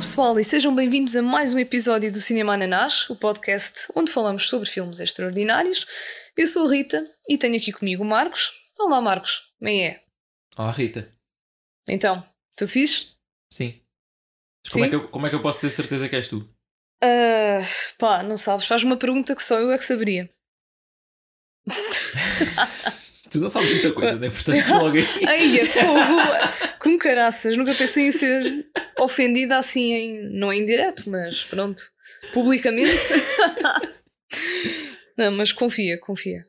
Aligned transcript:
pessoal, 0.00 0.40
e 0.40 0.44
sejam 0.44 0.74
bem-vindos 0.74 1.14
a 1.14 1.20
mais 1.20 1.52
um 1.52 1.58
episódio 1.58 2.10
do 2.10 2.18
Cinema 2.20 2.54
Ananás, 2.54 3.08
o 3.10 3.16
podcast 3.16 3.86
onde 3.94 4.10
falamos 4.10 4.48
sobre 4.48 4.66
filmes 4.66 4.98
extraordinários. 4.98 5.86
Eu 6.34 6.46
sou 6.46 6.66
a 6.66 6.70
Rita 6.70 7.06
e 7.28 7.36
tenho 7.36 7.54
aqui 7.54 7.70
comigo 7.70 8.02
o 8.02 8.06
Marcos. 8.06 8.50
Olá, 8.78 8.98
Marcos. 8.98 9.52
Bem 9.60 9.86
é? 9.86 10.02
Olá, 10.56 10.70
Rita. 10.70 11.14
Então, 11.86 12.26
tudo 12.56 12.68
fixe? 12.68 13.10
Sim. 13.52 13.78
Mas 14.64 14.72
como, 14.72 14.84
Sim? 14.84 14.86
É 14.86 14.88
que 14.88 14.96
eu, 14.96 15.08
como 15.10 15.26
é 15.26 15.28
que 15.28 15.36
eu 15.36 15.42
posso 15.42 15.60
ter 15.60 15.68
certeza 15.68 16.08
que 16.08 16.16
és 16.16 16.28
tu? 16.28 16.48
Ah, 17.02 17.58
pá, 17.98 18.22
não 18.22 18.38
sabes. 18.38 18.66
Faz 18.66 18.82
uma 18.82 18.96
pergunta 18.96 19.36
que 19.36 19.42
só 19.42 19.58
eu 19.60 19.70
é 19.70 19.76
que 19.76 19.84
saberia. 19.84 20.30
Tu 23.30 23.38
não 23.38 23.48
sabes 23.48 23.70
muita 23.70 23.92
coisa, 23.92 24.16
né? 24.16 24.28
Portanto, 24.28 24.68
logo 24.74 24.96
aí. 24.96 25.06
Ai, 25.26 25.60
é 25.60 25.64
fogo! 25.64 26.78
Com 26.80 26.98
caraças, 26.98 27.56
nunca 27.56 27.72
pensei 27.72 28.06
em 28.06 28.12
ser 28.12 28.66
ofendida 28.98 29.56
assim, 29.56 29.92
em, 29.92 30.38
não 30.38 30.52
em 30.52 30.66
direto, 30.66 31.08
mas 31.08 31.44
pronto, 31.44 31.82
publicamente. 32.32 32.90
Não, 35.18 35.32
mas 35.32 35.52
confia, 35.52 35.98
confia. 35.98 36.42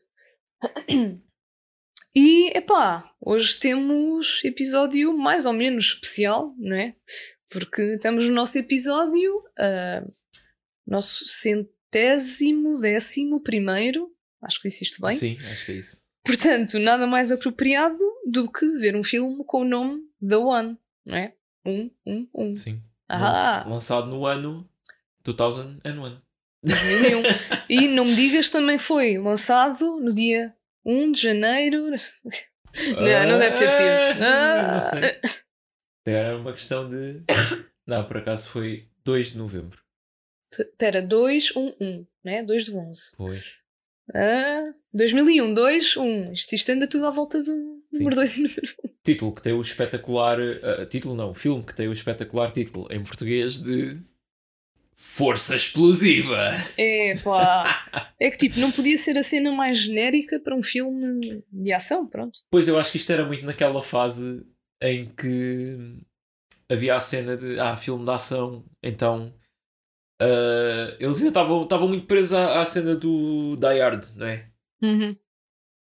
E, 2.15 2.55
epá, 2.57 3.11
hoje 3.19 3.59
temos 3.59 4.41
episódio 4.45 5.17
mais 5.17 5.45
ou 5.45 5.51
menos 5.51 5.87
especial, 5.87 6.53
não 6.57 6.77
é? 6.77 6.95
Porque 7.49 7.81
estamos 7.95 8.25
no 8.25 8.33
nosso 8.33 8.57
episódio, 8.57 9.43
ah, 9.57 10.05
nosso 10.87 11.25
centésimo, 11.25 12.79
décimo 12.79 13.41
primeiro, 13.41 14.09
acho 14.41 14.61
que 14.61 14.69
disse 14.69 14.85
isto 14.85 15.01
bem. 15.01 15.17
Sim, 15.17 15.37
acho 15.37 15.65
que 15.65 15.71
é 15.73 15.75
isso. 15.75 16.00
Portanto, 16.23 16.77
nada 16.79 17.07
mais 17.07 17.31
apropriado 17.31 17.97
do 18.25 18.51
que 18.51 18.65
ver 18.73 18.95
um 18.95 19.03
filme 19.03 19.43
com 19.45 19.61
o 19.61 19.65
nome 19.65 20.01
The 20.27 20.37
One, 20.37 20.77
não 21.05 21.17
é? 21.17 21.33
Um, 21.65 21.89
um, 22.05 22.27
um. 22.33 22.55
Sim. 22.55 22.81
Ah, 23.09 23.63
Lan- 23.65 23.73
Lançado 23.73 24.07
no 24.07 24.25
ano 24.25 24.69
2001. 25.23 26.21
2001. 26.63 27.23
e 27.69 27.87
não 27.87 28.05
me 28.05 28.15
digas, 28.15 28.49
também 28.49 28.77
foi 28.77 29.17
lançado 29.17 29.99
no 29.99 30.13
dia 30.13 30.55
1 30.85 31.11
de 31.11 31.21
janeiro. 31.21 31.77
Não, 31.89 33.27
não 33.31 33.39
deve 33.39 33.55
ter 33.57 33.69
sido. 33.69 34.23
Ah. 34.23 34.71
Não 34.73 34.81
sei. 34.81 35.19
Era 36.07 36.37
uma 36.37 36.53
questão 36.53 36.87
de. 36.87 37.21
Não, 37.85 38.05
por 38.07 38.17
acaso 38.17 38.47
foi 38.49 38.87
2 39.03 39.31
de 39.31 39.37
novembro. 39.39 39.81
Espera, 40.57 41.01
2, 41.01 41.55
1, 41.55 41.75
1, 41.81 42.07
não 42.23 42.31
é? 42.31 42.43
2 42.43 42.65
de 42.65 42.75
11. 42.75 43.17
Pois. 43.17 43.60
Ah, 44.13 44.73
2001, 44.93 45.53
2, 45.53 45.97
1. 45.97 46.31
Isto, 46.33 46.55
isto 46.55 46.71
anda 46.71 46.87
tudo 46.87 47.05
à 47.05 47.09
volta 47.09 47.41
do 47.41 47.81
número 47.91 48.15
2 48.15 48.37
e 48.37 48.41
número 48.43 48.73
1. 48.85 48.89
Título 49.03 49.33
que 49.33 49.41
tem 49.41 49.53
o 49.53 49.61
espetacular. 49.61 50.37
ah, 50.39 50.85
título 50.85 51.15
não, 51.15 51.33
filme 51.33 51.63
que 51.63 51.75
tem 51.75 51.87
o 51.87 51.93
espetacular 51.93 52.51
título 52.51 52.87
em 52.91 53.03
português 53.03 53.59
de. 53.61 53.97
Força 54.95 55.55
Explosiva! 55.55 56.51
É 56.77 57.17
pá. 57.17 58.11
É 58.19 58.29
que 58.29 58.37
tipo, 58.37 58.59
não 58.59 58.71
podia 58.71 58.95
ser 58.97 59.17
a 59.17 59.23
cena 59.23 59.51
mais 59.51 59.79
genérica 59.79 60.39
para 60.39 60.55
um 60.55 60.61
filme 60.61 61.43
de 61.51 61.73
ação, 61.73 62.05
pronto. 62.05 62.39
Pois 62.51 62.67
eu 62.67 62.77
acho 62.77 62.91
que 62.91 62.97
isto 62.97 63.11
era 63.11 63.25
muito 63.25 63.43
naquela 63.43 63.81
fase 63.81 64.45
em 64.79 65.05
que 65.05 65.75
havia 66.69 66.95
a 66.95 66.99
cena 66.99 67.35
de 67.35 67.59
ah, 67.59 67.75
filme 67.75 68.05
de 68.05 68.11
ação, 68.11 68.63
então 68.81 69.33
ah, 70.21 70.95
eles 70.99 71.17
ainda 71.17 71.29
estavam 71.29 71.63
estavam 71.63 71.87
muito 71.87 72.05
presos 72.05 72.33
à, 72.33 72.61
à 72.61 72.65
cena 72.65 72.95
do 72.95 73.55
Die 73.55 73.79
Hard, 73.79 74.05
não 74.17 74.27
é? 74.27 74.51
Uhum. 74.81 75.17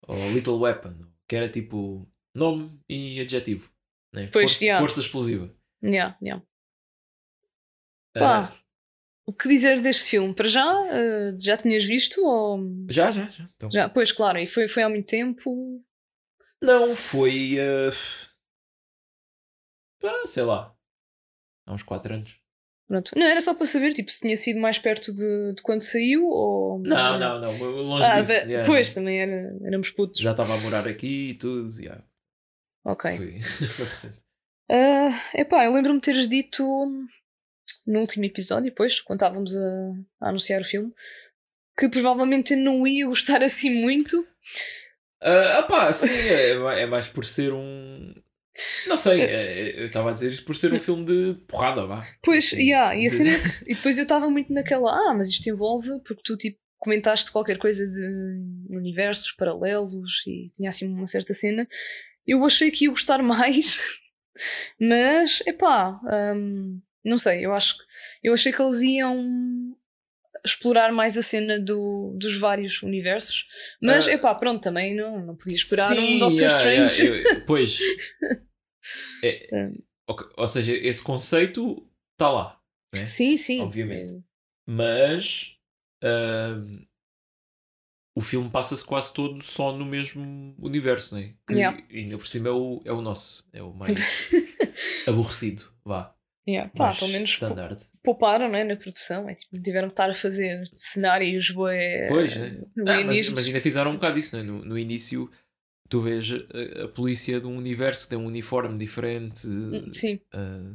Ou 0.07 0.31
Little 0.31 0.59
Weapon, 0.59 0.95
que 1.27 1.35
era 1.35 1.49
tipo 1.49 2.07
nome 2.35 2.79
e 2.87 3.19
adjetivo, 3.19 3.71
né? 4.13 4.29
Pois, 4.31 4.51
força, 4.51 4.63
yeah. 4.63 4.79
força 4.79 4.99
explosiva. 4.99 5.51
Yeah, 5.83 6.17
yeah. 6.21 6.43
Ah, 8.15 8.19
Pá, 8.19 8.59
o 9.25 9.33
que 9.33 9.47
dizer 9.47 9.81
deste 9.81 10.09
filme? 10.09 10.33
Para 10.33 10.47
já, 10.47 10.65
eh, 10.91 11.35
já 11.39 11.57
tinhas 11.57 11.83
visto? 11.85 12.23
Ou... 12.23 12.85
já, 12.89 13.09
já, 13.11 13.27
já. 13.27 13.43
Então, 13.55 13.71
Já, 13.71 13.89
pois, 13.89 14.11
claro, 14.11 14.39
e 14.39 14.45
foi, 14.47 14.67
foi 14.67 14.83
há 14.83 14.89
muito 14.89 15.07
tempo. 15.07 15.83
Não, 16.61 16.95
foi. 16.95 17.57
ah, 17.59 17.91
ah, 20.03 20.27
sei 20.27 20.43
lá. 20.43 20.75
Há 21.65 21.73
uns 21.73 21.83
4 21.83 22.15
anos. 22.15 22.39
Pronto. 22.89 23.11
Não, 23.15 23.25
era 23.27 23.39
só 23.39 23.53
para 23.53 23.65
saber 23.67 23.93
tipo, 23.93 24.11
se 24.11 24.19
tinha 24.21 24.35
sido 24.35 24.59
mais 24.59 24.79
perto 24.79 25.13
de, 25.13 25.53
de 25.53 25.61
quando 25.61 25.83
saiu 25.83 26.25
ou. 26.27 26.79
Não, 26.79 27.19
não, 27.19 27.39
não. 27.39 27.57
Longe 27.83 28.03
Ah, 28.03 28.19
disso. 28.19 28.33
yeah. 28.49 28.65
Pois, 28.65 28.93
também 28.95 29.21
era, 29.21 29.55
éramos 29.63 29.91
putos. 29.91 30.19
Já 30.19 30.31
estava 30.31 30.55
a 30.55 30.57
morar 30.57 30.87
aqui 30.87 31.29
e 31.29 31.33
tudo. 31.35 31.69
yeah. 31.79 32.03
Ok. 32.83 33.15
Foi, 33.15 33.39
foi 33.69 33.85
recente. 33.85 34.17
Ah, 34.71 35.09
epá, 35.35 35.65
eu 35.65 35.73
lembro-me 35.73 36.01
teres 36.01 36.27
dito 36.27 36.63
no 37.85 37.99
último 37.99 38.25
episódio, 38.25 38.65
depois, 38.71 38.99
quando 39.01 39.19
estávamos 39.21 39.55
a, 39.55 39.91
a 40.21 40.29
anunciar 40.29 40.61
o 40.61 40.65
filme, 40.65 40.91
que 41.77 41.89
provavelmente 41.89 42.53
eu 42.53 42.59
não 42.59 42.87
ia 42.87 43.05
gostar 43.05 43.41
assim 43.43 43.81
muito. 43.83 44.27
Ah, 45.21 45.63
pá, 45.69 45.93
sim, 45.93 46.09
é, 46.09 46.81
é 46.81 46.85
mais 46.87 47.07
por 47.07 47.23
ser 47.23 47.53
um. 47.53 48.13
Não 48.87 48.97
sei, 48.97 49.21
é- 49.21 49.81
eu 49.81 49.85
estava 49.85 50.09
a 50.09 50.13
dizer 50.13 50.29
isto 50.31 50.45
por 50.45 50.55
ser 50.55 50.73
um 50.73 50.79
filme 50.79 51.05
de 51.05 51.35
porrada, 51.47 51.85
vá. 51.85 52.05
Pois, 52.23 52.51
yeah, 52.51 52.95
e, 52.95 53.05
a 53.05 53.09
cena 53.09 53.29
é 53.31 53.39
que- 53.39 53.71
e 53.71 53.75
depois 53.75 53.97
eu 53.97 54.03
estava 54.03 54.29
muito 54.29 54.51
naquela, 54.51 54.91
ah, 54.91 55.13
mas 55.13 55.29
isto 55.29 55.47
envolve, 55.49 55.89
porque 56.05 56.21
tu 56.23 56.35
tipo, 56.35 56.57
comentaste 56.77 57.31
qualquer 57.31 57.57
coisa 57.57 57.85
de 57.89 58.01
universos 58.69 59.31
paralelos 59.33 60.23
e 60.27 60.49
tinha 60.55 60.69
assim 60.69 60.87
uma 60.87 61.07
certa 61.07 61.33
cena. 61.33 61.67
Eu 62.27 62.43
achei 62.45 62.69
que 62.71 62.85
ia 62.85 62.89
gostar 62.91 63.21
mais, 63.23 63.77
mas, 64.79 65.41
epá, 65.45 65.99
hum, 66.35 66.81
não 67.03 67.17
sei, 67.17 67.45
eu 67.45 67.53
acho 67.53 67.75
eu 68.23 68.33
achei 68.33 68.51
que 68.51 68.61
eles 68.61 68.81
iam 68.81 69.75
explorar 70.45 70.91
mais 70.91 71.17
a 71.17 71.21
cena 71.21 71.59
do, 71.59 72.15
dos 72.17 72.37
vários 72.37 72.81
universos, 72.83 73.45
mas, 73.81 74.07
Ah. 74.07 74.11
epá, 74.13 74.33
pronto, 74.35 74.61
também 74.61 74.95
não, 74.95 75.25
não 75.25 75.35
podia 75.35 75.55
esperar 75.55 75.91
um 75.91 75.95
Sim, 75.95 76.19
Doctor 76.19 76.41
yeah, 76.47 76.63
yeah, 76.69 76.87
Strange. 76.87 77.23
eu- 77.23 77.45
pois. 77.45 77.79
É, 79.23 79.55
É. 79.55 79.71
ok, 80.07 80.27
ou 80.37 80.47
seja, 80.47 80.75
esse 80.75 81.03
conceito 81.03 81.87
está 82.13 82.29
lá, 82.31 82.59
né? 82.95 83.05
Sim, 83.05 83.35
sim. 83.37 83.61
Obviamente. 83.61 84.23
mas 84.67 85.55
ahm, 86.03 86.85
o 88.15 88.21
filme 88.21 88.49
passa-se 88.49 88.85
quase 88.85 89.13
todo 89.13 89.41
só 89.43 89.71
no 89.75 89.85
mesmo 89.85 90.55
universo, 90.59 91.15
né? 91.15 91.33
Que 91.47 91.55
Yeah. 91.55 91.81
ainda 91.89 92.17
por 92.17 92.27
cima 92.27 92.49
é 92.49 92.51
o, 92.51 92.81
é 92.85 92.91
o 92.91 93.01
nosso, 93.01 93.47
é 93.53 93.61
o 93.63 93.73
mais 93.73 93.91
aborrecido, 95.07 95.71
vá. 95.85 96.13
Yeah, 96.49 96.71
pá, 96.75 96.93
pelo 96.95 97.11
menos 97.11 97.29
standard. 97.29 97.77
pouparam 98.03 98.49
né, 98.49 98.63
na 98.63 98.75
produção, 98.75 99.29
é, 99.29 99.35
tipo, 99.35 99.61
tiveram 99.61 99.87
que 99.89 99.93
estar 99.93 100.09
a 100.09 100.13
fazer 100.13 100.63
cenários 100.73 101.51
bué, 101.51 102.07
Pois, 102.07 102.35
né? 102.35 102.61
Ah, 102.87 103.03
mas, 103.03 103.29
mas 103.29 103.45
ainda 103.45 103.61
fizeram 103.61 103.91
um 103.91 103.95
bocado 103.95 104.17
isso, 104.17 104.35
né? 104.37 104.43
no, 104.43 104.63
no 104.65 104.77
início 104.77 105.29
tu 105.87 106.01
vês 106.01 106.31
a, 106.31 106.85
a 106.85 106.87
polícia 106.87 107.39
de 107.39 107.47
um 107.47 107.57
universo 107.57 108.03
que 108.05 108.09
tem 108.11 108.17
um 108.19 108.25
uniforme 108.27 108.77
diferente, 108.77 109.47
Hum, 109.47 109.91
Sim, 109.91 110.19
ah, 110.33 110.73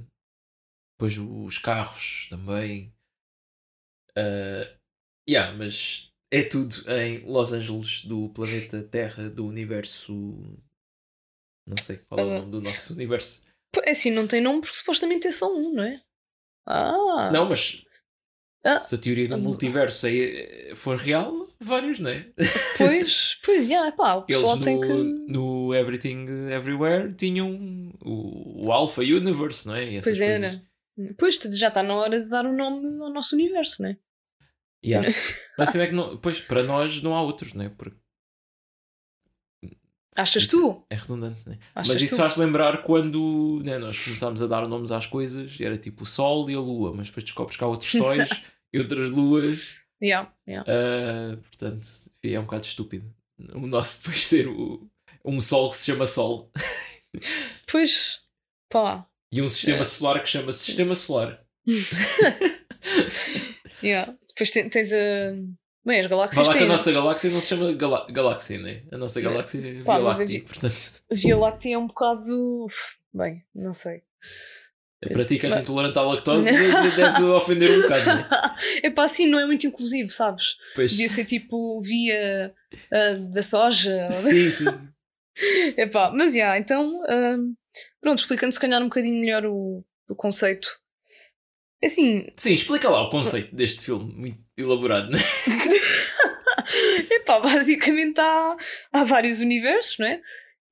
depois 0.97 1.19
os 1.19 1.59
carros 1.59 2.27
também. 2.31 2.93
Ah, 4.17 4.69
yeah, 5.29 5.57
mas 5.57 6.11
é 6.31 6.43
tudo 6.43 6.75
em 6.91 7.19
Los 7.27 7.53
Angeles, 7.53 8.05
do 8.05 8.29
planeta 8.31 8.83
Terra, 8.83 9.29
do 9.31 9.47
universo. 9.47 10.13
Não 11.67 11.77
sei 11.79 11.97
qual 11.99 12.21
é 12.21 12.25
o 12.25 12.31
Ah. 12.31 12.39
nome 12.41 12.51
do 12.51 12.61
nosso 12.61 12.95
universo. 12.95 13.47
É 13.85 13.91
assim, 13.91 14.11
não 14.11 14.27
tem 14.27 14.41
nome 14.41 14.61
porque 14.61 14.77
supostamente 14.77 15.27
é 15.27 15.31
só 15.31 15.53
um, 15.55 15.73
não 15.73 15.83
é? 15.83 16.01
Ah, 16.67 17.31
Não, 17.33 17.49
mas 17.49 17.83
Ah. 18.65 18.79
se 18.79 18.95
a 18.95 18.99
teoria 18.99 19.29
do 19.29 19.35
Ah. 19.35 19.39
multiverso 19.39 20.07
é- 20.09 20.73
for 20.75 20.97
real, 20.97 21.49
vários, 21.61 21.99
não 21.99 22.11
é? 22.11 22.27
pois, 22.79 23.39
pois, 23.45 23.67
já, 23.69 23.93
pá, 23.93 24.15
o 24.15 24.25
Eles 24.29 24.41
pessoal 24.41 24.57
no, 24.57 24.63
tem 24.63 24.81
que. 24.81 24.89
no 24.89 25.75
Everything 25.75 26.27
Everywhere 26.51 27.13
tinham 27.15 27.93
o, 28.03 28.67
o 28.67 28.73
Alpha 28.73 29.03
Universe, 29.03 29.67
não 29.67 29.77
é? 29.77 30.01
Pois 30.01 30.21
é, 30.21 30.39
coisas. 30.41 30.63
Pois 31.19 31.59
já 31.59 31.69
está 31.69 31.83
na 31.83 31.95
hora 31.97 32.21
de 32.23 32.29
dar 32.31 32.47
um 32.47 32.57
nome 32.57 33.03
ao 33.03 33.13
nosso 33.13 33.35
universo, 33.35 33.83
não 33.83 33.91
é? 33.91 33.97
Yeah. 34.85 35.09
Mas 35.59 35.69
assim 35.71 35.81
é 35.81 35.87
que 35.87 35.93
não, 35.95 36.17
pois 36.19 36.41
para 36.41 36.63
nós 36.63 37.03
não 37.03 37.15
há 37.15 37.23
outros, 37.23 37.53
não 37.55 37.65
é? 37.65 37.69
Porque 37.69 37.97
Achas 40.17 40.45
Isso- 40.45 40.61
tu? 40.61 40.85
é 40.91 40.95
redundante, 40.95 41.43
não 41.47 41.55
é? 41.55 41.59
Achas 41.75 41.93
Mas 41.93 42.01
isso 42.03 42.15
tu? 42.17 42.23
faz 42.23 42.37
lembrar 42.37 42.83
quando 42.83 43.61
né, 43.65 43.79
nós 43.79 44.05
começámos 44.05 44.41
a 44.43 44.47
dar 44.47 44.69
nomes 44.69 44.93
às 44.93 45.07
coisas, 45.07 45.61
era 45.61 45.77
tipo 45.77 46.05
o 46.05 46.07
Sol 46.07 46.49
e 46.49 46.55
a 46.55 46.61
Lua, 46.61 46.93
mas 46.95 47.09
depois 47.09 47.25
descobres 47.25 47.57
que 47.57 47.65
há 47.65 47.67
outros 47.67 47.91
sóis 47.91 48.29
e 48.73 48.79
outras 48.79 49.11
luas, 49.11 49.83
Yeah, 50.03 50.31
yeah. 50.47 50.69
ah, 50.71 51.37
portanto 51.37 51.87
é 52.23 52.39
um 52.39 52.43
bocado 52.45 52.65
estúpido. 52.67 53.13
O 53.55 53.67
nosso 53.67 54.03
depois 54.03 54.23
ser 54.27 54.47
o, 54.49 54.89
um 55.25 55.41
Sol 55.41 55.71
que 55.71 55.77
se 55.79 55.87
chama 55.87 56.07
Sol 56.07 56.51
Pois, 57.67 58.21
pá, 58.71 59.07
e 59.33 59.41
um 59.43 59.49
sistema 59.49 59.81
É. 59.81 59.85
solar 59.85 60.23
que 60.23 60.29
chama 60.29 60.53
Sistema 60.53 60.95
Solar. 60.95 61.43
yeah. 63.83 64.15
Depois 64.29 64.51
te- 64.51 64.69
tens 64.69 64.93
a. 64.93 65.33
Bem, 65.85 66.01
as 66.01 66.07
Vá 66.07 66.11
galáxias 66.17 66.47
lá 66.47 66.53
que 66.53 66.59
a 66.59 66.63
têm. 66.63 66.69
nossa 66.69 66.93
galáxia 66.93 67.31
não 67.31 67.41
se 67.41 67.49
chama 67.49 67.73
Galá 67.75 68.07
Galáxia, 68.11 68.59
né? 68.59 68.83
A 68.91 68.97
nossa 68.97 69.21
É. 69.21 69.23
galáxia 69.23 69.59
é 69.59 69.73
Via 69.73 69.85
Pá, 69.85 69.99
mas 70.01 70.19
Láctea, 70.19 70.43
portanto. 70.45 70.93
A 71.11 71.15
Via 71.15 71.37
Láctea 71.37 71.75
é 71.75 71.79
um 71.79 71.87
bocado. 71.87 72.67
Bem, 73.13 73.45
não 73.55 73.73
sei. 73.73 74.03
Para 75.13 75.25
ti 75.27 75.39
que 75.39 75.45
és 75.45 75.55
Mas- 75.55 75.63
intolerante 75.63 75.99
à 75.99 76.03
lactose, 76.03 76.51
deve 76.51 77.23
ofender 77.37 77.71
um 77.79 77.83
bocado, 77.83 78.07
não 78.07 78.13
é? 78.15 78.27
É 78.85 78.91
pá, 78.91 79.05
assim 79.05 79.27
não 79.27 79.39
é 79.39 79.45
muito 79.45 79.67
inclusivo, 79.67 80.09
sabes? 80.09 80.57
Pois, 80.75 80.91
Devia 80.93 81.09
ser 81.11 81.27
tipo 81.27 81.83
via 81.83 82.55
ah, 82.91 83.15
da 83.31 83.43
soja. 83.43 84.11
sim, 84.11 84.51
sim. 84.51 84.65
É 85.77 85.87
pá, 85.87 86.11
mas 86.15 86.33
já, 86.33 86.57
então, 86.59 87.03
ah, 87.09 87.37
pronto, 88.01 88.21
explicando 88.21 88.53
se 88.55 88.61
calhar 88.61 88.81
um 88.81 88.85
bocadinho 88.85 89.21
melhor 89.21 89.45
o, 89.45 89.85
o 90.09 90.15
conceito. 90.15 90.81
É 91.83 91.87
Assim, 91.87 92.27
Sim, 92.37 92.55
explica 92.55 92.89
lá 92.89 93.03
o 93.03 93.11
conceito 93.11 93.55
deste 93.55 93.83
filme, 93.83 94.11
muito 94.15 94.44
elaborado, 94.57 95.11
não 95.11 95.19
é? 95.19 95.23
Epá, 97.15 97.41
basicamente 97.41 98.21
há, 98.21 98.57
há 98.93 99.05
vários 99.05 99.41
universos, 99.41 99.99
não 99.99 100.07
é? 100.07 100.21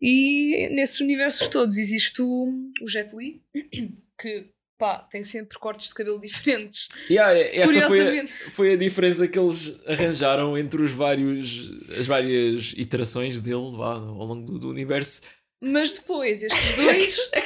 E 0.01 0.69
nesses 0.73 1.01
universos 1.01 1.49
todos 1.49 1.79
existe 1.79 2.21
o, 2.23 2.49
o 2.81 2.89
Jet 2.89 3.15
Li, 3.15 3.41
que 4.21 4.47
pá, 4.79 4.99
tem 4.99 5.23
sempre 5.23 5.59
cortes 5.61 5.89
de 5.89 5.95
cabelo 5.95 6.19
diferentes. 6.19 6.89
Yeah, 7.09 7.39
essa 7.39 7.89
foi 7.89 8.19
a, 8.19 8.29
foi 8.29 8.73
a 8.73 8.77
diferença 8.77 9.29
que 9.29 9.39
eles 9.39 9.79
arranjaram 9.87 10.59
entre 10.59 10.83
os 10.83 10.91
vários, 10.91 11.71
as 11.91 12.07
várias 12.07 12.73
iterações 12.77 13.41
dele 13.41 13.71
vá, 13.77 13.95
ao 13.95 14.27
longo 14.27 14.45
do, 14.45 14.59
do 14.59 14.71
universo. 14.71 15.23
Mas 15.63 15.95
depois, 15.95 16.43
estes 16.43 16.77
dois. 16.77 17.31
É 17.33 17.41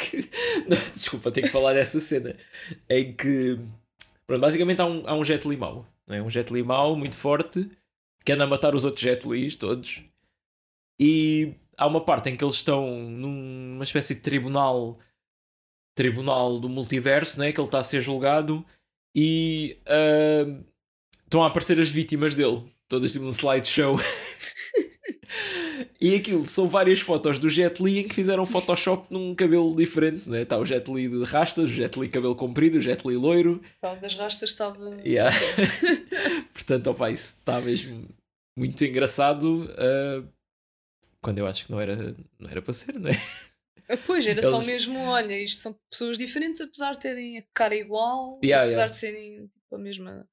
Não, 0.67 0.79
desculpa, 0.91 1.31
tenho 1.31 1.47
que 1.47 1.53
falar 1.53 1.75
dessa 1.75 2.00
cena. 2.00 2.35
Em 2.88 3.12
que, 3.12 3.59
pronto, 4.27 4.41
basicamente 4.41 4.81
há 4.81 4.87
um, 4.87 5.03
há 5.06 5.15
um 5.15 5.23
Jet 5.23 5.47
Li 5.47 5.59
mau. 5.59 5.87
Não 6.06 6.17
é? 6.17 6.23
Um 6.23 6.31
Jet 6.31 6.53
Li 6.53 6.62
mau, 6.62 6.97
muito 6.97 7.17
forte, 7.17 7.69
que 8.25 8.32
anda 8.32 8.44
a 8.44 8.47
matar 8.47 8.75
os 8.75 8.85
outros 8.85 9.03
Jet 9.03 9.26
Lis 9.29 9.56
todos. 9.56 10.03
E 11.00 11.55
há 11.76 11.87
uma 11.87 12.00
parte 12.05 12.31
em 12.31 12.37
que 12.37 12.44
eles 12.44 12.56
estão 12.56 12.87
numa 13.11 13.85
espécie 13.85 14.14
de 14.14 14.20
tribunal 14.20 14.99
tribunal 15.97 16.61
do 16.61 16.69
multiverso, 16.69 17.41
né? 17.41 17.50
que 17.53 17.58
ele 17.58 17.67
está 17.67 17.79
a 17.79 17.82
ser 17.82 18.03
julgado 18.03 18.64
e 19.17 19.79
ah, 19.87 20.62
estão 21.25 21.43
a 21.43 21.47
aparecer 21.47 21.81
as 21.81 21.88
vítimas 21.88 22.35
dele, 22.35 22.62
todas 22.87 23.12
tipo 23.12 23.25
um 23.25 23.31
slideshow. 23.31 23.97
e 26.00 26.14
aquilo 26.14 26.46
são 26.46 26.69
várias 26.69 27.00
fotos 27.00 27.38
do 27.38 27.48
Jet 27.48 27.82
Li 27.82 28.00
em 28.00 28.08
que 28.08 28.14
fizeram 28.14 28.44
Photoshop 28.46 29.06
num 29.12 29.34
cabelo 29.34 29.75
diferente, 29.75 30.28
né? 30.28 30.43
Está 30.43 30.58
o 30.58 30.64
Jet 30.66 30.90
Li 30.93 31.08
de 31.08 31.25
rastas, 31.25 31.64
o 31.64 31.69
Jet 31.72 31.98
Li 31.98 32.08
cabelo 32.08 32.37
comprido, 32.37 32.78
o 32.78 32.81
Jet 32.81 33.06
Li 33.06 33.16
loiro. 33.16 33.62
O 33.82 33.96
das 34.00 34.14
rastas 34.14 34.50
estava. 34.50 34.96
Yeah. 35.04 35.34
Portanto, 36.52 36.88
opa, 36.90 37.10
isso 37.10 37.37
está 37.38 37.60
mesmo 37.60 38.08
muito 38.56 38.84
engraçado. 38.84 39.69
ah, 39.78 40.22
quando 41.22 41.38
eu 41.38 41.46
acho 41.46 41.64
que 41.64 41.72
não 41.72 41.81
era, 41.81 42.14
não 42.38 42.49
era 42.50 42.62
para 42.62 42.72
ser, 42.72 42.99
não 42.99 43.10
é? 43.10 43.96
Pois, 44.04 44.26
era 44.26 44.42
só 44.42 44.56
Eles- 44.56 44.66
mesmo, 44.66 44.99
olha, 44.99 45.40
isto 45.40 45.58
são 45.60 45.78
pessoas 45.90 46.19
diferentes, 46.19 46.60
apesar 46.60 46.92
de 46.94 47.00
terem 47.00 47.38
a 47.38 47.44
cara 47.54 47.75
igual, 47.75 48.40
Yeah, 48.44 48.64
apesar 48.64 48.82
yeah. 48.82 48.92
de 48.92 48.99
serem 48.99 49.46
tipo, 49.49 49.75
a 49.75 49.78
mesma. 49.78 50.28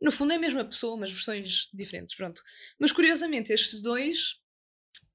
No 0.00 0.10
fundo 0.10 0.32
é 0.32 0.36
a 0.36 0.38
mesma 0.40 0.64
pessoa, 0.64 0.96
mas 0.96 1.12
versões 1.12 1.68
diferentes, 1.72 2.14
pronto. 2.14 2.42
Mas 2.78 2.92
curiosamente, 2.92 3.52
estes 3.52 3.80
dois 3.80 4.36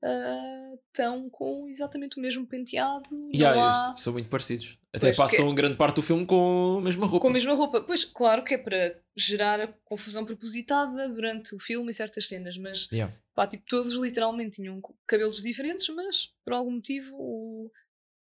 ah, 0.04 0.72
estão 0.88 1.30
com 1.30 1.68
exatamente 1.70 2.18
o 2.18 2.22
mesmo 2.22 2.46
penteado, 2.46 3.08
Yeah, 3.34 3.92
há... 3.92 3.98
são 3.98 4.14
muito 4.14 4.30
parecidos. 4.30 4.78
Até 4.94 5.08
Pois, 5.08 5.18
passam 5.18 5.56
grande 5.56 5.78
parte 5.78 5.96
do 5.96 6.02
filme 6.02 6.26
com 6.26 6.78
a 6.80 6.82
mesma 6.82 7.06
roupa. 7.06 7.22
com 7.22 7.28
a 7.30 7.34
mesma 7.34 7.54
roupa. 7.54 7.82
Pois, 7.82 8.04
claro 8.04 8.44
que 8.44 8.56
é 8.56 8.58
para 8.58 9.00
gerar 9.16 9.62
a 9.62 9.68
confusão 9.86 10.26
propositada 10.26 11.08
durante 11.08 11.56
o 11.56 11.60
filme 11.60 11.92
e 11.92 11.94
certas 11.94 12.28
cenas, 12.28 12.58
mas 12.58 12.90
Yeah. 12.92 13.16
pá, 13.34 13.48
tipo, 13.48 13.64
todos 13.68 13.94
literalmente 13.94 14.58
tinham 14.58 14.82
cabelos 15.08 15.42
diferentes, 15.42 15.88
mas 15.96 16.30
por 16.44 16.54
algum 16.54 16.72
motivo 16.72 17.16
o, 17.18 17.72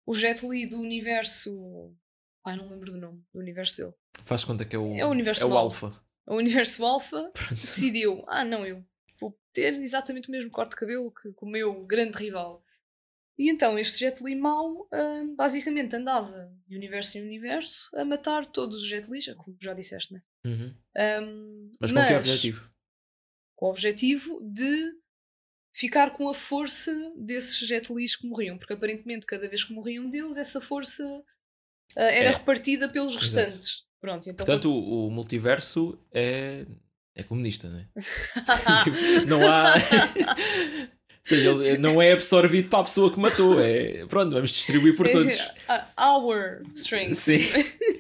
o 0.07 0.15
Jet 0.15 0.47
Li 0.47 0.67
do 0.69 0.79
universo. 0.79 1.93
Ai, 2.47 2.57
não 2.57 2.69
lembro 2.71 2.93
do 2.93 2.99
nome 2.99 3.23
do 3.35 3.41
universo 3.41 3.77
dele. 3.83 3.95
Faz 4.25 4.45
conta 4.45 4.65
que 4.65 4.77
é 4.77 4.79
o, 4.79 4.95
É 4.95 5.05
o 5.05 5.09
universo 5.11 5.43
é 5.45 5.47
o. 5.47 5.57
Alpha. 5.59 5.93
O 6.27 6.37
universo 6.37 6.85
Alpha 6.85 7.33
decidiu: 7.51 8.23
ah, 8.29 8.45
não, 8.45 8.65
eu 8.65 8.85
ter 9.53 9.75
exatamente 9.75 10.29
o 10.29 10.33
mesmo 10.33 10.51
corte 10.51 10.71
de 10.71 10.77
cabelo 10.77 11.11
que, 11.11 11.33
que 11.33 11.45
o 11.45 11.49
meu 11.49 11.85
grande 11.87 12.17
rival. 12.19 12.63
E 13.39 13.51
então 13.51 13.79
este 13.79 14.01
Jet 14.01 14.23
Li 14.23 14.35
mau 14.35 14.87
ah, 14.93 15.25
basicamente 15.37 15.97
andava 15.97 16.53
de 16.67 16.77
universo 16.77 17.17
em 17.19 17.23
universo 17.23 17.89
a 17.95 18.05
matar 18.05 18.45
todos 18.45 18.83
os 18.83 18.87
Jet 18.89 19.11
Lis, 19.11 19.33
como 19.35 19.57
já 19.61 19.73
disseste, 19.73 20.13
né? 20.13 20.23
Uhum. 20.45 20.75
Um, 21.23 21.71
Mas 21.81 21.93
com 21.93 22.07
que 22.07 22.15
objetivo? 22.15 22.71
Com 23.57 23.67
o 23.67 23.71
objetivo 23.71 24.41
de 24.43 24.93
ficar 25.73 26.11
com 26.17 26.29
a 26.29 26.35
força 26.35 26.93
desses 27.17 27.57
Jet 27.67 27.93
Lis 27.93 28.15
que 28.17 28.27
morriam, 28.27 28.59
porque 28.59 28.75
aparentemente 28.75 29.25
cada 29.27 29.49
vez 29.49 29.65
que 29.65 29.73
morria 29.73 30.03
um 30.03 30.11
deles, 30.11 30.37
essa 30.37 30.61
força 30.61 31.05
ah, 31.97 32.03
era 32.03 32.31
É. 32.31 32.33
repartida 32.33 32.89
pelos 32.91 33.13
Exato. 33.13 33.25
restantes. 33.25 33.87
Pronto, 34.01 34.29
então 34.29 34.45
Portanto, 34.47 34.71
o, 34.71 35.07
o 35.07 35.11
multiverso 35.11 35.99
é, 36.13 36.67
é 37.21 37.25
comunista, 37.25 37.69
não 37.69 37.79
é? 37.79 37.87
Tipo, 38.85 39.27
não 39.27 39.49
há. 39.49 39.75
Ou 41.21 41.23
seja, 41.23 41.51
ele 41.51 41.79
não 41.79 42.01
é 42.01 42.13
absorvido 42.13 42.71
para 42.71 42.81
a 42.81 42.85
pessoa 42.85 43.13
que 43.13 43.21
matou. 43.21 43.61
É 43.61 44.07
pronto, 44.07 44.33
vamos 44.33 44.51
distribuir 44.51 44.97
por 44.97 45.09
todos. 45.09 45.37
Ah, 45.69 45.87
Our 45.99 46.63
strength. 46.73 47.15
Sim. 47.15 47.41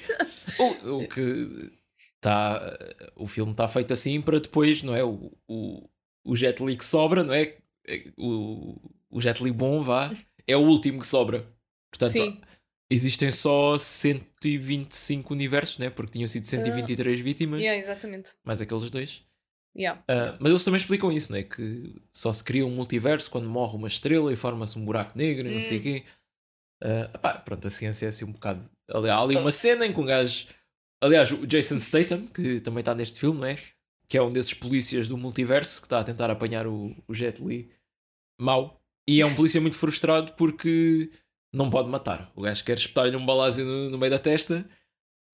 o, 0.58 0.96
o 1.02 1.08
que 1.08 1.70
está. 2.16 2.78
O 3.14 3.26
filme 3.26 3.52
está 3.52 3.68
feito 3.68 3.92
assim 3.92 4.20
para 4.20 4.40
depois, 4.40 4.82
não 4.82 4.94
é? 4.94 5.04
O, 5.04 5.30
o, 5.46 5.88
o 6.24 6.34
Jet 6.34 6.64
Li 6.64 6.76
que 6.76 6.84
sobra, 6.84 7.22
não 7.22 7.34
é? 7.34 7.54
O, 8.16 8.80
o 9.10 9.20
Jet 9.20 9.42
Li 9.44 9.52
bom, 9.52 9.82
vá, 9.82 10.12
é 10.46 10.56
o 10.56 10.60
último 10.60 11.00
que 11.00 11.06
sobra. 11.06 11.46
Portanto, 11.90 12.12
Sim. 12.12 12.40
Existem 12.90 13.30
só 13.30 13.78
125 13.78 15.32
universos, 15.32 15.78
né? 15.78 15.90
Porque 15.90 16.12
tinham 16.12 16.26
sido 16.26 16.44
123 16.46 17.20
vítimas, 17.20 17.60
Yeah, 17.60 17.80
exatamente. 17.80 18.32
mais 18.44 18.60
aqueles 18.60 18.90
dois. 18.90 19.22
Yeah. 19.76 20.02
Ah, 20.08 20.36
mas 20.40 20.50
eles 20.50 20.64
também 20.64 20.78
explicam 20.78 21.12
isso, 21.12 21.32
né? 21.32 21.42
Que 21.44 21.94
só 22.12 22.32
se 22.32 22.42
cria 22.42 22.66
um 22.66 22.70
multiverso 22.74 23.30
quando 23.30 23.48
morre 23.48 23.76
uma 23.76 23.86
estrela 23.88 24.32
e 24.32 24.36
forma-se 24.36 24.78
um 24.78 24.84
buraco 24.84 25.16
negro 25.16 25.48
e 25.48 25.52
não 25.54 25.60
sei 25.60 25.76
o 25.76 25.80
Hum. 25.80 25.82
quê. 25.84 26.04
Ah, 26.82 27.18
pá, 27.18 27.34
pronto, 27.38 27.66
a 27.66 27.70
ciência 27.70 28.06
é 28.06 28.08
assim 28.08 28.24
um 28.24 28.32
bocado. 28.32 28.68
Há 28.90 29.22
ali 29.22 29.36
uma 29.36 29.50
cena 29.52 29.86
em 29.86 29.92
que 29.92 30.00
um 30.00 30.04
gajo. 30.06 30.46
Aliás, 31.02 31.30
o 31.30 31.46
Jason 31.46 31.78
Statham, 31.78 32.26
que 32.26 32.60
também 32.60 32.80
está 32.80 32.94
neste 32.94 33.20
filme, 33.20 33.40
né? 33.40 33.56
Que 34.08 34.18
é 34.18 34.22
um 34.22 34.32
desses 34.32 34.52
polícias 34.54 35.06
do 35.06 35.16
multiverso 35.16 35.80
que 35.80 35.86
está 35.86 36.00
a 36.00 36.04
tentar 36.04 36.30
apanhar 36.30 36.66
o, 36.66 36.94
o 37.06 37.14
Jet 37.14 37.40
Li 37.42 37.70
mau. 38.40 38.80
E 39.08 39.20
é 39.20 39.26
um 39.26 39.34
polícia 39.34 39.60
muito 39.60 39.76
frustrado 39.76 40.32
porque 40.32 41.10
não 41.52 41.70
pode 41.70 41.88
matar. 41.88 42.32
O 42.34 42.42
gajo 42.42 42.64
quer 42.64 42.76
espetar-lhe 42.76 43.16
um 43.16 43.26
balásio 43.26 43.64
no, 43.64 43.90
no 43.90 43.98
meio 43.98 44.10
da 44.10 44.18
testa 44.18 44.68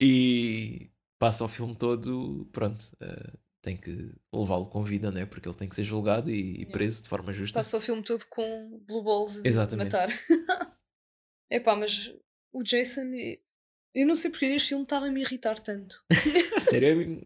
e 0.01 0.91
passa 1.19 1.45
o 1.45 1.49
filme 1.49 1.75
todo, 1.75 2.49
pronto, 2.53 2.85
ah, 3.01 3.33
tem 3.63 3.77
que 3.77 4.13
levá-lo 4.33 4.67
com 4.67 4.83
vida, 4.85 5.11
né? 5.11 5.27
Porque 5.27 5.49
ele 5.49 5.57
tem 5.57 5.69
que 5.69 5.75
ser 5.75 5.85
julgado 5.85 6.31
e, 6.31 6.63
e 6.63 6.67
preso 6.67 7.03
de 7.03 7.09
forma 7.09 7.33
justa. 7.33 7.59
Passa 7.59 7.77
o 7.77 7.81
filme 7.81 8.03
todo 8.03 8.25
com 8.27 8.79
blue 8.87 9.03
balls 9.03 9.43
de 9.43 9.49
Exatamente. 9.49 9.93
matar. 9.93 10.09
Epá, 11.51 11.75
mas 11.75 12.13
o 12.53 12.63
Jason, 12.63 13.11
eu 13.95 14.07
não 14.07 14.17
sei 14.17 14.31
porque 14.31 14.49
neste 14.49 14.69
filme 14.71 14.85
estava 14.85 15.07
a 15.07 15.11
me 15.11 15.21
irritar 15.21 15.59
tanto. 15.59 16.05
Sério, 16.61 17.23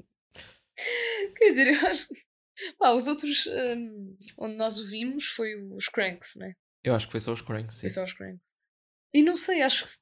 Quer 1.37 1.49
dizer, 1.49 1.67
eu 1.67 1.89
acho. 1.89 2.09
Pá, 2.79 2.93
os 2.93 3.07
outros 3.07 3.47
hum, 3.47 4.17
onde 4.39 4.57
nós 4.57 4.79
o 4.79 4.87
vimos 4.87 5.27
foi 5.27 5.55
os 5.73 5.89
Cranks, 5.89 6.37
né? 6.37 6.55
eu 6.83 6.95
acho 6.95 7.07
que 7.07 7.13
foi 7.13 7.21
só 7.21 7.33
os 7.33 7.43
Cranks. 7.43 7.75
sim. 7.77 7.81
Foi 7.83 7.91
só 7.91 8.05
os 8.05 8.13
Cranks. 8.13 8.57
E 9.13 9.23
não 9.23 9.37
sei, 9.37 9.63
acho 9.63 9.87
que 9.87 9.93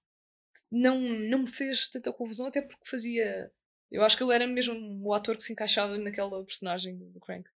não, 0.71 0.99
não 1.01 1.39
me 1.41 1.47
fez 1.51 1.89
tanta 1.89 2.13
confusão, 2.13 2.47
até 2.47 2.61
porque 2.61 2.85
fazia. 2.89 3.51
Eu 3.91 4.05
acho 4.05 4.17
que 4.17 4.23
ele 4.23 4.35
era 4.35 4.47
mesmo 4.47 4.77
o 5.03 5.15
ator 5.15 5.37
que 5.37 5.43
se 5.43 5.53
encaixava 5.53 5.97
naquela 5.97 6.45
personagem 6.45 6.99
do 6.99 7.21
Crank. 7.21 7.49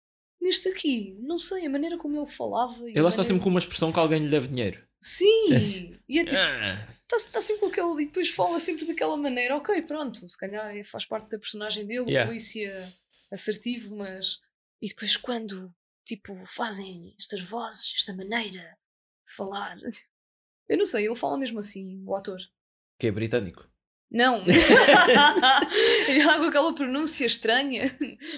Neste 0.41 0.70
aqui, 0.70 1.13
não 1.20 1.38
sei, 1.38 1.65
a 1.65 1.70
maneira 1.70 1.98
como 1.98 2.15
ele 2.17 2.25
falava. 2.25 2.74
Ele 2.79 2.89
está 2.91 3.01
maneira- 3.03 3.24
sempre 3.24 3.43
com 3.43 3.50
uma 3.50 3.60
expressão 3.60 3.91
que 3.91 4.00
alguém 4.00 4.24
lhe 4.24 4.29
deve 4.29 4.48
dinheiro. 4.48 4.86
Sim! 5.01 5.98
E 6.12 6.20
é 6.20 6.25
tipo, 6.25 6.36
Ah, 6.38 6.88
está 7.10 7.31
tá 7.31 7.39
sempre 7.41 7.62
com 7.62 7.67
aquele. 7.67 8.03
E 8.03 8.05
depois 8.08 8.29
fala 8.29 8.60
sempre 8.60 8.86
daquela 8.86 9.15
maneira. 9.15 9.55
Ok, 9.55 9.81
pronto, 9.84 10.27
se 10.27 10.38
calhar 10.38 10.75
é- 10.75 10.84
faz 10.84 11.05
parte 11.05 11.29
da 11.29 11.39
personagem 11.39 11.86
dele, 11.86 12.05
Yeah. 12.10 12.24
o 12.24 12.27
polícia 12.27 12.93
assertivo, 13.31 13.96
mas. 13.96 14.39
E 14.81 14.88
depois 14.89 15.15
quando, 15.15 15.74
tipo, 16.05 16.36
fazem 16.46 17.15
estas 17.17 17.41
vozes, 17.41 17.93
esta 17.96 18.13
maneira 18.13 18.77
de 19.25 19.34
falar. 19.36 19.77
Eu 20.71 20.77
não 20.77 20.85
sei, 20.85 21.05
ele 21.05 21.15
fala 21.15 21.37
mesmo 21.37 21.59
assim, 21.59 22.01
o 22.05 22.15
ator. 22.15 22.39
que 22.99 23.07
é 23.07 23.11
britânico. 23.11 23.67
Não! 24.13 24.43
Ele 26.07 26.21
fala 26.21 26.39
com 26.39 26.45
aquela 26.49 26.75
pronúncia 26.75 27.25
estranha. 27.25 27.85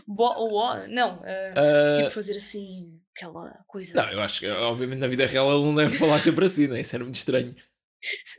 Bo, 0.07 0.25
o, 0.25 0.87
não, 0.87 1.21
ah, 1.25 1.53
Ah, 1.55 1.93
tipo 1.97 2.11
fazer 2.11 2.33
assim, 2.37 2.99
aquela 3.15 3.49
coisa. 3.67 3.99
Não, 4.01 4.11
eu 4.11 4.21
acho 4.21 4.39
que, 4.41 4.47
obviamente, 4.47 4.99
na 4.99 5.07
vida 5.07 5.25
real 5.25 5.51
ele 5.51 5.63
não 5.65 5.75
deve 5.75 5.97
falar 5.97 6.19
sempre 6.19 6.45
assim, 6.45 6.67
né? 6.67 6.79
Isso 6.81 6.95
era 6.95 7.03
muito 7.03 7.15
estranho. 7.15 7.55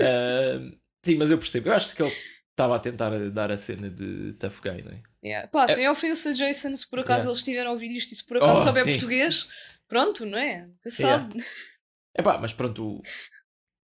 Ah, 0.00 0.60
sim, 1.02 1.16
mas 1.16 1.30
eu 1.30 1.38
percebo. 1.38 1.68
Eu 1.70 1.72
acho 1.74 1.96
que 1.96 2.02
ele 2.02 2.12
estava 2.50 2.76
a 2.76 2.78
tentar 2.78 3.10
dar 3.30 3.50
a 3.50 3.56
cena 3.56 3.88
de 3.88 4.34
tough 4.34 4.60
guy, 4.62 4.82
não 4.82 4.92
é? 4.92 5.02
Yeah. 5.24 5.48
Pá, 5.48 5.66
sem 5.66 5.88
ofensa, 5.88 6.34
Jason, 6.34 6.76
se 6.76 6.86
por 6.88 6.98
acaso 6.98 7.20
Yeah. 7.24 7.28
eles 7.30 7.38
estiverem 7.38 7.68
a 7.68 7.72
ouvir 7.72 7.90
isto 7.96 8.12
e 8.12 8.14
se 8.14 8.24
por 8.26 8.36
acaso 8.36 8.60
Oh, 8.60 8.64
souber 8.66 8.84
sim. 8.84 8.90
português, 8.90 9.48
pronto, 9.88 10.26
não 10.26 10.36
é? 10.38 10.66
Nunca 10.66 10.90
Yeah. 11.00 11.28
sabe. 11.30 11.44
É 12.14 12.22
pá, 12.22 12.36
mas 12.38 12.52
pronto, 12.52 13.00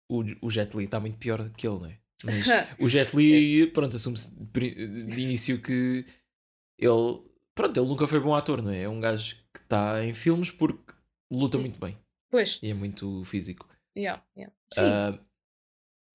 o, 0.08 0.22
o, 0.42 0.50
Jet 0.50 0.76
Li 0.76 0.84
está 0.84 1.00
muito 1.00 1.18
pior 1.18 1.48
que 1.50 1.66
ele, 1.66 1.78
não 1.78 1.86
é? 1.86 1.98
Mas 2.24 2.46
o 2.80 2.88
Jet 2.88 3.16
Li, 3.16 3.66
pronto, 3.68 3.96
assume-se 3.96 4.34
de, 4.38 5.20
início 5.20 5.60
que 5.60 6.04
ele, 6.78 7.22
pronto, 7.54 7.78
ele 7.78 7.88
nunca 7.88 8.06
foi 8.06 8.20
bom 8.20 8.34
ator, 8.34 8.62
não 8.62 8.70
é? 8.70 8.82
É 8.82 8.88
um 8.88 9.00
gajo 9.00 9.36
que 9.52 9.60
está 9.60 10.04
em 10.04 10.12
filmes 10.12 10.50
porque 10.50 10.94
luta 11.30 11.58
muito 11.58 11.78
bem 11.78 11.98
Pois, 12.30 12.58
e 12.62 12.70
é 12.70 12.74
muito 12.74 13.24
físico. 13.24 13.68
yeah, 13.96 14.22
yeah. 14.36 14.52
Sim, 14.72 14.82
Ah, 14.82 15.18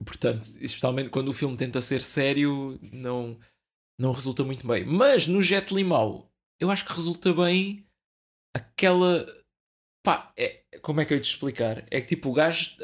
portanto, 0.05 0.43
especialmente 0.59 1.09
quando 1.09 1.29
o 1.29 1.33
filme 1.33 1.55
tenta 1.55 1.79
ser 1.79 2.01
sério, 2.01 2.77
não, 2.91 3.39
não 3.97 4.11
resulta 4.11 4.43
muito 4.43 4.67
bem. 4.67 4.85
Mas 4.85 5.27
no 5.27 5.41
Jet 5.41 5.73
Li 5.73 5.83
mau, 5.83 6.29
eu 6.59 6.69
acho 6.69 6.85
que 6.85 6.93
resulta 6.93 7.33
bem 7.33 7.87
aquela. 8.53 9.25
Pá, 10.03 10.33
é, 10.37 10.63
como 10.81 10.99
é 10.99 11.05
que 11.05 11.13
eu 11.13 11.17
ia 11.17 11.21
te 11.21 11.29
explicar? 11.29 11.85
É 11.89 12.01
que 12.01 12.15
tipo, 12.15 12.29
o 12.29 12.33
gajo 12.33 12.75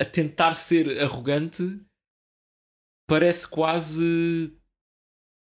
a 0.00 0.04
tentar 0.04 0.54
ser 0.54 1.00
arrogante 1.00 1.78
parece 3.06 3.46
quase. 3.46 4.56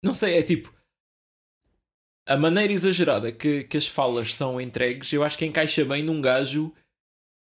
Não 0.01 0.13
sei, 0.13 0.37
é 0.37 0.43
tipo. 0.43 0.73
A 2.27 2.37
maneira 2.37 2.73
exagerada 2.73 3.31
que, 3.31 3.65
que 3.65 3.77
as 3.77 3.85
falas 3.85 4.33
são 4.33 4.59
entregues, 4.59 5.13
eu 5.13 5.23
acho 5.23 5.37
que 5.37 5.45
encaixa 5.45 5.85
bem 5.85 6.01
num 6.01 6.21
gajo 6.21 6.73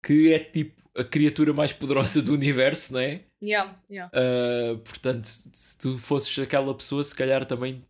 que 0.04 0.34
é 0.34 0.40
tipo 0.40 0.82
a 0.98 1.04
criatura 1.04 1.54
mais 1.54 1.72
poderosa 1.74 2.22
do 2.22 2.34
universo, 2.34 2.94
não 2.94 3.00
é? 3.02 3.26
yeah, 3.42 3.80
yeah. 3.92 4.12
Uh, 4.16 4.78
portanto, 4.80 5.26
se 5.26 5.78
tu 5.78 5.98
fosses 6.00 6.40
aquela 6.40 6.74
pessoa, 6.74 7.04
se 7.04 7.14
calhar 7.14 7.46
também 7.46 7.86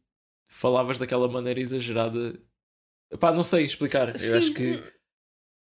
falavas 0.49 0.99
daquela 0.99 1.29
maneira 1.29 1.59
exagerada. 1.59 2.37
Pá, 3.19 3.31
não 3.31 3.43
sei 3.43 3.63
explicar. 3.63 4.09
Eu 4.09 4.17
Sim, 4.17 4.37
acho 4.37 4.53
que, 4.53 4.83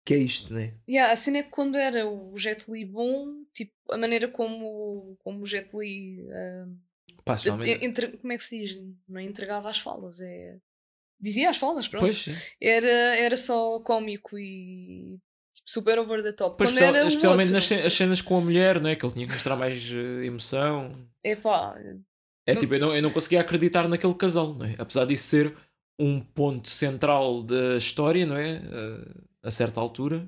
que 0.06 0.14
é 0.14 0.18
isto, 0.18 0.54
né? 0.54 0.74
Yeah, 0.90 1.12
a 1.12 1.16
cena 1.16 1.40
é 1.40 1.44
que 1.44 1.50
quando 1.50 1.78
era 1.78 2.08
o 2.08 2.38
Jet 2.38 2.70
Li 2.72 2.86
bom, 2.86 3.44
tipo, 3.54 3.72
a 3.92 3.98
maneira 3.98 4.28
como, 4.28 5.16
como 5.24 5.42
o 5.44 5.46
Jet 5.46 5.70
Li 5.78 6.28
ah, 6.32 6.68
Pá, 7.24 7.36
entre- 7.82 8.18
como 8.18 8.34
é 8.34 8.38
que 8.38 8.44
se 8.44 8.60
diz? 8.60 8.82
Não 9.08 9.20
é 9.20 9.24
entregava 9.24 9.70
as 9.70 9.78
falas, 9.80 10.20
é 10.22 10.58
dizia 11.20 11.50
as 11.52 11.58
falas, 11.58 11.88
pronto. 11.88 12.02
Pois, 12.02 12.18
sim. 12.18 12.34
Era, 12.60 12.88
era 12.88 13.38
só 13.38 13.80
cómico 13.82 14.40
e 14.40 15.20
tipo, 15.54 15.70
super 15.70 16.00
over 16.00 16.24
the 16.24 16.32
top. 16.34 16.58
Pois, 16.58 16.72
especial- 16.72 16.96
especialmente 17.08 17.52
outro, 17.52 17.54
nas 17.54 17.66
ce- 17.66 17.86
as 17.86 17.94
cenas 17.94 18.22
com 18.22 18.38
a 18.38 18.42
mulher, 18.42 18.82
não 18.82 18.90
é? 18.90 18.96
Que 18.96 19.06
ele 19.06 19.14
tinha 19.14 19.28
que 19.28 19.34
mostrar 19.34 19.56
mais 19.56 19.88
eh, 19.94 20.26
emoção. 20.26 20.98
epá, 21.24 21.76
É 22.48 22.54
Não- 22.54 22.60
tipo, 22.60 22.74
eu 22.74 22.80
não, 22.80 22.96
eu 22.96 23.04
não 23.04 23.12
conseguia 23.12 23.40
acreditar 23.42 23.88
naquele 23.88 24.16
casal, 24.16 24.56
não 24.56 24.66
é? 24.66 24.74
Apesar 24.80 25.06
disso 25.06 25.26
ser 25.26 25.56
um 26.00 26.20
ponto 26.20 26.68
central 26.70 27.44
da 27.44 27.78
história, 27.78 28.26
não 28.26 28.36
é? 28.36 28.58
Uh, 28.58 29.31
a 29.44 29.52
certa 29.52 29.80
altura. 29.80 30.28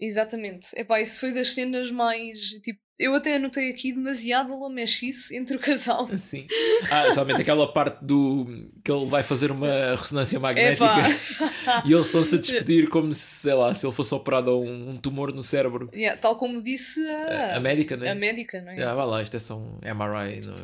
exatamente. 0.00 0.68
Epá, 0.78 1.00
isso 1.00 1.20
foi 1.20 1.32
das 1.32 1.48
cenas 1.54 1.90
mais 1.90 2.38
tipo. 2.62 2.82
Eu 2.96 3.12
até 3.16 3.34
anotei 3.34 3.70
aqui 3.70 3.92
demasiado 3.92 4.56
lamechice 4.56 5.36
entre 5.36 5.56
o 5.56 5.58
casal. 5.60 6.06
Sim. 6.16 6.46
Ah, 6.88 7.10
somente 7.10 7.40
aquela 7.40 7.72
parte 7.72 8.04
do 8.04 8.46
que 8.84 8.92
ele 8.92 9.04
vai 9.06 9.24
fazer 9.24 9.50
uma 9.50 9.96
ressonância 9.96 10.38
magnética. 10.38 10.84
Epá. 10.84 11.82
E 11.86 11.92
eles 11.92 12.06
estão-se 12.06 12.36
a 12.36 12.38
despedir 12.38 12.88
como 12.88 13.12
se, 13.12 13.20
sei 13.20 13.54
lá, 13.54 13.74
se 13.74 13.84
ele 13.84 13.92
fosse 13.92 14.14
operado 14.14 14.50
a 14.52 14.56
um, 14.56 14.90
um 14.90 14.96
tumor 14.96 15.32
no 15.32 15.42
cérebro. 15.42 15.90
Yeah, 15.92 16.20
tal 16.20 16.36
como 16.36 16.62
disse 16.62 17.00
A, 17.08 17.54
a, 17.54 17.56
a 17.56 17.60
médica, 17.60 17.96
né? 17.96 18.10
a 18.10 18.14
médica, 18.14 18.62
não 18.62 18.70
é? 18.70 18.80
Ah, 18.84 18.94
vai 18.94 19.06
lá, 19.06 19.22
isto 19.22 19.36
é 19.36 19.40
só 19.40 19.56
um 19.58 19.78
MRI. 19.82 20.40
Não... 20.46 20.54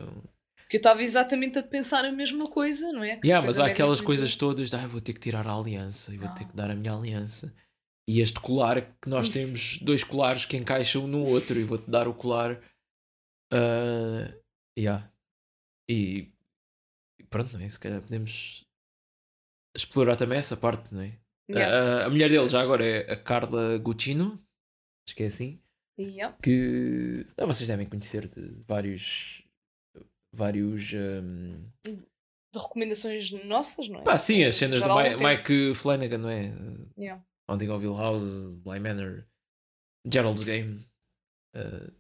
Porque 0.61 0.77
eu 0.77 0.79
estava 0.79 1.03
exatamente 1.03 1.59
a 1.59 1.63
pensar 1.65 2.05
a 2.05 2.13
mesma 2.13 2.47
coisa, 2.49 2.93
não 2.93 3.03
é? 3.03 3.17
Que 3.17 3.27
Yeah, 3.27 3.45
mas 3.45 3.59
há 3.59 3.67
aquelas 3.67 4.01
coisas 4.01 4.37
todas 4.37 4.71
de 4.71 4.77
ah, 4.77 4.87
vou 4.87 5.01
ter 5.01 5.15
que 5.15 5.21
tirar 5.21 5.49
a 5.49 5.53
aliança 5.53 6.15
e 6.15 6.17
vou 6.19 6.29
ter 6.29 6.45
Ah. 6.45 6.47
que 6.47 6.57
dar 6.57 6.71
a 6.71 6.77
minha 6.77 6.93
aliança. 6.93 7.53
E 8.11 8.21
este 8.21 8.41
colar 8.41 8.83
que 9.01 9.09
nós 9.09 9.29
temos 9.29 9.79
dois 9.83 10.03
colares 10.03 10.45
que 10.45 10.57
encaixam 10.57 11.05
um 11.05 11.07
no 11.07 11.25
outro 11.25 11.57
e 11.59 11.63
vou-te 11.65 11.89
dar 11.89 12.09
o 12.09 12.15
colar. 12.15 12.61
Ah, 13.53 14.35
yeah. 14.79 15.13
E 15.89 16.29
pronto, 17.29 17.53
não 17.57 17.65
é? 17.65 17.69
Se 17.69 17.79
calhar 17.79 18.01
podemos 18.03 18.65
explorar 19.77 20.17
também 20.17 20.39
essa 20.39 20.57
parte, 20.57 20.95
não 20.95 21.03
é? 21.03 21.19
Yeah. 21.51 22.03
A, 22.03 22.07
a 22.07 22.11
mulher 22.11 22.31
dele 22.31 22.49
já 22.49 22.61
agora 22.61 22.85
é 22.85 23.13
a 23.13 23.17
Carla 23.17 23.77
Guccino, 23.79 24.41
acho 25.07 25.17
que 25.17 25.23
é 25.23 25.27
assim, 25.27 25.61
Yeah. 25.99 26.35
que 26.43 27.27
ah, 27.37 27.45
vocês 27.45 27.69
devem 27.69 27.87
conhecer 27.87 28.27
de 28.29 28.63
vários. 28.67 29.43
Vários. 30.35 30.93
hum, 30.95 31.69
De 31.85 32.59
recomendações 32.61 33.31
nossas, 33.45 33.89
não 33.89 34.01
é? 34.01 34.05
Pá, 34.05 34.17
sim, 34.17 34.43
as 34.45 34.55
cenas 34.55 34.81
Já 34.81 34.87
do 34.89 34.95
dá 34.95 35.03
Mi- 35.03 35.09
algum 35.11 35.19
tempo. 35.19 35.29
Mike 35.29 35.75
Flanagan, 35.75 36.19
não 36.19 36.29
é? 36.31 36.53
Yeah. 36.99 37.23
Haunting 37.51 37.69
House, 37.97 38.55
Bly 38.65 38.81
Manor, 38.81 39.25
Gerald's 40.11 40.43
Game, 40.43 40.87
uh, 41.57 41.93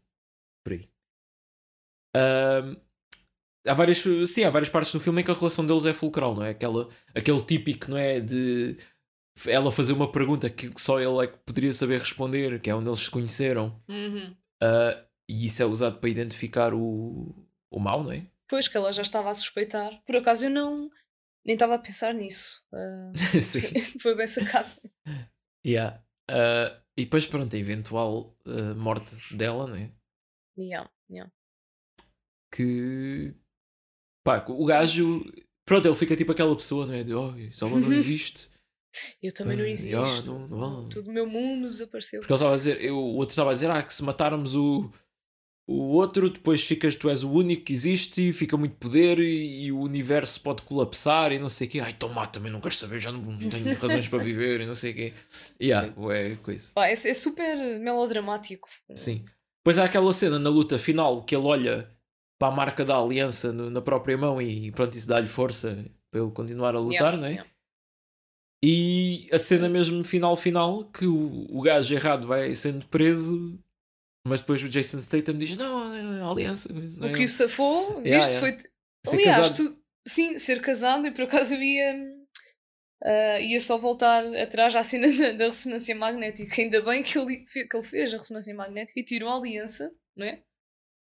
por 0.64 0.72
aí. 0.72 0.88
Há 3.66 3.74
várias, 3.74 4.02
sim, 4.26 4.44
há 4.44 4.50
várias 4.50 4.70
partes 4.70 4.92
do 4.92 5.00
filme 5.00 5.20
em 5.20 5.24
que 5.24 5.30
a 5.30 5.34
relação 5.34 5.66
deles 5.66 5.84
é 5.84 5.92
fulcral, 5.92 6.34
não 6.34 6.42
é? 6.42 6.50
Aquela, 6.50 6.88
aquele 7.14 7.40
típico, 7.42 7.90
não 7.90 7.96
é? 7.98 8.18
De 8.18 8.76
ela 9.46 9.70
fazer 9.70 9.92
uma 9.92 10.10
pergunta 10.10 10.48
que 10.48 10.70
só 10.80 10.98
ele 11.00 11.24
é 11.24 11.26
que 11.26 11.38
poderia 11.44 11.72
saber 11.72 11.98
responder, 12.00 12.60
que 12.60 12.70
é 12.70 12.74
onde 12.74 12.88
eles 12.88 13.00
se 13.00 13.10
conheceram, 13.10 13.80
Uhum. 13.88 14.34
Ah, 14.62 15.04
e 15.28 15.46
isso 15.46 15.62
é 15.62 15.66
usado 15.66 15.98
para 15.98 16.10
identificar 16.10 16.74
o, 16.74 17.34
o 17.70 17.78
mal, 17.78 18.02
não 18.02 18.12
é? 18.12 18.26
Pois 18.48 18.68
que 18.68 18.76
ela 18.76 18.92
já 18.92 19.02
estava 19.02 19.30
a 19.30 19.34
suspeitar. 19.34 20.02
Por 20.04 20.16
acaso 20.16 20.46
eu 20.46 20.50
não 20.50 20.90
nem 21.44 21.54
estava 21.54 21.76
a 21.76 21.78
pensar 21.78 22.12
nisso. 22.12 22.66
Ah, 22.72 23.12
sim. 23.40 23.60
foi 24.00 24.14
bem 24.16 24.26
sacado. 24.26 24.68
Yeah. 25.66 26.02
Ah, 26.28 26.80
e 26.96 27.04
depois, 27.04 27.26
pronto, 27.26 27.54
a 27.54 27.58
eventual 27.58 28.36
ah, 28.46 28.74
morte 28.74 29.14
dela, 29.36 29.66
não 29.66 29.76
é? 29.76 29.90
Yeah, 30.58 30.90
yeah. 31.10 31.32
que 32.52 33.34
pá, 34.24 34.44
o 34.48 34.64
gajo 34.66 35.24
pronto, 35.64 35.86
ele 35.86 35.94
fica 35.94 36.16
tipo 36.16 36.32
aquela 36.32 36.54
pessoa, 36.54 36.86
não 36.86 36.94
é? 36.94 37.02
De 37.02 37.14
oh, 37.14 37.28
ela 37.62 37.80
não 37.80 37.92
existe. 37.92 38.50
Eu 39.22 39.32
também 39.32 39.56
não 39.56 39.64
Ah, 39.64 39.68
existo. 39.68 40.48
vale. 40.48 40.88
Todo 40.88 41.06
o 41.06 41.12
meu 41.12 41.24
mundo 41.26 41.70
desapareceu. 41.70 42.20
Porque 42.20 42.32
ele 42.32 42.36
estava 42.38 42.54
a 42.54 42.56
dizer, 42.56 42.82
eu, 42.82 42.96
o 42.96 43.14
outro 43.14 43.30
estava 43.32 43.50
a 43.50 43.54
dizer, 43.54 43.70
ah, 43.70 43.80
que 43.84 43.94
se 43.94 44.02
matarmos 44.02 44.56
o, 44.56 44.90
o 45.72 45.92
outro, 45.92 46.28
depois 46.28 46.62
ficas, 46.62 46.96
tu 46.96 47.08
és 47.08 47.22
o 47.22 47.30
único 47.30 47.64
que 47.64 47.72
existe 47.72 48.28
e 48.28 48.32
fica 48.32 48.56
muito 48.56 48.74
poder 48.76 49.18
e, 49.20 49.64
e 49.66 49.72
o 49.72 49.78
universo 49.80 50.40
pode 50.42 50.62
colapsar 50.62 51.30
e 51.32 51.38
não 51.38 51.48
sei 51.48 51.68
o 51.68 51.70
quê. 51.70 51.80
Ai, 51.80 51.92
então 51.92 52.08
mata-me, 52.08 52.50
não 52.50 52.60
queres 52.60 52.76
saber, 52.78 52.98
já 52.98 53.12
não, 53.12 53.20
não 53.20 53.48
tenho 53.48 53.72
razões 53.78 54.08
para 54.08 54.18
viver 54.22 54.60
e 54.60 54.66
não 54.66 54.74
sei 54.74 54.92
o 54.92 54.94
quê. 54.94 55.12
Yeah, 55.62 55.92
é 56.12 56.34
coisa. 56.36 56.72
Pá, 56.74 56.88
é, 56.88 56.92
é 56.92 57.14
super 57.14 57.56
melodramático. 57.78 58.68
Sim. 58.94 59.24
Depois 59.62 59.78
há 59.78 59.84
aquela 59.84 60.12
cena 60.12 60.38
na 60.38 60.50
luta 60.50 60.78
final 60.78 61.22
que 61.22 61.36
ele 61.36 61.44
olha 61.46 61.88
para 62.38 62.52
a 62.52 62.56
marca 62.56 62.84
da 62.84 62.96
aliança 62.96 63.52
no- 63.52 63.68
na 63.70 63.80
própria 63.82 64.16
mão 64.16 64.40
e 64.40 64.72
pronto, 64.72 64.96
isso 64.96 65.06
dá-lhe 65.06 65.28
força 65.28 65.84
para 66.10 66.20
ele 66.22 66.30
continuar 66.32 66.74
a 66.74 66.80
lutar, 66.80 67.12
Yeah, 67.12 67.16
não 67.18 67.26
é? 67.26 67.30
yeah. 67.32 67.50
E 68.62 69.28
a 69.32 69.38
cena 69.38 69.68
mesmo 69.68 70.04
final 70.04 70.36
final 70.36 70.84
que 70.84 71.06
o, 71.06 71.46
o 71.50 71.62
gajo 71.62 71.94
errado 71.94 72.26
vai 72.26 72.54
sendo 72.54 72.86
preso, 72.86 73.58
mas 74.26 74.40
depois 74.40 74.62
o 74.62 74.68
Jason 74.68 75.00
Statham 75.00 75.36
diz: 75.38 75.56
Não, 75.56 76.24
a 76.26 76.30
aliança. 76.30 76.72
Não 76.72 77.08
é 77.08 77.12
O 77.12 77.14
que 77.16 77.24
o 77.24 77.28
safou, 77.28 78.02
Yeah, 78.04 78.26
visto, 78.26 78.30
yeah. 78.30 78.40
foi. 78.40 78.70
Ser 79.06 79.16
Aliás, 79.16 79.36
casado. 79.36 79.56
tu, 79.74 79.82
sim, 80.06 80.38
ser 80.38 80.60
casado 80.60 81.06
e 81.06 81.10
por 81.10 81.24
acaso 81.24 81.54
eu 81.54 81.62
ia. 81.62 82.12
ah, 83.04 83.40
ia 83.40 83.60
só 83.60 83.78
voltar 83.78 84.24
atrás 84.36 84.76
à 84.76 84.82
cena 84.82 85.08
da, 85.16 85.32
da 85.32 85.44
ressonância 85.46 85.94
magnética. 85.96 86.60
Ainda 86.60 86.82
bem 86.82 87.02
que 87.02 87.18
ele, 87.18 87.38
que 87.44 87.66
ele 87.72 87.82
fez 87.82 88.12
a 88.12 88.18
ressonância 88.18 88.54
magnética 88.54 89.00
e 89.00 89.04
tirou 89.04 89.30
a 89.30 89.36
aliança, 89.36 89.90
não 90.16 90.26
é? 90.26 90.42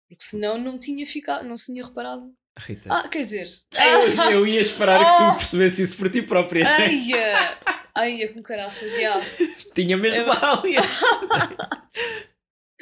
Porque 0.09 0.25
senão 0.25 0.59
não 0.59 0.78
tinha 0.78 1.04
ficado, 1.07 1.47
não 1.47 1.57
se 1.57 1.73
tinha 1.73 1.85
reparado. 1.85 2.33
Rita. 2.59 2.92
Ah, 2.92 3.09
quer 3.09 3.21
dizer. 3.23 3.49
Eu, 3.75 4.31
eu 4.31 4.47
ia 4.47 4.61
esperar 4.61 4.99
que 5.16 5.23
Ah! 5.23 5.33
tu 5.33 5.37
percebesse 5.38 5.83
isso 5.83 5.97
por 5.97 6.11
ti 6.11 6.21
própria. 6.23 6.69
Aia! 6.69 7.59
Aia, 7.95 8.33
com 8.33 8.42
caraças, 8.42 8.90
já. 9.00 9.19
Tinha 9.75 9.97
mesmo 9.97 10.21
Eu- 10.23 10.33
a 10.33 10.59
aliança. 10.61 11.88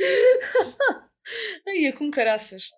Aia, 1.69 1.93
com 1.93 2.11
caraças. 2.11 2.71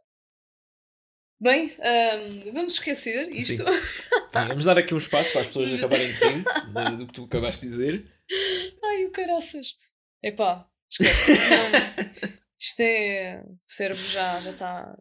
Bem, 1.40 1.74
ahm, 1.80 2.52
vamos 2.52 2.74
esquecer 2.74 3.28
isto. 3.32 3.64
Sim, 3.64 3.80
Vamos 4.32 4.64
dar 4.64 4.78
aqui 4.78 4.94
um 4.94 4.98
espaço 4.98 5.32
para 5.32 5.40
as 5.42 5.46
pessoas 5.48 5.72
acabarem 5.74 6.06
de 6.06 6.12
rir 6.24 6.44
do- 6.72 6.96
do 6.98 7.06
que 7.06 7.12
tu 7.12 7.24
acabaste 7.24 7.62
de 7.62 7.68
dizer. 7.68 8.06
Ai, 8.84 9.04
o 9.06 9.10
caraças. 9.10 9.74
Epá, 10.22 10.68
esquece. 10.90 11.32
Não, 11.32 12.30
isto 12.60 12.80
é. 12.80 13.42
O 13.42 13.58
cérebro 13.66 14.02
já 14.04 14.40
já 14.40 14.50
está. 14.52 14.98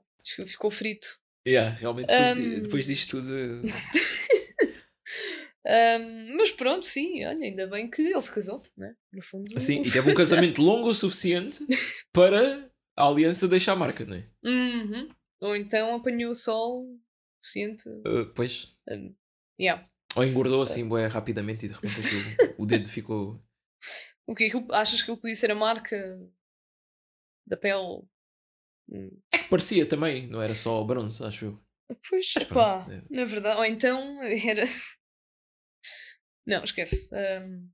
Ficou 0.48 0.72
frito. 0.72 1.20
Yeah, 1.48 1.76
realmente, 1.76 2.08
depois, 2.08 2.40
Um, 2.40 2.62
depois 2.62 2.86
disto 2.88 3.18
tudo. 3.22 3.62
Ahm, 5.66 6.36
mas 6.38 6.52
pronto, 6.52 6.86
sim, 6.86 7.24
olha, 7.24 7.46
ainda 7.46 7.68
bem 7.68 7.90
que 7.90 8.02
ele 8.02 8.22
se 8.22 8.34
casou, 8.34 8.64
né? 8.76 8.96
No 9.14 9.22
fundo. 9.22 9.46
Assim, 9.56 9.82
e 9.82 9.90
teve 9.92 10.12
um 10.12 10.16
casamento 10.16 10.62
longo 10.62 10.90
o 10.90 10.94
suficiente 10.94 11.66
para 12.12 12.70
a 12.98 13.06
aliança 13.06 13.48
deixar 13.48 13.76
marca, 13.76 14.04
não 14.06 14.16
é? 14.16 14.28
Uhum. 14.44 15.10
Ou 15.42 15.56
então 15.56 15.96
apanhou 15.96 16.32
o 16.32 16.36
sol 16.36 16.88
suficiente. 17.42 17.88
Uh, 17.90 18.26
pois. 18.36 18.76
yeah. 19.60 19.84
Ou 20.16 20.26
engordou 20.26 20.62
assim, 20.62 20.88
bué, 20.88 21.08
rapidamente 21.08 21.66
e 21.66 21.70
de 21.70 21.76
repente 21.76 22.00
aquilo, 22.00 22.56
o 22.58 22.66
dedo 22.66 22.88
ficou. 22.88 23.40
O 24.28 24.36
que 24.36 24.46
é 24.46 24.52
achas 24.76 25.02
que 25.02 25.12
ele 25.12 25.20
podia 25.20 25.36
ser 25.36 25.52
a 25.52 25.56
marca 25.56 25.98
da 27.46 27.58
pele 27.58 28.04
É 29.34 29.38
que 29.40 29.50
parecia 29.50 29.86
também, 29.86 30.28
não 30.28 30.42
era 30.42 30.56
só 30.56 30.82
bronze, 30.84 31.22
acho 31.26 31.46
eu. 31.46 31.60
Pois, 32.08 32.32
Mas 32.36 32.46
pá, 32.46 32.86
pronto, 32.86 32.92
é. 32.92 33.04
na 33.10 33.26
verdade. 33.26 33.58
Ou 33.60 33.66
então 33.66 34.22
era. 34.24 34.64
Não, 36.52 36.64
esquece. 36.64 37.10
Ahm, 37.16 37.68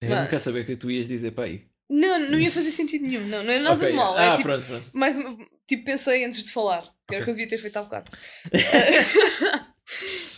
Eu 0.00 0.08
Mas- 0.08 0.18
não 0.20 0.26
quero 0.28 0.40
saber 0.40 0.60
o 0.62 0.66
que 0.66 0.76
tu 0.76 0.90
ias 0.90 1.06
dizer 1.06 1.30
para 1.32 1.44
aí. 1.44 1.64
não, 1.88 2.18
não 2.30 2.38
ia 2.40 2.50
fazer 2.50 2.70
sentido 2.70 3.06
nenhum. 3.06 3.26
Não, 3.28 3.44
não 3.44 3.52
é 3.52 3.58
nada 3.60 3.76
Ok, 3.76 3.88
de 3.90 3.94
mal. 3.94 4.16
Ah, 4.16 4.24
é 4.24 4.30
tipo, 4.32 4.42
pronto, 4.44 4.66
pronto. 4.66 4.90
mais 4.92 5.18
uma- 5.18 5.46
tipo, 5.68 5.84
pensei 5.84 6.24
antes 6.24 6.44
de 6.44 6.50
falar. 6.50 6.82
Que 7.08 7.14
era 7.16 7.22
o 7.22 7.24
que 7.24 7.30
eu 7.30 7.34
devia 7.34 7.48
ter 7.48 7.58
feito 7.58 7.76
há 7.76 7.82
bocado. 7.82 8.10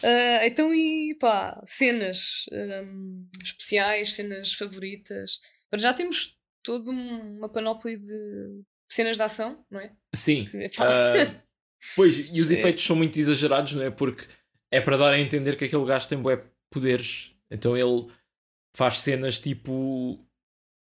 Ah, 0.03 0.47
então, 0.47 0.75
e 0.75 1.17
pá, 1.19 1.61
cenas 1.65 2.45
ahm, 2.53 3.25
especiais, 3.43 4.15
cenas 4.15 4.53
favoritas. 4.53 5.39
Para 5.71 5.79
já 5.81 5.95
temos 5.95 6.37
toda 6.63 6.91
um- 6.91 7.39
uma 7.39 7.49
panóplia 7.49 7.97
de 7.97 8.63
cenas 8.89 9.17
de 9.17 9.23
ação, 9.23 9.65
não 9.71 9.81
é? 9.81 9.93
Sim. 10.15 10.47
Ah, 10.79 11.35
pois, 11.97 12.19
e 12.31 12.41
os 12.41 12.51
É. 12.51 12.55
efeitos 12.55 12.85
são 12.85 12.97
muito 12.97 13.19
exagerados, 13.19 13.73
não 13.73 13.83
é? 13.83 13.91
Porque 13.91 14.27
é 14.71 14.81
para 14.81 14.97
dar 14.97 15.13
a 15.15 15.19
entender 15.21 15.57
que 15.57 15.65
aquele 15.65 15.85
gajo 15.87 16.09
tem 16.09 16.19
bué 16.19 16.43
poderes. 16.71 17.34
Então 17.51 17.77
ele 17.77 18.07
faz 18.77 18.99
cenas 19.01 19.39
tipo, 19.39 20.19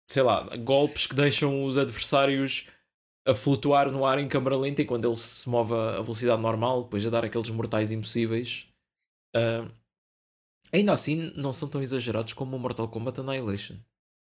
sei 0.10 0.24
lá, 0.24 0.44
golpes 0.58 1.08
que 1.08 1.15
deixam 1.15 1.65
os 1.65 1.77
adversários 1.77 2.68
a 3.27 3.34
flutuar 3.34 3.91
no 3.91 4.06
ar 4.06 4.18
em 4.20 4.27
câmara 4.27 4.58
lenta 4.58 4.82
enquanto 4.82 5.06
ele 5.06 5.18
se 5.18 5.48
move 5.50 5.74
a 5.74 6.01
velocidade 6.01 6.41
normal, 6.41 6.84
depois 6.84 7.06
a 7.06 7.10
dar 7.10 7.24
aqueles 7.25 7.50
mortais 7.50 7.91
impossíveis. 7.91 8.68
Ah, 9.36 9.70
ainda 10.74 10.94
assim, 10.94 11.32
não 11.36 11.53
são 11.53 11.70
tão 11.70 11.82
exagerados 11.82 12.34
como 12.34 12.56
o 12.56 12.60
Mortal 12.60 12.88
Kombat 12.88 13.20
Annihilation. 13.20 13.75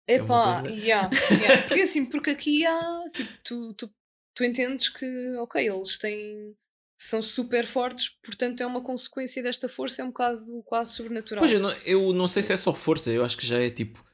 é 0.08 0.16
Epá, 0.16 0.62
coisa- 0.62 0.70
yeah, 0.76 1.10
yeah. 1.32 1.62
porque 1.68 1.82
assim, 1.82 2.06
porque 2.06 2.30
aqui 2.32 2.66
há, 2.66 3.04
tipo, 3.14 3.32
tu, 3.44 3.74
tu, 3.76 3.94
tu 4.36 4.44
entendes 4.44 4.90
que, 4.90 5.06
ok, 5.38 5.68
eles 5.70 5.98
têm, 5.98 6.56
são 7.02 7.22
super 7.22 7.66
fortes, 7.66 8.10
portanto 8.22 8.60
é 8.60 8.66
uma 8.66 8.82
consequência 8.82 9.42
desta 9.42 9.70
força, 9.70 10.02
é 10.02 10.06
um 10.06 10.10
bocado 10.10 10.62
quase 10.66 10.92
sobrenatural. 10.92 11.42
Pois, 11.42 11.54
eu 11.54 11.60
não, 11.62 11.72
eu 11.86 12.12
não 12.12 12.28
sei 12.28 12.44
se 12.44 12.52
é 12.52 12.58
só 12.58 12.74
força, 12.74 13.10
eu 13.10 13.24
acho 13.24 13.38
que 13.38 13.48
já 13.48 13.58
é 13.58 13.70
tipo. 13.70 14.06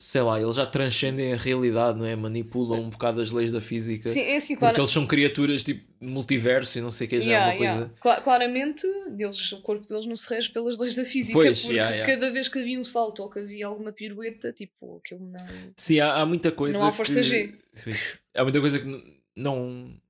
Sei 0.00 0.22
lá, 0.22 0.40
eles 0.40 0.54
já 0.54 0.64
transcendem 0.64 1.32
a 1.32 1.36
realidade, 1.36 1.98
não 1.98 2.06
é? 2.06 2.14
Manipulam 2.14 2.82
um 2.82 2.88
bocado 2.88 3.20
as 3.20 3.32
leis 3.32 3.50
da 3.50 3.60
física. 3.60 4.08
Sim, 4.08 4.20
é 4.20 4.36
assim, 4.36 4.54
Porque 4.54 4.60
claro, 4.60 4.78
eles 4.78 4.90
são 4.90 5.04
criaturas 5.04 5.64
tipo 5.64 5.92
multiverso 6.00 6.78
e 6.78 6.80
não 6.80 6.88
sei 6.88 7.08
o 7.08 7.10
que, 7.10 7.20
já 7.20 7.30
yeah, 7.32 7.46
é 7.46 7.50
uma 7.50 7.58
coisa. 7.58 7.74
yeah. 7.74 7.94
Cla- 8.00 8.20
claramente 8.20 8.86
eles, 9.18 9.50
o 9.50 9.60
corpo 9.60 9.84
deles 9.84 10.06
não 10.06 10.14
se 10.14 10.32
rege 10.32 10.50
pelas 10.50 10.78
leis 10.78 10.94
da 10.94 11.04
física, 11.04 11.36
Pois, 11.36 11.60
porque 11.62 11.74
yeah, 11.74 12.06
cada 12.06 12.30
vez 12.30 12.46
que 12.46 12.60
havia 12.60 12.78
um 12.78 12.84
salto 12.84 13.24
ou 13.24 13.28
que 13.28 13.40
havia 13.40 13.66
alguma 13.66 13.90
pirueta, 13.90 14.52
tipo, 14.52 14.98
aquilo 15.04 15.32
não. 15.32 15.72
Sim, 15.76 15.98
há, 15.98 16.14
há 16.14 16.24
muita 16.24 16.52
coisa. 16.52 16.78
Não 16.78 16.86
há 16.86 16.92
força 16.92 17.14
que... 17.14 17.22
G. 17.24 17.58
Sim, 17.72 17.90
há 18.36 18.44
muita 18.44 18.60
coisa 18.60 18.78
que 18.78 19.18
não. 19.34 20.00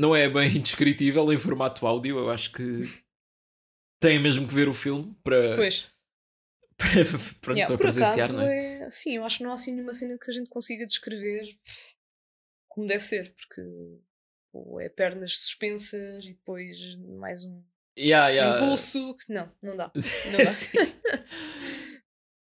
Não 0.00 0.16
é 0.16 0.28
bem 0.28 0.48
descritível 0.60 1.30
em 1.30 1.36
formato 1.36 1.86
áudio. 1.86 2.18
Eu 2.18 2.30
acho 2.30 2.50
que 2.52 2.82
tem 4.00 4.18
mesmo 4.18 4.48
que 4.48 4.54
ver 4.54 4.66
o 4.66 4.72
filme 4.72 5.14
para, 5.22 5.56
Pois, 5.56 5.86
para, 6.78 7.04
pronto, 7.42 7.58
yeah, 7.58 7.66
para 7.66 7.78
presenciar, 7.78 8.14
acaso 8.14 8.36
não 8.38 8.44
é? 8.44 8.82
é. 8.84 8.90
Sim, 8.90 9.16
eu 9.16 9.24
acho 9.24 9.38
que 9.38 9.44
não 9.44 9.50
há 9.50 9.54
assim 9.54 9.72
nenhuma 9.72 9.92
cena 9.92 10.16
que 10.18 10.30
a 10.30 10.32
gente 10.32 10.48
consiga 10.48 10.86
descrever 10.86 11.44
como 12.66 12.86
deve 12.86 13.02
ser, 13.02 13.34
porque 13.34 13.62
pô, 14.50 14.80
é 14.80 14.88
pernas 14.88 15.36
suspensas 15.36 16.24
e 16.24 16.32
depois 16.32 16.96
mais 17.18 17.44
um 17.44 17.62
Yeah, 17.98 18.28
yeah. 18.28 18.56
impulso 18.56 19.14
que 19.16 19.32
não, 19.32 19.52
não 19.60 19.76
dá. 19.76 19.92
Não 20.32 20.38
dá. 20.38 21.20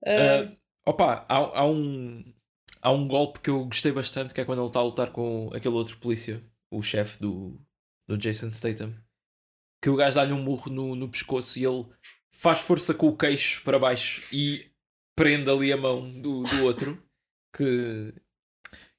Ah, 0.05 0.57
opa, 0.85 1.27
há, 1.29 1.37
há 1.61 1.67
um 1.67 2.35
há 2.83 2.93
um 2.93 3.09
golpe 3.09 3.41
que 3.41 3.49
eu 3.49 3.65
gostei 3.65 3.93
bastante 3.93 4.35
que 4.35 4.41
é 4.41 4.45
quando 4.45 4.59
ele 4.61 4.67
está 4.67 4.81
a 4.81 4.85
lutar 4.85 5.11
com 5.11 5.51
aquele 5.55 5.75
outro 5.75 5.97
polícia, 5.99 6.43
o 6.71 6.83
chefe 6.83 7.19
do, 7.21 7.61
do 8.07 8.17
Jason 8.19 8.51
Statham, 8.53 8.95
que 9.83 9.91
o 9.91 9.97
gajo 9.97 10.17
dá-lhe 10.17 10.33
um 10.33 10.43
murro 10.43 10.71
no, 10.71 10.95
no 10.95 11.09
pescoço 11.09 11.59
e 11.59 11.65
ele 11.65 11.87
faz 12.31 12.61
força 12.61 12.95
com 12.95 13.09
o 13.09 13.17
queixo 13.17 13.63
para 13.65 13.79
baixo 13.79 14.35
e 14.35 14.71
prende 15.17 15.51
ali 15.51 15.73
a 15.73 15.77
mão 15.77 16.11
do, 16.21 16.43
do 16.45 16.65
outro 16.65 17.03
que, 17.57 18.15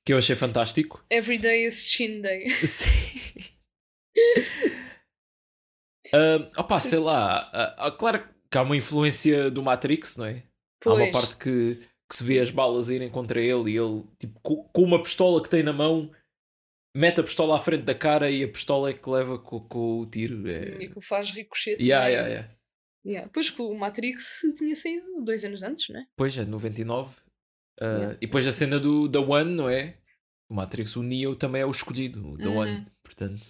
que 0.06 0.14
eu 0.14 0.18
achei 0.18 0.36
fantástico. 0.36 1.04
every 1.10 1.38
day 1.38 1.66
is 1.66 1.86
chin 1.90 2.22
day. 2.22 2.50
Sim. 2.66 3.54
Ah, 6.14 6.50
opa, 6.62 6.80
sei 6.80 7.00
lá, 7.00 7.50
ah, 7.78 7.92
claro 7.92 8.28
que 8.50 8.58
há 8.58 8.64
uma 8.64 8.76
influência 8.76 9.52
do 9.52 9.62
Matrix, 9.62 10.18
não 10.18 10.26
é? 10.26 10.44
Há 10.84 10.90
uma 10.94 10.98
Pois. 10.98 11.12
parte 11.12 11.38
que, 11.38 11.76
que 12.10 12.16
se 12.16 12.24
vê 12.24 12.40
as 12.40 12.50
balas 12.50 12.90
irem 12.90 13.10
contra 13.10 13.40
ele 13.40 13.72
e 13.72 13.78
ele, 13.78 14.04
tipo, 14.18 14.40
co- 14.42 14.64
com, 14.74 14.84
uma 14.84 15.02
pistola 15.04 15.42
que 15.44 15.50
tem 15.50 15.62
na 15.62 15.74
mão, 15.74 16.12
mete 17.00 17.20
a 17.22 17.24
pistola 17.24 17.56
à 17.56 17.60
frente 17.60 17.84
da 17.84 17.96
cara 17.96 18.30
e 18.30 18.44
a 18.44 18.48
pistola 18.48 18.90
é 18.90 18.94
que 18.94 19.10
leva 19.10 19.40
com, 19.40 19.60
com 19.62 20.00
o 20.00 20.06
tiro. 20.06 20.48
E 20.48 20.52
É... 20.54 20.60
aquilo 20.86 21.02
faz 21.02 21.32
ricochete. 21.32 21.82
Yeah, 21.82 22.06
não 22.06 22.10
é? 22.10 22.14
yeah, 22.14 22.30
yeah. 22.30 22.56
Yeah. 23.06 23.30
Pois 23.34 23.50
que 23.50 23.62
o 23.62 23.74
Matrix 23.74 24.42
tinha 24.58 24.76
saído 24.76 25.24
dois 25.24 25.44
anos 25.46 25.64
antes, 25.64 25.88
não 25.90 26.00
é? 26.00 26.06
Pois 26.18 26.38
é, 26.38 26.46
99. 26.46 27.16
Ah, 27.82 27.86
Yeah. 27.86 28.14
E 28.22 28.26
depois 28.28 28.46
a 28.46 28.52
cena 28.52 28.78
do 28.80 29.10
The 29.10 29.20
One, 29.20 29.54
não 29.56 29.70
é? 29.70 29.98
O 30.50 30.54
Matrix, 30.54 30.96
o 30.98 31.04
Neo 31.04 31.36
também 31.36 31.62
é 31.62 31.66
o 31.66 31.72
escolhido, 31.72 32.28
o 32.34 32.38
The 32.38 32.48
Uhum. 32.48 32.58
One. 32.58 32.88
Portanto, 33.04 33.48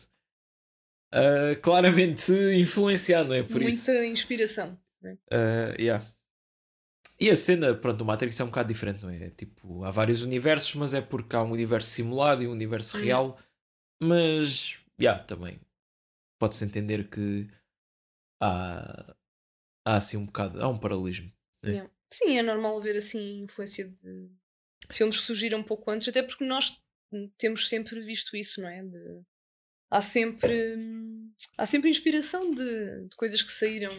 ah, 1.11 1.55
claramente 1.61 2.31
influenciado, 2.55 3.29
não 3.29 3.35
é? 3.35 3.41
Por 3.43 3.53
Muita 3.61 3.67
isso. 3.69 3.91
inspiração. 3.91 4.79
Ah, 5.31 5.73
yeah. 5.79 6.05
E 7.21 7.29
a 7.29 7.35
cena, 7.35 7.75
pronto, 7.75 8.01
o 8.01 8.05
Matrix 8.05 8.39
é 8.39 8.43
um 8.43 8.47
bocado 8.47 8.69
diferente, 8.69 9.01
não 9.03 9.09
é? 9.09 9.29
Tipo, 9.31 9.83
há 9.83 9.91
vários 9.91 10.23
universos, 10.23 10.73
mas 10.75 10.93
é 10.93 11.01
porque 11.01 11.35
há 11.35 11.43
um 11.43 11.51
universo 11.51 11.89
simulado 11.89 12.41
e 12.43 12.47
um 12.47 12.51
universo 12.51 12.97
Uhum. 12.97 13.03
real. 13.03 13.39
Mas, 14.01 14.77
yeah, 14.99 15.21
também 15.23 15.59
pode-se 16.39 16.63
entender 16.63 17.09
que 17.09 17.49
há, 18.41 19.15
há 19.85 19.95
assim 19.97 20.17
um 20.17 20.25
bocado, 20.25 20.61
há 20.63 20.67
um 20.69 20.77
paralelismo. 20.77 21.31
É. 21.63 21.69
Yeah. 21.71 21.91
Sim, 22.11 22.37
é 22.37 22.41
normal 22.43 22.81
ver 22.81 22.95
assim 22.95 23.41
influência 23.41 23.87
de 23.87 24.29
filmes 24.91 25.19
que 25.19 25.25
surgiram 25.25 25.59
um 25.59 25.63
pouco 25.63 25.91
antes, 25.91 26.07
até 26.07 26.23
porque 26.23 26.43
nós 26.45 26.81
temos 27.37 27.67
sempre 27.67 27.99
visto 28.01 28.35
isso, 28.35 28.61
não 28.61 28.69
é? 28.69 28.83
De- 28.83 29.21
Há 29.91 30.01
sempre 30.01 30.77
hum, 30.77 31.31
há 31.57 31.65
sempre 31.65 31.89
inspiração 31.89 32.53
de, 32.53 33.07
de 33.07 33.15
coisas 33.15 33.41
que 33.41 33.51
saíram, 33.51 33.89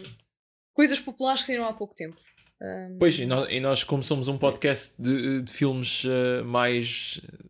coisas 0.73 1.01
populares 1.01 1.41
que 1.41 1.47
saíram 1.47 1.65
há 1.67 1.73
pouco 1.73 1.93
tempo. 1.93 2.15
Hum, 2.61 2.97
Pois, 2.99 3.17
e 3.17 3.25
nós, 3.25 3.47
e 3.51 3.59
nós, 3.59 3.83
como 3.83 4.03
somos 4.03 4.27
um 4.27 4.37
podcast 4.37 5.01
de, 5.01 5.41
de 5.41 5.51
filmes 5.51 6.03
eh, 6.05 6.41
mais 6.43 7.19
eh, 7.23 7.45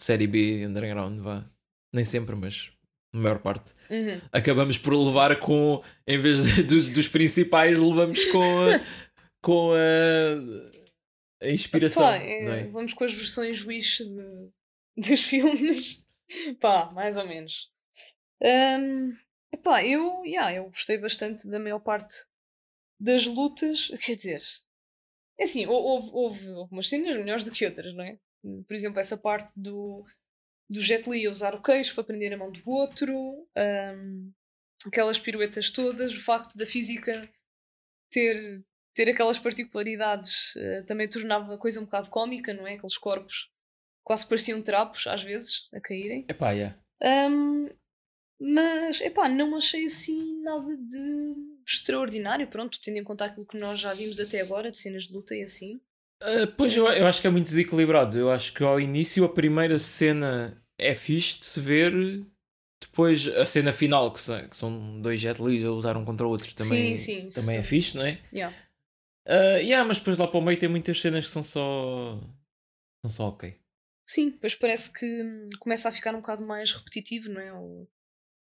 série 0.00 0.26
B, 0.26 0.64
underground, 0.66 1.18
vá. 1.20 1.44
Nem 1.92 2.04
sempre, 2.04 2.36
mas 2.36 2.70
na 3.12 3.20
maior 3.20 3.38
parte. 3.40 3.72
uhum. 3.90 4.20
Acabamos 4.30 4.78
por 4.78 4.94
levar 4.94 5.38
com, 5.40 5.82
em 6.06 6.16
vez 6.18 6.44
de- 6.44 6.62
dos, 6.64 6.92
dos 6.92 7.08
principais, 7.08 7.78
levamos 7.78 8.24
com 8.26 8.40
a, 8.42 8.80
com 9.42 9.72
a, 9.72 11.46
a 11.46 11.50
inspiração. 11.50 12.04
Pá, 12.04 12.16
é, 12.16 12.60
é? 12.60 12.66
Vamos 12.68 12.94
com 12.94 13.04
as 13.04 13.12
versões 13.12 13.64
Wish 13.66 14.04
de- 14.04 14.48
dos 15.10 15.22
filmes. 15.22 16.06
Pá, 16.60 16.90
mais 16.94 17.16
ou 17.18 17.26
menos. 17.26 17.70
Hum, 18.42 19.12
epá, 19.52 19.84
eu, 19.84 20.22
yeah, 20.24 20.54
eu 20.54 20.64
gostei 20.64 20.96
bastante 20.98 21.46
da 21.46 21.58
maior 21.58 21.78
parte 21.80 22.14
das 23.02 23.26
lutas. 23.26 23.88
Quer 24.04 24.14
dizer, 24.16 24.40
é 25.38 25.44
assim, 25.44 25.66
hou- 25.66 25.82
houve, 25.82 26.10
houve, 26.12 26.50
houve 26.50 26.72
umas 26.72 26.88
cenas 26.88 27.16
melhores 27.16 27.44
do 27.44 27.52
que 27.52 27.66
outras, 27.66 27.92
não 27.94 28.04
é? 28.04 28.18
Por 28.66 28.74
exemplo, 28.74 28.98
essa 29.00 29.16
parte 29.16 29.58
do, 29.60 30.04
do 30.68 30.80
Jet 30.80 31.08
Li 31.08 31.26
a 31.26 31.30
usar 31.30 31.54
o 31.54 31.62
queixo 31.62 31.94
para 31.94 32.04
prender 32.04 32.32
a 32.32 32.36
mão 32.36 32.50
do 32.50 32.62
outro, 32.68 33.46
hum, 33.96 34.32
aquelas 34.86 35.18
piruetas 35.18 35.70
todas, 35.70 36.12
o 36.12 36.20
facto 36.22 36.56
da 36.56 36.66
física 36.66 37.28
ter, 38.10 38.64
ter 38.94 39.08
aquelas 39.08 39.38
particularidades 39.38 40.56
eh, 40.56 40.82
também 40.82 41.08
tornava 41.08 41.54
a 41.54 41.58
coisa 41.58 41.80
um 41.80 41.84
bocado 41.84 42.10
cómica, 42.10 42.52
não 42.52 42.66
é? 42.66 42.74
Aqueles 42.74 42.98
corpos 42.98 43.50
quase 44.04 44.26
pareciam 44.28 44.60
trapos, 44.62 45.06
às 45.06 45.22
vezes, 45.22 45.68
a 45.72 45.80
caírem. 45.80 46.26
Epá, 46.28 46.50
yeah. 46.50 46.76
Ahm, 47.00 47.68
mas, 48.40 49.00
epá, 49.00 49.28
não 49.28 49.56
achei 49.56 49.86
assim 49.86 50.40
nada 50.42 50.76
de 50.76 51.51
extraordinário, 51.66 52.46
pronto, 52.48 52.78
tendo 52.82 52.98
em 52.98 53.04
conta 53.04 53.24
aquilo 53.24 53.46
que 53.46 53.58
nós 53.58 53.78
já 53.80 53.92
vimos 53.94 54.18
até 54.20 54.40
agora, 54.40 54.70
de 54.70 54.78
cenas 54.78 55.04
de 55.06 55.12
luta 55.12 55.34
e 55.34 55.42
assim. 55.42 55.80
Ah, 56.22 56.46
pois 56.56 56.76
eu, 56.76 56.86
eu 56.88 57.06
acho 57.06 57.20
que 57.20 57.26
é 57.26 57.30
muito 57.30 57.46
desequilibrado. 57.46 58.16
Eu 58.18 58.30
acho 58.30 58.52
que 58.54 58.62
ao 58.62 58.80
início 58.80 59.24
a 59.24 59.28
primeira 59.32 59.78
cena 59.78 60.62
é 60.78 60.94
fixe 60.94 61.38
de 61.38 61.44
se 61.44 61.60
ver. 61.60 61.92
Depois 62.80 63.28
a 63.28 63.46
cena 63.46 63.72
final, 63.72 64.12
que, 64.12 64.20
são- 64.20 64.48
que 64.48 64.56
são 64.56 65.00
dois 65.00 65.18
Jet 65.20 65.40
Lis 65.42 65.64
a 65.64 65.70
lutar 65.70 65.96
um 65.96 66.04
contra 66.04 66.26
o 66.26 66.30
outro, 66.30 66.54
também, 66.54 66.96
sim, 66.96 67.26
isso 67.28 67.40
também 67.40 67.58
é 67.58 67.62
fixe, 67.62 67.96
não 67.96 68.04
é? 68.04 68.20
Yeah. 68.32 68.56
Ah, 69.26 69.56
yeah, 69.58 69.86
mas 69.86 69.98
depois 69.98 70.18
lá 70.18 70.26
para 70.26 70.38
o 70.38 70.42
meio 70.42 70.58
tem 70.58 70.68
muitas 70.68 71.00
cenas 71.00 71.26
que 71.26 71.30
são 71.32 71.42
só. 71.42 72.20
são 73.04 73.10
só 73.10 73.28
ok. 73.28 73.56
Sim, 74.04 74.30
depois 74.30 74.54
parece 74.54 74.92
que 74.92 75.06
começa 75.60 75.88
a 75.88 75.92
ficar 75.92 76.12
um 76.14 76.20
bocado 76.20 76.44
mais 76.44 76.72
repetitivo, 76.72 77.30
não 77.30 77.40
é? 77.40 77.52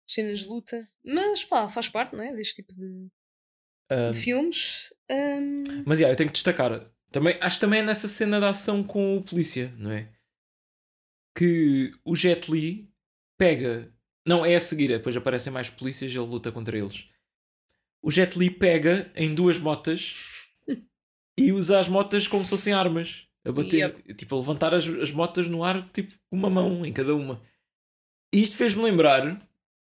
Cenas 0.06 0.40
de 0.40 0.48
luta. 0.48 0.88
Mas 1.04 1.44
pá, 1.44 1.68
faz 1.68 1.88
parte, 1.88 2.14
não 2.14 2.22
é? 2.22 2.34
Deste 2.34 2.62
tipo 2.62 2.74
de, 2.74 3.08
Ah, 3.90 4.10
de 4.10 4.18
filmes. 4.18 4.92
Ahm, 5.10 5.84
mas 5.86 5.98
yeah, 5.98 6.12
eu 6.12 6.16
tenho 6.16 6.28
que 6.28 6.34
destacar. 6.34 6.90
Também, 7.12 7.36
acho 7.40 7.56
que 7.56 7.60
também 7.60 7.80
é 7.80 7.82
nessa 7.82 8.08
cena 8.08 8.40
da 8.40 8.50
ação 8.50 8.82
com 8.82 9.16
o 9.16 9.22
polícia, 9.22 9.72
não 9.78 9.90
é? 9.90 10.12
Que 11.36 11.92
o 12.04 12.14
Jet 12.16 12.50
Li 12.50 12.90
pega. 13.38 13.92
Não, 14.26 14.44
é 14.44 14.56
a 14.56 14.60
seguir, 14.60 14.88
depois 14.88 15.16
aparecem 15.16 15.52
mais 15.52 15.70
polícias 15.70 16.12
e 16.12 16.18
ele 16.18 16.26
luta 16.26 16.50
contra 16.50 16.76
eles. 16.76 17.08
O 18.02 18.10
Jet 18.10 18.38
Li 18.38 18.50
pega 18.50 19.10
em 19.14 19.34
duas 19.34 19.58
motas 19.58 20.16
e 21.38 21.52
usa 21.52 21.78
as 21.78 21.88
motas 21.88 22.26
como 22.26 22.44
se 22.44 22.50
fossem 22.50 22.72
armas. 22.72 23.26
A 23.44 23.52
bater, 23.52 24.02
tipo, 24.16 24.34
a 24.34 24.38
levantar 24.38 24.74
as, 24.74 24.84
as 24.88 25.12
motas 25.12 25.46
no 25.46 25.62
ar, 25.62 25.88
tipo, 25.90 26.12
uma 26.32 26.50
mão 26.50 26.84
em 26.84 26.92
cada 26.92 27.14
uma. 27.14 27.40
E 28.34 28.42
isto 28.42 28.56
fez-me 28.56 28.82
lembrar 28.82 29.45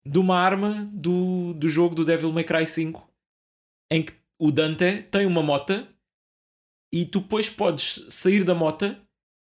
de 0.07 0.19
uma 0.19 0.37
arma 0.37 0.89
do, 0.93 1.55
do 1.55 1.69
jogo 1.69 1.95
do 1.95 2.05
Devil 2.05 2.33
May 2.33 2.45
Cry 2.45 2.67
5 2.67 3.09
em 3.91 4.03
que 4.03 4.13
o 4.39 4.51
Dante 4.51 5.03
tem 5.05 5.27
uma 5.27 5.43
mota 5.43 5.89
e 6.93 7.05
tu 7.05 7.21
depois 7.21 7.49
podes 7.49 8.07
sair 8.11 8.45
da 8.45 8.55
mota 8.55 9.01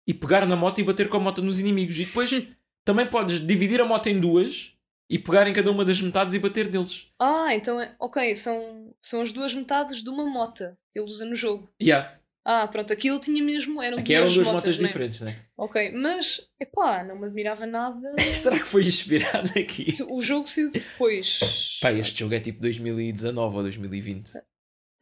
e 0.07 0.14
pegar 0.14 0.47
na 0.47 0.57
moto 0.57 0.81
e 0.81 0.85
bater 0.85 1.09
com 1.09 1.16
a 1.16 1.21
moto 1.21 1.42
nos 1.42 1.61
inimigos. 1.61 1.99
E 1.99 2.05
depois 2.05 2.31
também 2.85 3.07
podes 3.07 3.40
dividir 3.45 3.81
a 3.81 3.85
moto 3.85 4.07
em 4.09 4.19
duas 4.19 4.73
e 5.11 5.19
pegar 5.19 5.47
em 5.47 5.53
cada 5.53 5.71
uma 5.71 5.85
das 5.85 6.01
metades 6.01 6.35
e 6.35 6.38
bater 6.38 6.71
neles. 6.71 7.07
Ah, 7.21 7.55
então 7.55 7.81
é. 7.81 7.95
Ok, 7.99 8.35
são, 8.35 8.95
são 9.01 9.21
as 9.21 9.33
duas 9.33 9.55
metades 9.55 10.03
de 10.03 10.09
uma 10.09 10.25
mota 10.25 10.79
que 10.92 10.99
ele 10.99 11.07
usa 11.07 11.25
no 11.25 11.37
jogo. 11.37 11.69
Yeah. 11.81 12.19
Ah, 12.48 12.68
pronto, 12.68 12.92
aquilo 12.92 13.18
tinha 13.18 13.42
mesmo. 13.42 13.82
Eram 13.82 13.98
Aqui 13.98 14.14
duas 14.14 14.22
eram 14.32 14.35
duas 14.35 14.46
motas, 14.46 14.78
é? 14.78 14.87
diferentes, 14.87 15.20
não 15.20 15.28
é? 15.28 15.37
Ok, 15.56 15.90
mas, 15.92 16.40
epá, 16.61 17.02
não 17.02 17.18
me 17.18 17.26
admirava 17.26 17.66
nada. 17.66 17.98
Será 18.32 18.61
que 18.61 18.66
foi 18.68 18.85
inspirado 18.87 19.50
aqui? 19.59 19.88
O 20.09 20.20
jogo 20.20 20.46
saiu 20.46 20.70
depois. 20.70 21.40
Pá, 21.82 21.90
este 21.92 22.20
jogo 22.20 22.35
é 22.35 22.38
tipo 22.40 22.61
2019 22.61 23.56
ou 23.56 23.62
2020. 23.64 24.30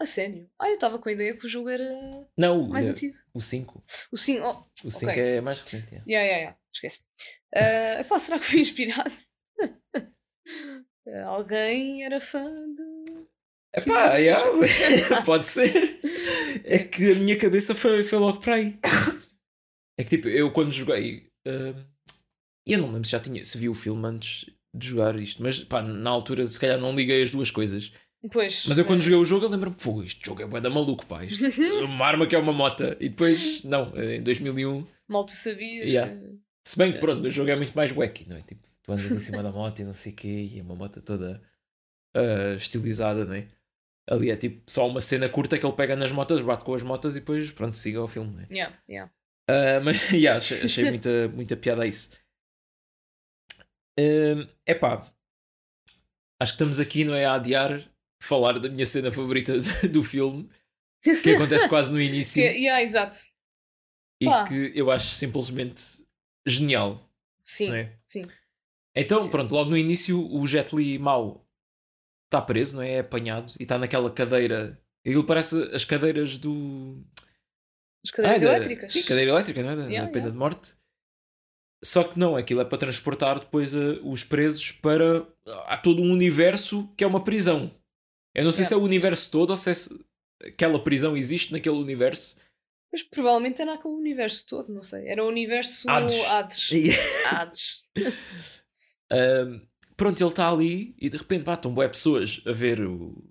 A 0.00 0.07
sério? 0.07 0.48
Ah, 0.59 0.68
eu 0.70 0.74
estava 0.74 0.98
com 0.98 1.07
a 1.09 1.12
ideia 1.12 1.37
que 1.37 1.44
o 1.44 1.48
jogo 1.48 1.68
era 1.68 1.87
Não, 2.37 2.66
mais 2.66 2.88
o, 2.88 2.92
antigo. 2.92 3.14
o 3.35 3.40
5. 3.40 3.85
O 4.11 4.16
5. 4.16 4.42
Oh, 4.46 4.87
O 4.88 4.90
5 4.90 5.12
Ok. 5.12 5.22
é 5.22 5.40
mais 5.42 5.61
recente. 5.61 5.87
yeah. 5.92 6.04
yeah, 6.09 6.26
yeah, 6.26 6.38
yeah. 6.38 6.59
Esquece. 6.72 7.02
Uh, 7.54 8.00
epá, 8.00 8.18
será 8.18 8.38
que 8.38 8.46
foi 8.46 8.61
inspirado? 8.61 9.14
Alguém 11.26 12.04
era 12.04 12.20
fã 12.20 12.42
de. 12.72 13.13
Epá, 13.76 14.14
yeah, 14.16 14.42
pode 15.26 15.46
ser. 15.46 15.98
É 16.64 16.78
que 16.78 17.12
a 17.12 17.14
minha 17.16 17.37
cabeça 17.37 17.74
foi, 17.74 18.04
foi 18.04 18.18
logo 18.18 18.38
para 18.40 18.54
aí. 18.54 18.78
É 19.98 20.04
que 20.04 20.10
tipo, 20.10 20.28
eu 20.28 20.50
quando 20.52 20.72
joguei. 20.72 21.26
E 22.66 22.72
eu 22.72 22.78
não 22.78 22.87
lembro 22.92 23.04
se 23.04 23.12
já 23.12 23.20
tinha. 23.20 23.44
Se 23.44 23.58
vi 23.58 23.68
o 23.68 23.74
filme 23.74 24.06
antes 24.06 24.46
de 24.74 24.88
jogar 24.88 25.16
isto, 25.16 25.42
mas 25.42 25.62
pá, 25.62 25.82
na 25.82 26.10
altura 26.10 26.44
se 26.46 26.58
calhar 26.58 26.78
não 26.78 26.94
liguei 26.94 27.22
as 27.22 27.30
duas 27.30 27.50
coisas. 27.50 27.92
Pois. 28.32 28.64
Mas 28.66 28.78
eu 28.78 28.84
quando 28.84 29.00
eh, 29.00 29.02
joguei 29.02 29.18
o 29.18 29.24
jogo 29.24 29.44
eu 29.44 29.50
lembro-me, 29.50 29.76
fogo, 29.78 30.02
este 30.02 30.24
jogo 30.24 30.42
é 30.42 30.46
bué 30.46 30.60
da 30.60 30.70
maluco, 30.70 31.06
pá. 31.06 31.24
Isto, 31.24 31.44
uma 31.84 32.06
arma 32.06 32.26
que 32.26 32.34
é 32.34 32.38
uma 32.38 32.52
mota. 32.52 32.96
E 32.98 33.08
depois, 33.08 33.62
não, 33.64 33.92
em 34.00 34.22
2001. 34.22 34.87
Mal 35.08 35.26
tu 35.26 35.32
sabias. 35.32 35.90
Yeah. 35.90 36.12
eh, 36.12 36.37
Se 36.64 36.78
bem 36.78 36.92
que 36.92 36.98
pronto, 36.98 37.26
o 37.26 37.30
jogo 37.30 37.50
é 37.50 37.56
muito 37.56 37.74
mais 37.74 37.92
wacky, 37.92 38.26
não 38.28 38.37
é? 38.37 38.42
Tipo, 38.42 38.62
tu 38.82 38.92
andas 38.92 39.10
em 39.10 39.18
cima 39.18 39.42
da 39.42 39.52
moto 39.52 39.80
e 39.80 39.84
não 39.84 39.92
sei 39.92 40.12
o 40.12 40.16
quê, 40.16 40.50
e 40.54 40.58
é 40.58 40.62
uma 40.62 40.74
moto 40.74 41.02
toda 41.02 41.42
ah, 42.16 42.54
estilizada, 42.56 43.24
não 43.24 43.34
é? 43.34 43.46
Ali 44.11 44.31
é 44.31 44.37
tipo 44.37 44.71
só 44.71 44.87
uma 44.87 45.01
cena 45.01 45.29
curta 45.29 45.59
que 45.59 45.64
ele 45.64 45.75
pega 45.75 45.97
nas 45.97 46.12
motas, 46.12 46.40
bate 46.43 46.64
com 46.64 46.75
as 46.75 46.83
motas 46.83 47.17
e 47.17 47.21
depois, 47.21 47.51
pronto, 47.53 47.77
siga 47.77 48.03
o 48.03 48.09
filme, 48.09 48.33
não 48.33 48.43
é? 48.43 48.47
Yeah, 48.51 48.79
yeah. 48.88 49.12
Ah, 49.49 49.81
mas, 49.83 50.09
yeah, 50.12 50.38
achei, 50.38 50.62
achei 50.62 50.85
muita, 50.85 51.29
muita 51.29 51.57
piada 51.57 51.83
a 51.83 51.87
isso. 51.87 52.11
É 53.99 54.35
epá, 54.67 55.03
acho 56.40 56.53
que 56.53 56.57
estamos 56.57 56.81
aqui, 56.81 57.05
não 57.05 57.14
é? 57.14 57.25
A 57.25 57.35
adiar 57.35 57.81
falar 58.21 58.59
da 58.59 58.69
minha 58.69 58.85
cena 58.87 59.12
favorita 59.12 59.53
do 59.88 60.03
filme, 60.03 60.49
que 61.23 61.35
acontece 61.35 61.69
quase 61.69 61.93
no 61.93 62.01
início 62.01 62.40
Yeah, 62.40 62.59
yeah, 62.59 62.83
exato. 62.83 63.17
e 64.21 64.27
pá. 64.27 64.45
que 64.45 64.73
eu 64.75 64.90
acho 64.90 65.07
simplesmente 65.14 65.83
genial, 66.47 67.01
Sim, 67.43 67.75
é? 67.75 67.93
sim. 68.07 68.25
Então, 68.97 69.29
pronto, 69.29 69.53
logo 69.53 69.71
no 69.71 69.77
início 69.77 70.21
o 70.35 70.47
Jet 70.47 70.75
Li 70.75 70.99
mau 70.99 71.43
está 72.35 72.42
preso, 72.42 72.77
não 72.77 72.83
é? 72.83 72.92
É 72.94 72.99
apanhado 73.01 73.53
e 73.59 73.62
está 73.62 73.79
naquela 73.79 74.11
cadeira. 74.11 74.79
Aquilo 75.07 75.25
parece 75.25 75.62
as 75.75 75.85
cadeiras 75.85 76.38
do. 76.38 77.03
As 78.05 78.11
cadeiras 78.11 78.42
Ah, 78.42 78.47
da- 78.47 78.53
elétricas. 78.57 78.92
Sim, 78.92 79.03
cadeira 79.03 79.31
elétrica, 79.31 79.62
não 79.62 79.70
é? 79.70 79.77
Da, 79.77 79.83
da 79.83 79.88
Yeah, 79.88 80.07
pena 80.12 80.27
yeah. 80.27 80.33
de 80.33 80.38
morte. 80.38 80.75
Só 81.85 82.03
que 82.05 82.18
não, 82.18 82.35
aquilo 82.37 82.61
é 82.62 82.64
para 82.64 82.79
transportar 82.79 83.38
depois 83.40 83.75
eh, 83.75 84.01
os 84.03 84.25
presos 84.25 84.73
para. 84.73 85.27
Há 85.66 85.77
todo 85.77 86.01
um 86.03 86.11
universo 86.12 86.88
que 86.97 87.05
é 87.05 87.07
uma 87.07 87.23
prisão. 87.23 87.70
Eu 88.35 88.44
não 88.44 88.51
sei 88.51 88.61
Yeah. 88.62 88.68
se 88.68 88.75
é 88.75 88.77
o 88.77 88.83
universo 88.83 89.31
todo 89.31 89.51
ou 89.51 89.57
se 89.57 89.70
é 89.70 89.75
se 89.75 90.05
aquela 90.42 90.83
prisão 90.83 91.16
existe 91.16 91.53
naquele 91.53 91.77
universo. 91.77 92.40
Mas 92.92 93.03
provavelmente 93.03 93.61
era 93.61 93.75
aquele 93.75 93.94
universo 93.94 94.47
todo, 94.47 94.73
não 94.73 94.83
sei. 94.83 95.07
Era 95.09 95.23
o 95.25 95.29
universo 95.29 95.88
Hades. 95.90 96.25
Hades. 96.27 96.70
Hades. 97.27 97.90
Ahm, 99.12 99.61
pronto, 99.96 100.20
ele 100.20 100.28
está 100.30 100.50
ali 100.50 100.94
e 101.00 101.09
de 101.09 101.16
repente 101.16 101.48
estão 101.50 101.72
boé 101.74 101.88
pessoas 101.88 102.42
a 102.46 102.52
ver 102.52 102.80
o- 102.80 103.24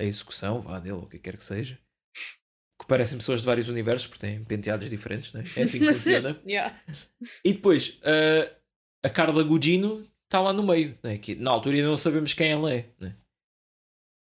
a 0.00 0.04
execução 0.04 0.60
vá 0.60 0.78
dele, 0.78 0.94
ou 0.96 1.02
o 1.02 1.08
que 1.08 1.18
quer 1.18 1.36
que 1.36 1.44
seja. 1.44 1.78
Que 2.80 2.86
parecem 2.88 3.18
pessoas 3.18 3.40
de 3.40 3.46
vários 3.46 3.68
universos, 3.68 4.06
porque 4.08 4.26
têm 4.26 4.44
penteados 4.44 4.90
diferentes, 4.90 5.32
né? 5.32 5.44
é 5.56 5.62
assim 5.62 5.78
que 5.78 5.92
funciona. 5.92 6.40
Yeah. 6.46 6.80
E 7.44 7.52
depois 7.52 8.00
ah, 8.02 8.50
a 9.04 9.08
Carla 9.10 9.42
Gugino 9.44 10.04
está 10.24 10.40
lá 10.40 10.52
no 10.52 10.62
meio, 10.62 10.98
né? 11.02 11.18
que 11.18 11.34
na 11.36 11.50
altura 11.50 11.76
ainda 11.76 11.88
não 11.88 11.96
sabemos 11.96 12.32
quem 12.34 12.50
ela 12.50 12.72
é. 12.74 12.88
Né? 12.98 13.14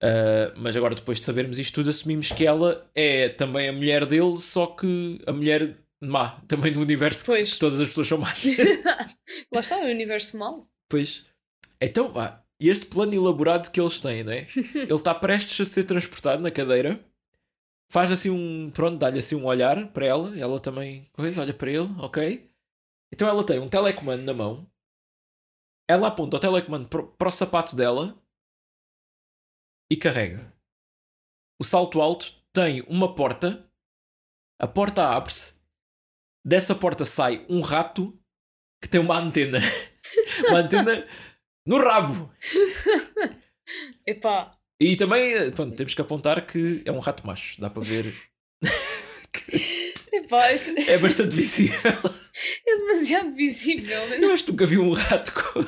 Ah, 0.02 0.52
mas 0.56 0.76
agora, 0.76 0.94
depois 0.94 1.18
de 1.18 1.24
sabermos 1.24 1.58
isto 1.58 1.74
tudo, 1.74 1.90
assumimos 1.90 2.30
que 2.32 2.46
ela 2.46 2.88
é 2.94 3.28
também 3.30 3.68
a 3.68 3.72
mulher 3.72 4.06
dele, 4.06 4.38
só 4.38 4.66
que 4.66 5.20
a 5.26 5.32
mulher 5.32 5.76
má, 6.02 6.40
também 6.48 6.72
no 6.72 6.80
universo 6.80 7.24
que, 7.24 7.30
Pois. 7.32 7.52
que 7.54 7.58
todas 7.58 7.80
as 7.80 7.88
pessoas 7.88 8.06
são 8.08 8.18
más. 8.18 8.44
Lá 9.52 9.60
está, 9.60 9.76
o 9.78 9.84
universo 9.84 10.38
mau. 10.38 10.70
Pois. 10.88 11.26
Então, 11.80 12.12
pá, 12.12 12.44
e 12.60 12.68
este 12.68 12.86
plano 12.86 13.14
elaborado 13.14 13.70
que 13.70 13.80
eles 13.80 14.00
têm, 14.00 14.24
não 14.24 14.32
é? 14.32 14.46
Ele 14.74 14.94
está 14.94 15.14
prestes 15.14 15.60
a 15.60 15.70
ser 15.70 15.84
transportado 15.84 16.42
na 16.42 16.50
cadeira, 16.50 17.04
faz 17.90 18.10
assim 18.10 18.30
um. 18.30 18.70
Pronto, 18.70 18.98
dá-lhe 18.98 19.18
assim 19.18 19.36
um 19.36 19.46
olhar 19.46 19.92
para 19.92 20.06
ela, 20.06 20.38
ela 20.38 20.58
também. 20.58 21.04
Coisa, 21.12 21.42
olha 21.42 21.54
para 21.54 21.70
ele, 21.70 21.88
ok? 21.98 22.50
Então 23.12 23.28
ela 23.28 23.44
tem 23.44 23.58
um 23.58 23.68
telecomando 23.68 24.22
na 24.24 24.34
mão, 24.34 24.68
ela 25.88 26.08
aponta 26.08 26.36
o 26.36 26.40
telecomando 26.40 26.88
para 26.88 27.28
o 27.28 27.32
sapato 27.32 27.74
dela 27.74 28.20
e 29.90 29.96
carrega. 29.96 30.52
O 31.60 31.64
salto 31.64 32.00
alto 32.00 32.34
tem 32.52 32.82
uma 32.82 33.14
porta, 33.14 33.66
a 34.60 34.68
porta 34.68 35.08
abre-se, 35.08 35.60
dessa 36.44 36.74
porta 36.74 37.04
sai 37.04 37.46
um 37.48 37.60
rato 37.60 38.16
que 38.82 38.88
tem 38.88 39.00
uma 39.00 39.18
antena. 39.18 39.58
uma 40.48 40.58
antena 40.58 41.08
no 41.68 41.78
rabo. 41.78 42.32
Epá, 44.06 44.56
E 44.80 44.96
também, 44.96 45.34
eh, 45.34 45.50
pronto, 45.50 45.76
temos 45.76 45.92
que 45.94 46.00
apontar 46.00 46.46
que 46.46 46.80
é 46.84 46.90
um 46.90 46.98
rato 46.98 47.26
macho. 47.26 47.60
Dá 47.60 47.68
para 47.68 47.82
ver. 47.82 48.14
epá, 50.10 50.42
É 50.86 50.96
bastante 50.96 51.36
visível. 51.36 51.92
é 52.66 52.76
demasiado 52.78 53.34
visível. 53.34 54.00
Eu 54.14 54.32
acho 54.32 54.46
que 54.46 54.50
nunca 54.52 54.64
vi 54.64 54.78
um 54.78 54.92
rato 54.94 55.32
com. 55.34 55.60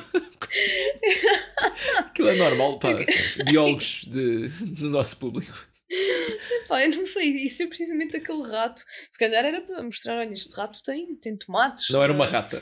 Aquilo 1.99 2.29
é 2.29 2.35
normal, 2.35 2.79
pá. 2.79 2.89
Biólogos 3.45 4.05
de, 4.07 4.47
do 4.47 4.89
nosso 4.89 5.17
público. 5.17 5.67
Epá, 5.91 6.83
eu 6.83 6.89
não 6.89 7.05
sei, 7.05 7.27
isso 7.43 7.61
é 7.61 7.67
precisamente 7.67 8.17
aquele 8.17 8.41
rato. 8.49 8.81
Se 9.07 9.19
calhar 9.19 9.45
era 9.45 9.61
para 9.61 9.83
mostrar, 9.83 10.17
olha, 10.17 10.31
este 10.31 10.55
rato 10.55 10.81
tem, 10.81 11.15
tem 11.17 11.37
tomates. 11.37 11.89
Não 11.89 12.01
era 12.01 12.11
uma 12.11 12.25
rata. 12.25 12.59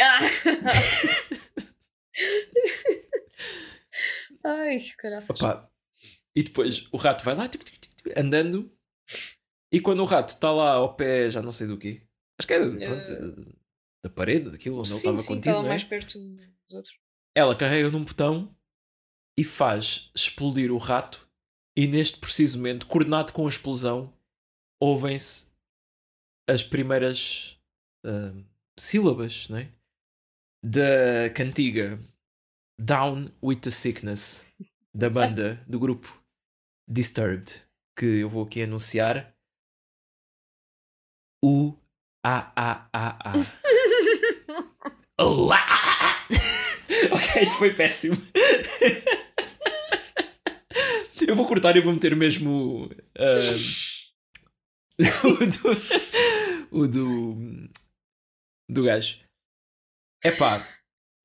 Ah! 0.00 0.20
Ai, 4.44 4.78
caraças. 4.96 5.40
Opa. 5.40 5.70
E 6.34 6.42
depois 6.42 6.88
o 6.92 6.96
rato 6.96 7.24
vai 7.24 7.34
lá 7.34 7.50
andando. 8.16 8.72
E 9.72 9.80
quando 9.80 10.00
o 10.00 10.06
rato 10.06 10.30
está 10.30 10.52
lá 10.52 10.74
ao 10.74 10.94
pé, 10.94 11.28
já 11.28 11.42
não 11.42 11.52
sei 11.52 11.66
do 11.66 11.76
quê. 11.76 12.02
Acho 12.38 12.46
que 12.46 12.54
era 12.54 12.70
pronto, 12.70 13.56
da 14.04 14.10
parede, 14.10 14.50
daquilo 14.50 14.78
onde 14.78 14.88
ele 14.88 14.94
sim, 14.94 15.08
estava 15.08 15.20
sim, 15.20 15.28
contido, 15.28 15.48
estava 15.50 15.66
é? 15.66 15.68
mais 15.68 15.84
perto 15.84 16.18
dos 16.18 16.74
outros. 16.74 16.98
Ela 17.34 17.56
carrega 17.56 17.90
num 17.90 18.04
botão 18.04 18.56
e 19.38 19.44
faz 19.44 20.10
explodir 20.14 20.72
o 20.72 20.78
rato. 20.78 21.28
E 21.76 21.86
neste 21.86 22.18
preciso 22.18 22.58
momento, 22.58 22.86
coordenado 22.86 23.32
com 23.32 23.46
a 23.46 23.48
explosão, 23.48 24.12
ouvem-se 24.80 25.48
as 26.48 26.62
primeiras 26.62 27.58
ah, 28.04 28.34
sílabas 28.78 29.48
não 29.48 29.58
é? 29.58 29.72
Da 30.62 31.30
cantiga 31.34 31.98
Down 32.78 33.32
with 33.42 33.60
the 33.60 33.70
Sickness 33.70 34.46
da 34.94 35.08
banda 35.10 35.64
do 35.66 35.78
grupo 35.78 36.22
Disturbed, 36.90 37.66
que 37.96 38.06
eu 38.06 38.28
vou 38.28 38.44
aqui 38.44 38.62
anunciar. 38.62 39.34
U 41.44 41.76
A 42.24 42.52
A 42.56 42.88
A 42.92 43.32
A. 43.32 43.34
Oh, 45.20 45.50
ah, 45.52 45.56
ah, 45.58 45.98
ah. 45.98 46.26
ok, 47.14 47.42
isto 47.42 47.58
foi 47.58 47.74
péssimo. 47.74 48.16
eu 51.26 51.34
vou 51.36 51.46
cortar 51.46 51.76
e 51.76 51.80
vou 51.80 51.92
meter 51.92 52.14
mesmo 52.16 52.88
ah, 53.18 53.54
o 55.28 55.36
do. 55.46 55.72
O 56.70 56.86
do. 56.88 57.68
Do 58.70 58.84
gajo. 58.84 59.18
Epá. 60.24 60.66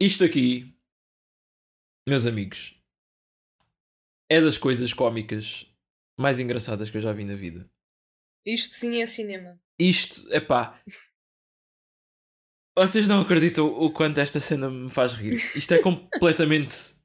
Isto 0.01 0.23
aqui, 0.23 0.75
meus 2.07 2.25
amigos, 2.25 2.75
é 4.29 4.41
das 4.41 4.57
coisas 4.57 4.93
cómicas 4.93 5.65
mais 6.19 6.39
engraçadas 6.39 6.89
que 6.89 6.97
eu 6.97 7.01
já 7.01 7.11
vi 7.13 7.23
na 7.23 7.35
vida. 7.35 7.69
Isto 8.45 8.73
sim 8.73 9.01
é 9.01 9.05
cinema. 9.05 9.59
Isto, 9.79 10.31
é 10.31 10.39
pá. 10.39 10.81
Vocês 12.77 13.07
não 13.07 13.21
acreditam 13.21 13.67
o 13.67 13.91
quanto 13.91 14.19
esta 14.19 14.39
cena 14.39 14.69
me 14.69 14.89
faz 14.89 15.13
rir. 15.13 15.35
Isto 15.55 15.73
é 15.73 15.79
completamente. 15.79 16.75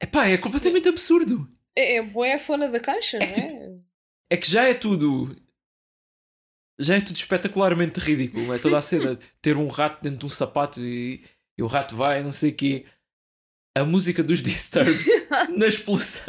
É 0.00 0.06
pá, 0.06 0.26
é 0.28 0.38
completamente 0.38 0.88
absurdo. 0.88 1.52
É, 1.76 1.96
é 1.96 2.02
bué 2.02 2.38
fora 2.38 2.70
da 2.70 2.78
caixa, 2.78 3.16
É 3.16 3.26
não 3.26 3.32
que, 3.34 3.40
é? 3.40 3.48
tipo, 3.48 3.84
É 4.30 4.36
que 4.36 4.48
já 4.48 4.68
é 4.68 4.72
tudo. 4.72 5.34
Já 6.80 6.96
é 6.96 7.00
tudo 7.00 7.16
espetacularmente 7.16 7.98
ridículo. 7.98 8.54
É 8.54 8.58
toda 8.58 8.78
a 8.78 8.82
cena 8.82 9.16
de 9.16 9.26
ter 9.42 9.56
um 9.56 9.66
rato 9.68 10.02
dentro 10.02 10.18
de 10.20 10.26
um 10.26 10.28
sapato 10.28 10.80
e, 10.80 11.24
e 11.58 11.62
o 11.62 11.66
rato 11.66 11.96
vai, 11.96 12.22
não 12.22 12.30
sei 12.30 12.50
o 12.50 12.54
quê. 12.54 12.86
A 13.76 13.84
música 13.84 14.22
dos 14.22 14.40
Disturbed 14.42 15.04
na 15.56 15.66
explosão. 15.66 16.24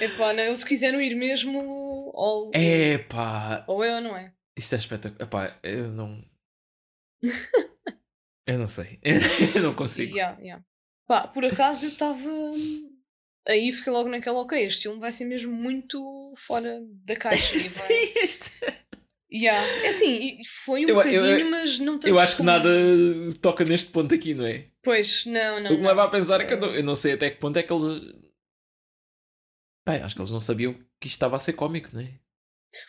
Epá, 0.00 0.32
não, 0.32 0.42
eles 0.44 0.64
quiseram 0.64 1.00
ir 1.00 1.14
mesmo 1.14 1.58
ou, 2.14 2.50
É 2.54 2.98
pá. 2.98 3.64
ou 3.68 3.84
é 3.84 3.94
ou 3.96 4.00
não 4.00 4.16
é? 4.16 4.32
Isto 4.56 4.74
é 4.74 4.78
espetacular. 4.78 5.22
Epá, 5.26 5.58
eu 5.62 5.88
não. 5.92 6.24
eu 8.46 8.58
não 8.58 8.66
sei. 8.66 8.98
Eu 9.54 9.62
não 9.62 9.74
consigo. 9.74 10.16
Yeah, 10.16 10.38
yeah. 10.40 10.64
Pá, 11.06 11.28
por 11.28 11.44
acaso 11.44 11.86
eu 11.86 11.90
estava. 11.90 12.28
Aí 13.48 13.72
fiquei 13.72 13.92
logo 13.92 14.08
naquela, 14.08 14.40
ok, 14.40 14.62
este 14.64 14.82
filme 14.82 15.00
vai 15.00 15.10
ser 15.10 15.24
mesmo 15.24 15.52
muito 15.52 16.32
fora 16.36 16.78
da 17.04 17.16
caixa. 17.16 17.56
e 17.56 17.58
vai- 17.58 17.68
Sim, 17.68 18.12
este. 18.22 18.60
Yeah. 19.32 19.64
É 19.84 19.88
assim, 19.88 20.38
foi 20.44 20.84
um 20.84 20.88
Eu- 20.88 21.02
eu- 21.02 21.22
bocadinho, 21.22 21.50
mas 21.50 21.78
não 21.78 21.94
tanto 21.94 22.08
Eu 22.08 22.18
acho 22.18 22.32
que 22.32 22.38
como- 22.38 22.50
nada 22.50 22.68
toca 23.40 23.64
neste 23.64 23.90
ponto 23.92 24.12
aqui, 24.14 24.34
não 24.34 24.44
é? 24.44 24.66
Pois, 24.82 25.24
não, 25.24 25.60
não. 25.60 25.70
o 25.72 25.74
que 25.76 25.80
me 25.82 25.86
leva 25.86 26.04
a 26.04 26.08
pensar 26.08 26.40
é 26.40 26.44
que 26.44 26.54
eu 26.54 26.58
não, 26.58 26.74
eu 26.74 26.82
não 26.82 26.94
sei 26.96 27.12
até 27.12 27.30
que 27.30 27.36
ponto 27.38 27.56
é 27.56 27.62
que 27.62 27.72
eles. 27.72 28.00
Bem, 29.88 30.02
acho 30.02 30.14
que 30.14 30.20
eles 30.20 30.30
não 30.32 30.40
sabiam 30.40 30.74
que 31.00 31.06
isto 31.06 31.14
estava 31.16 31.36
a 31.36 31.38
ser 31.38 31.52
cómico, 31.54 31.90
não 31.92 32.00
é? 32.02 32.12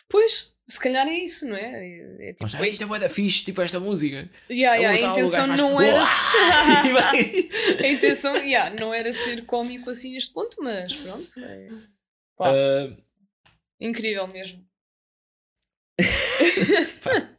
Pois, 0.08 0.51
se 0.68 0.80
calhar 0.80 1.06
é 1.06 1.18
isso, 1.18 1.46
não 1.46 1.56
é? 1.56 1.60
É, 1.60 2.28
é 2.28 2.32
tipo, 2.32 2.44
Mas 2.44 2.54
ah, 2.54 2.68
isto 2.68 2.82
é 2.82 2.86
bué 2.86 2.98
da 2.98 3.08
fixe, 3.08 3.44
tipo 3.44 3.60
esta 3.60 3.78
música. 3.80 4.30
yeah, 4.50 4.76
yeah, 4.76 5.08
a 5.08 5.10
intenção 5.12 5.46
faz 5.46 5.60
não 5.60 5.74
Uá! 5.74 5.84
era. 5.84 6.88
E 6.88 6.92
vai- 6.92 7.48
a 7.84 7.88
intenção, 7.88 8.36
yeah, 8.36 8.74
não 8.78 8.94
era 8.94 9.12
ser 9.12 9.44
cómico 9.44 9.90
assim 9.90 10.12
neste 10.12 10.32
ponto, 10.32 10.62
mas 10.62 10.94
pronto. 10.94 11.40
É... 11.40 11.68
Ah, 12.40 12.96
incrível 13.80 14.26
mesmo. 14.28 14.64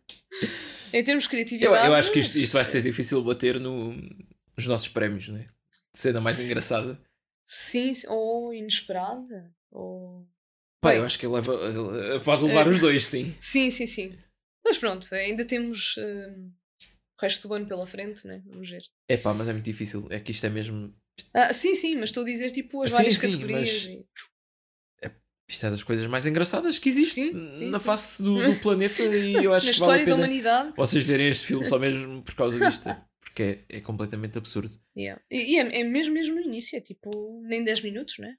Em 0.93 1.03
termos 1.03 1.23
de 1.23 1.27
eu, 1.27 1.29
criatividade. 1.31 1.87
eu 1.87 1.95
acho 1.95 2.11
que 2.11 2.19
isto, 2.19 2.37
isto 2.37 2.53
vai 2.53 2.63
ser 2.63 2.83
difícil 2.83 3.23
bater 3.23 3.59
no, 3.59 3.93
nos 4.55 4.67
nossos 4.67 4.87
prémios, 4.87 5.27
não 5.27 5.37
é? 5.37 5.47
Cena 5.91 6.21
mais 6.21 6.37
Sim. 6.37 6.45
engraçada. 6.45 7.01
Sim, 7.43 7.93
sim, 7.93 8.07
ou 8.09 8.53
inesperada. 8.53 9.51
Ou... 9.71 10.27
Pá, 10.83 10.95
eu 10.95 11.03
acho 11.03 11.17
que 11.17 11.25
ele 11.25 11.33
leva, 11.33 12.19
pode 12.23 12.43
levar 12.43 12.67
É. 12.67 12.69
os 12.69 12.79
dois, 12.79 13.05
sim. 13.05 13.33
Sim, 13.41 13.69
sim, 13.69 13.87
sim. 13.87 14.17
Mas 14.63 14.77
pronto, 14.77 15.07
ainda 15.15 15.43
temos 15.45 15.95
hum, 15.97 16.51
o 17.17 17.21
resto 17.21 17.47
do 17.47 17.53
ano 17.53 17.65
pela 17.65 17.85
frente, 17.85 18.25
né? 18.27 18.41
Vamos 18.45 18.69
ver. 18.69 18.83
É 19.09 19.17
pá, 19.17 19.33
mas 19.33 19.47
é 19.49 19.53
muito 19.53 19.65
difícil. 19.65 20.05
É 20.09 20.19
que 20.19 20.31
isto 20.31 20.45
é 20.45 20.49
mesmo. 20.49 20.93
Ah, 21.33 21.51
sim, 21.53 21.73
sim, 21.75 21.95
mas 21.95 22.09
estou 22.09 22.23
a 22.23 22.25
dizer 22.25 22.51
tipo 22.51 22.81
as 22.83 22.91
Sim, 22.91 22.97
várias 22.97 23.13
sim, 23.17 23.31
categorias. 23.31 23.59
mas- 23.69 23.85
e- 23.85 24.05
Isto 25.49 25.65
é 25.67 25.69
das 25.71 25.83
coisas 25.83 26.07
mais 26.07 26.25
engraçadas 26.25 26.79
que 26.79 26.87
existe 26.89 27.21
Sim, 27.21 27.53
sim, 27.53 27.69
na 27.69 27.77
sim. 27.77 27.85
face 27.85 28.23
do, 28.23 28.43
do 28.43 28.55
planeta 28.61 29.03
e 29.03 29.43
eu 29.43 29.53
acho 29.53 29.67
Na 29.67 29.73
que 29.73 29.79
vale 29.79 29.91
a 29.91 29.95
história 29.95 30.05
da 30.05 30.11
pena 30.11 30.15
humanidade. 30.17 30.73
vocês 30.75 31.03
verem 31.03 31.27
este 31.27 31.45
filme 31.45 31.65
só 31.65 31.77
mesmo 31.77 32.23
por 32.23 32.33
causa 32.35 32.57
disto. 32.65 32.89
Porque 33.19 33.43
é, 33.69 33.77
é 33.77 33.81
completamente 33.81 34.37
absurdo. 34.37 34.71
Yeah. 34.97 35.21
E, 35.29 35.53
e 35.53 35.57
é, 35.57 35.81
é 35.81 35.83
mesmo, 35.83 36.13
mesmo 36.13 36.35
no 36.35 36.41
início, 36.41 36.77
é 36.77 36.81
tipo 36.81 37.41
nem 37.43 37.63
10 37.63 37.81
minutos, 37.81 38.17
né? 38.19 38.35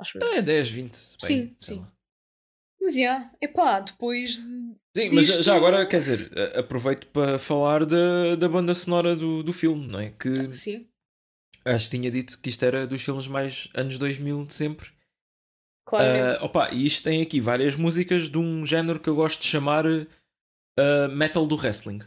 Acho 0.00 0.18
eu. 0.18 0.32
É 0.34 0.42
10, 0.42 0.70
20. 0.70 0.92
bem, 0.92 1.08
Sim, 1.20 1.54
sim. 1.58 1.80
lá. 1.80 1.92
Mas 2.80 2.96
yeah, 2.96 3.30
epá, 3.40 3.80
depois 3.80 4.36
de. 4.36 4.74
Sim, 4.96 5.10
mas 5.12 5.26
já 5.26 5.54
agora, 5.54 5.86
quer 5.86 5.98
dizer, 5.98 6.30
aproveito 6.58 7.06
para 7.08 7.38
falar 7.38 7.84
da, 7.84 8.34
da 8.36 8.48
banda 8.48 8.74
sonora 8.74 9.14
do, 9.14 9.42
do 9.42 9.52
filme, 9.52 9.86
não 9.86 10.00
é? 10.00 10.10
Que 10.10 10.50
Sim, 10.52 10.88
acho 11.64 11.84
que 11.84 11.96
tinha 11.96 12.10
dito 12.10 12.40
que 12.40 12.48
isto 12.48 12.64
era 12.64 12.86
dos 12.86 13.02
filmes 13.02 13.28
mais 13.28 13.68
anos 13.74 13.98
2000 13.98 14.44
de 14.44 14.54
sempre. 14.54 14.88
claramente. 15.86 16.38
Ah, 16.40 16.44
opa, 16.44 16.70
e 16.72 16.86
isto 16.86 17.04
tem 17.04 17.20
aqui 17.22 17.40
várias 17.40 17.76
músicas 17.76 18.30
de 18.30 18.38
um 18.38 18.64
género 18.64 18.98
que 18.98 19.08
eu 19.08 19.14
gosto 19.14 19.40
de 19.40 19.46
chamar 19.46 19.84
ah, 20.78 21.08
metal 21.08 21.46
do 21.46 21.56
wrestling. 21.56 22.00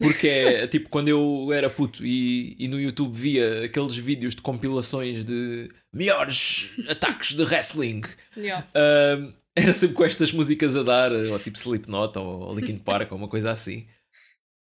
Porque 0.00 0.28
é 0.28 0.66
tipo 0.68 0.88
quando 0.88 1.08
eu 1.08 1.52
era 1.52 1.68
puto 1.68 2.06
e, 2.06 2.54
e 2.58 2.68
no 2.68 2.80
YouTube 2.80 3.16
via 3.16 3.64
aqueles 3.64 3.96
vídeos 3.96 4.34
de 4.34 4.40
compilações 4.42 5.24
de 5.24 5.68
melhores 5.92 6.70
ataques 6.88 7.34
de 7.34 7.42
wrestling. 7.42 8.02
Yeah. 8.36 8.64
ah, 8.74 9.32
era 9.56 9.72
sempre 9.72 9.96
com 9.96 10.04
estas 10.04 10.30
músicas 10.32 10.76
a 10.76 10.84
dar, 10.84 11.10
ou 11.10 11.38
tipo 11.40 11.56
Slipknot 11.58 12.16
ou 12.16 12.54
Linkin 12.54 12.78
Park 12.78 13.10
ou 13.10 13.18
uma 13.18 13.26
coisa 13.28 13.50
assim. 13.50 13.88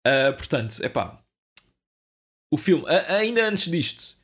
Ah, 0.08 0.32
portanto, 0.32 0.82
é 0.82 0.88
pá. 0.88 1.22
O 2.54 2.58
filme, 2.58 2.86
a- 2.88 3.16
ainda 3.16 3.46
antes 3.46 3.70
disto, 3.70 4.18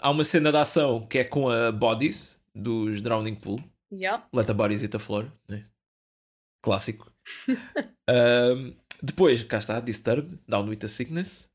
há 0.00 0.10
uma 0.10 0.24
cena 0.24 0.50
de 0.50 0.56
ação 0.56 1.06
que 1.06 1.18
é 1.18 1.24
com 1.24 1.50
a 1.50 1.70
Bodies 1.70 2.40
dos 2.54 3.02
Drowning 3.02 3.34
Pool. 3.34 3.62
Yeah. 3.92 4.26
Let 4.32 4.46
the 4.46 4.54
Bodies 4.54 4.80
Hit 4.80 4.92
the 4.92 4.98
Floor. 4.98 5.30
né? 5.46 5.66
Clássico. 6.64 7.12
Ahm, 8.08 8.72
depois, 9.02 9.42
cá 9.42 9.58
está, 9.58 9.80
Disturbed, 9.80 10.38
Down 10.48 10.68
with 10.68 10.76
the 10.76 10.88
Sickness. 10.88 11.48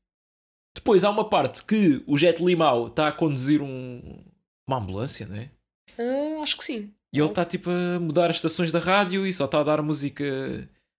Depois 0.74 1.04
há 1.04 1.10
uma 1.10 1.28
parte 1.28 1.64
que 1.64 2.02
o 2.06 2.16
Jet 2.16 2.42
Limau 2.42 2.86
está 2.86 3.08
a 3.08 3.12
conduzir 3.12 3.60
um- 3.62 4.24
uma 4.66 4.78
ambulância, 4.78 5.26
não 5.26 5.36
é? 5.36 5.50
Ah, 5.98 6.42
acho 6.42 6.56
que 6.56 6.64
sim. 6.64 6.94
E 7.12 7.18
ele 7.18 7.28
está 7.28 7.44
tipo 7.44 7.68
a 7.68 8.00
mudar 8.00 8.30
as 8.30 8.36
estações 8.36 8.72
da 8.72 8.78
rádio 8.78 9.26
e 9.26 9.32
só 9.32 9.44
está 9.44 9.60
a 9.60 9.64
dar 9.64 9.82
música. 9.82 10.24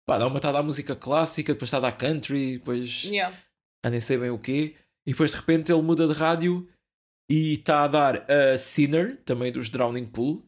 Pá, 0.06 0.18
dá 0.18 0.26
uma 0.26 0.36
está 0.36 0.50
a 0.50 0.52
dar 0.52 0.62
música 0.62 0.94
clássica, 0.94 1.52
depois 1.54 1.68
está 1.68 1.78
a 1.78 1.80
dar 1.80 1.92
country, 1.92 2.58
depois 2.58 3.04
Yeah. 3.04 3.34
ah, 3.82 3.88
nem 3.88 4.00
sei 4.00 4.18
bem 4.18 4.30
o 4.30 4.38
quê. 4.38 4.74
E 5.06 5.12
depois 5.12 5.30
de 5.30 5.36
repente 5.38 5.72
ele 5.72 5.80
muda 5.80 6.06
de 6.06 6.12
rádio 6.12 6.68
e 7.30 7.54
está 7.54 7.84
a 7.84 7.88
dar 7.88 8.30
a 8.30 8.58
Sinner, 8.58 9.16
também 9.24 9.50
dos 9.50 9.70
Drowning 9.70 10.06
Pool. 10.06 10.44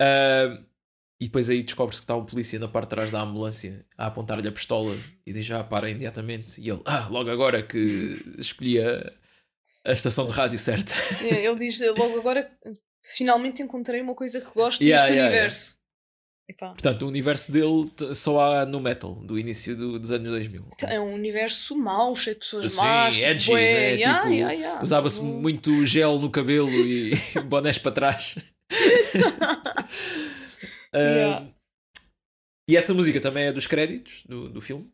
Ah, 0.00 0.58
e 1.22 1.26
depois 1.26 1.48
aí 1.48 1.62
descobre-se 1.62 2.00
que 2.00 2.04
está 2.04 2.16
um 2.16 2.24
polícia 2.24 2.58
na 2.58 2.66
parte 2.66 2.86
de 2.88 2.90
trás 2.96 3.10
da 3.12 3.20
ambulância 3.22 3.86
a 3.96 4.06
apontar-lhe 4.06 4.48
a 4.48 4.52
pistola 4.52 4.92
e 5.24 5.32
diz 5.32 5.46
já 5.46 5.62
para 5.62 5.88
imediatamente. 5.88 6.60
E 6.60 6.68
ele, 6.68 6.82
ah, 6.84 7.06
logo 7.08 7.30
agora 7.30 7.62
que 7.62 8.20
escolhi 8.38 8.80
a, 8.80 9.12
a 9.86 9.92
estação 9.92 10.26
de 10.26 10.32
rádio 10.32 10.58
certa. 10.58 10.92
Yeah, 11.22 11.38
Ele 11.50 11.56
diz 11.58 11.80
logo 11.96 12.18
agora 12.18 12.50
finalmente 13.16 13.62
encontrei 13.62 14.00
uma 14.00 14.14
coisa 14.16 14.40
que 14.40 14.52
gosto 14.52 14.82
Yeah, 14.82 15.02
neste 15.02 15.14
yeah, 15.16 15.32
universo. 15.32 15.76
Epá, 16.50 16.68
Portanto, 16.70 17.02
o 17.02 17.08
universo 17.08 17.52
dele 17.52 17.90
só 18.14 18.40
há 18.40 18.66
no 18.66 18.80
metal, 18.80 19.14
do 19.14 19.38
início 19.38 19.76
do- 19.76 19.98
dos 20.00 20.10
anos 20.10 20.28
2000. 20.28 20.70
É 20.88 20.98
um 21.00 21.14
universo 21.14 21.76
mau, 21.76 22.16
cheio 22.16 22.34
de 22.34 22.40
pessoas 22.40 22.72
Sim, 22.72 22.78
más. 22.78 23.14
tipo, 23.14 23.26
edgy, 23.28 23.52
né? 23.54 23.94
yeah, 23.94 24.20
Tipo, 24.22 24.32
yeah, 24.34 24.52
yeah. 24.52 24.82
Usava-se 24.82 25.20
Tipo, 25.20 25.32
muito 25.32 25.86
gel 25.86 26.18
no 26.18 26.28
cabelo 26.30 26.68
e 26.68 27.12
bonés 27.46 27.78
para 27.78 27.92
trás. 27.92 28.34
Ah, 30.94 30.98
Yeah. 30.98 31.52
E 32.68 32.76
essa 32.76 32.94
música 32.94 33.20
também 33.20 33.44
é 33.44 33.52
dos 33.52 33.66
créditos 33.66 34.22
do, 34.24 34.48
do 34.48 34.60
filme. 34.60 34.90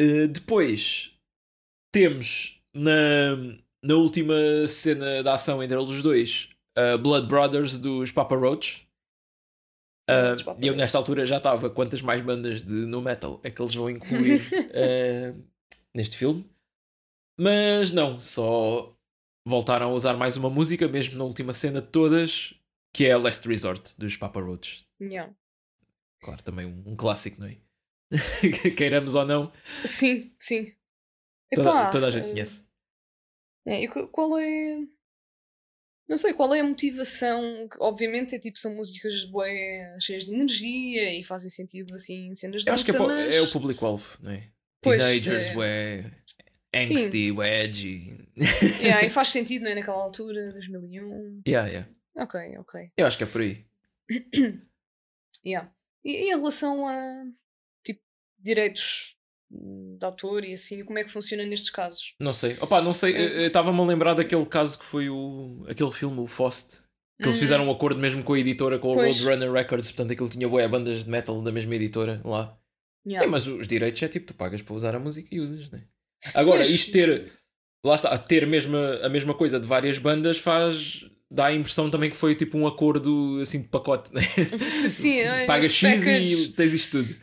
Uh, 0.00 0.28
depois 0.28 1.14
temos 1.94 2.62
na, 2.74 3.36
na 3.84 3.94
última 3.94 4.34
cena 4.66 5.22
da 5.22 5.34
ação 5.34 5.62
entre 5.62 5.76
eles 5.76 5.88
os 5.88 6.02
dois 6.02 6.50
uh, 6.76 6.98
Blood 6.98 7.26
Brothers 7.26 7.78
dos 7.78 8.10
Papa 8.12 8.36
Roach. 8.36 8.86
Uh, 10.10 10.34
e 10.60 10.66
eu 10.66 10.74
nesta 10.74 10.98
altura 10.98 11.24
já 11.24 11.36
estava 11.36 11.70
quantas 11.70 12.02
mais 12.02 12.20
bandas 12.20 12.64
de 12.64 12.74
no 12.74 13.00
metal 13.00 13.40
é 13.44 13.50
que 13.50 13.62
eles 13.62 13.74
vão 13.74 13.88
incluir 13.88 14.40
uh, 14.50 15.44
neste 15.94 16.16
filme. 16.16 16.48
Mas 17.38 17.92
não, 17.92 18.20
só 18.20 18.94
voltaram 19.46 19.90
a 19.90 19.94
usar 19.94 20.16
mais 20.16 20.36
uma 20.36 20.50
música, 20.50 20.86
mesmo 20.88 21.16
na 21.16 21.24
última 21.24 21.52
cena 21.52 21.80
de 21.80 21.88
todas, 21.88 22.54
que 22.92 23.06
é 23.06 23.12
a 23.12 23.18
Last 23.18 23.46
Resort 23.48 23.96
dos 23.98 24.16
Papa 24.16 24.40
Roach. 24.40 24.86
yeah. 25.00 25.32
Claro, 26.22 26.42
também 26.42 26.66
um, 26.66 26.82
um 26.92 26.96
clássico, 26.96 27.40
não 27.40 27.46
é? 27.46 27.56
Queiramos 28.76 29.14
ou 29.14 29.24
não, 29.24 29.52
Sim, 29.84 30.34
sim. 30.38 30.74
toda, 31.54 31.68
Epá, 31.70 31.90
toda 31.90 32.06
a 32.08 32.10
gente 32.10 32.26
eh, 32.26 32.30
conhece. 32.30 32.66
É, 33.66 33.82
e 33.84 33.88
qu- 33.88 34.08
qual 34.08 34.36
é. 34.38 34.80
Não 36.08 36.16
sei, 36.16 36.34
qual 36.34 36.52
é 36.52 36.60
a 36.60 36.64
motivação? 36.64 37.68
Obviamente 37.78 38.34
é 38.34 38.38
tipo, 38.38 38.58
são 38.58 38.74
músicas 38.74 39.24
bué, 39.26 39.96
cheias 40.00 40.24
de 40.26 40.34
energia 40.34 41.16
e 41.18 41.22
fazem 41.22 41.48
sentido 41.48 41.94
assim 41.94 42.26
em 42.30 42.34
cenas 42.34 42.62
de 42.64 42.68
Eu 42.68 42.74
acho 42.74 42.84
que 42.84 42.90
é, 42.90 42.98
mas... 42.98 43.34
é 43.34 43.40
o 43.40 43.50
público-alvo, 43.52 44.18
não 44.20 44.32
é? 44.32 44.50
Pois, 44.82 45.00
Teenagers, 45.02 45.46
é. 45.62 46.02
Sim. 46.84 46.94
angsty, 46.94 47.30
edgy. 47.40 48.28
Yeah, 48.82 49.04
e 49.06 49.08
faz 49.10 49.28
sentido, 49.28 49.62
não 49.62 49.70
é? 49.70 49.76
Naquela 49.76 50.02
altura, 50.02 50.50
2001. 50.52 51.42
yeah, 51.46 51.68
yeah. 51.68 51.88
Ok, 52.16 52.40
ok. 52.58 52.92
Eu 52.96 53.06
acho 53.06 53.16
que 53.18 53.24
é 53.24 53.26
por 53.26 53.40
aí. 53.40 53.66
Yeah. 55.42 55.72
E, 56.04 56.10
e 56.10 56.32
em 56.34 56.36
relação 56.36 56.86
a 56.86 57.24
tipo, 57.82 58.02
direitos 58.38 59.16
de 59.50 60.04
autor 60.04 60.44
e 60.44 60.52
assim, 60.52 60.84
como 60.84 60.98
é 60.98 61.04
que 61.04 61.10
funciona 61.10 61.44
nestes 61.44 61.70
casos. 61.70 62.14
Não 62.20 62.32
sei. 62.32 62.56
Opa, 62.60 62.80
não 62.82 62.92
sei. 62.92 63.46
Estava-me 63.46 63.80
a 63.80 63.84
lembrar 63.84 64.14
daquele 64.14 64.44
caso 64.46 64.78
que 64.78 64.84
foi 64.84 65.08
o, 65.08 65.64
aquele 65.68 65.90
filme, 65.92 66.20
o 66.20 66.26
Fost. 66.26 66.82
Que 67.18 67.26
eles 67.26 67.38
fizeram 67.38 67.66
um 67.66 67.70
acordo 67.70 68.00
mesmo 68.00 68.22
com 68.22 68.32
a 68.32 68.38
editora, 68.38 68.78
com 68.78 68.92
a. 68.92 69.04
Roadrunner 69.04 69.52
Records, 69.52 69.90
portanto 69.90 70.12
aquilo 70.12 70.28
tinha 70.30 70.48
boé 70.48 70.66
bandas 70.66 71.04
de 71.04 71.10
metal 71.10 71.42
da 71.42 71.52
mesma 71.52 71.74
editora 71.74 72.22
lá. 72.24 72.58
Yeah. 73.06 73.26
É, 73.26 73.30
mas 73.30 73.46
os 73.46 73.66
direitos 73.66 74.02
é 74.02 74.08
tipo, 74.08 74.26
tu 74.26 74.34
pagas 74.34 74.62
para 74.62 74.74
usar 74.74 74.94
a 74.94 74.98
música 74.98 75.28
e 75.30 75.40
usas, 75.40 75.70
né? 75.70 75.84
Agora, 76.34 76.58
Pois. 76.58 76.70
isto 76.70 76.92
ter, 76.92 77.30
lá 77.84 77.94
está, 77.94 78.16
ter 78.16 78.46
mesmo 78.46 78.76
a 78.76 79.08
mesma 79.08 79.34
coisa 79.34 79.58
de 79.60 79.66
várias 79.66 79.98
bandas 79.98 80.38
faz, 80.38 81.04
dá 81.30 81.46
a 81.46 81.54
impressão 81.54 81.88
também 81.90 82.10
que 82.10 82.16
foi 82.16 82.34
tipo 82.34 82.58
um 82.58 82.66
acordo 82.66 83.38
assim 83.40 83.62
de 83.62 83.68
pacote, 83.68 84.12
né? 84.14 84.22
Sim, 84.68 85.18
é, 85.20 85.44
Pagas 85.46 85.66
os 85.66 85.72
X 85.78 85.98
package- 86.04 86.42
e 86.44 86.48
tens 86.48 86.72
isto 86.72 86.98
tudo. 86.98 87.14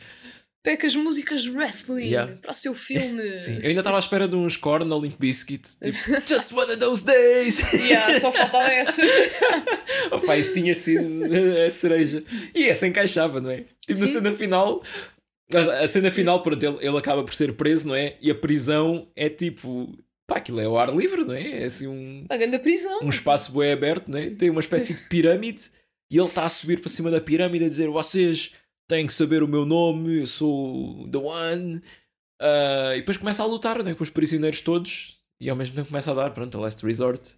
Pecas 0.60 0.94
músicas 0.96 1.46
wrestling 1.48 2.08
Yeah. 2.08 2.36
para 2.42 2.50
o 2.50 2.54
seu 2.54 2.74
filme. 2.74 3.38
Sim, 3.38 3.58
eu 3.62 3.68
ainda 3.68 3.80
estava 3.80 3.96
à 3.96 4.00
espera 4.00 4.26
de 4.28 4.34
uns 4.36 4.56
core 4.56 4.84
no 4.84 5.00
Limp 5.00 5.18
Bizkit, 5.18 5.62
tipo, 5.82 5.98
just 6.28 6.52
one 6.52 6.70
of 6.70 6.76
those 6.78 7.04
days. 7.06 7.58
Yeah, 7.72 8.18
só 8.18 8.30
faltava 8.32 8.68
essas. 8.70 9.10
Opa, 10.10 10.36
isso 10.36 10.52
tinha 10.54 10.74
sido 10.74 11.24
a 11.64 11.70
cereja. 11.70 12.22
E 12.54 12.64
essa 12.68 12.86
encaixava, 12.86 13.40
não 13.40 13.50
é? 13.50 13.64
Tipo, 13.86 14.00
na 14.00 14.06
cena 14.08 14.32
final. 14.32 14.82
A 15.54 15.84
a 15.84 15.88
cena 15.88 16.10
final, 16.10 16.42
pronto, 16.42 16.62
ele, 16.62 16.76
ele 16.86 16.98
acaba 16.98 17.22
por 17.24 17.32
ser 17.32 17.54
preso, 17.54 17.88
não 17.88 17.94
é? 17.94 18.16
E 18.20 18.30
a 18.30 18.34
prisão 18.34 19.08
é 19.16 19.28
tipo. 19.30 19.96
Pá, 20.28 20.36
aquilo 20.36 20.60
é 20.60 20.66
ao 20.66 20.78
ar 20.78 20.94
livre, 20.94 21.24
não 21.24 21.34
é? 21.34 21.62
É 21.62 21.64
assim 21.64 21.86
um, 21.86 22.26
Pagando 22.26 22.54
a 22.54 22.58
prisão. 22.58 23.00
um 23.02 23.08
espaço 23.08 23.50
bem 23.58 23.72
aberto, 23.72 24.10
não 24.10 24.18
é? 24.18 24.28
Tem 24.30 24.50
uma 24.50 24.60
espécie 24.60 24.92
de 24.94 25.02
pirâmide 25.08 25.70
e 26.12 26.18
ele 26.18 26.28
está 26.28 26.44
a 26.44 26.50
subir 26.50 26.80
para 26.80 26.90
cima 26.90 27.10
da 27.10 27.20
pirâmide 27.20 27.64
a 27.64 27.68
dizer: 27.68 27.88
Vocês 27.88 28.54
têm 28.86 29.06
que 29.06 29.12
saber 29.12 29.42
o 29.42 29.48
meu 29.48 29.64
nome, 29.64 30.20
eu 30.20 30.26
sou 30.26 31.08
The 31.10 31.18
One. 31.18 31.82
Ah, 32.40 32.92
e 32.94 33.00
depois 33.00 33.16
começa 33.16 33.42
a 33.42 33.46
lutar 33.46 33.82
não 33.82 33.90
é? 33.90 33.94
com 33.94 34.02
os 34.02 34.10
prisioneiros 34.10 34.60
todos 34.60 35.18
e 35.40 35.48
ao 35.48 35.56
mesmo 35.56 35.74
tempo 35.74 35.88
começa 35.88 36.10
a 36.10 36.14
dar, 36.14 36.30
pronto, 36.30 36.56
a 36.56 36.60
Last 36.60 36.84
Resort. 36.84 37.36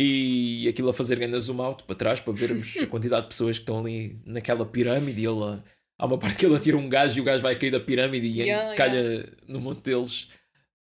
E 0.00 0.66
aquilo 0.68 0.88
a 0.88 0.92
fazer 0.94 1.16
grande 1.16 1.38
zoom 1.38 1.62
out 1.62 1.84
para 1.84 1.94
trás 1.94 2.18
para 2.20 2.32
vermos 2.32 2.76
a 2.78 2.86
quantidade 2.88 3.22
de 3.22 3.28
pessoas 3.28 3.58
que 3.58 3.62
estão 3.62 3.78
ali 3.78 4.18
naquela 4.24 4.66
pirâmide. 4.66 5.20
E 5.20 5.26
ele, 5.26 5.62
há 5.98 6.06
uma 6.06 6.18
parte 6.18 6.38
que 6.38 6.46
ele 6.46 6.56
atira 6.56 6.76
um 6.76 6.88
gajo 6.88 7.18
e 7.18 7.20
o 7.20 7.24
gajo 7.24 7.42
vai 7.42 7.56
cair 7.56 7.70
da 7.70 7.78
pirâmide 7.78 8.26
e 8.26 8.40
Yeah, 8.40 8.74
calha 8.74 9.32
no 9.46 9.60
monte 9.60 9.82
deles. 9.82 10.28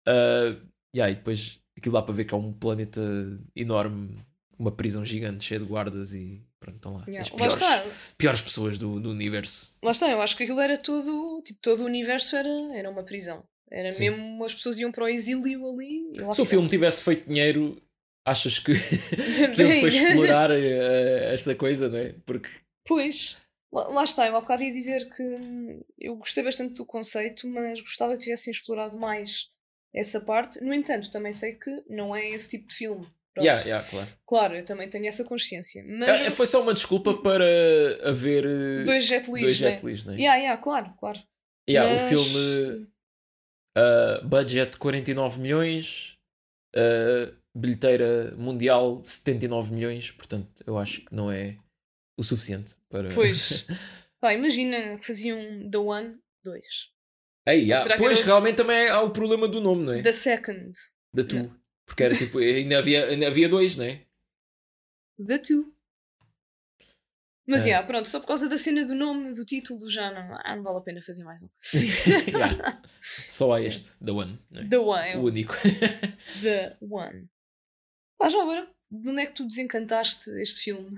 Ah, 0.07 0.55
yeah, 0.95 1.11
e 1.13 1.17
depois 1.17 1.61
aquilo 1.77 1.95
dá 1.95 2.03
para 2.03 2.15
ver 2.15 2.25
que 2.25 2.35
é 2.35 2.37
um 2.37 2.53
planeta 2.53 3.01
enorme, 3.55 4.19
uma 4.59 4.73
prisão 4.73 5.05
gigante 5.05 5.45
cheia 5.45 5.61
de 5.61 5.67
guardas 5.67 6.13
e 6.13 6.43
pronto, 6.59 6.77
estão 6.77 6.95
lá. 6.95 7.05
Yeah. 7.07 7.21
As 7.23 7.31
Lá 7.31 7.37
piores, 7.37 7.55
está, 7.55 7.85
piores 8.17 8.41
pessoas 8.43 8.79
do, 8.79 8.99
do 9.01 9.11
universo. 9.11 9.77
lá 9.83 9.91
está, 9.93 10.11
eu 10.11 10.21
acho 10.21 10.37
que 10.37 10.43
aquilo 10.43 10.61
era 10.61 10.77
tudo, 10.77 11.43
tipo, 11.45 11.59
todo 11.63 11.83
o 11.83 11.87
universo 11.87 12.37
era, 12.37 12.49
era 12.75 12.91
uma 12.91 13.03
prisão. 13.05 13.45
Era 13.71 13.93
Sim. 13.93 14.11
mesmo, 14.11 14.45
as 14.45 14.55
pessoas 14.55 14.79
iam 14.79 14.91
para 14.91 15.05
o 15.05 15.09
exílio 15.09 15.69
ali. 15.71 16.11
lá 16.17 16.33
Se 16.33 16.41
o 16.41 16.47
filme 16.47 16.69
tivesse 16.69 17.03
feito 17.03 17.29
dinheiro, 17.29 17.77
achas 18.27 18.59
que, 18.59 18.73
que 19.55 19.61
iam 19.63 19.69
depois 19.69 19.95
explorar 19.95 20.51
eh, 20.51 21.35
esta 21.35 21.55
coisa, 21.55 21.89
não 21.89 21.99
é? 21.99 22.15
Porque 22.25 22.49
Pois, 22.87 23.37
lá, 23.71 23.87
lá 23.89 24.05
está, 24.05 24.27
eu 24.27 24.35
há 24.37 24.41
bocado 24.41 24.63
ia 24.63 24.73
dizer 24.73 25.09
que 25.11 25.23
hum, 25.23 25.83
eu 25.99 26.17
gostei 26.17 26.43
bastante 26.43 26.75
do 26.75 26.87
conceito, 26.87 27.47
mas 27.47 27.81
gostava 27.83 28.15
que 28.15 28.25
tivessem 28.25 28.51
explorado 28.51 28.99
mais 28.99 29.49
essa 29.99 30.21
parte. 30.21 30.61
No 30.63 30.73
entanto, 30.73 31.11
também 31.11 31.33
sei 31.33 31.55
que 31.55 31.71
não 31.89 32.15
é 32.15 32.29
esse 32.31 32.51
tipo 32.51 32.69
de 32.69 32.75
filme. 32.75 33.07
Yeah, 33.39 33.63
yeah, 33.63 33.89
claro. 33.89 34.09
Claro, 34.27 34.55
eu 34.57 34.65
também 34.65 34.91
tenho 34.91 35.07
essa 35.07 35.25
consciência. 35.25 35.85
Mas 35.87 36.27
É, 36.27 36.31
Foi 36.31 36.47
só 36.47 36.61
uma 36.61 36.75
desculpa 36.75 37.15
para 37.23 37.45
haver 38.03 38.45
eh, 38.45 38.83
dois 38.85 39.05
jet 39.05 39.27
dois 39.31 39.43
Lis, 39.45 39.61
né? 39.61 39.71
jet 39.77 39.87
Lis, 39.87 40.05
não 40.05 40.13
é? 40.15 40.17
Yeah, 40.17 40.39
yeah, 40.41 40.61
claro, 40.63 40.93
claro. 40.99 41.21
Yeah, 41.71 41.93
Mas- 41.95 42.05
O 42.05 42.09
filme 42.25 42.89
uh, 43.77 44.27
budget 44.27 44.77
49 44.79 45.39
milhões, 45.39 46.19
uh, 46.75 47.33
bilheteira 47.55 48.35
mundial 48.37 49.01
79 49.05 49.73
milhões, 49.73 50.11
portanto 50.11 50.65
eu 50.67 50.77
acho 50.77 51.03
que 51.05 51.15
não 51.15 51.31
é 51.31 51.57
o 52.19 52.23
suficiente 52.25 52.75
para. 52.89 53.09
Pois. 53.15 53.67
Pá, 54.21 54.35
imagina 54.35 54.99
que 54.99 55.07
faziam 55.07 55.71
The 55.71 55.79
One 55.79 56.19
2. 56.45 56.65
Ei, 57.49 57.65
que 57.67 57.97
Pois 57.97 58.19
era 58.19 58.27
realmente 58.27 58.57
também 58.57 58.89
há 58.89 59.01
o 59.01 59.11
problema 59.11 59.49
do 59.49 59.61
nome, 59.61 59.85
não 59.85 59.93
é? 59.95 60.03
The 60.03 60.13
Second. 60.13 60.73
Da 61.15 61.25
tu. 61.25 61.51
Porque 61.87 62.03
era 62.03 62.15
tipo, 62.15 62.39
ainda 62.39 62.79
havia, 62.79 63.07
ainda 63.07 63.27
havia 63.29 63.49
dois, 63.49 63.77
não 63.77 63.85
é? 63.85 64.03
The 65.27 65.39
Two. 65.39 65.75
Mas, 67.47 67.65
É. 67.65 67.69
yeah, 67.71 67.87
pronto, 67.87 68.07
só 68.11 68.21
por 68.21 68.27
causa 68.27 68.47
da 68.47 68.59
cena 68.59 68.85
do 68.85 68.95
nome, 68.95 69.35
do 69.35 69.43
título, 69.43 69.89
já 69.89 70.11
não, 70.13 70.39
ah, 70.45 70.55
não 70.55 70.63
vale 70.63 70.77
a 70.77 70.81
pena 70.83 71.01
fazer 71.03 71.25
mais 71.25 71.43
um. 71.43 71.49
Yeah. 72.29 72.83
Só 73.01 73.55
há 73.55 73.63
este, 73.63 73.97
The 74.05 74.13
One, 74.13 74.39
não 74.51 74.61
é? 74.61 74.69
The 74.69 74.79
One, 74.79 75.09
é 75.09 75.17
o 75.17 75.23
único. 75.23 75.55
The 76.43 76.77
One. 76.83 77.27
Pá, 78.19 78.29
já 78.29 78.43
agora, 78.43 78.69
de 78.91 79.09
onde 79.09 79.23
é 79.23 79.27
que 79.27 79.33
tu 79.33 79.47
desencantaste 79.47 80.29
este 80.39 80.61
filme? 80.61 80.95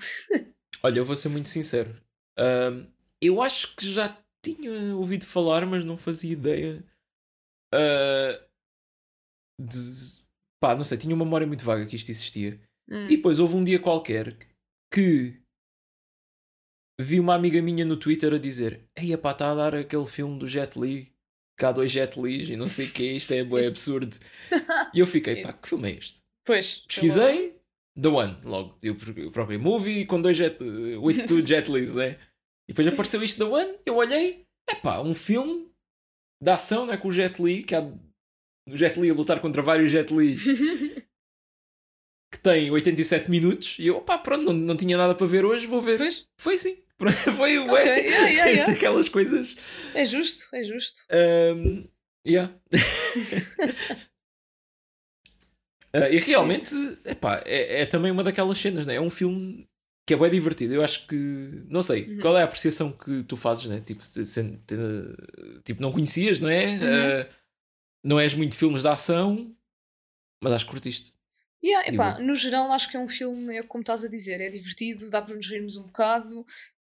Olha, 0.83 0.99
eu 0.99 1.05
vou 1.05 1.15
ser 1.15 1.29
muito 1.29 1.49
sincero. 1.49 1.95
Ahm, 2.37 2.87
eu 3.23 3.41
acho 3.41 3.77
que 3.77 3.89
já 3.93 4.09
tinha 4.45 4.97
ouvido 4.97 5.27
falar, 5.27 5.67
mas 5.67 5.85
não 5.85 5.97
fazia 5.97 6.33
ideia. 6.33 6.85
ah, 7.75 8.41
de. 9.61 10.21
Pá, 10.63 10.75
não 10.75 10.85
sei, 10.85 10.99
tinha 10.99 11.15
uma 11.15 11.25
memória 11.25 11.47
muito 11.47 11.65
vaga 11.65 11.87
que 11.87 11.97
isto 11.97 12.11
existia. 12.11 12.61
Hum. 12.89 13.07
E 13.07 13.17
depois 13.17 13.39
houve 13.39 13.57
um 13.57 13.65
dia 13.65 13.79
qualquer 13.79 14.37
que 14.93 15.41
vi 17.01 17.19
uma 17.19 17.35
amiga 17.35 17.63
minha 17.63 17.85
no 17.85 17.97
Twitter 17.97 18.35
a 18.35 18.39
dizer: 18.39 18.81
Ei, 18.97 19.17
pá, 19.17 19.33
está 19.33 19.53
a 19.53 19.55
dar 19.55 19.75
aquele 19.75 20.07
filme 20.07 20.39
do 20.39 20.47
Jet 20.47 20.79
Li, 20.79 21.13
que 21.59 21.65
há 21.65 21.73
dois 21.73 21.91
Jet 21.91 22.21
Lis 22.21 22.51
e 22.51 22.57
não 22.57 22.69
sei 22.69 22.87
o 22.87 22.91
que, 22.91 23.05
isto 23.05 23.33
é 23.33 23.45
bué 23.45 23.67
absurdo. 23.67 24.17
e 24.93 24.99
eu 24.99 25.07
fiquei: 25.07 25.41
pá, 25.43 25.53
que 25.53 25.69
filme 25.69 25.93
é 25.93 25.97
este? 25.97 26.21
Pois. 26.45 26.85
Pesquisei, 26.87 27.55
The 28.01 28.09
One, 28.09 28.39
logo. 28.45 28.79
Eu 28.83 28.97
procurei 29.33 29.59
movie 29.59 30.05
com 30.07 30.21
dois 30.21 30.37
jet, 30.37 30.59
with 30.99 31.27
two 31.27 31.41
jet 31.47 31.71
Lis, 31.71 31.95
né? 31.95 32.19
E 32.71 32.73
depois 32.73 32.87
apareceu 32.87 33.21
isto 33.21 33.37
The 33.39 33.53
One, 33.53 33.79
eu 33.85 33.97
olhei, 33.97 34.45
é 34.71 34.77
pá, 34.77 35.01
um 35.01 35.13
filme 35.13 35.69
de 36.41 36.51
ação, 36.53 36.87
né? 36.87 36.97
Com 36.97 37.09
o 37.09 37.13
Jet 37.13 37.43
Li, 37.43 37.65
que 37.65 37.75
há 37.75 37.81
o 37.81 38.77
Jet 38.77 39.01
Li 39.01 39.11
a 39.11 39.13
lutar 39.13 39.41
contra 39.41 39.61
vários 39.61 39.91
Jet 39.91 40.15
Lis, 40.15 40.45
que 42.33 42.39
tem 42.41 42.71
87 42.71 43.29
minutos, 43.29 43.77
e 43.81 43.89
eu, 43.89 43.97
opá, 43.97 44.17
pronto, 44.19 44.45
não, 44.45 44.53
não 44.53 44.77
tinha 44.77 44.97
nada 44.97 45.17
para 45.17 45.27
ver 45.27 45.45
hoje, 45.45 45.67
vou 45.67 45.83
ver. 45.83 45.99
Pois, 45.99 46.29
Foi 46.39 46.57
sim. 46.57 46.81
Foi 47.37 47.59
o 47.59 47.65
Ok, 47.65 47.83
yeah, 47.83 48.29
yeah, 48.29 48.45
yeah. 48.47 48.73
aquelas 48.73 49.09
coisas. 49.09 49.57
é 49.93 50.05
justo, 50.05 50.55
é 50.55 50.63
justo. 50.63 51.07
Um, 51.13 51.89
yeah. 52.25 52.55
Uh, 55.93 56.07
e 56.09 56.21
realmente, 56.21 56.73
epá, 57.05 57.43
é, 57.45 57.83
é 57.83 57.87
também 57.87 58.13
uma 58.13 58.23
daquelas 58.23 58.59
cenas, 58.59 58.87
né? 58.87 58.95
é 58.95 59.01
um 59.01 59.11
filme 59.11 59.69
que 60.11 60.15
é 60.15 60.17
bem 60.17 60.29
divertido. 60.31 60.75
Eu 60.75 60.83
acho 60.83 61.07
que, 61.07 61.15
não 61.69 61.81
sei, 61.81 62.09
Uhum. 62.09 62.19
qual 62.19 62.37
é 62.37 62.41
a 62.43 62.45
apreciação 62.45 62.91
que 62.91 63.23
tu 63.23 63.37
fazes, 63.37 63.67
né? 63.67 63.81
tipo, 63.81 64.03
tipo 65.63 65.81
não 65.81 65.93
conhecias, 65.93 66.41
não 66.41 66.49
é? 66.49 66.65
Uhum. 66.67 67.21
Uh, 67.23 67.35
não 68.03 68.19
és 68.19 68.35
muito 68.35 68.51
de 68.53 68.59
filmes 68.59 68.83
de 68.83 68.89
ação, 68.89 69.55
mas 70.43 70.53
acho 70.53 70.65
que 70.65 70.71
curtiste. 70.73 71.15
Yeah, 71.63 71.89
epá, 71.93 72.19
no 72.19 72.35
geral, 72.35 72.73
acho 72.73 72.91
que 72.91 72.97
é 72.97 73.01
um 73.01 73.07
filme, 73.07 73.57
é 73.57 73.63
como 73.63 73.83
estás 73.83 74.05
a 74.05 74.09
dizer, 74.09 74.41
é 74.41 74.49
divertido, 74.49 75.11
dá 75.11 75.23
para 75.23 75.37
nos 75.37 75.47
rirmos 75.47 75.77
um 75.77 75.85
bocado. 75.85 76.45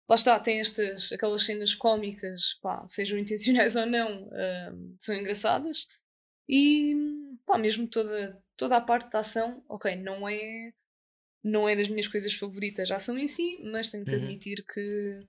Lá 0.08 0.16
está, 0.16 0.40
tem 0.40 0.60
estas, 0.60 1.12
aquelas 1.12 1.42
cenas 1.44 1.74
cómicas, 1.74 2.54
pá, 2.62 2.86
sejam 2.86 3.18
intencionais 3.18 3.76
ou 3.76 3.86
não, 3.88 4.30
ahm, 4.32 4.94
são 5.00 5.16
engraçadas. 5.16 5.88
E, 6.48 6.96
pá, 7.48 7.58
mesmo 7.58 7.88
toda, 7.88 8.38
toda 8.56 8.78
a 8.78 8.82
parte 8.82 9.10
da 9.10 9.20
ação, 9.20 9.64
ok, 9.68 9.96
não 9.96 10.28
é, 10.30 10.72
não 11.44 11.68
é 11.70 11.76
das 11.76 11.88
minhas 11.88 12.08
coisas 12.08 12.34
favoritas 12.34 12.92
a 12.92 12.96
ação 12.98 13.18
em 13.18 13.28
si, 13.28 13.60
mas 13.64 13.90
tenho 13.90 14.04
que 14.06 14.12
Uhum. 14.12 14.18
admitir 14.18 14.64
que 14.66 15.20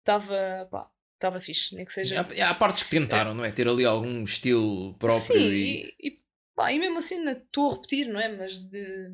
estava, 0.00 0.68
pá, 0.70 0.88
estava 1.14 1.40
fixe, 1.40 1.74
nem 1.74 1.84
que 1.84 1.92
seja. 1.92 2.24
Sim, 2.28 2.40
há, 2.40 2.50
há 2.50 2.54
partes 2.54 2.82
que 2.82 2.90
tentaram, 2.90 3.34
não 3.34 3.44
é? 3.44 3.50
Ter 3.50 3.68
ali 3.68 3.84
algum 3.84 4.22
estilo 4.24 4.94
próprio 4.98 5.20
Sim, 5.38 5.48
e. 5.50 5.94
e, 6.00 6.08
e, 6.08 6.20
pá, 6.54 6.72
e 6.72 6.78
mesmo 6.78 6.98
assim, 6.98 7.26
estou 7.28 7.70
a 7.70 7.74
repetir, 7.74 8.08
não 8.08 8.20
é? 8.20 8.28
Mas 8.36 8.62
de, 8.64 9.10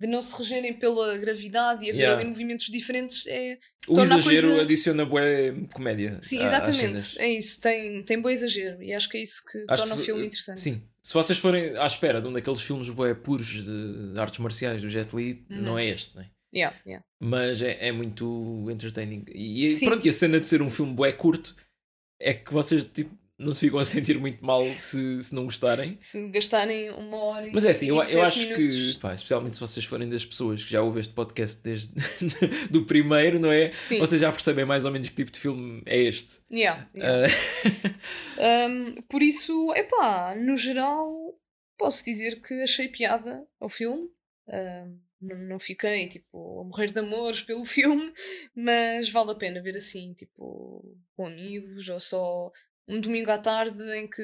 de 0.00 0.06
não 0.06 0.22
se 0.22 0.36
regerem 0.38 0.78
pela 0.78 1.18
gravidade 1.18 1.84
e 1.84 1.90
haver 1.90 1.98
Yeah. 2.00 2.20
ali 2.20 2.28
movimentos 2.30 2.66
diferentes, 2.66 3.26
é. 3.26 3.58
O 3.86 4.00
exagero 4.00 4.48
coisa- 4.48 4.62
adiciona 4.62 5.04
bué 5.04 5.52
comédia. 5.74 6.18
Sim, 6.22 6.42
exatamente. 6.42 7.18
É 7.18 7.28
isso, 7.28 7.60
tem, 7.60 8.02
tem 8.04 8.20
bom 8.20 8.30
exagero 8.30 8.82
e 8.82 8.94
acho 8.94 9.08
que 9.08 9.18
é 9.18 9.22
isso 9.22 9.44
que 9.44 9.58
Acho 9.68 9.82
torna 9.82 9.96
que 9.96 10.00
o 10.02 10.04
filme 10.04 10.26
interessante. 10.26 10.60
Sim. 10.60 10.88
Se 11.04 11.12
vocês 11.12 11.38
forem 11.38 11.76
à 11.76 11.86
espera 11.86 12.20
de 12.20 12.26
um 12.26 12.32
daqueles 12.32 12.62
filmes 12.62 12.88
bué 12.88 13.14
puros 13.14 13.46
de 13.46 14.18
artes 14.18 14.38
marciais 14.38 14.80
do 14.80 14.88
Jet 14.88 15.14
Li, 15.14 15.44
Uhum. 15.50 15.62
não 15.62 15.78
é 15.78 15.86
este, 15.86 16.16
não 16.16 16.22
é? 16.22 16.30
Yeah, 16.54 16.76
yeah. 16.86 17.04
Mas 17.20 17.60
é, 17.62 17.88
é 17.88 17.92
muito 17.92 18.66
entertaining. 18.70 19.24
E, 19.28 19.66
Sim. 19.66 19.86
pronto, 19.86 20.06
e 20.06 20.08
a 20.08 20.12
cena 20.12 20.38
de 20.40 20.46
ser 20.46 20.62
um 20.62 20.70
filme 20.70 20.94
bué 20.94 21.12
curto 21.12 21.54
é 22.20 22.32
que 22.32 22.52
vocês, 22.52 22.84
tipo, 22.84 23.14
não 23.38 23.52
se 23.52 23.60
ficam 23.60 23.78
a 23.78 23.84
sentir 23.84 24.18
muito 24.18 24.44
mal 24.44 24.64
se, 24.64 25.22
se 25.22 25.34
não 25.34 25.44
gostarem. 25.44 25.96
Se 25.98 26.28
gastarem 26.28 26.90
uma 26.90 27.16
hora 27.16 27.48
e 27.48 27.52
Mas 27.52 27.64
é 27.64 27.70
assim, 27.70 27.88
eu, 27.88 27.96
eu 27.96 28.02
27 28.02 28.24
acho 28.26 28.38
minutos. 28.40 28.92
que, 28.94 28.98
pá, 29.00 29.14
especialmente 29.14 29.54
se 29.54 29.60
vocês 29.60 29.84
forem 29.84 30.08
das 30.08 30.24
pessoas 30.24 30.64
que 30.64 30.70
já 30.70 30.82
ouvem 30.82 31.00
este 31.00 31.12
podcast 31.12 31.62
desde 31.62 31.92
do 32.70 32.84
primeiro, 32.84 33.40
não 33.40 33.50
é? 33.50 33.70
Sim. 33.72 33.98
Vocês 33.98 34.20
já 34.20 34.30
percebem 34.30 34.64
mais 34.64 34.84
ou 34.84 34.92
menos 34.92 35.08
que 35.08 35.16
tipo 35.16 35.30
de 35.32 35.40
filme 35.40 35.82
é 35.86 35.98
este. 36.00 36.40
Yeah, 36.50 36.88
yeah. 36.94 37.26
Ah, 37.26 37.94
Um, 38.68 38.94
por 39.08 39.22
isso, 39.22 39.72
epá, 39.74 40.34
no 40.36 40.56
geral, 40.56 41.08
posso 41.78 42.04
dizer 42.04 42.40
que 42.40 42.54
achei 42.62 42.88
piada 42.88 43.46
ao 43.60 43.68
filme. 43.68 44.08
Um, 44.48 44.98
não, 45.20 45.38
não 45.38 45.58
fiquei, 45.58 46.08
tipo, 46.08 46.60
a 46.60 46.64
morrer 46.64 46.90
de 46.92 46.98
amores 46.98 47.40
pelo 47.42 47.64
filme, 47.66 48.12
mas 48.54 49.08
vale 49.08 49.30
a 49.30 49.34
pena 49.34 49.62
ver 49.62 49.76
assim, 49.76 50.12
tipo, 50.12 50.96
com 51.16 51.26
amigos 51.26 51.88
ou 51.88 51.98
só 51.98 52.52
um 52.88 53.00
domingo 53.00 53.30
à 53.30 53.38
tarde 53.38 53.82
em 53.96 54.08
que 54.08 54.22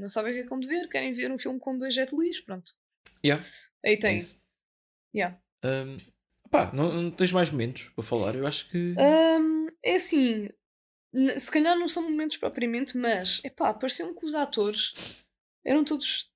não 0.00 0.08
sabem 0.08 0.32
o 0.32 0.34
que 0.34 0.40
é 0.40 0.42
que 0.44 0.48
vão 0.48 0.60
de 0.60 0.66
ver, 0.68 0.88
querem 0.88 1.12
ver 1.12 1.30
um 1.30 1.38
filme 1.38 1.58
com 1.60 1.76
dois 1.78 1.94
jet 1.94 2.14
Lis, 2.16 2.40
pronto. 2.40 2.72
yeah, 3.24 3.44
Aí 3.84 3.94
é 3.94 3.96
tem. 3.96 4.16
isso. 4.16 4.40
Yeah. 5.14 5.38
Um, 5.64 5.96
pá, 6.50 6.70
não, 6.72 6.92
não 6.92 7.10
tens 7.10 7.32
mais 7.32 7.50
momentos 7.50 7.84
para 7.94 8.04
falar? 8.04 8.34
Eu 8.34 8.46
acho 8.46 8.68
que. 8.70 8.94
Um, 8.98 9.66
é 9.84 9.94
assim, 9.94 10.48
se 11.36 11.50
calhar 11.50 11.76
não 11.78 11.88
são 11.88 12.02
momentos 12.08 12.36
propriamente, 12.36 12.96
mas 12.96 13.40
epá, 13.44 13.72
pareceu-me 13.74 14.14
que 14.18 14.24
os 14.24 14.34
atores 14.34 15.24
eram 15.64 15.84
todos 15.84 16.30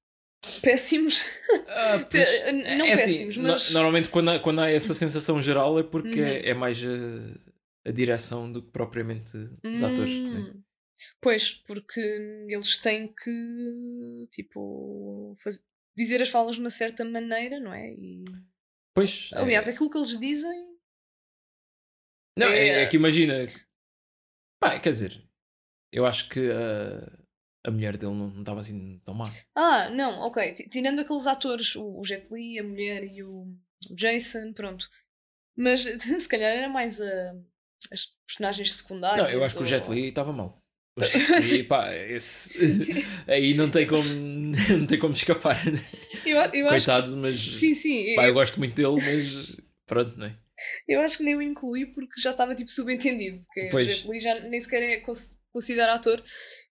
péssimos. 0.62 1.22
Ah, 1.68 1.98
pois, 2.10 2.42
n- 2.44 2.76
não 2.76 2.86
é 2.86 2.92
assim, 2.92 3.04
péssimos, 3.04 3.36
no- 3.36 3.48
mas- 3.48 3.70
normalmente 3.72 4.08
quando 4.08 4.30
há, 4.30 4.38
quando 4.38 4.60
há 4.60 4.70
essa 4.70 4.94
sensação 4.94 5.40
geral 5.42 5.78
é 5.78 5.82
porque 5.82 6.20
Uhum. 6.20 6.26
é, 6.26 6.48
é 6.50 6.54
mais 6.54 6.82
a, 6.84 7.88
a 7.88 7.92
direção 7.92 8.50
do 8.52 8.62
que 8.62 8.70
propriamente 8.70 9.36
os 9.64 9.82
atores. 9.82 10.12
né? 10.14 10.52
Pois, 11.20 11.52
porque 11.52 12.00
eles 12.48 12.78
têm 12.78 13.12
que 13.14 14.28
tipo 14.30 15.36
faz- 15.42 15.64
dizer 15.96 16.22
as 16.22 16.28
falas 16.28 16.54
de 16.56 16.60
uma 16.60 16.70
certa 16.70 17.04
maneira, 17.04 17.58
não 17.60 17.72
é? 17.72 17.90
E, 17.92 18.24
Pois, 18.94 19.30
é- 19.32 19.38
aliás, 19.38 19.68
aquilo 19.68 19.90
que 19.90 19.98
eles 19.98 20.18
dizem. 20.18 20.74
Não, 22.36 22.48
é, 22.48 22.68
É- 22.68 22.82
é 22.82 22.86
que 22.88 22.96
imagina. 22.96 23.34
Pá, 24.60 24.78
quer 24.80 24.90
dizer, 24.90 25.22
eu 25.92 26.06
acho 26.06 26.28
que 26.28 26.40
a, 26.50 27.68
a 27.68 27.70
mulher 27.70 27.96
dele 27.96 28.14
não 28.14 28.40
estava 28.40 28.60
assim 28.60 28.98
tão 29.04 29.14
má. 29.14 29.24
Ah, 29.54 29.90
não, 29.90 30.20
ok. 30.20 30.54
Tirando 30.68 31.00
aqueles 31.00 31.26
atores, 31.26 31.74
o, 31.76 31.98
o 32.00 32.04
Jet 32.04 32.32
Li, 32.32 32.58
a 32.58 32.62
mulher 32.64 33.04
e 33.04 33.22
o, 33.22 33.46
o 33.90 33.94
Jason, 33.94 34.52
pronto. 34.52 34.88
Mas 35.56 35.80
se 36.22 36.28
calhar 36.28 36.50
era 36.50 36.68
mais 36.68 37.00
a, 37.00 37.34
as 37.92 38.06
personagens 38.26 38.74
secundárias. 38.76 39.26
Não, 39.26 39.32
eu 39.32 39.44
acho 39.44 39.54
que 39.54 39.60
o 39.60 39.62
ou- 39.62 39.68
Jet 39.68 39.88
Li 39.90 40.08
estava 40.08 40.32
mal. 40.32 40.63
E 41.50 41.64
pá, 41.64 41.92
esse, 41.94 43.04
aí 43.26 43.54
não 43.54 43.68
tem 43.68 43.86
como, 43.86 44.04
não 44.78 44.86
tem 44.86 44.98
como 44.98 45.12
escapar. 45.12 45.60
Eu, 46.24 46.36
eu 46.36 46.66
acho 46.68 46.86
Coitado, 46.86 47.16
mas. 47.16 47.38
Sim, 47.40 47.74
sim. 47.74 48.14
Pá, 48.14 48.22
eu, 48.22 48.28
eu 48.28 48.34
gosto 48.34 48.58
muito 48.58 48.74
dele, 48.76 48.94
mas 49.04 49.56
pronto, 49.86 50.16
não 50.16 50.26
é? 50.26 50.36
eu 50.88 51.00
acho 51.00 51.16
que 51.18 51.24
nem 51.24 51.34
o 51.34 51.42
incluí 51.42 51.84
porque 51.86 52.20
já 52.20 52.30
estava 52.30 52.54
tipo 52.54 52.70
subentendido. 52.70 53.38
Que 53.52 53.68
Pois. 53.72 53.86
o 53.86 53.90
Jet 53.90 54.08
Li 54.08 54.20
já 54.20 54.40
nem 54.48 54.60
sequer 54.60 54.82
é 54.82 55.00
cons- 55.00 55.36
considerado 55.52 55.96
ator. 55.98 56.22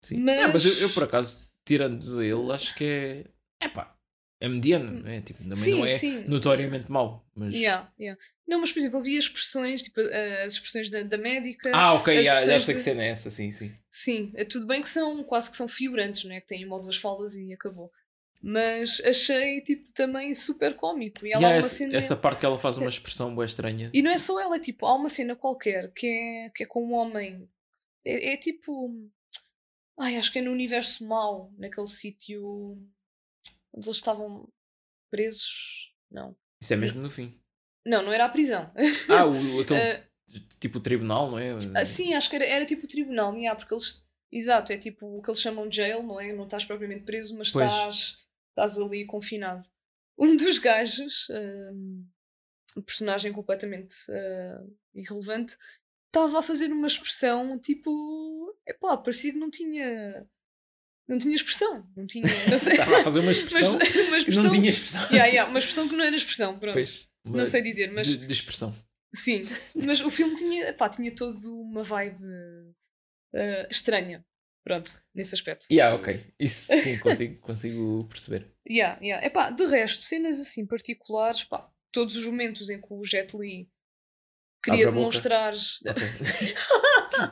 Sim. 0.05 0.19
Mas- 0.19 0.43
Não, 0.43 0.53
mas 0.53 0.64
eu, 0.66 0.75
eu, 0.79 0.91
por 0.91 1.05
acaso, 1.05 1.49
tirando 1.64 2.21
ele, 2.21 2.53
acho 2.53 2.75
que 2.75 2.85
é. 2.85 3.25
É 3.62 3.69
pá, 3.69 3.95
é 4.41 4.49
mediano, 4.49 5.03
não 5.03 5.09
é? 5.11 5.20
Tipo, 5.20 5.41
também 5.43 5.55
Sim, 5.57 5.78
não 5.78 5.84
é 5.84 5.89
sim. 5.89 6.24
notoriamente 6.28 6.91
mau. 6.91 7.26
Mas... 7.34 7.55
Yeah, 7.55 7.93
yeah. 7.99 8.20
Não, 8.47 8.61
mas 8.61 8.70
por 8.72 8.78
exemplo, 8.78 8.99
havia 8.99 9.18
expressões, 9.18 9.82
tipo 9.82 10.01
eh, 10.01 10.45
as 10.45 10.53
expressões 10.55 10.91
da, 10.91 11.03
da 11.03 11.18
médica. 11.18 11.70
Ah, 11.74 11.95
ok, 11.95 12.22
já, 12.22 12.34
já 12.47 12.59
sei 12.61 12.74
que 12.74 12.78
de- 12.78 12.84
cena 12.84 13.03
é 13.05 13.09
essa, 13.09 13.30
sim, 13.30 13.51
sim. 13.51 13.74
Sim, 13.91 14.32
é 14.34 14.45
tudo 14.45 14.66
bem 14.66 14.80
que 14.80 14.89
são 14.89 15.22
quase 15.24 15.51
que 15.51 15.57
são 15.57 15.66
figurantes, 15.68 16.24
não 16.24 16.32
é? 16.34 16.41
Que 16.41 16.47
têm 16.47 16.64
uma 16.64 16.76
ou 16.76 16.82
duas 16.82 16.97
falas 16.97 17.34
e 17.36 17.53
acabou. 17.53 17.91
Mas 18.41 19.01
achei 19.05 19.61
tipo 19.62 19.91
também 19.93 20.32
super 20.32 20.76
cómico. 20.76 21.26
E 21.26 21.32
ela 21.32 21.43
E 21.43 21.45
há 21.45 21.49
uma 21.49 21.57
essa, 21.57 21.68
cena. 21.70 21.97
essa 21.97 22.14
parte 22.16 22.39
que 22.39 22.47
ela 22.47 22.57
faz 22.59 22.78
uma 22.78 22.86
expressão 22.89 23.34
boa 23.34 23.45
estranha. 23.45 23.91
E 23.93 24.01
não 24.01 24.12
é 24.12 24.16
só 24.18 24.41
ela, 24.41 24.55
é 24.57 24.61
tipo, 24.61 24.86
há 24.86 24.95
uma 24.95 25.09
cena 25.09 25.34
qualquer 25.34 25.91
que 25.93 26.07
é, 26.07 26.51
que 26.55 26.62
é 26.62 26.66
com 26.66 26.84
um 26.86 26.93
homem. 26.93 27.49
É, 28.05 28.34
é 28.34 28.36
tipo. 28.36 28.95
Ai, 29.99 30.14
acho 30.16 30.30
que 30.32 30.39
é 30.39 30.43
no 30.43 30.53
universo 30.53 31.05
mau, 31.05 31.53
naquele 31.59 31.89
sítio 31.89 32.78
eles 33.87 33.97
estavam 33.97 34.49
presos. 35.11 35.93
Não. 36.11 36.37
Isso 36.61 36.72
é 36.72 36.76
mesmo 36.76 37.01
no 37.01 37.11
fim. 37.11 37.41
Não, 37.87 38.03
não 38.03 38.12
era 38.12 38.24
a 38.26 38.29
prisão. 38.29 38.70
Ah, 39.09 39.24
o, 39.26 39.61
aquele 39.61 39.81
Eh, 40.31 40.41
tipo 40.61 40.79
tribunal, 40.81 41.31
não 41.31 41.39
é? 41.39 41.57
ah, 41.74 41.85
sim, 41.85 42.12
acho 42.14 42.29
que 42.29 42.37
era, 42.37 42.45
era 42.45 42.66
tipo 42.66 42.85
o 42.85 42.89
tribunal, 42.89 43.35
yeah, 43.35 43.59
porque 43.59 43.72
eles. 43.72 44.07
Exato, 44.31 44.72
é 44.72 44.76
tipo 44.76 45.07
o 45.07 45.22
que 45.22 45.31
eles 45.31 45.41
chamam 45.41 45.66
de 45.66 45.76
jail, 45.76 46.03
não 46.03 46.20
é? 46.20 46.33
Não 46.35 46.45
estás 46.45 46.64
propriamente 46.64 47.05
preso, 47.05 47.35
mas 47.39 47.51
Pois. 47.51 47.64
estás, 47.72 48.29
estás 48.51 48.79
ali 48.79 49.05
confinado. 49.07 49.66
Um 50.20 50.35
dos 50.35 50.59
gajos, 50.59 51.29
hum, 51.31 52.05
um 52.76 52.83
personagem 52.83 53.33
completamente 53.33 53.95
ah, 54.11 54.64
irrelevante, 54.93 55.57
estava 56.09 56.41
a 56.41 56.43
fazer 56.43 56.72
uma 56.72 56.89
expressão 56.89 57.57
tipo. 57.57 58.53
Epá, 58.66 58.97
parecia 58.97 59.33
que 59.33 59.39
não 59.39 59.49
tinha. 59.49 60.26
Não 61.09 61.19
tinha 61.19 61.35
expressão. 61.35 61.91
Não 61.97 62.07
tinha. 62.07 62.27
Não 62.51 62.59
sei. 62.59 62.73
Estava 62.73 62.99
a 62.99 63.03
fazer 63.03 63.21
uma 63.21 63.33
expressão 63.33 63.79
Mas, 63.79 64.09
uma 64.09 64.19
expressão. 64.19 64.45
não 64.45 64.51
tinha 64.51 64.69
expressão. 64.69 65.03
Yeah, 65.05 65.27
yeah, 65.27 65.51
uma 65.51 65.59
expressão 65.59 65.89
que 65.89 65.97
não 65.97 66.05
era 66.05 66.15
expressão, 66.15 66.59
pronto. 66.59 66.75
Pois, 66.75 67.09
Não 67.25 67.47
sei 67.47 67.63
dizer, 67.63 67.91
mas. 67.93 68.07
de, 68.07 68.19
de 68.19 68.33
expressão. 68.33 68.75
Sim, 69.15 69.43
mas 69.75 70.01
o 70.03 70.11
filme 70.11 70.35
tinha, 70.37 70.75
pá, 70.75 70.87
tinha 70.89 71.15
todo 71.15 71.35
uma 71.63 71.83
vibe 71.83 72.23
eh, 73.35 73.67
estranha. 73.71 74.23
Pronto, 74.63 75.03
nesse 75.15 75.35
aspecto. 75.35 75.65
Yeah, 75.71 75.97
ok. 75.97 76.21
Isso 76.39 76.71
sim, 76.83 76.99
consigo, 76.99 77.41
consigo 77.41 78.05
perceber. 78.05 78.47
Yeah, 78.69 79.01
yeah. 79.03 79.27
Epá, 79.27 79.51
de 79.51 79.65
resto, 79.65 80.03
cenas 80.03 80.39
assim 80.39 80.67
particulares, 80.67 81.43
pá, 81.43 81.71
todos 81.91 82.17
os 82.17 82.27
momentos 82.27 82.69
em 82.69 82.79
que 82.79 82.87
o 82.91 83.03
Jet 83.03 83.35
Li 83.35 83.71
queria 84.63 84.91
demonstrar 84.91 85.55
Ok. 85.55 85.95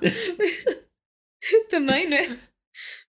também, 1.69 2.09
né? 2.09 2.41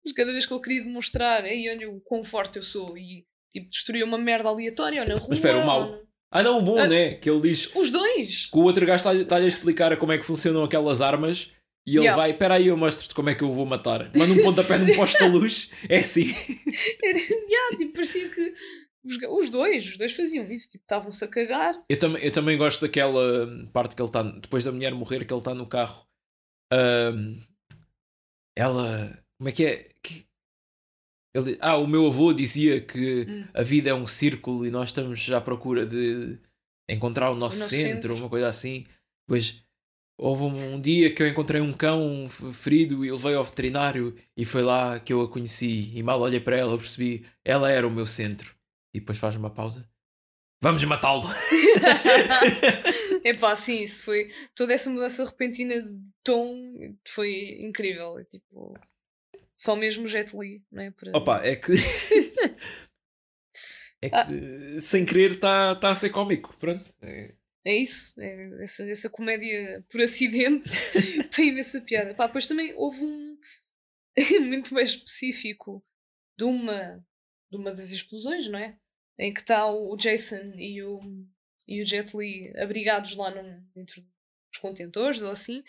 Mas 0.07 0.13
cada 0.15 0.31
vez 0.31 0.45
que 0.45 0.53
ele 0.53 0.61
queria 0.61 0.83
demonstrar, 0.83 1.43
aí 1.43 1.69
olha 1.69 1.89
o 1.89 1.99
quão 2.01 2.23
forte 2.23 2.55
eu 2.55 2.63
sou 2.63 2.97
e 2.97 3.25
tipo, 3.51 3.69
destruir 3.69 4.03
uma 4.03 4.17
merda 4.17 4.47
aleatória 4.49 5.01
ou 5.01 5.07
na 5.07 5.15
rua. 5.15 5.33
espera, 5.33 5.57
o 5.59 5.65
mau? 5.65 5.89
ou 5.91 6.07
Ah, 6.31 6.41
não, 6.43 6.59
o 6.59 6.61
bom, 6.61 6.79
Ah. 6.79 6.87
né? 6.87 7.15
Que 7.15 7.29
ele 7.29 7.41
diz 7.41 7.73
Os 7.75 7.91
dois! 7.91 8.47
que 8.49 8.57
o 8.57 8.61
outro 8.63 8.85
gajo 8.85 8.97
está- 9.01 9.13
está-lhe 9.13 9.45
a 9.45 9.47
explicar 9.47 9.95
como 9.97 10.11
é 10.11 10.17
que 10.17 10.25
funcionam 10.25 10.63
aquelas 10.63 11.01
armas 11.01 11.51
e 11.85 11.91
ele 11.95 12.05
Yeah. 12.05 12.21
vai, 12.21 12.31
espera 12.31 12.55
aí, 12.55 12.67
eu 12.67 12.75
mostro-te 12.77 13.15
como 13.15 13.29
é 13.29 13.35
que 13.35 13.43
eu 13.43 13.51
vou 13.51 13.65
matar. 13.65 14.11
Manda 14.15 14.33
um 14.33 14.43
pontapé 14.43 14.77
num 14.77 14.85
poste 14.95 15.17
da 15.19 15.27
luz, 15.27 15.69
é 15.87 15.99
assim. 15.99 16.25
yeah, 16.25 17.77
tipo, 17.77 17.93
parecia 17.93 18.29
que 18.29 18.53
os, 19.39 19.49
dois, 19.49 19.87
os 19.91 19.97
dois 19.97 20.13
faziam 20.13 20.45
isso, 20.51 20.69
tipo, 20.69 20.83
estavam-se 20.83 21.23
a 21.23 21.27
cagar. 21.29 21.81
Eu, 21.89 21.97
também 21.97 22.23
eu 22.23 22.31
também 22.31 22.57
gosto 22.57 22.81
daquela 22.81 23.47
parte 23.71 23.95
que 23.95 24.01
ele 24.01 24.09
está, 24.09 24.21
depois 24.21 24.63
da 24.65 24.71
mulher 24.73 24.93
morrer, 24.93 25.23
que 25.25 25.33
ele 25.33 25.39
está 25.39 25.53
no 25.55 25.65
carro. 25.65 26.05
Ahm, 26.73 27.39
ela, 28.57 29.17
como 29.37 29.49
é 29.49 29.51
que 29.51 29.65
é? 29.65 29.89
Que- 30.03 30.25
ele, 31.35 31.57
ah, 31.61 31.77
o 31.77 31.85
meu 31.87 32.07
avô 32.07 32.33
dizia 32.33 32.81
que 32.81 33.25
Hum. 33.29 33.47
a 33.53 33.61
vida 33.61 33.89
é 33.89 33.93
um 33.93 34.07
círculo 34.07 34.65
e 34.65 34.71
nós 34.71 34.89
estamos 34.89 35.29
à 35.31 35.39
procura 35.39 35.85
de 35.85 36.37
encontrar 36.89 37.29
o 37.31 37.35
nosso, 37.35 37.59
nosso 37.59 37.69
centro, 37.69 38.09
centro. 38.09 38.15
uma 38.15 38.29
coisa 38.29 38.47
assim. 38.47 38.85
Depois 39.27 39.61
houve 40.19 40.43
um, 40.43 40.73
um 40.75 40.81
dia 40.81 41.13
que 41.13 41.21
eu 41.21 41.27
encontrei 41.27 41.61
um 41.61 41.71
cão 41.73 42.27
ferido 42.53 43.05
e 43.05 43.11
levei 43.11 43.35
ao 43.35 43.43
veterinário 43.43 44.15
e 44.35 44.43
foi 44.45 44.63
lá 44.63 44.99
que 44.99 45.13
eu 45.13 45.21
a 45.21 45.29
conheci 45.29 45.91
e 45.95 46.01
mal 46.01 46.19
olhei 46.21 46.39
para 46.39 46.57
ela 46.57 46.73
eu 46.73 46.77
percebi 46.79 47.23
ela 47.45 47.69
era 47.71 47.87
o 47.87 47.91
meu 47.91 48.05
centro. 48.07 48.55
E 48.95 48.99
depois 48.99 49.17
faz 49.19 49.35
uma 49.35 49.51
pausa. 49.51 49.87
Vamos 50.59 50.83
matá-lo! 50.85 51.23
Epá, 53.23 53.53
sim, 53.53 53.81
isso 53.81 54.05
foi. 54.05 54.31
Toda 54.55 54.73
essa 54.73 54.89
mudança 54.89 55.25
repentina 55.25 55.81
de 55.81 55.99
tom 56.23 56.95
foi 57.07 57.59
incrível. 57.61 58.23
Tipo. 58.25 58.73
Só 59.57 59.75
mesmo 59.75 60.05
o 60.05 60.07
Jet 60.07 60.37
Li, 60.37 60.63
não 60.71 60.83
é? 60.83 60.91
Para... 60.91 61.17
Opa, 61.17 61.41
é 61.43 61.55
que. 61.55 61.71
é 64.01 64.09
que 64.09 64.81
sem 64.81 65.05
querer 65.05 65.31
está 65.31 65.75
tá 65.75 65.91
a 65.91 65.95
ser 65.95 66.09
cómico. 66.11 66.55
Pronto. 66.59 66.87
É- 67.01 67.33
É 67.65 67.75
isso. 67.75 68.13
É 68.19 68.63
essa, 68.63 68.89
essa 68.89 69.09
comédia 69.09 69.83
por 69.89 70.01
acidente 70.01 70.69
tem 71.35 71.49
imensa 71.49 71.81
piada. 71.81 72.13
Pá, 72.13 72.27
depois 72.27 72.47
também 72.47 72.73
houve 72.75 73.03
um 73.03 73.37
muito 74.45 74.73
mais 74.73 74.89
específico 74.89 75.83
de 76.37 76.45
uma, 76.45 77.03
de 77.51 77.57
uma 77.57 77.71
das 77.71 77.89
explosões, 77.89 78.47
não 78.47 78.59
é? 78.59 78.77
Em 79.19 79.33
que 79.33 79.39
está 79.41 79.65
o 79.65 79.97
Jason 79.97 80.53
e 80.55 80.81
o, 80.83 81.01
e 81.67 81.81
o 81.81 81.85
Jet 81.85 82.15
Li 82.15 82.53
abrigados 82.57 83.15
lá 83.15 83.31
num, 83.31 83.63
dentro 83.75 84.01
dos 84.01 84.59
contentores 84.61 85.23
ou 85.23 85.31
assim. 85.31 85.63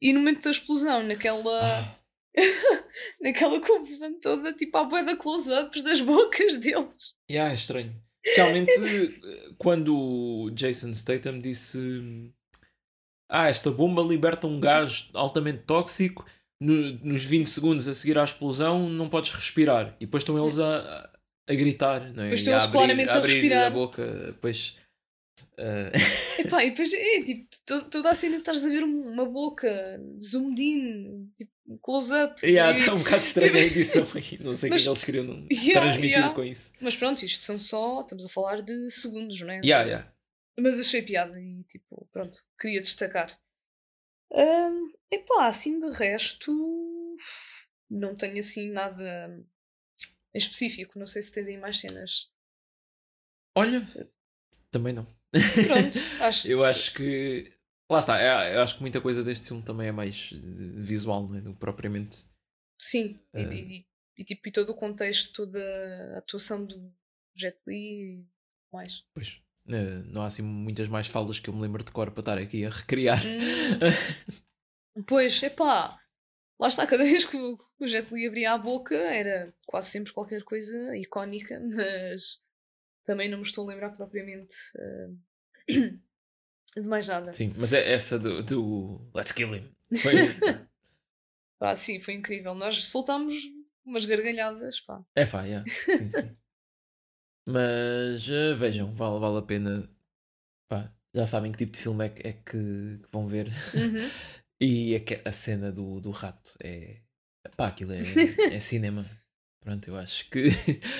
E 0.00 0.12
no 0.12 0.20
momento 0.20 0.44
da 0.44 0.50
explosão, 0.50 1.02
naquela. 1.02 1.60
Ah, 1.80 1.98
naquela 3.20 3.60
confusão 3.60 4.18
toda, 4.20 4.52
tipo, 4.52 4.76
à 4.78 4.84
boia 4.84 5.04
da 5.04 5.16
close-ups 5.16 5.82
das 5.82 6.00
bocas 6.02 6.58
deles. 6.58 7.14
yeah, 7.30 7.50
é 7.50 7.54
estranho. 7.54 7.94
Especialmente 8.24 8.72
eh, 8.74 9.54
quando 9.58 9.96
o 9.96 10.50
Jason 10.50 10.92
Statham 10.92 11.38
disse: 11.40 11.78
Ah, 13.30 13.48
esta 13.48 13.70
bomba 13.70 14.02
liberta 14.02 14.46
um 14.46 14.58
gás 14.60 15.08
altamente 15.14 15.62
tóxico. 15.64 16.24
no- 16.60 16.92
nos 17.04 17.22
20 17.24 17.46
segundos 17.48 17.86
a 17.86 17.94
seguir 17.94 18.16
à 18.18 18.24
explosão 18.24 18.88
não 18.88 19.08
podes 19.08 19.30
respirar. 19.32 19.94
E 20.00 20.06
depois 20.06 20.22
estão 20.22 20.38
eles 20.42 20.58
a, 20.58 21.10
a 21.48 21.54
gritar, 21.54 22.00
não 22.14 22.22
é? 22.24 22.30
Depois 22.30 22.38
estão 22.40 22.52
eles 22.54 22.66
claramente 22.66 23.10
a 23.10 23.16
abrir 23.16 23.32
respirar. 23.34 23.66
a 23.66 23.70
boca. 23.70 24.06
Depois. 24.32 24.76
eh, 25.58 25.92
Epá, 26.40 26.64
e 26.64 26.70
depois 26.70 26.92
é 26.92 27.22
tipo, 27.22 27.46
to- 27.64 27.84
toda 27.90 28.10
a 28.10 28.14
cena 28.14 28.38
estás 28.38 28.64
a 28.64 28.68
ver 28.68 28.82
um- 28.82 29.08
uma 29.08 29.24
boca, 29.26 29.68
zoomed 30.20 30.60
in, 30.62 31.30
tipo, 31.36 31.52
close-up. 31.82 32.44
yeah, 32.46 32.76
e- 32.76 32.80
está 32.80 32.94
um 32.94 32.98
bocado 32.98 33.22
estranha 33.24 33.54
a 33.56 33.60
edição 33.64 34.06
aí. 34.14 34.38
Não 34.40 34.54
sei 34.54 34.70
o 34.70 34.72
que 34.72 34.78
é 34.78 34.82
que 34.82 34.88
eles 34.88 35.04
queriam 35.04 35.24
Yeah, 35.50 35.80
transmitir 35.80 36.10
yeah. 36.18 36.34
com 36.34 36.44
isso. 36.44 36.72
Mas 36.80 36.96
pronto, 36.96 37.24
isto 37.24 37.44
são 37.44 37.58
só, 37.58 38.00
estamos 38.02 38.24
a 38.24 38.28
falar 38.28 38.62
de 38.62 38.90
segundos, 38.90 39.40
não 39.40 39.50
é? 39.50 39.60
Yeah, 39.64 39.86
yeah. 39.86 40.12
Mas 40.58 40.80
achei 40.80 41.02
piada 41.02 41.40
e 41.40 41.62
tipo, 41.64 42.08
pronto, 42.12 42.38
queria 42.58 42.80
destacar. 42.80 43.38
Hum, 44.32 44.92
epá, 45.10 45.46
assim 45.46 45.78
de 45.78 45.90
resto, 45.90 47.16
não 47.90 48.14
tenho 48.16 48.38
assim 48.38 48.70
nada 48.70 49.28
em 50.34 50.38
específico. 50.38 50.98
Não 50.98 51.06
sei 51.06 51.22
se 51.22 51.32
tens 51.32 51.48
aí 51.48 51.56
mais 51.56 51.78
cenas. 51.78 52.30
Olha, 53.54 53.86
também 54.70 54.92
não. 54.92 55.04
Pronto, 55.32 55.98
acho 56.20 56.48
Eu 56.48 56.64
acho 56.64 56.94
que. 56.94 57.52
Lá 57.90 57.98
está, 58.00 58.20
é- 58.20 58.56
eu 58.56 58.62
acho 58.62 58.76
que 58.76 58.80
muita 58.80 59.00
coisa 59.00 59.22
deste 59.22 59.48
filme 59.48 59.62
também 59.62 59.88
é 59.88 59.92
mais 59.92 60.30
visual, 60.76 61.28
não 61.28 61.36
é? 61.36 61.40
Do 61.40 61.52
que 61.52 61.58
propriamente. 61.60 62.24
Sim, 62.80 63.20
e- 63.34 63.40
Eh. 63.40 63.54
e, 63.54 63.86
e, 64.18 64.24
tipo, 64.24 64.48
e 64.48 64.52
todo 64.52 64.70
o 64.70 64.74
contexto, 64.74 65.32
toda 65.32 65.60
a 66.14 66.18
atuação 66.18 66.64
do 66.66 66.92
Jet 67.34 67.56
Li 67.66 67.76
e 67.76 68.26
mais. 68.72 69.04
Pois. 69.14 69.40
eh, 69.68 70.02
não 70.06 70.22
há 70.22 70.26
assim 70.26 70.42
muitas 70.42 70.88
mais 70.88 71.06
falas 71.08 71.38
que 71.40 71.48
eu 71.50 71.54
me 71.54 71.60
lembro 71.62 71.82
de 71.84 71.90
cor 71.92 72.10
para 72.10 72.20
estar 72.20 72.38
aqui 72.38 72.64
a 72.64 72.70
recriar. 72.70 73.20
Hum. 73.24 73.38
Pois, 75.06 75.42
epá, 75.42 76.00
lá 76.58 76.68
está, 76.68 76.86
cada 76.86 77.04
vez 77.04 77.24
que 77.26 77.36
o, 77.36 77.58
o 77.78 77.86
Jet 77.86 78.12
Li 78.14 78.26
abria 78.26 78.52
a 78.52 78.58
boca 78.58 78.94
era 78.94 79.54
quase 79.66 79.90
sempre 79.90 80.10
qualquer 80.12 80.42
coisa 80.42 80.96
icónica, 80.96 81.60
mas 81.68 82.40
também 83.04 83.28
não 83.30 83.38
me 83.38 83.44
estou 83.44 83.64
a 83.64 83.68
lembrar 83.72 83.90
propriamente 83.90 84.54
eh, 84.78 85.08
de 86.82 86.88
mais 86.88 87.06
nada. 87.08 87.32
Sim, 87.32 87.52
mas 87.56 87.72
é 87.72 87.92
essa 87.92 88.18
do, 88.18 88.42
do 88.42 89.00
Let's 89.14 89.32
Kill 89.32 89.54
Him. 89.54 89.70
Foi. 90.00 90.12
Pá, 91.58 91.74
sim, 91.74 92.00
foi 92.00 92.14
incrível. 92.14 92.54
Nós 92.54 92.84
soltámos 92.84 93.34
umas 93.84 94.04
gargalhadas, 94.04 94.80
pá. 94.80 95.02
é 95.14 95.24
pá, 95.24 95.42
yeah. 95.44 95.64
sim, 95.70 96.10
sim. 96.10 96.36
Mas 97.48 98.28
eh, 98.28 98.54
vejam, 98.54 98.92
vale, 98.92 99.20
vale 99.20 99.38
a 99.38 99.42
pena. 99.42 99.88
Pá, 100.68 100.92
já 101.14 101.24
sabem 101.26 101.52
que 101.52 101.58
tipo 101.58 101.72
de 101.72 101.78
filme 101.78 102.04
é, 102.06 102.08
que- 102.08 102.26
é 102.28 102.32
que, 102.32 102.42
que 102.98 103.08
vão 103.12 103.26
ver. 103.26 103.48
Uhum. 103.74 104.10
E 104.58 104.94
a, 104.96 105.00
que- 105.00 105.20
a 105.22 105.30
cena 105.30 105.70
do, 105.70 106.00
do 106.00 106.10
rato 106.10 106.54
é. 106.62 107.02
Pá, 107.58 107.68
aquilo 107.68 107.92
é, 107.92 108.00
é 108.54 108.58
cinema. 108.58 109.04
Pronto, 109.66 109.88
eu 109.88 109.96
acho 109.96 110.30
que. 110.30 110.44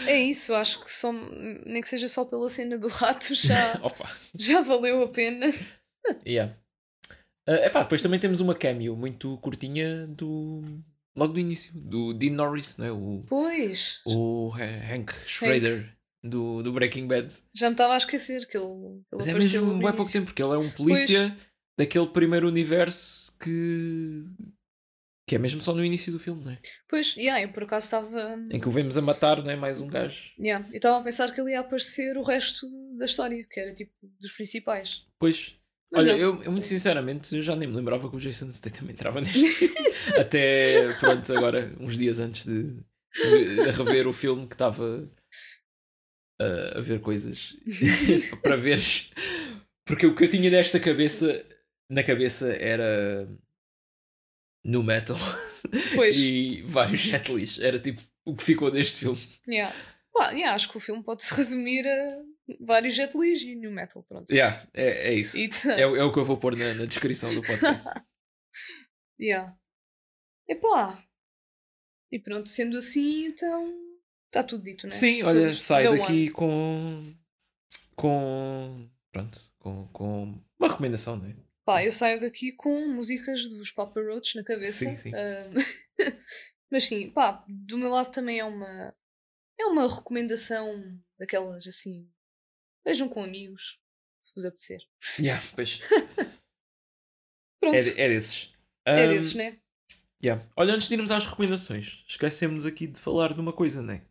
É 0.08 0.18
isso, 0.20 0.52
acho 0.52 0.82
que 0.82 0.90
só, 0.90 1.12
nem 1.12 1.80
que 1.80 1.88
seja 1.88 2.08
só 2.08 2.24
pela 2.24 2.48
cena 2.48 2.76
do 2.76 2.88
rato 2.88 3.32
já, 3.32 3.78
Opa! 3.80 4.10
já 4.34 4.60
valeu 4.60 5.04
a 5.04 5.08
pena. 5.08 5.46
Yeah. 6.26 6.52
É 7.46 7.66
epá, 7.66 7.84
depois 7.84 8.02
também 8.02 8.18
temos 8.18 8.40
uma 8.40 8.56
cameo 8.56 8.96
muito 8.96 9.38
curtinha 9.38 10.08
do. 10.08 10.64
Logo 11.14 11.32
do 11.34 11.38
início, 11.38 11.72
do 11.76 12.12
Dean 12.12 12.32
Norris, 12.32 12.76
não 12.76 12.86
é? 12.86 12.90
O, 12.90 13.24
Pois, 13.28 14.00
o 14.04 14.50
Ha- 14.56 14.94
Hank 14.94 15.12
Schrader 15.26 15.88
do, 16.24 16.60
do 16.60 16.72
Breaking 16.72 17.06
Bad. 17.06 17.32
já 17.54 17.68
me 17.68 17.74
estava 17.74 17.94
a 17.94 17.98
esquecer 17.98 18.46
que 18.48 18.56
ele, 18.58 18.66
ele 18.66 19.04
Mas 19.12 19.28
é 19.28 19.32
mesmo 19.32 19.78
bem 19.78 19.92
pouco 19.92 20.10
tempo, 20.10 20.26
porque 20.26 20.42
ele 20.42 20.54
é 20.54 20.58
um 20.58 20.68
polícia 20.70 21.34
daquele 21.78 22.08
primeiro 22.08 22.48
universo 22.48 23.32
que. 23.38 24.24
Que 25.26 25.34
é 25.34 25.38
mesmo 25.38 25.60
só 25.60 25.74
no 25.74 25.84
início 25.84 26.12
do 26.12 26.20
filme, 26.20 26.44
não 26.44 26.52
é? 26.52 26.58
Pois, 26.88 27.16
yeah, 27.16 27.42
eu 27.42 27.48
por 27.48 27.64
acaso 27.64 27.86
estava. 27.86 28.38
Em 28.50 28.60
que 28.60 28.68
o 28.68 28.70
vemos 28.70 28.96
a 28.96 29.02
matar, 29.02 29.42
não 29.42 29.50
é? 29.50 29.56
Mais 29.56 29.80
um 29.80 29.88
gajo. 29.88 30.32
Yeah, 30.38 30.64
eu 30.70 30.76
estava 30.76 30.98
a 30.98 31.02
pensar 31.02 31.34
que 31.34 31.40
ele 31.40 31.50
ia 31.50 31.60
aparecer 31.60 32.16
o 32.16 32.22
resto 32.22 32.66
da 32.96 33.04
história, 33.04 33.44
que 33.50 33.58
era 33.58 33.74
tipo 33.74 33.92
dos 34.20 34.32
principais. 34.32 35.04
Pois. 35.18 35.58
Mas 35.90 36.04
Olha, 36.04 36.12
não. 36.12 36.18
eu, 36.18 36.42
eu 36.42 36.52
muito 36.52 36.66
sinceramente 36.66 37.40
já 37.42 37.54
nem 37.54 37.68
me 37.68 37.76
lembrava 37.76 38.08
que 38.08 38.16
o 38.16 38.20
Jason 38.20 38.50
Statham 38.50 38.88
entrava 38.90 39.20
neste 39.20 39.48
filme. 39.48 39.74
Até, 40.18 40.92
pronto, 40.94 41.32
agora, 41.36 41.74
uns 41.80 41.96
dias 41.96 42.18
antes 42.18 42.44
de, 42.44 42.74
de 42.74 43.70
rever 43.70 44.06
o 44.06 44.12
filme 44.12 44.46
que 44.46 44.54
estava 44.54 45.08
a, 46.40 46.78
a 46.78 46.80
ver 46.80 47.00
coisas 47.00 47.56
para 48.42 48.56
ver. 48.56 48.80
Porque 49.84 50.06
o 50.06 50.14
que 50.14 50.24
eu 50.24 50.28
tinha 50.30 50.50
nesta 50.50 50.80
cabeça, 50.80 51.44
na 51.88 52.02
cabeça 52.02 52.52
era 52.52 53.28
no 54.66 54.82
metal 54.82 55.16
Pois, 55.94 56.16
e 56.18 56.62
vários 56.62 57.00
jet 57.00 57.32
lis. 57.32 57.58
Era 57.58 57.78
tipo 57.78 58.02
o 58.24 58.34
que 58.34 58.42
ficou 58.42 58.70
deste 58.70 58.98
filme. 59.00 59.18
yeah. 59.48 59.74
Pá, 60.12 60.30
yeah, 60.30 60.54
acho 60.54 60.70
que 60.70 60.76
o 60.76 60.80
filme 60.80 61.02
pode 61.02 61.22
se 61.22 61.32
resumir 61.36 61.86
a 61.86 62.22
vários 62.60 62.94
jet 62.94 63.16
Lis 63.16 63.42
e 63.42 63.54
New 63.54 63.70
Metal, 63.70 64.02
pronto. 64.08 64.30
Yeah, 64.30 64.66
é, 64.72 65.08
é 65.10 65.14
isso. 65.14 65.36
É, 65.70 65.86
o- 65.86 65.94
é 65.96 66.02
o 66.02 66.12
que 66.12 66.18
eu 66.18 66.24
vou 66.24 66.36
pôr 66.38 66.56
na, 66.56 66.74
na 66.74 66.84
descrição 66.86 67.34
do 67.34 67.42
podcast. 67.42 67.88
Yeah. 69.20 69.54
Epá. 70.48 71.02
E 72.10 72.18
pronto, 72.18 72.48
sendo 72.48 72.76
assim, 72.78 73.26
então 73.26 73.74
está 74.26 74.42
tudo 74.42 74.62
dito, 74.64 74.86
né? 74.86 74.90
Sim, 74.90 75.22
olha, 75.24 75.54
sai 75.54 75.84
daqui 75.98 76.30
com. 76.30 77.12
com. 77.94 78.88
pronto, 79.12 79.38
com, 79.58 79.88
com 79.88 80.40
uma 80.58 80.68
recomendação, 80.68 81.16
não 81.16 81.26
é? 81.28 81.34
Pá, 81.66 81.84
eu 81.84 81.90
saio 81.90 82.20
daqui 82.20 82.52
com 82.52 82.86
músicas 82.88 83.48
dos 83.48 83.72
Papa 83.72 84.00
Roach 84.00 84.36
na 84.36 84.44
cabeça. 84.44 84.72
Sim, 84.72 84.94
sim. 84.94 85.10
Mas 86.70 86.84
sim, 86.84 87.10
pá, 87.10 87.44
do 87.48 87.76
meu 87.76 87.90
lado 87.90 88.12
também 88.12 88.38
é 88.38 88.44
uma. 88.44 88.94
É 89.58 89.66
uma 89.66 89.92
recomendação 89.92 90.96
daquelas 91.18 91.66
assim. 91.66 92.08
Vejam 92.84 93.08
com 93.08 93.24
amigos, 93.24 93.80
se 94.22 94.32
vos 94.34 94.44
apetecer. 94.44 94.80
Yeah, 95.18 95.42
pois, 95.56 95.80
Pronto, 97.60 97.74
é, 97.74 97.78
é 97.78 98.08
desses. 98.08 98.54
é 98.84 99.08
Um, 99.08 99.14
desses, 99.14 99.34
né? 99.34 99.58
yeah. 100.22 100.46
Olha, 100.56 100.74
antes 100.74 100.86
de 100.86 100.94
irmos 100.94 101.10
às 101.10 101.24
recomendações, 101.24 102.04
esquecemos 102.06 102.64
aqui 102.64 102.86
de 102.86 103.00
falar 103.00 103.32
de 103.34 103.40
uma 103.40 103.52
coisa, 103.52 103.82
não 103.82 103.94
é? 103.94 104.06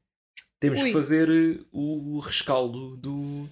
Temos 0.59 0.79
Ui. 0.79 0.87
que 0.87 0.93
fazer 0.93 1.29
eh, 1.29 1.63
o 1.71 2.19
rescaldo 2.19 2.97
do, 2.97 3.47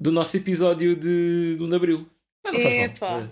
do 0.00 0.12
nosso 0.12 0.36
episódio 0.36 0.94
de, 0.94 1.56
de 1.56 1.62
1 1.62 1.68
de 1.68 1.74
Abril. 1.74 2.17
Não 2.52 2.60
faz 2.60 2.74
Epá. 2.74 3.10
mal. 3.10 3.30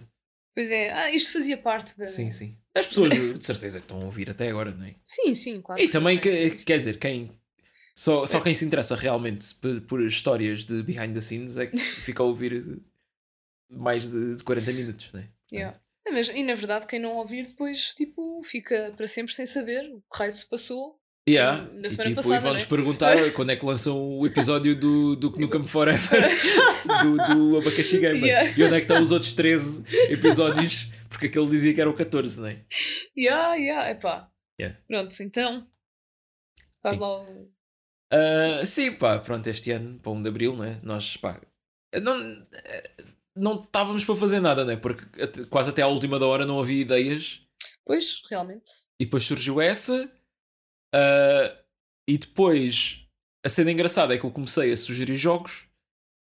Pois 0.54 0.70
é, 0.70 0.90
ah, 0.92 1.10
isto 1.10 1.32
fazia 1.32 1.58
parte 1.58 1.96
da. 1.98 2.06
Sim, 2.06 2.30
sim. 2.30 2.56
As 2.74 2.86
pessoas 2.86 3.10
de 3.10 3.44
certeza 3.44 3.78
que 3.78 3.84
estão 3.84 4.00
a 4.00 4.04
ouvir 4.04 4.30
até 4.30 4.48
agora, 4.48 4.70
não 4.70 4.84
é? 4.86 4.94
Sim, 5.04 5.34
sim, 5.34 5.60
claro. 5.60 5.80
E 5.80 5.86
que 5.86 5.92
também, 5.92 6.16
sim. 6.16 6.20
que, 6.22 6.64
quer 6.64 6.78
dizer, 6.78 6.98
quem. 6.98 7.30
Só, 7.94 8.26
só 8.26 8.40
quem 8.40 8.52
se 8.52 8.64
interessa 8.64 8.94
realmente 8.94 9.54
por, 9.54 9.80
por 9.82 10.02
histórias 10.02 10.66
de 10.66 10.82
behind 10.82 11.14
the 11.14 11.20
scenes 11.20 11.56
é 11.56 11.66
que 11.66 11.78
fica 12.00 12.22
a 12.22 12.26
ouvir 12.26 12.80
mais 13.70 14.10
de, 14.10 14.36
de 14.36 14.42
40 14.44 14.72
minutos, 14.72 15.12
né? 15.12 15.20
Portanto, 15.20 15.52
Yeah. 15.52 15.80
É, 16.06 16.12
Mas, 16.12 16.28
e 16.28 16.42
na 16.42 16.54
verdade, 16.54 16.86
quem 16.86 17.00
não 17.00 17.16
ouvir 17.16 17.46
depois, 17.46 17.94
tipo, 17.94 18.42
fica 18.44 18.92
para 18.96 19.06
sempre 19.06 19.34
sem 19.34 19.44
saber 19.44 19.90
o 19.92 20.00
que 20.00 20.18
raio 20.18 20.34
se 20.34 20.46
passou. 20.46 20.98
Yeah. 21.28 21.62
Na 21.74 21.86
E, 21.86 21.90
semana 21.90 22.10
tipo, 22.10 22.14
passada, 22.16 22.36
e 22.36 22.40
vão-nos 22.40 22.62
né? 22.62 22.68
perguntar 22.68 23.32
quando 23.34 23.50
é 23.50 23.56
que 23.56 23.64
lançam 23.66 24.18
o 24.18 24.26
episódio 24.26 24.74
do, 24.78 25.16
do 25.16 25.30
Nukem 25.30 25.62
Forever 25.66 26.30
do, 27.02 27.16
do 27.34 27.58
Abacaxi 27.58 27.98
Gamer. 27.98 28.24
Yeah. 28.24 28.50
E 28.50 28.64
onde 28.64 28.74
é 28.74 28.78
que 28.78 28.84
estão 28.84 29.02
os 29.02 29.10
outros 29.10 29.32
13 29.32 29.84
episódios? 30.12 30.88
Porque 31.08 31.26
aquele 31.26 31.46
dizia 31.48 31.72
que 31.72 31.80
era 31.80 31.88
o 31.88 31.94
14, 31.94 32.40
não 32.40 32.48
é? 32.48 32.64
Yeah, 33.16 33.54
yeah, 33.54 33.90
epá. 33.90 34.30
Yeah. 34.60 34.78
Pronto, 34.86 35.14
então. 35.22 35.66
Faz 36.84 36.96
Sim. 36.96 37.02
lá 37.02 37.22
o. 37.22 37.50
Ah, 38.12 38.64
sim, 38.64 38.92
pá, 38.92 39.18
pronto, 39.18 39.46
este 39.48 39.70
ano, 39.72 39.98
para 39.98 40.12
1 40.12 40.22
de 40.22 40.28
Abril, 40.28 40.56
não 40.56 40.64
é? 40.64 40.78
Nós, 40.82 41.16
pá, 41.16 41.40
não, 42.00 42.44
não 43.36 43.62
estávamos 43.62 44.04
para 44.04 44.16
fazer 44.16 44.40
nada, 44.40 44.64
não 44.64 44.72
é? 44.72 44.76
Porque 44.76 45.04
quase 45.46 45.70
até 45.70 45.82
à 45.82 45.88
última 45.88 46.18
da 46.18 46.26
hora 46.26 46.46
não 46.46 46.60
havia 46.60 46.80
ideias 46.82 47.40
Pois, 47.84 48.22
realmente. 48.30 48.70
e 49.00 49.04
depois 49.04 49.24
surgiu 49.24 49.60
essa. 49.60 50.10
Ah, 50.96 51.64
e 52.08 52.16
depois 52.16 53.06
a 53.44 53.48
cena 53.48 53.70
engraçada 53.70 54.14
é 54.14 54.18
que 54.18 54.24
eu 54.24 54.30
comecei 54.30 54.72
a 54.72 54.76
sugerir 54.76 55.16
jogos 55.16 55.68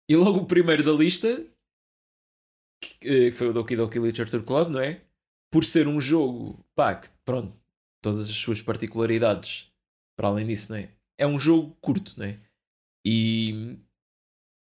e 0.09 0.17
logo 0.17 0.41
o 0.41 0.47
primeiro 0.47 0.85
da 0.85 0.93
lista, 0.93 1.45
que, 2.83 2.95
eh, 3.03 3.31
que 3.31 3.33
foi 3.33 3.49
o 3.49 3.53
Doki 3.53 3.77
Doki 3.77 3.99
Literature 3.99 4.43
Club, 4.43 4.69
não 4.69 4.81
é? 4.81 5.01
Por 5.53 5.65
ser 5.65 5.89
um 5.89 6.01
jogo, 6.01 6.65
pá, 6.75 6.95
que 6.95 7.09
pronto, 7.25 7.57
todas 8.03 8.29
as 8.29 8.37
suas 8.37 8.61
particularidades, 8.61 9.73
para 10.17 10.29
além 10.29 10.47
disso, 10.47 10.73
não 10.73 10.79
é? 10.79 10.91
É 11.19 11.27
um 11.27 11.39
jogo 11.39 11.77
curto, 11.81 12.15
não 12.19 12.27
é? 12.27 12.39
E 13.05 13.79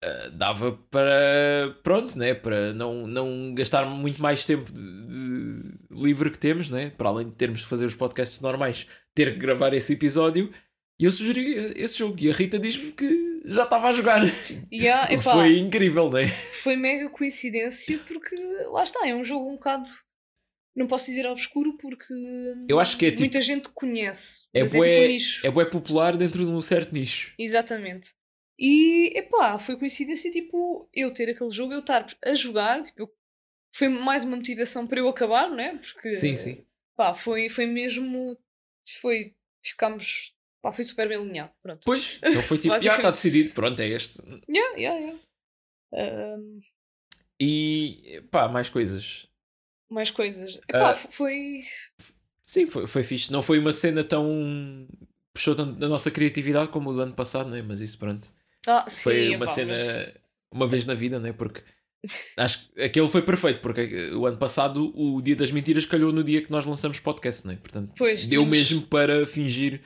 ah, 0.03 0.29
dava 0.31 0.73
para, 0.91 1.75
pronto, 1.83 2.17
né? 2.17 2.33
Para 2.33 2.73
não, 2.73 3.07
não 3.07 3.53
gastar 3.53 3.85
muito 3.85 4.21
mais 4.21 4.45
tempo 4.45 4.71
de, 4.71 5.07
de 5.07 5.77
livre 5.91 6.29
que 6.29 6.37
temos, 6.39 6.69
né? 6.69 6.91
Para 6.91 7.09
além 7.09 7.29
de 7.29 7.35
termos 7.35 7.61
de 7.61 7.65
fazer 7.67 7.85
os 7.85 7.95
podcasts 7.95 8.41
normais, 8.41 8.87
ter 9.15 9.33
que 9.33 9.39
gravar 9.39 9.73
esse 9.73 9.93
episódio. 9.93 10.51
E 10.99 11.05
eu 11.05 11.11
sugeri 11.11 11.53
esse 11.75 11.97
jogo. 11.97 12.15
E 12.19 12.29
a 12.29 12.33
Rita 12.33 12.57
diz-me 12.57 12.91
que 12.91 13.41
já 13.45 13.63
estava 13.63 13.89
a 13.89 13.93
jogar. 13.93 14.21
Yeah, 14.71 15.11
epá, 15.11 15.21
foi 15.21 15.33
foi... 15.33 15.57
incrível, 15.59 16.09
né? 16.09 16.23
mega 16.77 17.09
coincidência 17.09 17.97
porque 18.07 18.35
lá 18.71 18.83
está, 18.83 19.07
é 19.07 19.15
um 19.15 19.23
jogo 19.23 19.49
um 19.49 19.53
bocado 19.53 19.87
não 20.77 20.85
posso 20.85 21.07
dizer 21.07 21.25
obscuro 21.25 21.75
porque 21.77 22.13
Eu 22.69 22.79
acho 22.79 22.97
que 22.97 23.07
é 23.07 23.09
tipo- 23.09 23.21
muita 23.21 23.41
gente 23.41 23.67
conhece. 23.69 24.45
É 24.53 24.59
é 24.59 24.63
bué- 24.63 24.69
tipo 24.69 24.83
um 24.83 25.07
nicho. 25.07 25.47
É 25.47 25.49
bué 25.49 25.65
popular 25.65 26.15
dentro 26.15 26.45
de 26.45 26.51
um 26.51 26.61
certo 26.61 26.93
nicho. 26.93 27.33
Exatamente. 27.39 28.11
E 28.59 29.17
epá, 29.17 29.57
foi 29.57 29.77
coincidência 29.77 30.31
tipo 30.31 30.89
eu 30.93 31.13
ter 31.13 31.29
aquele 31.29 31.49
jogo, 31.51 31.73
eu 31.73 31.79
estar 31.79 32.07
a 32.25 32.33
jogar, 32.33 32.81
tipo, 32.83 33.01
eu- 33.01 33.13
foi 33.75 33.87
mais 33.89 34.23
uma 34.23 34.35
motivação 34.37 34.87
para 34.87 34.99
eu 34.99 35.07
acabar, 35.07 35.49
não 35.49 35.59
é? 35.59 35.75
Porque 35.77 36.11
Sim, 36.13 36.35
sim. 36.35 36.65
pá, 36.95 37.13
foi, 37.13 37.49
foi 37.49 37.65
mesmo. 37.67 38.37
Foi. 39.01 39.35
Ficámos. 39.63 40.33
Pá, 40.61 40.71
foi 40.71 40.83
super 40.83 41.07
bem 41.07 41.17
alinhado. 41.17 41.55
Pronto. 41.61 41.81
Pois, 41.85 42.17
então 42.23 42.41
foi 42.41 42.57
tipo, 42.59 42.79
já 42.79 42.95
está 42.95 43.11
decidido, 43.11 43.53
pronto, 43.53 43.79
é 43.81 43.87
este. 43.87 44.19
Yeah, 44.49 44.75
yeah, 44.77 44.99
yeah. 44.99 45.19
Ahm, 45.93 46.59
E 47.39 48.23
pá, 48.31 48.47
mais 48.47 48.69
coisas. 48.69 49.27
mais 49.89 50.09
coisas. 50.09 50.55
Epá, 50.67 50.89
Ah, 50.89 50.95
f- 50.95 51.09
foi. 51.11 51.63
Sim, 52.41 52.65
foi, 52.65 52.87
foi 52.87 53.03
fixe. 53.03 53.31
Não 53.31 53.43
foi 53.43 53.59
uma 53.59 53.71
cena 53.71 54.03
tão. 54.03 54.87
puxou 55.33 55.53
da 55.53 55.87
nossa 55.87 56.09
criatividade 56.09 56.69
como 56.69 56.89
o 56.89 56.93
do 56.93 57.01
ano 57.01 57.13
passado, 57.13 57.49
não 57.49 57.55
é? 57.57 57.61
Mas 57.61 57.79
isso, 57.81 57.99
pronto. 57.99 58.33
Ah, 58.67 58.85
sim, 58.87 59.01
Foi 59.03 59.35
uma 59.35 59.47
cena. 59.47 59.73
mas- 59.73 60.13
uma 60.51 60.67
vez 60.67 60.85
na 60.85 60.93
vida, 60.93 61.19
não 61.19 61.27
é? 61.27 61.33
Porque. 61.33 61.61
Acho 62.37 62.69
que 62.71 62.81
aquele 62.81 63.09
foi 63.09 63.21
perfeito, 63.21 63.59
porque 63.59 64.11
o 64.11 64.25
ano 64.25 64.37
passado 64.37 64.93
o 64.95 65.21
Dia 65.21 65.35
das 65.35 65.51
Mentiras 65.51 65.85
calhou 65.85 66.11
no 66.13 66.23
dia 66.23 66.41
que 66.41 66.51
nós 66.51 66.65
lançamos 66.65 66.99
podcast, 66.99 67.45
não 67.45 67.53
é? 67.53 67.57
Portanto, 67.57 67.91
Pois, 67.97 68.27
deu 68.27 68.41
tínhamos- 68.43 68.57
mesmo 68.57 68.81
para 68.83 69.25
fingir 69.25 69.81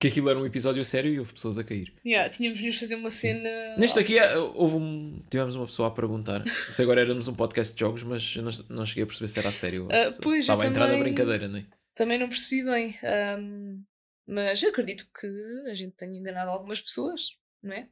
que 0.00 0.08
aquilo 0.08 0.28
era 0.30 0.38
um 0.38 0.46
episódio 0.46 0.84
sério 0.84 1.12
e 1.12 1.18
houve 1.20 1.32
pessoas 1.32 1.58
a 1.58 1.62
cair. 1.62 1.92
Yeah, 2.04 2.28
tínhamos 2.30 2.58
de 2.58 2.72
fazer 2.72 2.96
uma 2.96 3.10
cena. 3.10 3.48
Neste 3.78 3.98
aqui 4.00 4.18
eh, 4.18 4.36
houve 4.36 4.74
um, 4.76 5.22
tivemos 5.30 5.54
uma 5.54 5.66
pessoa 5.66 5.88
a 5.88 5.90
perguntar 5.92 6.42
se 6.68 6.82
agora 6.82 7.00
éramos 7.02 7.28
um 7.28 7.34
podcast 7.34 7.74
de 7.74 7.80
jogos, 7.80 8.02
mas 8.02 8.34
eu 8.34 8.42
não, 8.42 8.50
não 8.70 8.86
cheguei 8.86 9.04
a 9.04 9.06
perceber 9.06 9.28
se 9.28 9.38
era 9.38 9.48
a 9.50 9.52
sério. 9.52 9.84
ou 9.84 9.92
Ah, 9.92 10.06
se- 10.06 10.14
se 10.14 10.20
pois, 10.20 10.34
eu 10.34 10.40
estava 10.40 10.64
a 10.64 10.66
entrar 10.66 10.88
na 10.88 10.96
brincadeira, 10.98 11.46
não 11.46 11.58
é? 11.58 11.66
Também 11.94 12.18
não 12.18 12.28
percebi 12.28 12.64
bem. 12.64 12.98
ahm, 13.04 13.82
mas 14.26 14.64
acredito 14.64 15.06
que 15.20 15.26
a 15.70 15.74
gente 15.74 15.92
tenha 15.96 16.18
enganado 16.18 16.50
algumas 16.50 16.80
pessoas, 16.80 17.36
não 17.62 17.72
é? 17.72 17.86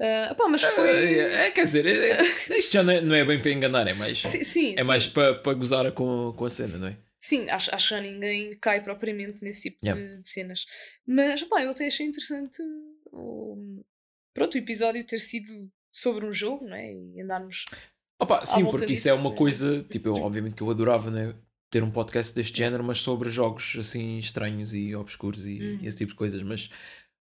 Ah, 0.00 0.34
pá, 0.36 0.46
mas 0.48 0.62
foi. 0.62 0.88
É, 0.88 1.46
é, 1.46 1.50
quer 1.50 1.64
dizer, 1.64 1.84
é- 1.86 2.10
é- 2.20 2.58
isto 2.58 2.72
já 2.72 2.82
não 2.82 2.92
é, 2.92 3.00
não 3.00 3.14
é 3.16 3.24
bem 3.24 3.40
para 3.40 3.50
enganar, 3.50 3.88
é 3.88 3.94
mais, 3.94 4.20
Sim, 4.22 4.44
sim, 4.44 4.74
é 4.76 4.82
sim. 4.82 4.86
mais 4.86 5.06
para, 5.06 5.34
para 5.34 5.54
gozar 5.54 5.90
com, 5.92 6.32
com 6.36 6.44
a 6.44 6.50
cena, 6.50 6.78
não 6.78 6.86
é? 6.88 6.96
Sim, 7.18 7.50
acho, 7.50 7.74
acho 7.74 7.88
que 7.88 7.94
já 7.96 8.00
ninguém 8.00 8.56
cai 8.60 8.80
propriamente 8.80 9.42
nesse 9.42 9.62
tipo 9.62 9.78
Yeah. 9.84 10.00
de, 10.00 10.20
de 10.22 10.28
cenas. 10.28 10.66
Mas, 11.04 11.42
pá, 11.42 11.62
eu 11.62 11.70
até 11.70 11.86
achei 11.86 12.06
interessante 12.06 12.62
o, 13.12 13.82
pronto, 14.32 14.54
o 14.54 14.58
episódio 14.58 15.02
ter 15.04 15.18
sido 15.18 15.68
sobre 15.90 16.24
um 16.24 16.32
jogo, 16.32 16.64
não 16.68 16.76
é? 16.76 16.92
E 16.92 17.20
andarmos. 17.20 17.64
Opa, 18.20 18.46
sim, 18.46 18.62
volta 18.62 18.78
porque 18.78 18.92
isso 18.92 19.08
é 19.08 19.12
disso, 19.12 19.24
uma 19.26 19.34
é. 19.34 19.36
coisa, 19.36 19.82
tipo, 19.90 20.08
eu, 20.10 20.14
obviamente 20.14 20.54
que 20.54 20.62
eu 20.62 20.70
adorava, 20.70 21.10
né? 21.10 21.34
Ter 21.70 21.82
um 21.82 21.90
podcast 21.90 22.32
deste 22.34 22.56
género, 22.56 22.82
mas 22.84 22.98
sobre 22.98 23.28
jogos 23.30 23.76
assim 23.78 24.18
estranhos 24.18 24.72
e 24.72 24.94
obscuros 24.94 25.44
e, 25.44 25.60
Uhum. 25.60 25.78
e 25.82 25.86
esse 25.88 25.98
tipo 25.98 26.12
de 26.12 26.16
coisas. 26.16 26.40
Mas 26.42 26.70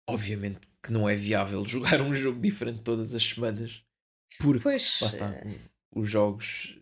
obviamente 0.07 0.67
que 0.83 0.91
não 0.91 1.07
é 1.09 1.15
viável 1.15 1.63
jogar 1.67 2.01
um 2.01 2.13
jogo 2.13 2.39
diferente 2.41 2.81
todas 2.81 3.13
as 3.13 3.23
semanas, 3.23 3.83
porque 4.39 4.63
Pois. 4.63 4.99
lá 5.01 5.07
está, 5.07 5.31
eh, 5.33 5.47
os 5.95 6.09
jogos, 6.09 6.79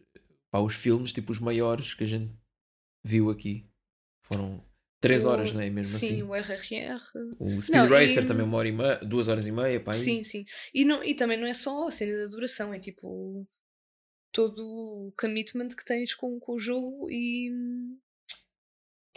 pá, 0.51 0.59
os 0.59 0.76
filmes, 0.76 1.11
tipo 1.13 1.32
os 1.32 1.39
maiores 1.39 1.93
que 1.93 2.03
a 2.03 2.07
gente 2.07 2.32
viu 3.03 3.30
aqui, 3.30 3.67
foram 4.26 4.63
3 5.01 5.26
o- 5.26 5.30
horas, 5.30 5.53
não 5.53 5.61
é? 5.61 5.70
Mesmo 5.70 5.97
sim, 5.97 6.22
assim. 6.22 6.24
o 6.24 6.36
RRR. 6.36 7.01
O 7.39 7.61
Speed 7.61 7.76
Não, 7.78 7.86
e- 7.86 7.89
Racer 8.01 8.26
também 8.28 8.45
uma 8.45 8.57
hora 8.57 8.67
e 8.67 8.72
meia, 8.72 8.97
duas 8.97 9.28
horas 9.28 9.47
e 9.47 9.51
meia, 9.51 9.80
pá. 9.80 9.91
aí. 9.93 9.97
Sim, 9.97 10.24
sim. 10.24 10.43
E, 10.74 10.84
não, 10.86 11.03
e 11.03 11.15
também 11.15 11.39
não 11.39 11.47
é 11.47 11.53
só 11.53 11.88
a 11.88 11.91
cena 11.91 12.17
da 12.24 12.30
duração, 12.30 12.74
é 12.74 12.80
tipo 12.80 13.47
todo 14.32 14.59
o 14.61 15.13
commitment 15.20 15.70
que 15.70 15.84
tens 15.86 16.13
com, 16.13 16.39
com 16.39 16.53
o 16.53 16.59
jogo 16.59 17.09
e. 17.09 17.51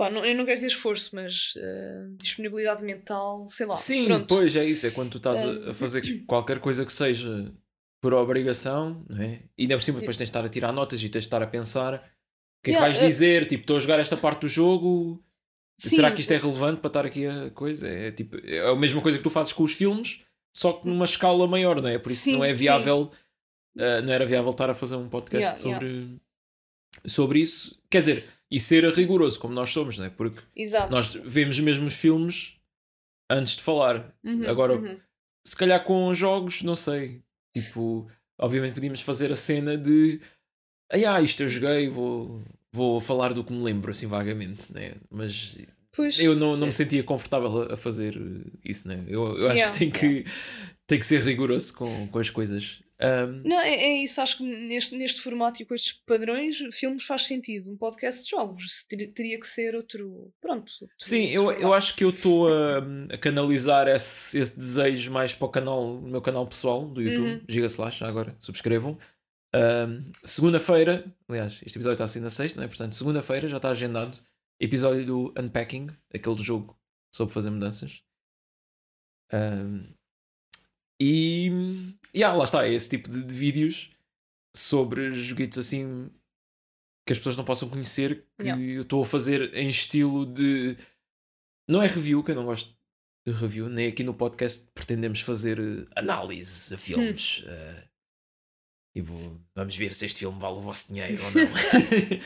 Pá, 0.02 0.10
não, 0.10 0.24
eu 0.24 0.36
não 0.36 0.44
quero 0.44 0.56
dizer 0.56 0.66
esforço, 0.66 1.14
mas 1.14 1.52
eh, 1.56 2.06
disponibilidade 2.18 2.82
mental, 2.82 3.46
sei 3.48 3.66
lá. 3.66 3.76
Sim, 3.76 4.06
pronto. 4.06 4.26
pois 4.26 4.56
é 4.56 4.64
isso, 4.64 4.84
é 4.84 4.90
quando 4.90 5.10
tu 5.12 5.18
estás 5.18 5.38
a- 5.38 5.46
Um, 5.48 5.70
a 5.70 5.74
fazer 5.74 6.02
qualquer 6.26 6.58
coisa 6.58 6.84
que 6.84 6.90
seja 6.92 7.54
por 8.00 8.12
obrigação, 8.12 9.06
não 9.08 9.22
é? 9.22 9.44
E 9.56 9.62
ainda 9.62 9.76
por 9.76 9.82
cima 9.82 10.00
depois 10.00 10.16
tens 10.16 10.26
de 10.26 10.30
estar 10.30 10.44
a 10.44 10.48
tirar 10.48 10.72
notas 10.72 11.00
e 11.00 11.08
tens 11.08 11.20
de 11.22 11.26
estar 11.28 11.40
a 11.40 11.46
pensar 11.46 11.94
o 11.94 11.98
que 11.98 12.02
é 12.02 12.10
que 12.64 12.70
Yeah, 12.72 12.86
vais 12.88 12.98
uh, 12.98 13.06
dizer, 13.06 13.46
tipo, 13.46 13.62
estou 13.62 13.76
a 13.76 13.80
jogar 13.80 14.00
esta 14.00 14.16
parte 14.16 14.40
do 14.40 14.48
jogo, 14.48 15.22
Sim, 15.78 15.90
será 15.96 16.10
que 16.10 16.20
isto 16.20 16.32
é 16.32 16.36
relevante 16.36 16.80
para 16.80 16.88
estar 16.88 17.06
aqui 17.06 17.24
a 17.24 17.50
coisa? 17.50 17.86
É 17.88 18.10
tipo, 18.10 18.36
é 18.44 18.68
a 18.68 18.74
mesma 18.74 19.00
coisa 19.00 19.18
que 19.18 19.22
tu 19.24 19.30
fazes 19.30 19.52
com 19.52 19.62
os 19.62 19.72
filmes, 19.72 20.20
só 20.52 20.72
que 20.72 20.88
numa 20.88 21.04
escala 21.04 21.46
maior, 21.46 21.80
não 21.80 21.88
é? 21.88 21.96
Por 21.96 22.10
isso 22.10 22.22
Sim, 22.22 22.38
não 22.38 22.44
é 22.44 22.52
viável, 22.52 23.08
uh, 23.76 24.02
não 24.04 24.12
era 24.12 24.26
viável 24.26 24.50
estar 24.50 24.68
a 24.68 24.74
fazer 24.74 24.96
um 24.96 25.08
podcast 25.08 25.64
Yeah, 25.64 25.78
sobre, 25.80 26.20
sobre 27.06 27.38
isso. 27.38 27.80
Quer 27.88 27.98
dizer, 27.98 28.30
e 28.52 28.60
ser 28.60 28.84
rigoroso 28.92 29.40
como 29.40 29.54
nós 29.54 29.70
somos, 29.70 29.96
não 29.96 30.04
é? 30.04 30.10
Porque 30.10 30.40
Exato. 30.54 30.92
nós 30.92 31.14
vemos 31.24 31.58
mesmo 31.58 31.86
os 31.86 31.94
filmes 31.94 32.56
antes 33.30 33.56
de 33.56 33.62
falar. 33.62 34.14
Uhum, 34.22 34.46
Agora, 34.46 34.74
uhum. 34.74 34.98
se 35.42 35.56
calhar 35.56 35.82
com 35.82 36.12
jogos, 36.12 36.62
não 36.62 36.76
sei. 36.76 37.22
Tipo, 37.54 38.06
obviamente 38.38 38.74
podíamos 38.74 39.00
fazer 39.00 39.32
a 39.32 39.36
cena 39.36 39.76
de 39.76 40.20
ah, 40.92 41.22
isto 41.22 41.42
eu 41.42 41.48
joguei, 41.48 41.88
vou, 41.88 42.42
vou 42.70 43.00
falar 43.00 43.32
do 43.32 43.42
que 43.42 43.52
me 43.52 43.62
lembro, 43.62 43.90
assim 43.90 44.06
vagamente, 44.06 44.70
né? 44.70 44.96
Mas 45.10 45.58
eu 46.18 46.36
não, 46.36 46.54
não 46.54 46.66
me 46.66 46.72
sentia 46.72 47.02
confortável 47.02 47.72
a, 47.72 47.76
fazer 47.76 48.14
isso, 48.62 48.86
né? 48.86 49.02
Eu, 49.08 49.38
eu 49.38 49.48
acho 49.48 49.58
Yeah, 49.58 49.72
que 49.72 49.78
tem 49.78 49.90
que, 49.90 50.30
tem 50.86 50.98
que 50.98 51.06
ser 51.06 51.22
rigoroso 51.22 51.72
com, 51.74 52.08
com 52.08 52.18
as 52.18 52.28
coisas. 52.28 52.82
Um, 53.04 53.42
Não, 53.48 53.58
é, 53.60 53.74
é 53.74 54.02
isso, 54.04 54.20
acho 54.20 54.36
que 54.38 54.44
neste, 54.44 54.96
neste 54.96 55.20
formato 55.20 55.60
e 55.60 55.64
com 55.66 55.74
estes 55.74 55.92
padrões, 56.06 56.58
filmes 56.72 57.02
faz 57.04 57.22
sentido. 57.22 57.70
Um 57.72 57.76
podcast 57.76 58.22
de 58.22 58.30
jogos 58.30 58.84
ter- 58.88 59.08
teria 59.12 59.40
que 59.40 59.46
ser 59.46 59.74
outro. 59.74 60.32
Pronto. 60.40 60.70
outro- 60.80 60.96
Sim, 60.98 61.36
outro 61.36 61.60
eu, 61.60 61.68
eu 61.68 61.74
acho 61.74 61.96
que 61.96 62.04
eu 62.04 62.10
estou 62.10 62.46
a, 62.48 62.78
a 63.12 63.18
canalizar 63.18 63.88
esse, 63.88 64.38
esse 64.38 64.56
desejo 64.56 65.10
mais 65.10 65.34
para 65.34 65.46
o 65.46 65.50
canal, 65.50 66.00
meu 66.00 66.22
canal 66.22 66.46
pessoal 66.46 66.86
do 66.86 67.02
YouTube, 67.02 67.28
Uhum. 67.32 67.40
Giga 67.48 67.66
Slash, 67.66 67.98
já 68.00 68.06
agora, 68.08 68.36
subscrevam. 68.38 68.96
Um, 69.54 70.10
segunda-feira, 70.24 71.04
aliás, 71.28 71.54
este 71.66 71.76
episódio 71.78 71.92
está 71.94 72.04
assim 72.04 72.20
na 72.20 72.30
sexta, 72.30 72.60
né? 72.60 72.68
portanto, 72.68 72.94
segunda-feira 72.94 73.48
já 73.48 73.56
está 73.58 73.70
agendado 73.70 74.16
episódio 74.60 75.04
do 75.04 75.34
Unpacking, 75.36 75.88
aquele 76.14 76.40
jogo 76.42 76.78
sobre 77.12 77.34
fazer 77.34 77.50
mudanças. 77.50 78.00
Um, 79.32 79.92
e 81.04 81.50
yeah, 82.14 82.36
lá 82.36 82.44
está, 82.44 82.64
é 82.66 82.72
esse 82.72 82.88
tipo 82.90 83.10
de, 83.10 83.24
de 83.24 83.34
vídeos 83.34 83.90
sobre 84.56 85.12
joguitos 85.12 85.58
assim 85.58 86.10
que 87.06 87.12
as 87.12 87.18
pessoas 87.18 87.36
não 87.36 87.44
possam 87.44 87.68
conhecer 87.68 88.24
que 88.38 88.44
Yeah. 88.46 88.62
eu 88.62 88.82
estou 88.82 89.02
a 89.02 89.06
fazer 89.06 89.52
em 89.54 89.68
estilo 89.68 90.24
de 90.26 90.76
não 91.68 91.82
é 91.82 91.86
review, 91.86 92.22
que 92.22 92.30
eu 92.30 92.36
não 92.36 92.44
gosto 92.44 92.72
de 93.26 93.32
review, 93.32 93.68
nem 93.68 93.88
aqui 93.88 94.04
no 94.04 94.14
podcast 94.14 94.68
pretendemos 94.74 95.20
fazer 95.20 95.58
eh, 95.58 95.84
análise 95.96 96.72
a 96.74 96.78
filmes. 96.78 97.44
eh, 97.46 97.84
tipo, 98.96 99.40
vamos 99.56 99.76
ver 99.76 99.94
se 99.94 100.06
este 100.06 100.20
filme 100.20 100.38
vale 100.40 100.56
o 100.56 100.60
vosso 100.60 100.92
dinheiro 100.92 101.22
ou 101.24 101.30
não. 101.30 101.48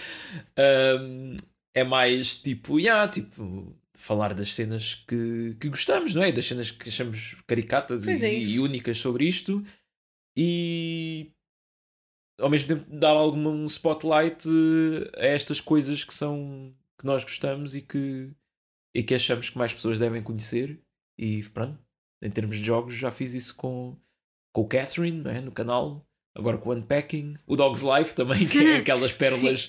Um, 1.00 1.36
é 1.74 1.84
mais 1.84 2.40
tipo, 2.40 2.78
yeah, 2.80 3.10
tipo, 3.10 3.74
falar 3.98 4.34
das 4.34 4.54
cenas 4.54 4.94
que, 4.94 5.56
que 5.60 5.68
gostamos, 5.68 6.14
não 6.14 6.22
é? 6.22 6.32
Das 6.32 6.46
cenas 6.46 6.70
que 6.70 6.88
achamos 6.88 7.36
caricatas 7.46 8.04
e, 8.04 8.26
é 8.26 8.38
e 8.38 8.58
únicas 8.58 8.98
sobre 8.98 9.26
isto. 9.26 9.64
E 10.36 11.32
ao 12.38 12.50
mesmo 12.50 12.68
tempo 12.68 12.84
dar 12.90 13.10
algum 13.10 13.48
um 13.48 13.66
spotlight 13.66 14.46
eh, 14.46 15.22
a 15.22 15.26
estas 15.26 15.60
coisas 15.60 16.04
que 16.04 16.14
são 16.14 16.74
que 16.98 17.06
nós 17.06 17.22
gostamos 17.22 17.74
e 17.74 17.82
que, 17.82 18.30
e 18.94 19.02
que 19.02 19.14
achamos 19.14 19.50
que 19.50 19.58
mais 19.58 19.72
pessoas 19.74 19.98
devem 19.98 20.22
conhecer. 20.22 20.80
E 21.18 21.42
pronto, 21.50 21.78
em 22.22 22.30
termos 22.30 22.56
de 22.56 22.64
jogos 22.64 22.94
já 22.94 23.10
fiz 23.10 23.34
isso 23.34 23.54
com, 23.56 23.96
com 24.52 24.62
o 24.62 24.68
Catherine 24.68 25.22
não 25.22 25.30
é? 25.30 25.40
no 25.40 25.52
canal, 25.52 26.06
agora 26.34 26.58
com 26.58 26.70
o 26.70 26.74
Unpacking. 26.74 27.36
O 27.46 27.56
Dog's 27.56 27.82
Life 27.82 28.14
também, 28.14 28.46
que 28.46 28.58
é 28.58 28.76
aquelas 28.80 29.12
pérolas 29.12 29.66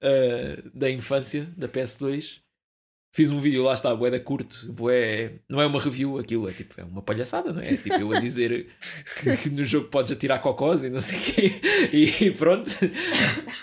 eh, 0.00 0.62
da 0.74 0.90
infância 0.90 1.44
da 1.56 1.68
PS2 1.68 2.42
Fiz 3.12 3.28
um 3.28 3.40
vídeo, 3.40 3.64
lá 3.64 3.72
está, 3.72 3.92
bué 3.94 4.08
da 4.08 4.20
curto, 4.20 4.72
bué... 4.72 5.40
não 5.48 5.60
é 5.60 5.66
uma 5.66 5.80
review 5.80 6.16
aquilo, 6.16 6.48
é 6.48 6.52
tipo, 6.52 6.80
é 6.80 6.84
uma 6.84 7.02
palhaçada, 7.02 7.52
não 7.52 7.60
é? 7.60 7.74
É 7.74 7.76
tipo 7.76 7.94
eu 7.96 8.12
a 8.12 8.20
dizer 8.20 8.68
que, 9.20 9.36
que 9.36 9.50
no 9.50 9.64
jogo 9.64 9.88
podes 9.88 10.12
atirar 10.12 10.40
cocós 10.40 10.84
e 10.84 10.90
não 10.90 11.00
sei 11.00 11.18
o 11.18 11.22
quê, 11.22 11.60
e 11.92 12.30
pronto. 12.30 12.70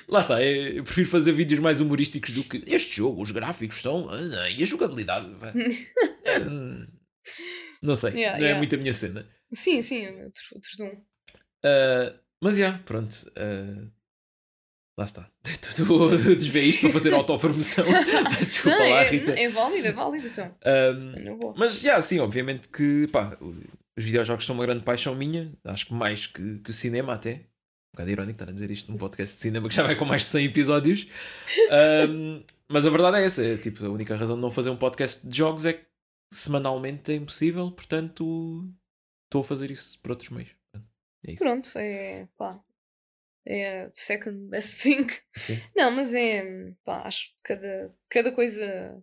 Lá 0.10 0.20
está, 0.20 0.42
é- 0.44 0.78
eu 0.80 0.84
prefiro 0.84 1.08
fazer 1.08 1.32
vídeos 1.32 1.62
mais 1.62 1.80
humorísticos 1.80 2.32
do 2.34 2.44
que 2.44 2.62
este 2.68 2.98
jogo, 2.98 3.22
os 3.22 3.32
gráficos 3.32 3.82
são. 3.82 4.10
ah, 4.10 4.50
E 4.52 4.62
a 4.62 4.66
jogabilidade. 4.66 5.28
É, 6.26 6.40
não 7.82 7.96
sei, 7.96 8.12
Yeah, 8.14 8.32
não 8.38 8.44
é 8.44 8.48
yeah. 8.50 8.58
muito 8.58 8.76
a 8.76 8.78
minha 8.78 8.94
cena. 8.94 9.26
Sim, 9.54 9.82
sim, 9.82 10.08
outro, 10.08 10.44
outro 10.56 10.70
de 10.78 10.84
um. 10.84 11.02
Ah, 11.64 12.14
mas 12.42 12.58
já, 12.58 12.78
pronto. 12.80 13.16
ah, 13.38 13.88
lá 14.98 15.06
está. 15.06 15.30
Tu, 15.78 16.36
desviei 16.36 16.66
isto 16.70 16.82
para 16.82 16.90
fazer 16.92 17.14
autopromoção. 17.14 17.86
Desculpa 18.40 18.80
Não, 18.80 18.90
lá, 18.90 19.02
é, 19.04 19.10
Rita. 19.10 19.32
é 19.40 19.48
válido, 19.48 19.88
é 19.88 19.92
válido 19.92 20.28
então. 20.28 20.56
Um, 20.66 21.14
É 21.14 21.54
mas 21.56 21.80
já, 21.80 22.02
sim, 22.02 22.20
obviamente 22.20 22.68
que 22.70 23.08
pá, 23.08 23.38
os 23.40 24.04
videojogos 24.04 24.44
são 24.46 24.56
uma 24.56 24.66
grande 24.66 24.84
paixão 24.84 25.14
minha, 25.14 25.52
acho 25.64 25.86
que 25.88 25.94
mais 25.94 26.26
que, 26.26 26.60
que 26.60 26.70
o 26.72 26.74
cinema 26.74 27.14
até. 27.14 27.46
bocado 27.94 28.10
irónico 28.10 28.36
estar 28.36 28.50
a 28.50 28.54
dizer 28.54 28.72
isto 28.72 28.92
num 28.92 28.98
podcast 28.98 29.36
de 29.36 29.42
cinema 29.42 29.70
que 29.70 29.76
já 29.76 29.84
vai 29.84 29.96
com 29.96 30.06
mais 30.06 30.24
de 30.24 30.30
100 30.30 30.46
episódios. 30.46 31.08
Um, 32.10 32.44
mas 32.68 32.86
a 32.86 32.90
verdade 32.90 33.18
é 33.18 33.26
essa: 33.26 33.44
é, 33.46 33.56
tipo, 33.58 33.86
a 33.86 33.90
única 33.90 34.16
razão 34.16 34.36
de 34.36 34.42
não 34.42 34.52
fazer 34.52 34.72
um 34.72 34.78
podcast 34.78 35.28
de 35.28 35.38
jogos 35.38 35.66
é 35.66 35.74
que 35.74 35.86
semanalmente 36.34 37.12
é 37.12 37.16
impossível, 37.16 37.72
portanto 37.72 38.68
estou 39.26 39.42
a 39.42 39.44
fazer 39.44 39.70
isso 39.72 40.00
por 40.02 40.12
outros 40.12 40.30
meios. 40.32 40.50
É 41.26 41.34
isso. 41.34 41.44
Pronto, 41.44 41.72
é 41.76 42.28
pá. 42.38 42.60
É 43.50 43.90
second 43.94 44.50
best 44.50 44.82
thing. 44.84 45.08
Sim. 45.32 45.62
Não, 45.76 45.90
mas 45.90 46.14
é 46.14 46.74
pá, 46.84 47.04
acho 47.06 47.28
que 47.28 47.56
cada, 47.56 47.96
cada 48.10 48.32
coisa 48.32 49.02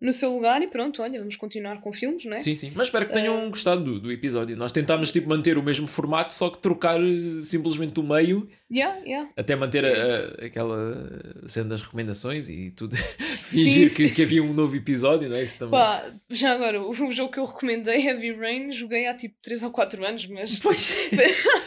no 0.00 0.12
seu 0.12 0.32
lugar 0.32 0.62
e 0.62 0.68
pronto, 0.68 1.02
olha, 1.02 1.18
vamos 1.18 1.36
continuar 1.36 1.80
com 1.80 1.92
filmes, 1.92 2.24
não 2.24 2.36
é? 2.36 2.40
Sim, 2.40 2.54
sim. 2.54 2.72
Mas 2.76 2.86
espero 2.86 3.06
que 3.06 3.12
tenham 3.12 3.46
uh... 3.46 3.50
gostado 3.50 3.82
do, 3.82 4.00
do 4.00 4.12
episódio. 4.12 4.56
Nós 4.56 4.70
tentámos 4.70 5.10
tipo, 5.10 5.28
manter 5.28 5.58
o 5.58 5.62
mesmo 5.62 5.88
formato, 5.88 6.32
só 6.32 6.50
que 6.50 6.58
trocar 6.58 7.00
eh, 7.02 7.42
simplesmente 7.42 7.98
o 7.98 8.02
meio. 8.04 8.48
Yeah, 8.70 8.96
yeah. 9.00 9.28
Até 9.36 9.56
manter 9.56 9.84
a, 9.84 9.88
a, 9.88 10.46
aquela 10.46 11.20
cena 11.46 11.70
das 11.70 11.82
recomendações 11.82 12.48
e 12.48 12.70
tudo. 12.70 12.96
Fingir 13.48 13.92
que, 13.92 14.10
que, 14.10 14.22
havia 14.22 14.42
um 14.42 14.52
novo 14.52 14.76
episódio, 14.76 15.28
não 15.28 15.36
é? 15.36 15.42
Isso 15.42 15.58
também. 15.58 15.80
Pá, 15.80 16.12
já 16.30 16.52
agora, 16.52 16.80
o, 16.80 16.90
o 16.90 17.10
jogo 17.10 17.32
que 17.32 17.40
eu 17.40 17.44
recomendei, 17.44 18.06
Heavy 18.06 18.32
Rain, 18.34 18.70
joguei 18.70 19.08
há 19.08 19.14
tipo 19.14 19.34
3 19.42 19.64
ou 19.64 19.70
4 19.70 20.06
anos, 20.06 20.26
mas. 20.28 20.58
Pois. 20.60 20.94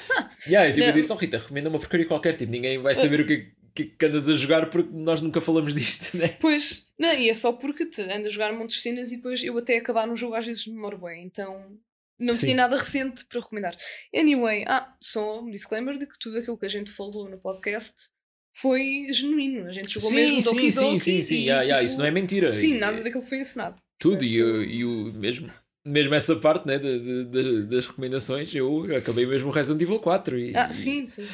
yeah, 0.48 0.70
eu, 0.70 0.74
tipo, 0.74 0.88
eu 0.88 0.94
disse, 0.94 1.12
oh 1.12 1.16
Rita, 1.16 1.38
recomenda 1.38 1.70
uma 1.70 1.80
porcaria 1.80 2.06
qualquer, 2.06 2.36
tipo, 2.36 2.52
ninguém 2.52 2.78
vai 2.80 2.96
saber 2.96 3.22
o 3.22 3.26
que 3.26 3.52
que, 3.74 3.86
que 3.86 4.06
andas 4.06 4.28
a 4.30 4.34
jogar 4.34 4.70
porque 4.70 4.90
nós 4.92 5.22
nunca 5.22 5.40
falamos 5.42 5.74
disto, 5.74 6.18
né? 6.18 6.30
Pois, 6.40 6.88
não, 6.98 7.14
e 7.14 7.30
é 7.30 7.34
só 7.34 7.54
porque 7.54 7.86
te 7.86 8.02
ando 8.02 8.28
a 8.28 8.30
jogar 8.30 8.54
montes 8.54 8.82
cenas 8.82 9.12
e 9.12 9.18
depois 9.18 9.44
eu 9.44 9.58
até 9.58 9.78
acabar 9.78 10.08
no 10.08 10.16
jogo 10.16 10.36
às 10.36 10.46
vezes 10.46 10.66
demoro 10.66 10.98
bem, 10.98 11.24
então 11.24 11.78
não 12.20 12.34
Sim. 12.34 12.48
tinha 12.48 12.58
nada 12.58 12.78
recente 12.78 13.26
para 13.26 13.40
recomendar. 13.40 13.76
Anyway, 14.14 14.64
ah, 14.68 14.94
só 15.00 15.42
um 15.42 15.50
disclaimer 15.50 15.98
de 15.98 16.06
que 16.06 16.20
tudo 16.20 16.38
aquilo 16.38 16.58
que 16.58 16.66
a 16.66 16.70
gente 16.70 16.92
falou 16.92 17.28
no 17.28 17.38
podcast 17.38 18.10
foi 18.56 19.08
genuíno. 19.12 19.68
A 19.68 19.72
gente 19.72 19.90
jogou 19.90 20.10
sim, 20.10 20.16
mesmo 20.16 20.42
sim, 20.42 20.44
Doki 20.44 20.72
Sim, 20.72 21.00
sim, 21.00 21.24
sim, 21.24 21.36
e, 21.36 21.46
yeah, 21.46 21.62
tipo, 21.62 21.72
yeah, 21.72 21.84
isso 21.84 21.98
não 21.98 22.06
é 22.06 22.12
mentira. 22.12 22.52
Sim, 22.52 22.78
nada 22.78 23.02
daquilo 23.02 23.24
foi 23.24 23.40
ensinado. 23.40 23.80
Tudo, 23.98 24.24
e, 24.24 24.36
e 24.38 24.86
o 24.86 25.12
mesmo 25.14 25.52
mesmo 25.86 26.14
essa 26.14 26.36
parte 26.36 26.68
né, 26.68 26.78
de, 26.78 27.00
de, 27.00 27.26
de, 27.26 27.64
das 27.64 27.88
recomendações, 27.88 28.54
eu 28.54 28.86
acabei 28.96 29.26
mesmo 29.26 29.50
o 29.50 29.52
Resident 29.52 29.82
Evil 29.82 30.00
4. 30.00 30.38
E, 30.38 30.56
ah, 30.56 30.72
sim, 30.72 31.08
sim. 31.08 31.26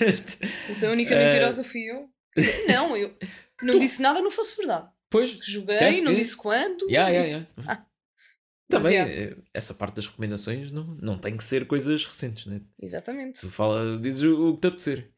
então 0.70 0.90
a 0.90 0.92
única 0.92 1.16
mentirosa 1.16 1.62
uh... 1.62 1.64
fui 1.64 1.82
eu. 1.90 2.08
Não, 2.68 2.96
eu 2.96 3.14
não 3.62 3.74
tu... 3.74 3.80
disse 3.80 4.02
nada, 4.02 4.20
não 4.20 4.30
fosse 4.30 4.56
verdade. 4.56 4.90
Pois, 5.08 5.30
joguei, 5.30 6.02
não 6.02 6.12
que... 6.12 6.18
disse 6.18 6.36
quando. 6.36 6.88
Yeah, 6.88 7.10
yeah, 7.10 7.28
yeah. 7.28 7.48
Ah. 7.66 7.86
Também. 8.68 8.98
Eh, 8.98 9.36
essa 9.52 9.74
parte 9.74 9.96
das 9.96 10.06
recomendações 10.06 10.70
não, 10.70 10.84
não 11.00 11.18
tem 11.18 11.36
que 11.36 11.44
ser 11.44 11.66
coisas 11.66 12.04
recentes, 12.04 12.46
né? 12.46 12.62
Exatamente. 12.80 13.40
Tu 13.42 13.50
fala, 13.50 13.98
dizes 13.98 14.22
o 14.22 14.54
que 14.54 14.60
te 14.62 14.66
apetecer. 14.66 15.10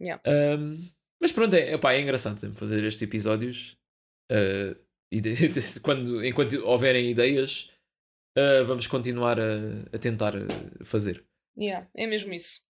Yeah. 0.00 0.20
Um, 0.26 0.84
mas 1.20 1.30
pronto, 1.30 1.54
é, 1.54 1.74
epá, 1.74 1.94
é 1.94 2.00
engraçado 2.00 2.38
sempre 2.38 2.58
fazer 2.58 2.82
estes 2.84 3.00
episódios. 3.00 3.78
Uh, 4.30 4.76
e 5.12 5.20
de, 5.20 5.32
de, 5.48 5.80
quando, 5.80 6.24
enquanto 6.24 6.54
houverem 6.64 7.10
ideias, 7.10 7.70
uh, 8.38 8.64
vamos 8.64 8.86
continuar 8.86 9.38
a, 9.40 9.56
a 9.92 9.98
tentar 9.98 10.34
ah, 10.36 10.84
fazer. 10.84 11.24
Yeah, 11.56 11.86
é 11.96 12.06
mesmo 12.06 12.32
isso. 12.32 12.60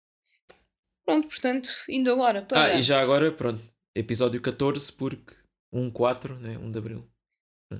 Pronto, 1.04 1.28
portanto, 1.28 1.70
indo 1.88 2.10
agora 2.10 2.42
para. 2.42 2.64
Ah, 2.64 2.78
e 2.78 2.82
já 2.82 3.00
agora, 3.00 3.30
pronto, 3.32 3.62
episódio 3.94 4.40
14, 4.40 4.92
porque 4.92 5.34
1-4, 5.74 6.38
né? 6.38 6.58
1 6.58 6.70
de 6.70 6.78
Abril. 6.78 7.08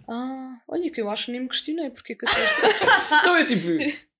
Ah, 0.09 0.59
olha 0.68 0.91
que 0.91 1.01
eu 1.01 1.11
acho 1.11 1.26
que 1.26 1.33
nem 1.33 1.43
me 1.43 1.49
questionei 1.49 1.91
porque 1.91 2.14
14. 2.14 2.62
não, 3.24 3.37
é 3.37 3.45
tipo. 3.45 3.68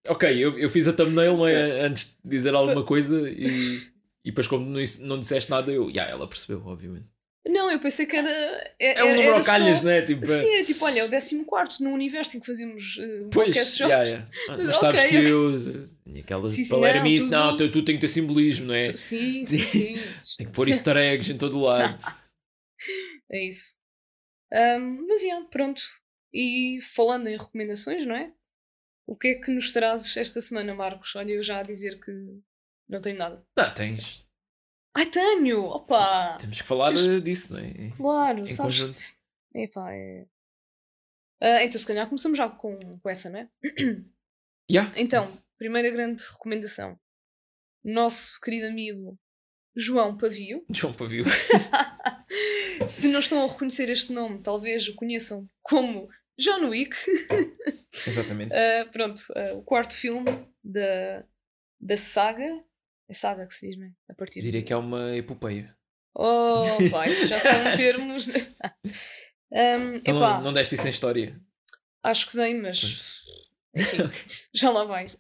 Ok, 0.09 0.29
eu, 0.37 0.59
eu 0.59 0.69
fiz 0.69 0.87
a 0.89 0.93
thumbnail 0.93 1.47
é, 1.47 1.83
antes 1.83 2.19
de 2.25 2.31
dizer 2.31 2.55
alguma 2.55 2.85
coisa 2.85 3.31
e, 3.31 3.79
e 4.25 4.31
depois, 4.31 4.49
como 4.49 4.67
não, 4.67 4.81
não 5.03 5.19
disseste 5.19 5.51
nada, 5.51 5.71
eu. 5.73 5.87
Já, 5.87 6.03
yeah, 6.03 6.13
ela 6.13 6.29
percebeu, 6.29 6.67
obviamente. 6.67 7.07
Não, 7.47 7.69
eu 7.71 7.81
pensei 7.81 8.07
que 8.07 8.15
era. 8.15 8.31
É, 8.79 9.01
é 9.01 9.05
um 9.05 9.17
número 9.17 9.45
calhas, 9.45 9.79
só... 9.79 9.85
não 9.85 9.91
é? 9.91 10.03
Tipo, 10.03 10.25
Sim, 10.25 10.55
é 10.55 10.65
tipo, 10.65 10.85
olha, 10.85 11.01
é 11.01 11.05
o 11.05 11.11
14 11.11 11.83
no 11.83 11.91
universo 11.91 12.37
em 12.37 12.41
que 12.41 12.47
fazíamos 12.47 12.99
uh, 12.99 13.29
pois, 13.33 13.49
podcast 13.49 13.79
jogos. 13.79 13.93
Yeah, 13.93 14.09
yeah. 14.09 14.29
Mas, 14.49 14.69
Mas 14.69 14.77
sabes 14.77 15.01
okay, 15.01 15.11
que 15.11 15.29
eu. 15.29 15.55
Aquela 16.21 16.49
sim, 16.49 16.63
sim, 16.63 16.81
não, 16.81 17.17
tudo... 17.17 17.31
não, 17.31 17.57
tu, 17.57 17.71
tu 17.73 17.85
tem 17.85 17.97
que 17.97 18.03
ter 18.03 18.09
simbolismo, 18.09 18.67
não 18.67 18.75
é? 18.75 18.95
Sim, 18.95 19.43
sim, 19.45 19.59
sim. 19.59 19.99
tem 20.39 20.47
que 20.47 20.53
pôr 20.53 20.69
easter 20.69 20.97
eggs 20.97 21.33
em 21.33 21.37
todo 21.37 21.59
o 21.59 21.63
lado. 21.63 21.99
é 23.33 23.49
isso. 23.49 23.77
Um, 24.53 25.07
mas, 25.09 25.23
yeah, 25.23 25.45
pronto. 25.51 25.83
E 26.33 26.79
falando 26.95 27.27
em 27.27 27.37
recomendações, 27.37 28.07
não 28.07 28.15
é? 28.15 28.33
O 29.07 29.17
que 29.17 29.29
é 29.29 29.35
que 29.35 29.51
nos 29.51 29.73
trazes 29.73 30.17
esta 30.17 30.41
semana, 30.41 30.75
Marcos? 30.75 31.17
Olha, 31.17 31.33
eu 31.33 31.43
já 31.43 31.59
a 31.59 31.63
dizer 31.63 31.99
que 32.01 32.13
não 32.89 33.01
tenho 33.01 33.19
nada. 33.19 33.45
Não, 33.57 33.75
tens. 33.75 34.25
Ai, 34.95 35.07
tenho! 35.07 35.65
Opa! 35.65 36.37
Temos 36.39 36.61
que 36.61 36.67
falar 36.67 36.91
Mas, 36.91 37.23
disso, 37.23 37.55
não 37.55 37.61
é? 37.61 37.91
Claro, 37.97 38.39
em 38.41 38.51
sabes? 38.51 38.79
Conjunto. 38.81 39.23
Epá, 39.55 39.93
é. 39.93 40.27
Uh, 41.43 41.59
então, 41.63 41.81
se 41.81 41.87
calhar 41.87 42.07
começamos 42.07 42.39
já 42.39 42.49
com, 42.49 42.79
com 42.79 43.11
essa, 43.11 43.29
não 43.31 43.41
é? 43.41 43.49
Yeah. 44.71 44.93
Então, 44.97 45.31
primeira 45.59 45.91
grande 45.91 46.23
recomendação. 46.33 46.99
Nosso 47.85 48.41
querido 48.41 48.69
amigo 48.69 49.19
João 49.77 50.17
Pavio. 50.17 50.65
João 50.71 50.93
Pavio. 50.93 51.25
se 52.87 53.09
não 53.09 53.21
estão 53.21 53.45
a 53.45 53.49
reconhecer 53.49 53.91
este 53.91 54.13
nome, 54.13 54.41
talvez 54.41 54.87
o 54.89 54.95
conheçam 54.95 55.49
como 55.63 56.09
John 56.39 56.69
Wick. 56.69 56.97
Exatamente. 57.93 58.53
Uh, 58.53 58.91
pronto, 58.93 59.21
uh, 59.31 59.59
o 59.59 59.63
quarto 59.63 59.97
filme 59.97 60.27
da, 60.63 61.25
da 61.81 61.97
saga 61.97 62.65
é 63.13 63.15
saga 63.15 63.47
que 63.47 63.55
se 63.55 63.69
diz, 63.69 63.79
não 63.79 63.87
é? 63.87 63.93
A 64.09 64.15
partir 64.15 64.41
Diria 64.41 64.61
de... 64.61 64.67
que 64.67 64.73
é 64.73 64.77
uma 64.77 65.15
epopeia. 65.15 65.77
Oh, 66.15 66.65
pá, 66.91 67.07
isso 67.07 67.29
já 67.29 67.39
são 67.39 67.65
termos. 67.77 68.29
um, 68.29 69.95
então 69.97 70.19
não, 70.19 70.43
não 70.43 70.53
deste 70.53 70.75
isso 70.75 70.87
em 70.87 70.91
história? 70.91 71.41
Acho 72.03 72.29
que 72.29 72.37
dei, 72.37 72.55
mas. 72.55 73.23
Enfim, 73.75 73.99
já 74.53 74.71
lá 74.71 74.85
vai. 74.85 75.11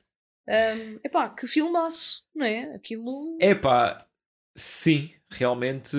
Um, 0.49 0.99
epá, 1.05 1.31
que 1.31 1.47
filmaço, 1.47 2.27
não 2.35 2.45
é? 2.45 2.75
Aquilo. 2.75 3.39
Epá, 3.41 4.07
sim, 4.57 5.15
realmente. 5.31 5.97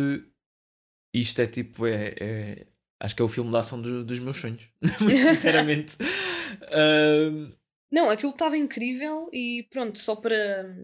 Isto 1.13 1.41
é 1.41 1.47
tipo. 1.47 1.87
É, 1.87 2.15
é 2.19 2.67
acho 2.99 3.15
que 3.15 3.21
é 3.21 3.25
o 3.25 3.29
filme 3.29 3.51
de 3.51 3.57
ação 3.57 3.81
do, 3.81 4.03
dos 4.03 4.19
meus 4.19 4.37
sonhos. 4.37 4.67
Sinceramente. 4.99 5.97
um... 6.01 7.51
Não, 7.91 8.09
aquilo 8.09 8.31
estava 8.31 8.57
incrível 8.57 9.29
e 9.31 9.67
pronto, 9.69 9.99
só 9.99 10.15
para 10.15 10.75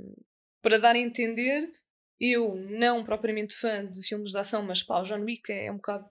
para 0.61 0.77
dar 0.77 0.95
a 0.95 0.99
entender, 0.99 1.71
eu, 2.19 2.55
não 2.55 3.03
propriamente 3.03 3.55
fã 3.55 3.85
de 3.85 4.05
filmes 4.05 4.31
de 4.31 4.37
ação, 4.37 4.63
mas 4.63 4.83
pá, 4.83 4.99
o 4.99 5.03
John 5.03 5.23
Wick 5.23 5.51
é, 5.51 5.67
é 5.67 5.71
um 5.71 5.77
bocado, 5.77 6.09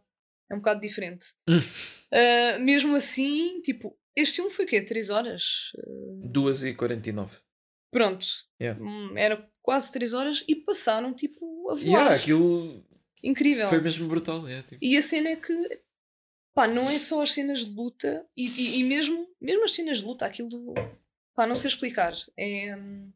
é 0.51 0.55
um 0.55 0.59
bocado 0.59 0.81
diferente. 0.81 1.27
uh, 1.49 2.61
mesmo 2.61 2.95
assim, 2.97 3.61
tipo, 3.61 3.97
este 4.17 4.37
filme 4.37 4.51
foi 4.51 4.65
o 4.65 4.69
quê? 4.69 4.81
3 4.81 5.11
horas? 5.11 5.73
Uh... 5.87 6.29
2 6.29 6.65
e 6.65 6.75
49. 6.75 7.39
Pronto. 7.91 8.27
Yeah. 8.61 8.83
Hum, 8.83 9.17
era 9.17 9.49
quase 9.63 9.93
3 9.93 10.15
horas 10.15 10.45
e 10.47 10.55
passaram 10.57 11.15
tipo 11.15 11.71
a 11.71 11.75
voar. 11.75 11.85
Yeah, 11.85 12.15
aquilo 12.15 12.85
Incrível. 13.23 13.69
Foi 13.69 13.81
mesmo 13.81 14.09
brutal. 14.09 14.47
Yeah, 14.47 14.67
tipo. 14.67 14.85
E 14.85 14.97
a 14.97 15.03
cena 15.03 15.31
é 15.31 15.37
que 15.37 15.55
pá, 16.55 16.67
não 16.67 16.89
é 16.91 16.99
só 16.99 17.23
as 17.23 17.33
cenas 17.33 17.65
de 17.65 17.75
luta 17.75 18.27
e, 18.37 18.49
e, 18.49 18.81
e 18.81 18.85
mesmo, 18.85 19.29
mesmo 19.41 19.65
as 19.65 19.73
cenas 19.73 19.99
de 19.99 20.05
luta, 20.05 20.27
aquilo 20.27 20.75
pá, 21.35 21.47
não 21.47 21.57
sei 21.57 21.69
explicar. 21.69 22.15
É, 22.37 22.77
hum, 22.77 23.13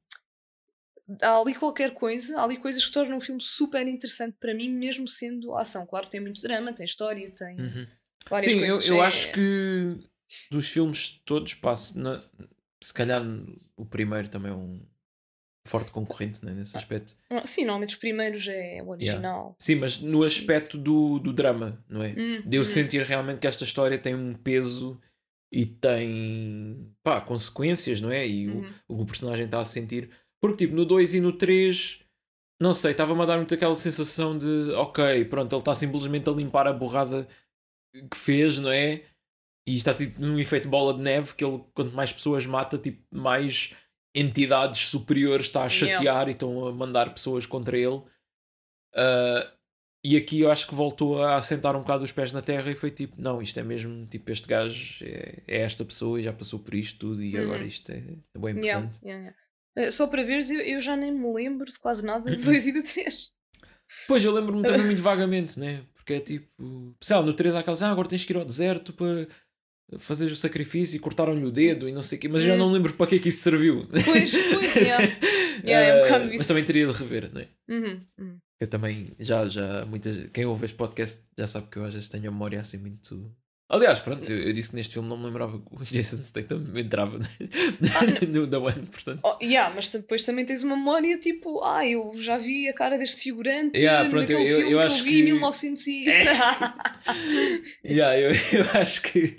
há 1.21 1.39
ali 1.39 1.55
qualquer 1.55 1.93
coisa, 1.93 2.41
há 2.41 2.45
ali 2.45 2.57
coisas 2.57 2.85
que 2.85 2.93
tornam 2.93 3.17
o 3.17 3.21
filme 3.21 3.41
super 3.41 3.87
interessante 3.87 4.37
para 4.41 4.55
mim, 4.55 4.71
mesmo 4.71 5.07
sendo 5.09 5.57
ação. 5.57 5.87
Claro, 5.87 6.09
tem 6.09 6.21
muito 6.21 6.41
drama, 6.41 6.73
tem 6.73 6.85
história, 6.85 7.31
tem 7.31 7.61
uhum. 7.61 7.87
várias 8.29 8.53
Sim, 8.53 8.59
coisas. 8.61 8.87
Eu, 8.87 8.97
eu 8.97 9.03
é... 9.03 9.07
acho 9.07 9.33
que 9.33 9.99
dos 10.51 10.69
filmes 10.69 11.21
todos, 11.25 11.55
passo, 11.55 11.99
na, 11.99 12.23
se 12.81 12.93
calhar 12.93 13.23
o 13.77 13.85
primeiro 13.85 14.29
também 14.29 14.51
é 14.51 14.55
um 14.55 14.81
forte 15.65 15.93
concorrente 15.93 16.45
né, 16.45 16.53
nesse 16.53 16.77
aspecto. 16.77 17.17
Ah, 17.31 17.47
sim, 17.47 17.63
normalmente 17.63 17.91
os 17.91 17.97
primeiros 17.97 18.47
é 18.49 18.83
o 18.83 18.89
original. 18.89 19.41
Yeah. 19.41 19.57
Sim, 19.59 19.75
mas 19.77 20.01
no 20.01 20.25
aspecto 20.25 20.77
do, 20.77 21.19
do 21.19 21.33
drama, 21.33 21.83
não 21.89 22.03
é? 22.03 22.15
Hum, 22.17 22.43
de 22.45 22.57
eu 22.57 22.63
hum. 22.63 22.65
sentir 22.65 23.03
realmente 23.03 23.39
que 23.39 23.47
esta 23.47 23.65
história 23.65 23.99
tem 23.99 24.15
um 24.15 24.35
peso 24.35 25.01
e 25.53 25.67
tem 25.67 26.93
pá, 27.03 27.21
consequências, 27.21 28.01
não 28.01 28.11
é? 28.11 28.27
E 28.27 28.49
hum. 28.49 28.69
o, 28.89 29.03
o 29.03 29.07
personagem 29.07 29.45
está 29.45 29.61
a 29.61 29.65
sentir 29.65 30.11
porque, 30.43 30.67
tipo, 30.67 30.75
no 30.75 30.85
2 30.85 31.15
e 31.15 31.21
no 31.21 31.33
3, 31.33 32.03
não 32.61 32.75
sei, 32.75 32.91
estava-me 32.91 33.23
a 33.23 33.27
dar 33.27 33.37
muito 33.37 33.55
aquela 33.55 33.77
sensação 33.77 34.37
de, 34.37 34.73
ok, 34.73 35.25
pronto, 35.27 35.55
ele 35.55 35.61
está 35.61 35.73
simplesmente 35.73 36.29
a 36.29 36.33
limpar 36.33 36.67
a 36.67 36.73
borrada 36.73 37.29
que 38.11 38.17
fez, 38.17 38.59
não 38.59 38.71
é? 38.71 39.05
E 39.69 39.75
está, 39.75 39.95
tipo, 39.95 40.21
num 40.21 40.39
efeito 40.39 40.69
bola 40.69 40.93
de 40.95 41.01
neve, 41.01 41.35
que 41.35 41.45
ele, 41.45 41.63
quanto 41.73 41.95
mais 41.95 42.13
pessoas 42.13 42.45
mata, 42.45 42.77
tipo, 42.77 43.01
mais 43.15 43.73
entidades 44.15 44.81
superiores 44.89 45.47
está 45.47 45.65
a 45.65 45.69
chatear 45.69 46.03
yeah. 46.03 46.31
e 46.31 46.33
estão 46.33 46.67
a 46.67 46.73
mandar 46.73 47.15
pessoas 47.15 47.47
contra 47.47 47.79
ele. 47.79 48.03
Uh, 48.95 49.63
e 50.05 50.17
aqui 50.17 50.41
eu 50.41 50.51
acho 50.51 50.67
que 50.67 50.75
voltou 50.75 51.23
a 51.23 51.37
assentar 51.37 51.77
um 51.77 51.81
bocado 51.81 52.03
os 52.03 52.11
pés 52.11 52.33
na 52.33 52.43
terra 52.43 52.69
e 52.71 52.75
foi 52.75 52.91
tipo, 52.91 53.15
não, 53.17 53.41
isto 53.41 53.59
é 53.61 53.63
mesmo, 53.63 54.05
tipo, 54.07 54.31
este 54.33 54.49
gajo 54.49 55.05
é, 55.05 55.43
é 55.47 55.61
esta 55.61 55.85
pessoa 55.85 56.19
e 56.19 56.25
já 56.25 56.33
passou 56.33 56.59
por 56.59 56.75
isto 56.75 56.99
tudo 56.99 57.23
e 57.23 57.37
agora 57.39 57.61
uhum. 57.61 57.67
isto 57.67 57.93
é, 57.93 57.99
é 58.35 58.39
bem 58.39 58.51
importante. 58.51 58.99
Yeah, 59.05 59.23
yeah, 59.23 59.37
Só 59.91 60.07
para 60.07 60.23
veres, 60.23 60.51
eu, 60.51 60.61
eu 60.61 60.81
já 60.81 60.95
nem 60.97 61.13
me 61.13 61.33
lembro 61.33 61.71
de 61.71 61.79
quase 61.79 62.05
nada 62.05 62.31
do 62.31 62.43
2 62.45 62.67
e 62.69 62.73
do 62.73 62.83
3. 62.83 63.31
Pois, 64.07 64.25
eu 64.25 64.33
lembro-me 64.33 64.63
também 64.65 64.85
muito 64.87 65.03
vagamente, 65.03 65.59
né? 65.59 65.83
Porque 65.95 66.15
é 66.15 66.21
tipo. 66.21 66.95
Lá, 67.11 67.23
no 67.23 67.33
3 67.35 67.55
há 67.55 67.61
aquelas. 67.61 67.83
Ah, 67.83 67.91
agora 67.91 68.09
tens 68.09 68.25
que 68.25 68.33
ir 68.33 68.37
ao 68.37 68.45
deserto 68.45 68.93
para 68.93 69.27
fazeres 69.99 70.33
o 70.33 70.37
sacrifício 70.37 70.97
e 70.97 70.99
cortaram-lhe 70.99 71.45
o 71.45 71.51
dedo 71.51 71.89
e 71.89 71.93
não 71.93 72.01
sei 72.03 72.17
o 72.19 72.21
quê. 72.21 72.29
Mas 72.29 72.43
eu 72.43 72.49
já 72.49 72.55
Hum. 72.55 72.59
não 72.59 72.73
lembro 72.73 72.93
para 72.95 73.07
que 73.07 73.17
é 73.17 73.19
que 73.19 73.29
isso 73.29 73.43
serviu. 73.43 73.87
Pois, 73.89 74.33
pois, 74.53 74.77
yeah. 74.77 75.05
Yeah, 75.65 75.87
é 75.87 75.95
um 75.95 75.99
Eh, 75.99 76.03
bocado 76.05 76.25
Mas 76.25 76.35
isso. 76.35 76.49
também 76.49 76.65
teria 76.65 76.87
de 76.87 76.93
rever, 76.93 77.33
né? 77.33 77.47
Uhum, 77.69 78.01
uhum. 78.19 78.39
Eu 78.61 78.67
também, 78.67 79.13
já, 79.21 79.47
já, 79.49 79.85
muitas. 79.87 80.27
Quem 80.31 80.45
ouve 80.47 80.65
este 80.65 80.77
podcast 80.77 81.25
já 81.39 81.47
sabe 81.47 81.69
que 81.69 81.77
eu 81.77 81.85
às 81.85 81.95
vezes 81.95 82.09
tenho 82.09 82.29
a 82.29 82.33
memória 82.33 82.59
assim 82.61 82.79
muito. 82.79 83.33
Aliás, 83.75 84.01
pronto, 84.01 84.31
eu, 84.31 84.39
eu 84.39 84.53
disse 84.53 84.69
que 84.71 84.77
neste 84.77 84.93
filme 84.93 85.09
não 85.09 85.17
me 85.17 85.25
lembrava 85.25 85.59
que 85.59 85.65
o 85.75 85.83
Jason 85.83 86.23
Statham 86.23 86.63
entrava 86.77 87.19
né? 87.19 87.27
no 88.29 88.47
da 88.47 88.59
One, 88.59 88.85
portanto. 88.87 89.21
Oh, 89.25 89.39
yeah, 89.43 89.75
mas 89.75 89.89
depois 89.89 90.25
também 90.25 90.45
tens 90.45 90.63
uma 90.63 90.77
memória 90.77 91.19
tipo, 91.19 91.63
ah, 91.65 91.87
eu 91.87 92.13
já 92.17 92.37
vi 92.37 92.69
a 92.69 92.75
cara 92.75 92.99
deste 92.99 93.23
figurante 93.23 93.79
Yeah, 93.81 94.09
pronto, 94.11 94.21
naquele 94.31 94.41
eu- 94.43 94.47
eu- 94.47 94.57
filme 94.59 94.73
eu 94.73 94.79
que 94.79 94.85
acho 94.85 94.99
eu 94.99 95.05
vi 95.05 95.11
que- 95.11 95.21
em 95.21 95.25
1900 95.25 95.87
e... 95.87 96.05
Yeah, 97.85 98.19
eu, 98.19 98.31
eu 98.31 98.81
acho 98.81 99.03
que 99.03 99.37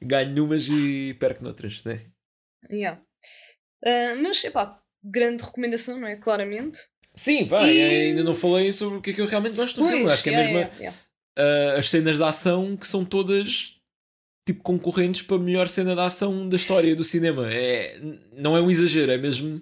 ganho 0.00 0.30
numas 0.34 0.68
e 0.68 1.14
perco 1.18 1.42
noutras, 1.44 1.82
né? 1.84 2.00
yeah. 2.70 3.00
Ah, 3.84 4.14
mas, 4.22 4.42
epá, 4.44 4.80
grande 5.04 5.44
recomendação, 5.44 5.98
não 6.00 6.08
é? 6.08 6.16
Claramente. 6.16 6.78
Sim, 7.14 7.46
pá, 7.46 7.66
E- 7.66 7.80
ainda 8.08 8.22
não 8.22 8.34
falei 8.34 8.70
sobre 8.72 8.98
o 8.98 9.00
que 9.00 9.10
é 9.10 9.12
que 9.12 9.20
eu 9.20 9.26
realmente 9.26 9.54
gosto 9.56 9.80
do 9.80 9.86
filme. 9.86 10.02
Pois, 10.02 10.12
Acho 10.14 10.22
que 10.22 10.30
é 10.30 10.32
yeah, 10.32 10.52
mesmo 10.52 10.58
a- 10.58 10.60
yeah, 10.68 10.78
yeah. 10.80 10.98
Ah, 11.36 11.74
as 11.78 11.88
cenas 11.90 12.16
de 12.16 12.22
ação 12.24 12.76
que 12.76 12.86
são 12.86 13.04
todas 13.04 13.74
tipo 14.46 14.62
concorrentes 14.62 15.22
para 15.22 15.36
a 15.36 15.40
melhor 15.40 15.66
cena 15.68 15.94
de 15.94 16.00
ação 16.00 16.48
da 16.48 16.54
história 16.56 16.94
do 16.94 17.02
cinema. 17.02 17.52
É, 17.52 17.98
não 18.32 18.56
é 18.56 18.60
um 18.60 18.70
exagero, 18.70 19.10
é 19.10 19.18
mesmo. 19.18 19.60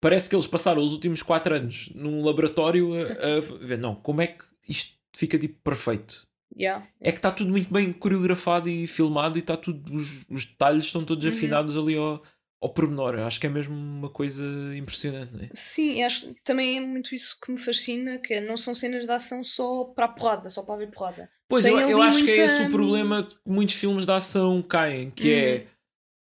Parece 0.00 0.28
que 0.28 0.34
eles 0.36 0.46
passaram 0.46 0.82
os 0.82 0.92
últimos 0.92 1.22
4 1.22 1.54
anos 1.54 1.90
num 1.94 2.24
laboratório 2.24 2.94
a, 2.94 3.36
a 3.36 3.40
ver, 3.66 3.78
não, 3.78 3.94
como 3.94 4.20
é 4.22 4.28
que 4.28 4.44
isto 4.68 4.94
fica 5.14 5.38
tipo 5.38 5.58
perfeito? 5.62 6.22
Yeah. 6.56 6.86
É 7.00 7.10
que 7.10 7.18
está 7.18 7.32
tudo 7.32 7.50
muito 7.50 7.72
bem 7.72 7.92
coreografado 7.92 8.68
e 8.68 8.86
filmado 8.86 9.36
e 9.36 9.40
está 9.40 9.56
tudo, 9.56 9.94
os, 9.94 10.08
os 10.30 10.44
detalhes 10.44 10.84
estão 10.84 11.04
todos 11.04 11.24
Uhum. 11.24 11.30
afinados 11.32 11.76
ali 11.76 11.96
ao, 11.96 12.22
ao 12.64 12.72
pormenor. 12.72 13.14
Eu 13.14 13.26
Acho 13.26 13.38
que 13.40 13.46
é 13.46 13.50
mesmo 13.50 13.74
uma 13.74 14.08
coisa 14.08 14.44
impressionante, 14.76 15.32
não 15.34 15.40
é? 15.44 15.48
Sim, 15.52 16.02
acho 16.02 16.32
que 16.34 16.40
também 16.42 16.78
é 16.78 16.80
muito 16.80 17.14
isso 17.14 17.36
que 17.40 17.52
me 17.52 17.58
fascina, 17.58 18.18
que 18.18 18.34
é, 18.34 18.40
não 18.40 18.56
são 18.56 18.74
cenas 18.74 19.04
de 19.04 19.10
ação 19.12 19.44
só 19.44 19.84
para 19.84 20.06
a 20.06 20.08
porrada, 20.08 20.48
só 20.50 20.62
para 20.62 20.74
haver 20.74 20.90
porrada. 20.90 21.30
Pois, 21.48 21.64
Tem 21.64 21.74
eu, 21.74 21.90
eu 21.90 22.02
acho 22.02 22.24
que 22.24 22.30
é 22.30 22.36
muita- 22.38 22.42
esse 22.54 22.62
o 22.62 22.70
problema 22.70 23.22
que 23.22 23.34
muitos 23.46 23.74
filmes 23.74 24.06
de 24.06 24.12
ação 24.12 24.62
caem, 24.62 25.10
que 25.10 25.28
Uhum. 25.28 25.38
é 25.38 25.66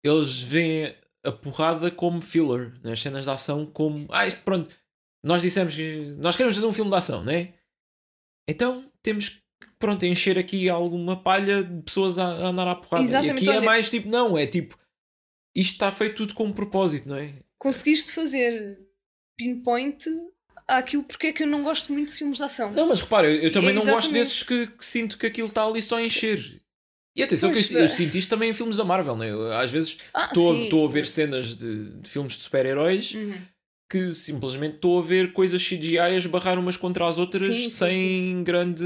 eles 0.05 0.41
veem 0.41 0.95
a 1.23 1.31
porrada 1.31 1.89
como 1.91 2.21
filler, 2.21 2.73
né? 2.83 2.91
as 2.93 3.01
cenas 3.01 3.23
de 3.25 3.31
ação 3.31 3.65
como 3.65 4.05
ah, 4.11 4.27
isto 4.27 4.41
pronto, 4.43 4.75
nós 5.23 5.41
dissemos 5.41 5.75
que 5.75 6.15
nós 6.17 6.35
queremos 6.35 6.55
fazer 6.55 6.67
um 6.67 6.73
filme 6.73 6.89
de 6.91 6.97
ação, 6.97 7.23
não 7.23 7.31
é? 7.31 7.53
Então 8.49 8.83
temos 9.01 9.29
que 9.29 9.41
pronto, 9.79 10.05
encher 10.05 10.37
aqui 10.37 10.67
alguma 10.69 11.15
palha 11.21 11.63
de 11.63 11.81
pessoas 11.83 12.17
a, 12.19 12.25
a 12.25 12.47
andar 12.47 12.67
à 12.67 12.75
porrada. 12.75 13.03
Exatamente, 13.03 13.45
e 13.45 13.49
aqui 13.49 13.49
é 13.49 13.57
olha- 13.59 13.65
mais 13.65 13.89
tipo, 13.89 14.09
não, 14.09 14.37
é 14.37 14.45
tipo, 14.45 14.77
isto 15.55 15.73
está 15.73 15.91
feito 15.91 16.15
tudo 16.15 16.33
com 16.33 16.45
um 16.45 16.53
propósito, 16.53 17.07
não 17.09 17.15
é? 17.17 17.33
Conseguiste 17.59 18.11
fazer 18.13 18.79
pinpoint 19.37 20.05
àquilo 20.67 21.03
porque 21.03 21.27
é 21.27 21.33
que 21.33 21.43
eu 21.43 21.47
não 21.47 21.63
gosto 21.63 21.91
muito 21.91 22.09
de 22.11 22.17
filmes 22.17 22.37
de 22.37 22.43
ação. 22.43 22.71
Não, 22.71 22.87
mas 22.87 23.01
repara, 23.01 23.27
eu, 23.29 23.41
eu 23.43 23.51
também 23.51 23.71
É 23.71 23.73
não 23.73 23.85
gosto 23.85 24.11
desses 24.11 24.43
que, 24.43 24.67
que 24.67 24.85
sinto 24.85 25.17
que 25.17 25.25
aquilo 25.25 25.47
está 25.47 25.65
ali 25.65 25.81
só 25.81 25.97
a 25.97 26.03
encher. 26.03 26.61
E 27.15 27.21
atenção, 27.21 27.51
Pois, 27.51 27.67
que 27.67 27.73
eu, 27.75 27.79
eu 27.79 27.85
é. 27.85 27.87
sinto 27.89 28.15
isto 28.17 28.29
também 28.29 28.49
em 28.49 28.53
filmes 28.53 28.77
da 28.77 28.83
Marvel, 28.83 29.15
né? 29.15 29.29
Eu, 29.29 29.51
às 29.53 29.69
vezes 29.69 29.97
Ah, 30.13 30.25
estou 30.25 30.55
sim. 30.55 30.63
estou 30.63 30.87
a 30.87 30.89
ver 30.89 31.05
cenas 31.05 31.55
de, 31.55 31.99
de 31.99 32.09
filmes 32.09 32.33
de 32.33 32.39
super-heróis 32.41 33.13
Uhum. 33.13 33.39
que 33.89 34.11
simplesmente 34.15 34.75
estou 34.75 34.97
a 34.97 35.01
ver 35.03 35.31
coisas 35.31 35.61
CGI 35.61 35.99
a 35.99 36.09
esbarrar 36.15 36.57
umas 36.57 36.75
contra 36.75 37.07
as 37.07 37.19
outras 37.19 37.43
Sim, 37.55 37.69
sim, 37.69 37.69
sem 37.69 38.43
grande 38.43 38.83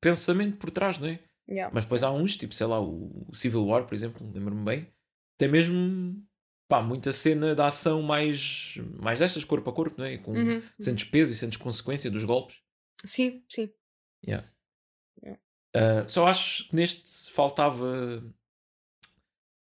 pensamento 0.00 0.58
por 0.58 0.70
trás, 0.70 0.98
não 0.98 1.08
é? 1.08 1.18
Yeah. 1.48 1.72
Mas 1.74 1.84
depois 1.84 2.02
há 2.02 2.10
uns, 2.12 2.36
tipo, 2.36 2.54
sei 2.54 2.66
lá, 2.66 2.78
o 2.78 3.10
Civil 3.32 3.64
War, 3.64 3.84
por 3.86 3.94
exemplo, 3.94 4.30
lembro-me 4.34 4.62
bem, 4.62 4.86
tem 5.38 5.48
mesmo 5.48 6.22
pá, 6.68 6.82
muita 6.82 7.12
cena 7.12 7.54
de 7.54 7.62
ação 7.62 8.02
mais, 8.02 8.74
mais 9.00 9.18
destas, 9.20 9.44
corpo 9.44 9.70
a 9.70 9.72
corpo, 9.72 9.94
não 9.98 10.04
é? 10.04 10.18
Com, 10.18 10.32
Uhum. 10.32 10.62
Sentes 10.78 11.04
peso 11.08 11.32
e 11.32 11.34
sentes 11.36 11.56
consequência 11.56 12.10
dos 12.10 12.24
golpes. 12.24 12.58
Sim, 13.04 13.42
sim. 13.48 13.70
Uh, 15.76 16.08
só 16.08 16.26
acho 16.26 16.68
que 16.68 16.74
neste 16.76 17.30
faltava. 17.30 18.22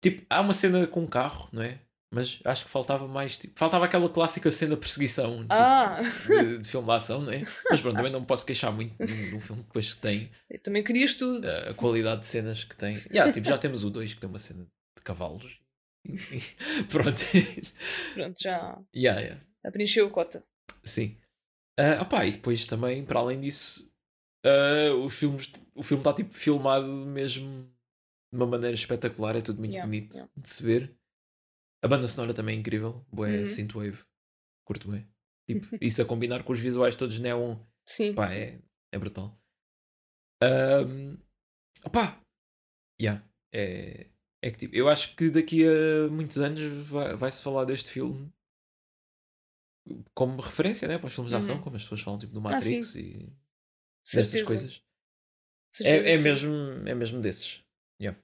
Tipo, 0.02 0.24
há 0.30 0.40
uma 0.40 0.54
cena 0.54 0.86
com 0.86 1.02
um 1.02 1.06
carro, 1.06 1.48
não 1.52 1.62
é? 1.62 1.80
Mas 2.12 2.40
acho 2.44 2.64
que 2.64 2.70
faltava 2.70 3.06
mais. 3.06 3.36
Tipo, 3.36 3.58
faltava 3.58 3.84
aquela 3.84 4.08
clássica 4.08 4.50
cena 4.50 4.74
de 4.74 4.80
perseguição 4.80 5.42
tipo, 5.42 5.52
Ah, 5.52 6.00
de, 6.26 6.58
de 6.58 6.68
filme 6.68 6.86
de 6.86 6.92
ação, 6.92 7.22
não 7.22 7.32
é? 7.32 7.42
Mas 7.70 7.80
pronto, 7.80 7.96
também 7.96 8.10
não 8.10 8.20
me 8.20 8.26
posso 8.26 8.46
queixar 8.46 8.72
muito 8.72 8.96
de 9.04 9.34
um 9.36 9.40
filme 9.40 9.62
que 9.62 9.68
depois 9.68 9.94
tem 9.96 10.30
eu 10.48 10.58
também 10.60 10.82
querias 10.82 11.14
tudo. 11.14 11.44
uh, 11.46 11.70
a 11.70 11.74
qualidade 11.74 12.20
de 12.20 12.26
cenas 12.26 12.64
que 12.64 12.76
tem. 12.76 12.94
Yeah, 13.10 13.30
tipo, 13.32 13.46
já 13.46 13.58
temos 13.58 13.84
o 13.84 13.90
2 13.90 14.14
que 14.14 14.20
tem 14.20 14.28
uma 14.30 14.38
cena 14.38 14.66
cavalos. 15.10 15.60
Pronto. 16.90 17.20
Pronto, 18.14 18.40
já 18.42 18.80
yeah, 18.94 19.20
yeah. 19.20 19.44
preencheu 19.72 20.06
a 20.06 20.10
cota. 20.10 20.44
Sim. 20.84 21.16
Uh, 21.78 22.02
opá, 22.02 22.24
e 22.26 22.32
depois 22.32 22.66
também, 22.66 23.04
para 23.04 23.20
além 23.20 23.40
disso, 23.40 23.92
uh, 24.46 24.94
o 25.04 25.08
filme 25.08 25.38
o 25.74 25.82
filme 25.82 26.00
está 26.00 26.12
tipo 26.12 26.32
filmado 26.32 26.86
mesmo 26.86 27.64
de 28.32 28.36
uma 28.36 28.46
maneira 28.46 28.74
espetacular, 28.74 29.36
é 29.36 29.40
tudo 29.40 29.58
muito 29.58 29.72
Yeah, 29.72 29.86
bonito 29.86 30.14
yeah. 30.14 30.32
de 30.36 30.48
se 30.48 30.62
ver. 30.62 30.94
A 31.82 31.88
banda 31.88 32.06
sonora 32.06 32.34
também 32.34 32.56
é 32.56 32.60
incrível, 32.60 33.04
boé 33.10 33.38
Uhum. 33.38 33.46
synthwave, 33.46 33.98
curto 34.64 34.90
bem. 34.90 35.08
Tipo, 35.48 35.66
isso 35.80 36.00
a 36.02 36.04
combinar 36.04 36.44
com 36.44 36.52
os 36.52 36.60
visuais 36.60 36.94
todos 36.94 37.18
neon, 37.18 37.56
Sim. 37.86 38.14
pá, 38.14 38.32
é, 38.32 38.60
é 38.92 38.98
brutal. 38.98 39.36
Um, 40.42 41.16
opá, 41.84 42.20
yeah, 43.00 43.24
é, 43.52 44.09
é 44.42 44.50
que 44.50 44.58
tipo, 44.58 44.74
eu 44.74 44.88
acho 44.88 45.14
que 45.16 45.30
daqui 45.30 45.64
a 45.66 46.08
muitos 46.10 46.38
anos 46.38 46.60
vai- 46.88 47.14
vai-se 47.16 47.42
falar 47.42 47.64
deste 47.64 47.90
filme 47.90 48.32
como 50.14 50.40
referência, 50.40 50.86
né, 50.86 50.98
para 50.98 51.06
os 51.08 51.14
filmes 51.14 51.30
de 51.30 51.36
ação, 51.36 51.56
Uhum. 51.56 51.62
como 51.62 51.76
as 51.76 51.82
pessoas 51.82 52.00
falam 52.02 52.18
tipo 52.18 52.32
do 52.32 52.38
Ah. 52.40 52.42
Matrix 52.42 52.94
e 52.96 53.32
Certeza. 54.04 54.32
dessas 54.32 54.46
coisas. 54.46 54.82
Certeza 55.72 56.08
É, 56.08 56.14
é, 56.14 56.18
mesmo, 56.18 56.52
é 56.88 56.94
mesmo 56.94 57.20
desses. 57.20 57.62
Yeah. 58.00 58.18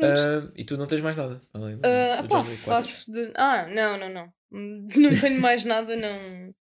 Ah, 0.00 0.50
e 0.56 0.64
tu 0.64 0.76
não 0.76 0.86
tens 0.86 1.00
mais 1.00 1.16
nada 1.16 1.40
além 1.52 1.76
do, 1.76 1.86
Ah, 1.86 2.22
do 2.22 2.28
pá, 2.28 2.38
Wick 2.38 2.48
4? 2.48 2.64
faço 2.64 3.12
de. 3.12 3.32
Ah, 3.36 3.66
não, 3.68 3.98
não, 3.98 4.08
não. 4.08 4.34
Não 4.96 5.18
tenho 5.18 5.40
mais 5.40 5.64
nada, 5.64 5.96
não. 5.96 6.54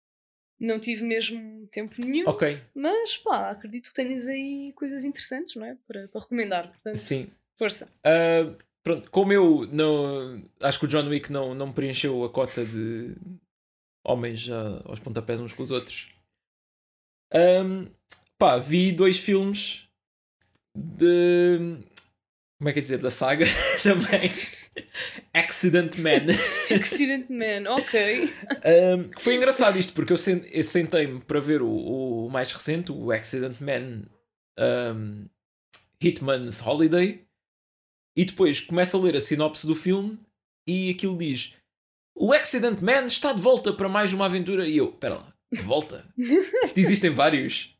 Não 0.60 0.80
tive 0.80 1.06
mesmo 1.06 1.68
tempo 1.68 1.96
nenhum. 2.00 2.28
Ok, 2.28 2.62
Mas 2.76 3.18
pá, 3.18 3.52
acredito 3.52 3.90
que 3.90 3.94
tenhas 3.94 4.28
aí 4.28 4.74
coisas 4.76 5.06
interessantes, 5.06 5.56
não 5.56 5.66
é? 5.66 5.78
Para, 5.88 6.08
para 6.10 6.22
recomendar. 6.22 6.70
Portanto, 6.70 6.98
sim. 6.98 7.30
força. 7.58 7.90
Ah, 8.04 8.54
pronto, 8.84 9.10
como 9.10 9.32
eu 9.32 9.68
não. 9.72 10.44
Acho 10.62 10.80
que 10.80 10.86
o 10.86 10.88
John 10.88 11.08
Wick 11.08 11.32
não, 11.32 11.54
não 11.54 11.72
preencheu 11.72 12.24
a 12.26 12.30
cota 12.30 12.66
de 12.66 13.16
homens 14.06 14.50
ah, 14.50 14.82
aos 14.86 15.00
pontapés 15.00 15.40
uns 15.40 15.54
com 15.54 15.64
os 15.64 15.72
outros. 15.72 16.10
Ahm, 17.34 17.88
pá, 18.38 18.58
vi 18.58 18.92
dois 18.92 19.18
filmes 19.18 19.88
de. 20.76 21.78
Como 22.58 22.70
é 22.70 22.74
que 22.74 22.80
é 22.80 22.82
dizer? 22.82 22.98
Da 22.98 23.10
saga 23.10 23.46
também. 23.82 24.30
Accident 25.34 25.98
Man. 26.00 26.26
Accident 26.76 27.30
Man, 27.30 27.70
ok. 27.72 28.26
Um, 28.26 29.10
foi 29.20 29.36
engraçado 29.36 29.78
isto, 29.78 29.94
porque 29.94 30.14
eu, 30.14 30.18
sen- 30.18 30.46
eu 30.52 30.64
sentei-me 30.64 31.20
para 31.22 31.40
ver 31.40 31.62
o, 31.62 31.70
o 32.26 32.30
mais 32.30 32.52
recente, 32.52 32.92
o 32.92 33.12
Accident 33.12 33.60
Man 33.62 34.04
um, 34.96 35.26
Hitman's 36.02 36.62
Holiday, 36.66 37.26
e 38.18 38.26
depois 38.26 38.60
começo 38.60 38.98
a 38.98 39.02
ler 39.02 39.16
a 39.16 39.22
sinopse 39.22 39.66
do 39.66 39.76
filme 39.76 40.20
e 40.68 40.90
aquilo 40.90 41.18
diz: 41.18 41.54
O 42.16 42.34
Accident 42.34 42.80
Man 42.82 43.06
está 43.06 43.32
de 43.34 43.42
volta 43.42 43.72
para 43.74 43.88
mais 43.90 44.14
uma 44.14 44.26
aventura. 44.26 44.68
E 44.68 44.78
eu, 44.78 44.90
espera 44.90 45.16
lá, 45.16 45.34
de 45.54 45.62
volta? 45.62 46.06
Isto 46.18 46.80
existem 46.80 47.10
vários. 47.10 47.76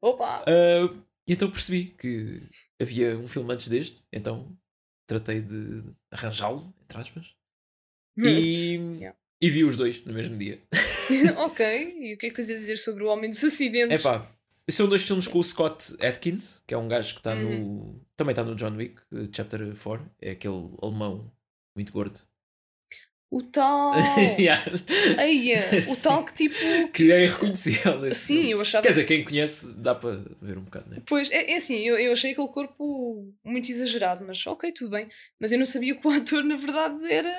Opa! 0.00 0.42
Uh, 0.42 0.96
e 1.26 1.32
então 1.34 1.50
percebi 1.50 1.94
que 1.98 2.42
havia 2.80 3.16
um 3.18 3.28
filme 3.28 3.52
antes 3.52 3.68
deste, 3.68 4.06
então 4.12 4.56
tratei 5.06 5.40
de 5.40 5.82
arranjá-lo, 6.10 6.72
entre 6.84 6.98
aspas, 6.98 7.26
e, 8.16 8.76
Yeah. 8.98 9.16
e 9.40 9.50
vi 9.50 9.64
os 9.64 9.76
dois 9.76 10.04
no 10.04 10.12
mesmo 10.12 10.36
dia. 10.36 10.60
ok, 11.38 11.96
e 12.00 12.14
o 12.14 12.18
que 12.18 12.26
é 12.26 12.28
que 12.30 12.36
tens 12.36 12.50
a 12.50 12.54
dizer 12.54 12.76
sobre 12.76 13.04
o 13.04 13.08
Homem 13.08 13.30
dos 13.30 13.42
Acidentes? 13.42 14.00
É 14.00 14.02
pá, 14.02 14.26
são 14.70 14.88
dois 14.88 15.02
filmes 15.02 15.26
com 15.26 15.38
o 15.38 15.44
Scott 15.44 15.96
Atkins, 16.04 16.62
que 16.66 16.74
é 16.74 16.76
um 16.78 16.88
gajo 16.88 17.14
que 17.14 17.20
está 17.20 17.34
Uhum. 17.34 17.64
no. 17.94 18.00
Também 18.16 18.32
está 18.32 18.44
no 18.44 18.54
John 18.54 18.76
Wick, 18.76 19.00
eh, 19.12 19.28
Chapter 19.32 19.74
4. 19.76 20.10
É 20.20 20.30
aquele 20.32 20.76
alemão 20.82 21.32
muito 21.74 21.92
gordo. 21.92 22.20
O 23.30 23.42
tal. 23.42 23.94
Yeah. 24.38 24.64
Eia, 25.18 25.62
o 25.88 25.96
tal 26.02 26.24
que 26.24 26.34
tipo. 26.34 26.56
que 26.92 27.12
é 27.12 27.24
irreconhecível. 27.24 28.12
Sim, 28.12 28.34
filme. 28.34 28.50
eu 28.50 28.60
achava. 28.60 28.82
Quer 28.82 28.88
dizer, 28.90 29.04
quem 29.04 29.24
conhece 29.24 29.78
dá 29.78 29.94
para 29.94 30.22
ver 30.42 30.58
um 30.58 30.62
bocado, 30.62 30.90
né? 30.90 31.02
Pois, 31.06 31.30
é, 31.30 31.52
é 31.52 31.56
assim, 31.56 31.76
eu, 31.76 31.96
eu 31.98 32.12
achei 32.12 32.32
aquele 32.32 32.48
corpo 32.48 33.32
muito 33.44 33.70
exagerado, 33.70 34.24
mas 34.26 34.44
ok, 34.46 34.72
tudo 34.72 34.90
bem. 34.90 35.06
Mas 35.40 35.52
eu 35.52 35.58
não 35.58 35.66
sabia 35.66 35.94
que 35.94 36.06
o 36.06 36.10
ator, 36.10 36.42
na 36.42 36.56
verdade, 36.56 37.10
era. 37.10 37.32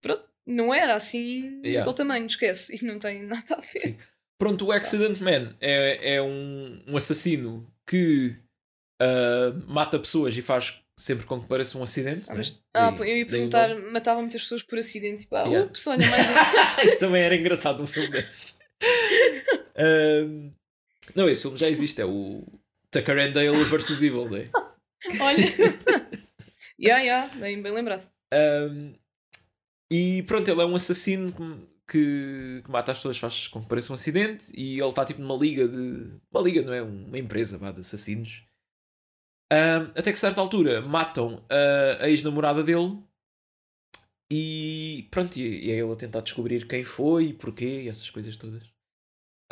Pronto, 0.00 0.24
não 0.46 0.72
era 0.72 0.94
assim 0.94 1.60
Yeah. 1.64 1.92
tamanho, 1.92 2.26
esquece. 2.26 2.76
E 2.76 2.86
não 2.86 2.98
tem 2.98 3.22
nada 3.24 3.56
a 3.56 3.60
ver. 3.60 3.80
Sim. 3.80 3.96
Pronto, 4.38 4.66
o 4.66 4.72
Accident 4.72 5.20
Man 5.20 5.56
é, 5.60 6.16
é 6.16 6.22
um, 6.22 6.82
um 6.86 6.96
assassino 6.96 7.68
que 7.86 8.36
ah, 9.02 9.52
mata 9.66 9.98
pessoas 9.98 10.36
e 10.36 10.42
faz 10.42 10.80
sempre 11.02 11.26
com 11.26 11.40
que 11.40 11.48
pareça 11.48 11.76
um 11.76 11.82
acidente. 11.82 12.30
Ah, 12.30 12.34
né? 12.34 12.38
mas- 12.38 12.58
ah, 12.74 12.92
pô, 12.92 13.04
eu 13.04 13.16
ia 13.16 13.26
perguntar, 13.26 13.74
matava 13.90 14.20
muitas 14.20 14.42
pessoas 14.42 14.62
por 14.62 14.78
acidente, 14.78 15.24
tipo, 15.24 15.34
ah, 15.34 15.42
Yeah. 15.42 15.66
ups, 15.66 15.86
olha, 15.88 16.08
mais 16.08 16.30
um. 16.30 16.32
Isso 16.86 17.00
também 17.00 17.22
era 17.22 17.34
engraçado 17.34 17.78
num 17.78 17.86
filme 17.86 18.08
desses. 18.10 18.54
Ahm, 19.76 20.52
não, 21.14 21.28
esse 21.28 21.42
filme 21.42 21.58
já 21.58 21.68
existe, 21.68 22.00
é 22.00 22.04
o 22.04 22.44
Tucker 22.90 23.18
and 23.18 23.32
Dale 23.32 23.64
vs 23.64 24.02
Evil, 24.02 24.28
né? 24.30 24.48
olha. 25.20 25.44
yeah, 26.78 27.02
yeah, 27.02 27.34
bem, 27.36 27.60
bem 27.62 27.72
lembrado. 27.72 28.08
Um, 28.32 28.94
e 29.90 30.22
pronto, 30.22 30.48
ele 30.48 30.60
é 30.60 30.64
um 30.64 30.74
assassino 30.76 31.32
que, 31.32 31.66
que, 31.88 32.62
que 32.64 32.70
mata 32.70 32.92
as 32.92 32.98
pessoas, 32.98 33.18
faz 33.18 33.48
com 33.48 33.60
que 33.60 33.68
pareça 33.68 33.92
um 33.92 33.94
acidente. 33.94 34.52
E 34.54 34.78
ele 34.78 34.88
está 34.88 35.04
tipo 35.04 35.20
numa 35.20 35.36
liga 35.36 35.66
de. 35.66 36.12
Uma 36.30 36.42
liga, 36.42 36.62
não 36.62 36.72
é? 36.72 36.82
Uma 36.82 37.18
empresa 37.18 37.58
vá, 37.58 37.72
de 37.72 37.80
assassinos. 37.80 38.44
Um, 39.52 39.82
até 39.90 40.04
que 40.04 40.10
a 40.10 40.16
certa 40.16 40.40
altura 40.40 40.80
matam 40.80 41.44
a, 41.50 42.04
a 42.04 42.08
ex-namorada 42.08 42.62
dele. 42.62 42.98
E 44.32 45.06
pronto, 45.10 45.36
e, 45.36 45.66
e 45.66 45.70
é 45.70 45.74
ele 45.74 45.92
a 45.92 45.96
tentar 45.96 46.20
descobrir 46.22 46.66
quem 46.66 46.82
foi 46.82 47.26
e 47.26 47.32
porquê 47.34 47.82
e 47.82 47.88
essas 47.88 48.08
coisas 48.08 48.36
todas. 48.36 48.62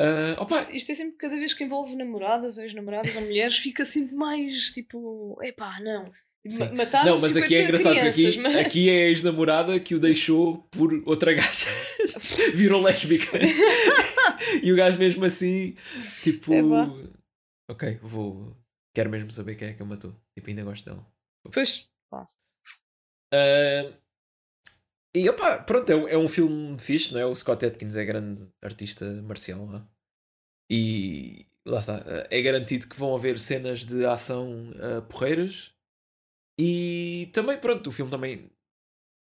Ah, 0.01 0.41
opa, 0.41 0.59
Isto, 0.59 0.75
isto 0.75 0.91
é 0.91 0.95
sempre, 0.95 1.17
cada 1.17 1.35
vez 1.35 1.53
que 1.53 1.63
envolve 1.63 1.95
namoradas 1.95 2.57
ou 2.57 2.63
ex-namoradas 2.63 3.15
ou 3.15 3.21
mulheres, 3.21 3.57
fica 3.57 3.85
sempre 3.85 4.15
mais 4.15 4.71
tipo, 4.71 5.37
epá, 5.43 5.79
não. 5.79 6.11
Sim. 6.47 6.57
Ma- 6.57 6.71
Mataram 6.71 7.05
não, 7.11 7.21
mas 7.21 7.37
aqui 7.37 7.53
é 7.53 7.57
50 7.59 7.63
engraçado 7.63 7.93
crianças, 7.93 8.25
aqui, 8.25 8.39
mas... 8.39 8.55
aqui 8.55 8.89
é 8.89 8.93
a 8.93 9.09
ex-namorada 9.09 9.79
que 9.79 9.93
o 9.93 9.99
deixou 9.99 10.57
por 10.71 10.91
outra 11.05 11.33
gaja. 11.33 11.67
Virou 12.55 12.81
lésbica. 12.81 13.37
e 14.63 14.73
o 14.73 14.75
gajo 14.75 14.97
mesmo 14.97 15.23
assim, 15.23 15.75
tipo. 16.23 16.51
Epá. 16.51 16.91
Ok, 17.69 17.99
vou. 18.01 18.57
Quero 18.93 19.09
mesmo 19.09 19.31
saber 19.31 19.55
quem 19.55 19.69
é 19.69 19.73
que 19.73 19.81
a 19.83 19.85
matou. 19.85 20.13
Tipo, 20.35 20.49
ainda 20.49 20.63
gosto 20.63 20.85
dela. 20.85 21.05
Pois, 21.53 21.89
Ah, 23.33 23.91
e 25.15 25.29
opá, 25.29 25.61
pronto, 25.63 25.89
é, 25.91 25.95
um- 25.95 26.07
é 26.07 26.17
um 26.17 26.27
filme 26.27 26.79
fixe, 26.79 27.13
não 27.13 27.19
é? 27.19 27.25
O 27.25 27.35
Scott 27.35 27.65
Atkins 27.65 27.95
é 27.97 28.05
grande 28.05 28.49
artista 28.61 29.05
marcial 29.23 29.65
lá. 29.65 29.87
E 30.71 31.45
lá 31.65 31.79
está, 31.79 32.03
é 32.29 32.41
garantido 32.41 32.87
que 32.89 32.97
vão 32.97 33.15
haver 33.15 33.39
cenas 33.39 33.85
de 33.85 34.05
ação 34.05 34.71
ah, 34.81 35.01
porreiras. 35.03 35.73
E 36.59 37.29
também, 37.33 37.59
pronto, 37.59 37.87
o 37.87 37.91
filme 37.91 38.11
também 38.11 38.51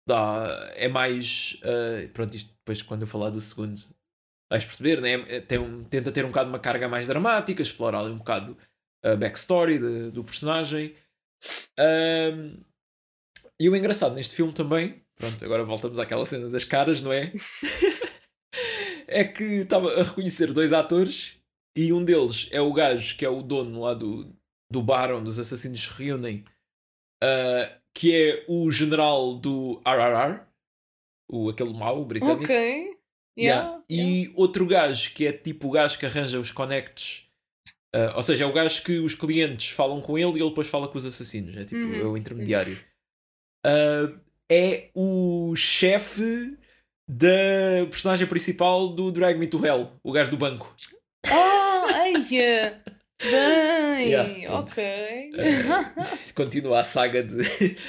dá, 0.08 0.72
é 0.76 0.88
mais. 0.88 1.60
ah, 1.64 2.10
pronto, 2.14 2.36
isto 2.36 2.54
depois 2.56 2.82
quando 2.84 3.04
eu 3.04 3.08
falar 3.08 3.30
do 3.32 3.42
segundo 3.42 3.80
vais 4.52 4.66
perceber, 4.66 5.02
né? 5.02 5.14
É- 5.38 5.42
Tem 5.42 5.60
um, 5.60 5.84
tenta 5.86 6.12
ter 6.12 6.26
um 6.26 6.30
bocado 6.30 6.50
uma 6.50 6.60
carga 6.60 6.88
mais 6.90 7.08
dramática, 7.08 7.62
explorar 7.62 8.02
ali 8.02 8.12
um 8.12 8.18
bocado 8.20 8.58
a 9.04 9.16
backstory 9.16 9.80
de- 9.80 10.12
do 10.12 10.24
personagem. 10.24 10.94
Ahm, 11.78 12.58
e 13.60 13.70
o 13.70 13.76
engraçado 13.76 14.16
neste 14.16 14.36
filme 14.36 14.52
também, 14.54 15.02
pronto, 15.16 15.44
agora 15.46 15.64
voltamos 15.64 16.00
àquela 16.00 16.26
cena 16.26 16.50
das 16.50 16.64
caras, 16.64 17.02
não 17.02 17.12
é? 17.14 17.32
é 19.08 19.24
que 19.24 19.44
estava 19.44 19.94
a 20.00 20.04
reconhecer 20.04 20.52
dois 20.52 20.74
atores 20.74 21.38
e 21.78 21.92
um 21.94 22.04
deles 22.04 22.48
é 22.52 22.62
o 22.62 22.74
gajo 22.74 23.18
que 23.18 23.26
é 23.26 23.30
o 23.30 23.42
dono 23.42 23.82
lá 23.82 23.94
do, 23.94 24.34
do 24.72 24.82
bar 24.82 25.12
onde 25.14 25.30
os 25.30 25.40
assassinos 25.40 25.82
se 25.82 25.90
reúnem, 26.04 26.44
ah, 27.24 27.72
que 27.94 28.14
é 28.14 28.46
o 28.48 28.70
general 28.72 29.36
do 29.38 29.82
RRR, 29.86 30.42
o, 31.32 31.50
aquele 31.50 31.74
mau 31.74 32.04
britânico. 32.06 32.44
ok. 32.44 32.96
Yeah. 33.38 33.82
Yeah, 33.82 33.84
E 33.90 34.32
outro 34.36 34.66
gajo 34.66 35.14
que 35.14 35.28
é 35.28 35.34
tipo 35.34 35.68
o 35.68 35.72
gajo 35.72 36.00
que 36.00 36.06
arranja 36.06 36.40
os 36.40 36.52
connects. 36.52 37.25
Ah, 37.96 38.14
ou 38.18 38.22
seja, 38.24 38.44
é 38.44 38.48
o 38.48 38.54
gajo 38.54 38.84
que 38.84 39.00
os 39.00 39.16
clientes 39.16 39.70
falam 39.70 40.02
com 40.02 40.18
ele 40.18 40.32
e 40.38 40.42
ele 40.42 40.50
depois 40.50 40.68
fala 40.68 40.88
com 40.88 40.98
os 40.98 41.06
assassinos. 41.06 41.56
É 41.56 41.64
tipo 41.64 41.80
Uhum. 41.82 41.96
é 41.96 42.04
o 42.04 42.18
intermediário. 42.18 42.78
Ah, 43.66 44.12
é 44.52 44.90
o 44.94 45.56
chefe 45.56 46.58
da 47.10 47.86
personagem 47.90 48.28
principal 48.28 48.90
do 48.90 49.12
Drag 49.12 49.38
Me 49.38 49.48
to 49.48 49.64
Hell, 49.66 49.92
o 50.04 50.12
gajo 50.12 50.32
do 50.32 50.38
banco. 50.38 50.74
Oh, 51.32 51.90
eia! 51.90 52.82
Bem, 53.24 54.10
Yeah, 54.10 54.54
ok. 54.60 54.84
Ah, 55.70 55.94
continua 56.36 56.80
a 56.80 56.84
saga 56.84 57.24
de, 57.24 57.42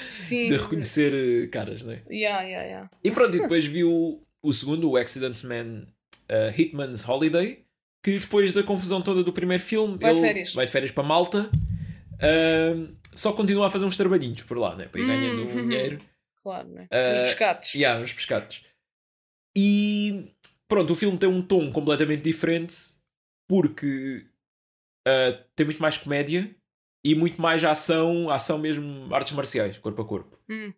Sim. 0.09 0.47
de 0.47 0.57
reconhecer 0.57 1.13
eh, 1.13 1.47
caras, 1.49 1.83
não 1.83 1.93
é? 1.93 2.03
Yeah, 2.09 2.43
yeah, 2.43 2.65
yeah. 2.65 2.91
E 3.03 3.11
pronto, 3.11 3.37
e 3.37 3.41
depois 3.43 3.65
viu 3.67 4.23
o 4.43 4.53
segundo, 4.53 4.89
o 4.89 4.97
Accident 4.97 5.43
Man 5.43 5.83
uh, 6.31 6.51
Hitman's 6.57 7.07
Holiday, 7.07 7.66
que 8.13 8.19
depois 8.21 8.53
da 8.53 8.63
confusão 8.63 9.03
toda 9.03 9.25
do 9.25 9.33
primeiro 9.33 9.61
filme, 9.63 9.99
Vai 9.99 10.13
de 10.13 10.19
ele 10.19 10.27
férias. 10.29 10.55
vai 10.55 10.65
de 10.65 10.71
férias 10.71 10.93
para 10.93 11.03
Malta, 11.03 11.51
ahm, 12.23 12.95
só 13.13 13.33
continua 13.33 13.67
a 13.67 13.71
fazer 13.71 13.85
uns 13.85 13.97
trabalhinhos 13.97 14.43
por 14.45 14.57
lá, 14.57 14.77
né? 14.77 14.87
para 14.87 15.01
ir 15.01 15.05
Hum. 15.05 15.07
ganhando 15.09 15.43
um 15.43 15.69
dinheiro. 15.69 16.01
Claro, 16.43 16.69
né? 16.69 16.87
Ah, 16.91 17.13
Os 17.15 17.21
pescados. 17.29 17.75
E 17.75 17.85
há 17.85 17.97
uns 17.97 18.13
pescados. 18.13 18.63
E 19.57 20.33
pronto, 20.69 20.93
o 20.93 20.97
filme 20.97 21.19
tem 21.19 21.29
um 21.29 21.43
tom 21.43 21.73
completamente 21.73 22.23
diferente 22.23 22.77
porque 23.49 24.25
ah, 25.07 25.37
tem 25.57 25.67
muito 25.67 25.83
mais 25.83 25.99
comédia 25.99 26.55
e 27.05 27.15
muito 27.15 27.41
mais 27.43 27.65
ação, 27.65 28.31
ação 28.31 28.59
mesmo, 28.59 29.13
artes 29.13 29.33
marciais, 29.33 29.79
corpo 29.79 30.03
a 30.03 30.05
corpo. 30.05 30.39
Hum. 30.49 30.73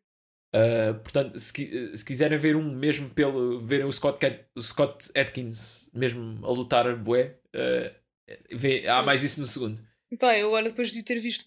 Uh, 0.55 0.95
portanto, 1.01 1.39
se, 1.39 1.97
se 1.97 2.05
quiserem 2.05 2.39
ver 2.39 2.57
um 2.57 2.75
mesmo 2.75 3.11
pelo 3.11 3.61
verem 3.61 3.87
o 3.87 3.93
Scott, 3.93 4.19
o 4.55 4.61
Scott 4.61 5.11
Atkins 5.15 5.91
mesmo 5.93 6.45
a 6.45 6.51
lutar 6.51 6.97
bué, 6.97 7.39
uh, 7.55 7.95
vê- 8.57 8.89
há 8.89 9.03
mais 9.03 9.23
isso 9.23 9.41
no 9.41 9.47
segundo. 9.47 9.83
Bem, 10.19 10.41
eu 10.41 10.49
agora 10.49 10.71
depois 10.71 10.91
de 10.91 11.03
ter 11.03 11.21
visto 11.21 11.45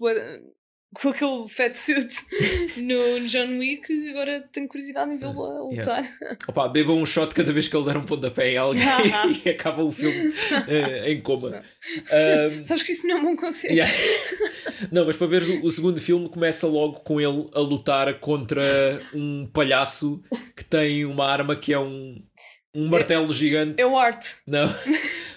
com 0.93 1.09
aquele 1.09 1.47
fat 1.47 1.73
suit 1.73 2.13
no 2.77 3.27
John 3.27 3.57
Wick, 3.57 4.09
agora 4.09 4.47
tenho 4.51 4.67
curiosidade 4.67 5.13
em 5.13 5.17
vê-lo 5.17 5.43
a 5.43 5.63
lutar. 5.63 6.03
Opa, 6.47 6.67
bebam 6.67 6.97
um 6.97 7.05
shot 7.05 7.33
cada 7.33 7.53
vez 7.53 7.67
que 7.67 7.75
ele 7.75 7.85
der 7.85 7.97
um 7.97 8.05
pontapé 8.05 8.51
em 8.51 8.57
alguém 8.57 8.83
e 9.45 9.49
acaba 9.49 9.83
o 9.83 9.91
filme 9.91 10.27
uh, 10.27 11.07
em 11.07 11.21
coma. 11.21 11.63
Um, 11.89 12.65
Sabes 12.65 12.83
que 12.83 12.91
isso 12.91 13.07
não 13.07 13.17
é 13.17 13.19
um 13.19 13.23
bom 13.23 13.35
conselho. 13.35 13.73
yeah. 13.73 13.91
Não, 14.91 15.05
mas 15.05 15.15
para 15.15 15.27
ver 15.27 15.43
o, 15.43 15.65
o 15.65 15.69
segundo 15.69 16.01
filme 16.01 16.27
começa 16.27 16.65
logo 16.65 17.01
com 17.01 17.21
ele 17.21 17.49
a 17.53 17.59
lutar 17.59 18.19
contra 18.19 18.63
um 19.13 19.47
palhaço 19.53 20.23
que 20.55 20.63
tem 20.63 21.05
uma 21.05 21.25
arma 21.25 21.55
que 21.55 21.71
é 21.71 21.79
um, 21.79 22.15
um 22.73 22.87
martelo 22.87 23.31
gigante. 23.31 23.81
É 23.81 23.85
o 23.85 23.97
art. 23.97 24.25
Não, 24.47 24.67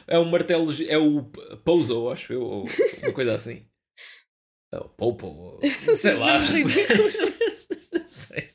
é 0.08 0.18
um 0.18 0.24
martelo, 0.24 0.72
é 0.88 0.98
o 0.98 1.22
Pouso, 1.64 2.08
acho 2.08 2.32
eu, 2.32 2.42
ou 2.42 2.64
uma 3.02 3.12
coisa 3.12 3.34
assim. 3.34 3.66
É 4.74 4.78
o 4.78 4.88
Popo, 4.88 5.26
ou- 5.26 5.60
sei 5.66 6.14
lá. 6.14 6.38
Não 7.92 8.06
sei. 8.06 8.48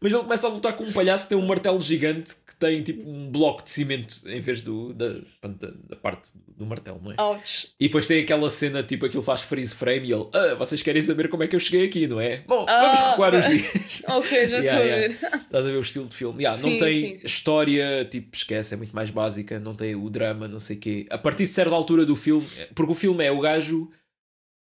Mas 0.00 0.12
ele 0.12 0.22
começa 0.22 0.46
a 0.46 0.50
lutar 0.50 0.74
com 0.74 0.82
um 0.84 0.92
palhaço 0.92 1.24
que 1.24 1.28
tem 1.30 1.38
um 1.38 1.46
martelo 1.46 1.80
gigante 1.82 2.34
que 2.46 2.56
tem 2.56 2.82
tipo 2.82 3.08
um 3.08 3.30
bloco 3.30 3.62
de 3.62 3.70
cimento 3.70 4.14
em 4.26 4.40
vez 4.40 4.62
do, 4.62 4.94
da, 4.94 5.08
da, 5.42 5.70
da 5.90 5.96
parte 5.96 6.30
do 6.56 6.64
martelo, 6.64 7.00
não 7.02 7.12
é? 7.12 7.16
Ouch. 7.22 7.68
E 7.78 7.86
depois 7.86 8.06
tem 8.06 8.22
aquela 8.22 8.48
cena, 8.48 8.82
tipo, 8.82 9.04
aquilo 9.04 9.22
faz 9.22 9.42
freeze 9.42 9.74
frame 9.74 10.08
e 10.08 10.12
ele, 10.12 10.26
ah, 10.32 10.54
vocês 10.54 10.82
querem 10.82 11.02
saber 11.02 11.28
como 11.28 11.42
é 11.42 11.48
que 11.48 11.54
eu 11.54 11.60
cheguei 11.60 11.86
aqui, 11.86 12.06
não 12.06 12.18
é? 12.18 12.42
Bom, 12.46 12.64
Ah, 12.66 12.80
vamos 12.92 13.10
recuar 13.10 13.34
os 13.34 13.46
dias. 13.46 14.02
Ok, 14.08 14.30
já 14.46 14.58
estou 14.58 14.60
Yeah, 14.62 14.80
a 14.80 14.84
yeah. 14.84 15.08
ver. 15.30 15.36
Estás 15.42 15.66
a 15.66 15.68
ver 15.70 15.76
o 15.76 15.80
estilo 15.82 16.06
de 16.06 16.16
filme. 16.16 16.42
Yeah, 16.42 16.58
não 16.62 16.70
Sim, 16.70 16.78
tem 16.78 16.92
sim, 16.92 17.16
sim. 17.16 17.26
história, 17.26 18.04
tipo, 18.10 18.34
esquece, 18.34 18.72
é 18.74 18.76
muito 18.78 18.94
mais 18.96 19.10
básica, 19.10 19.58
não 19.60 19.74
tem 19.74 19.94
o 19.94 20.08
drama, 20.08 20.48
não 20.48 20.58
sei 20.58 20.76
o 20.76 20.80
quê. 20.80 21.06
A 21.10 21.18
partir 21.18 21.44
de 21.44 21.50
certa 21.50 21.74
altura 21.74 22.06
do 22.06 22.16
filme, 22.16 22.46
porque 22.74 22.90
o 22.92 22.94
filme 22.94 23.22
é 23.24 23.30
o 23.30 23.38
gajo 23.40 23.90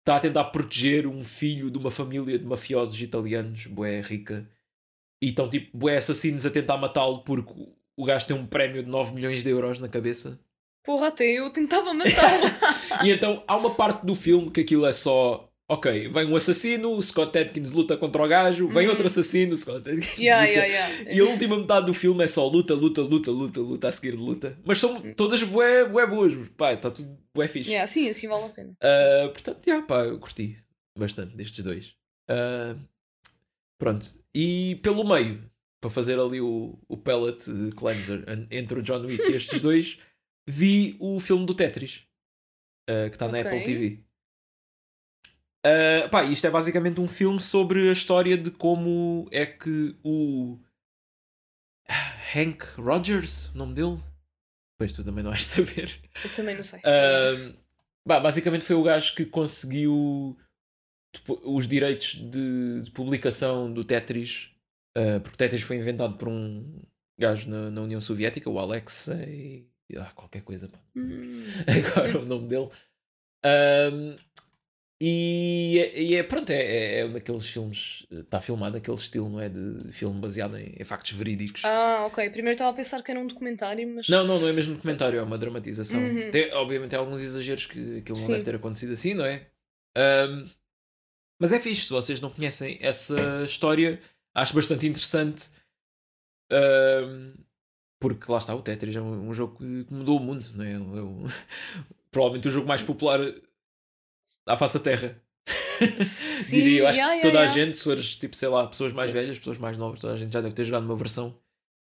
está 0.09 0.15
a 0.15 0.19
tentar 0.19 0.45
proteger 0.45 1.05
um 1.05 1.23
filho 1.23 1.69
de 1.69 1.77
uma 1.77 1.91
família 1.91 2.39
de 2.39 2.43
mafiosos 2.43 2.99
italianos, 2.99 3.67
bué 3.67 4.01
rica, 4.01 4.49
e 5.21 5.29
estão 5.29 5.47
tipo, 5.47 5.77
bué 5.77 5.97
assassinos 5.97 6.47
a 6.47 6.49
tentar 6.49 6.77
matá-lo 6.77 7.19
porque 7.19 7.53
o 7.95 8.05
gajo 8.05 8.25
tem 8.25 8.35
um 8.35 8.47
prémio 8.47 8.81
de 8.81 8.89
9 8.89 9.13
milhões 9.13 9.43
de 9.43 9.51
euros 9.51 9.77
na 9.77 9.87
cabeça. 9.87 10.39
Porra, 10.83 11.09
até 11.09 11.25
eu 11.25 11.53
tentava 11.53 11.93
matá-lo. 11.93 12.49
E 13.05 13.11
então 13.11 13.43
há 13.47 13.55
uma 13.55 13.69
parte 13.75 14.03
do 14.03 14.15
filme 14.15 14.49
que 14.49 14.61
aquilo 14.61 14.85
é 14.85 14.91
só. 14.91 15.48
Ok, 15.71 16.07
vem 16.07 16.25
um 16.25 16.35
assassino, 16.35 16.91
o 16.97 17.01
Scott 17.01 17.37
Atkins 17.37 17.73
luta 17.73 17.95
contra 17.95 18.23
o 18.23 18.27
gajo, 18.27 18.67
vem 18.69 18.85
Uhum. 18.85 18.89
outro 18.91 19.05
assassino, 19.05 19.53
o 19.53 19.57
Scott 19.57 19.77
Atkins 19.87 20.17
yeah, 20.17 20.41
luta. 20.47 20.65
yeah, 20.65 20.87
yeah. 20.93 21.13
E 21.13 21.19
a 21.19 21.25
última 21.25 21.59
metade 21.59 21.85
do 21.85 21.93
filme 21.93 22.23
é 22.23 22.27
só 22.27 22.47
luta, 22.47 22.73
luta, 22.73 23.01
luta, 23.01 23.29
luta, 23.29 23.59
luta 23.59 23.87
a 23.87 23.91
seguir 23.91 24.11
de 24.13 24.17
luta. 24.23 24.57
Mas 24.65 24.79
são 24.79 24.99
todas 25.13 25.43
bué, 25.43 25.87
bué 25.87 26.07
boas. 26.07 26.33
Pá, 26.57 26.73
está 26.73 26.89
tudo 26.89 27.15
bué 27.35 27.47
fixe. 27.47 27.69
Yeah, 27.69 27.85
sim, 27.85 28.09
assim 28.09 28.27
vale 28.27 28.45
a 28.45 28.49
pena. 28.49 28.73
Ah, 28.81 29.29
portanto, 29.31 29.67
yeah, 29.67 29.85
pá, 29.85 30.05
eu 30.05 30.17
curti 30.17 30.57
bastante 30.97 31.35
destes 31.37 31.63
dois. 31.63 31.95
Ah, 32.27 32.75
pronto. 33.77 34.07
E 34.33 34.79
pelo 34.81 35.07
meio 35.07 35.43
para 35.79 35.91
fazer 35.91 36.19
ali 36.19 36.41
o, 36.41 36.77
o 36.87 36.97
pellet 36.97 37.37
cleanser 37.77 38.25
entre 38.49 38.79
o 38.79 38.81
John 38.81 39.05
Wick 39.05 39.21
e 39.31 39.35
estes 39.35 39.61
dois, 39.63 39.99
vi 40.47 40.97
o 40.99 41.19
filme 41.19 41.45
do 41.45 41.53
Tetris, 41.53 42.03
uh, 42.89 43.07
que 43.09 43.15
está 43.15 43.27
na 43.27 43.37
Ok. 43.39 43.51
Apple 43.51 43.63
TV. 43.63 43.99
Uh, 45.65 46.09
pá, 46.09 46.23
isto 46.23 46.47
é 46.47 46.49
basicamente 46.49 47.01
um 47.01 47.07
filme 47.07 47.39
sobre 47.39 47.89
a 47.89 47.91
história 47.91 48.37
de 48.37 48.49
como 48.51 49.27
é 49.31 49.45
que 49.45 49.95
o 50.03 50.57
Hank 52.35 52.63
Rogers, 52.77 53.49
o 53.53 53.57
nome 53.57 53.73
dele? 53.73 53.97
Pois 54.79 54.93
tu 54.93 55.03
também 55.03 55.23
não 55.23 55.31
vais 55.31 55.43
saber. 55.43 55.99
Eu 56.23 56.31
também 56.31 56.55
não 56.55 56.63
sei. 56.63 56.79
Um, 56.79 57.53
bah, 58.07 58.19
basicamente 58.19 58.63
foi 58.63 58.75
o 58.75 58.83
gajo 58.83 59.13
que 59.15 59.25
conseguiu 59.25 60.37
depo- 61.13 61.41
os 61.43 61.67
direitos 61.67 62.15
de, 62.15 62.83
de 62.83 62.91
publicação 62.91 63.71
do 63.73 63.83
Tetris, 63.83 64.51
uh, 64.97 65.19
porque 65.21 65.37
Tetris 65.37 65.63
foi 65.63 65.75
inventado 65.77 66.17
por 66.17 66.29
um 66.29 66.81
gajo 67.19 67.49
na, 67.49 67.69
na 67.69 67.81
União 67.81 67.99
Soviética, 67.99 68.49
o 68.49 68.59
Alexei. 68.59 69.67
Ah, 69.97 70.11
qualquer 70.15 70.43
coisa, 70.43 70.69
pá. 70.69 70.79
Hum, 70.95 71.43
agora 71.67 72.19
o 72.19 72.25
nome 72.25 72.47
dele. 72.47 72.69
Um, 73.43 74.15
e, 75.01 75.79
é- 75.79 76.01
e 76.01 76.15
é 76.15 76.23
pronto, 76.23 76.49
é, 76.49 76.55
é, 76.61 76.99
é 76.99 77.05
um 77.05 77.13
daqueles 77.13 77.47
filmes, 77.47 78.05
está 78.11 78.41
filmado 78.41 78.75
aquele 78.77 78.97
estilo, 78.97 79.29
não 79.29 79.39
é? 79.39 79.47
De 79.47 79.91
filme 79.93 80.19
baseado 80.19 80.57
em, 80.57 80.75
em 80.77 80.83
factos 80.83 81.11
verídicos. 81.13 81.63
Ah, 81.63 82.05
ok. 82.05 82.29
Primeiro 82.31 82.55
estava 82.55 82.71
a 82.71 82.73
pensar 82.73 83.01
que 83.01 83.09
era 83.11 83.19
um 83.19 83.25
documentário, 83.27 83.87
mas. 83.95 84.09
Não, 84.09 84.25
não, 84.25 84.39
não 84.39 84.47
é 84.47 84.53
mesmo 84.53 84.73
documentário, 84.75 85.19
é 85.19 85.23
uma 85.23 85.37
dramatização. 85.37 86.01
Uhum. 86.01 86.31
Tem, 86.31 86.51
obviamente 86.53 86.95
há 86.95 86.99
alguns 86.99 87.21
exageros 87.21 87.65
que 87.65 87.99
aquilo 87.99 88.17
não 88.17 88.25
Sim. 88.25 88.31
deve 88.33 88.43
ter 88.43 88.55
acontecido 88.55 88.91
assim, 88.93 89.13
não 89.13 89.25
é? 89.25 89.47
Ahm, 89.97 90.47
mas 91.41 91.53
é 91.53 91.59
fixe, 91.59 91.85
se 91.85 91.91
vocês 91.91 92.19
não 92.19 92.29
conhecem 92.29 92.77
essa 92.81 93.41
história, 93.45 94.01
acho 94.35 94.53
bastante 94.53 94.85
interessante. 94.85 95.49
ahm, 96.51 97.33
porque 98.01 98.31
lá 98.31 98.37
está, 98.37 98.55
o 98.55 98.61
Tetris 98.61 98.95
é 98.95 99.01
um, 99.01 99.29
um 99.29 99.33
jogo 99.33 99.57
que 99.57 99.85
mudou 99.93 100.17
o 100.17 100.19
mundo, 100.23 100.45
não 100.55 100.63
é? 100.65 100.73
É 100.73 100.79
provavelmente 102.11 102.47
o 102.47 102.51
jogo 102.51 102.67
mais 102.67 102.81
popular 102.81 103.19
à 104.49 104.57
face 104.57 104.77
da 104.77 104.83
Terra. 104.83 105.21
Sim, 105.99 106.57
Diria, 106.61 106.79
eu 106.79 106.87
acho 106.87 106.97
yeah, 106.97 107.15
que 107.15 107.21
toda 107.21 107.33
yeah, 107.33 107.51
a 107.51 107.53
yeah. 107.53 107.65
gente, 107.65 107.77
se 107.77 107.83
fores, 107.83 108.17
tipo, 108.17 108.35
sei 108.35 108.49
lá, 108.49 108.67
pessoas 108.67 108.93
mais 108.93 109.11
velhas, 109.11 109.37
pessoas 109.37 109.57
mais 109.57 109.77
novas, 109.77 109.99
toda 109.99 110.13
a 110.13 110.17
gente 110.17 110.33
já 110.33 110.41
deve 110.41 110.53
ter 110.53 110.63
jogado 110.63 110.83
uma 110.83 110.95
versão 110.95 111.39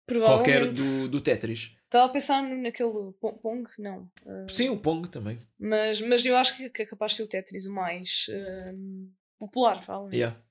qualquer 0.08 0.72
do, 0.72 1.10
do 1.10 1.22
Tetris. 1.22 1.76
Estava 1.84 2.06
a 2.06 2.10
pensar 2.10 2.42
naquele 2.44 3.14
Pong, 3.42 3.70
não. 3.80 4.10
Ah, 4.26 4.46
Sim, 4.50 4.70
o 4.70 4.78
Pong 4.78 5.10
também. 5.10 5.40
mas, 5.60 6.02
mas 6.02 6.26
eu 6.26 6.36
acho 6.38 6.56
que, 6.56 6.70
que 6.70 6.84
é 6.84 6.86
capaz 6.86 7.12
de 7.12 7.18
ser 7.18 7.24
o 7.24 7.28
Tetris 7.28 7.66
o 7.66 7.74
mais 7.74 8.28
ahm, 8.30 9.10
popular, 9.40 9.84
provavelmente. 9.84 10.18
Yeah. 10.18 10.44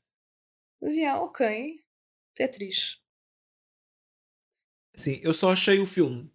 Mas, 0.81 0.95
yeah, 0.95 1.21
ok. 1.21 1.81
Tetris. 2.35 2.99
Sim, 4.95 5.21
eu 5.23 5.33
só 5.33 5.53
achei 5.53 5.79
o 5.79 5.87
filme 5.87 6.31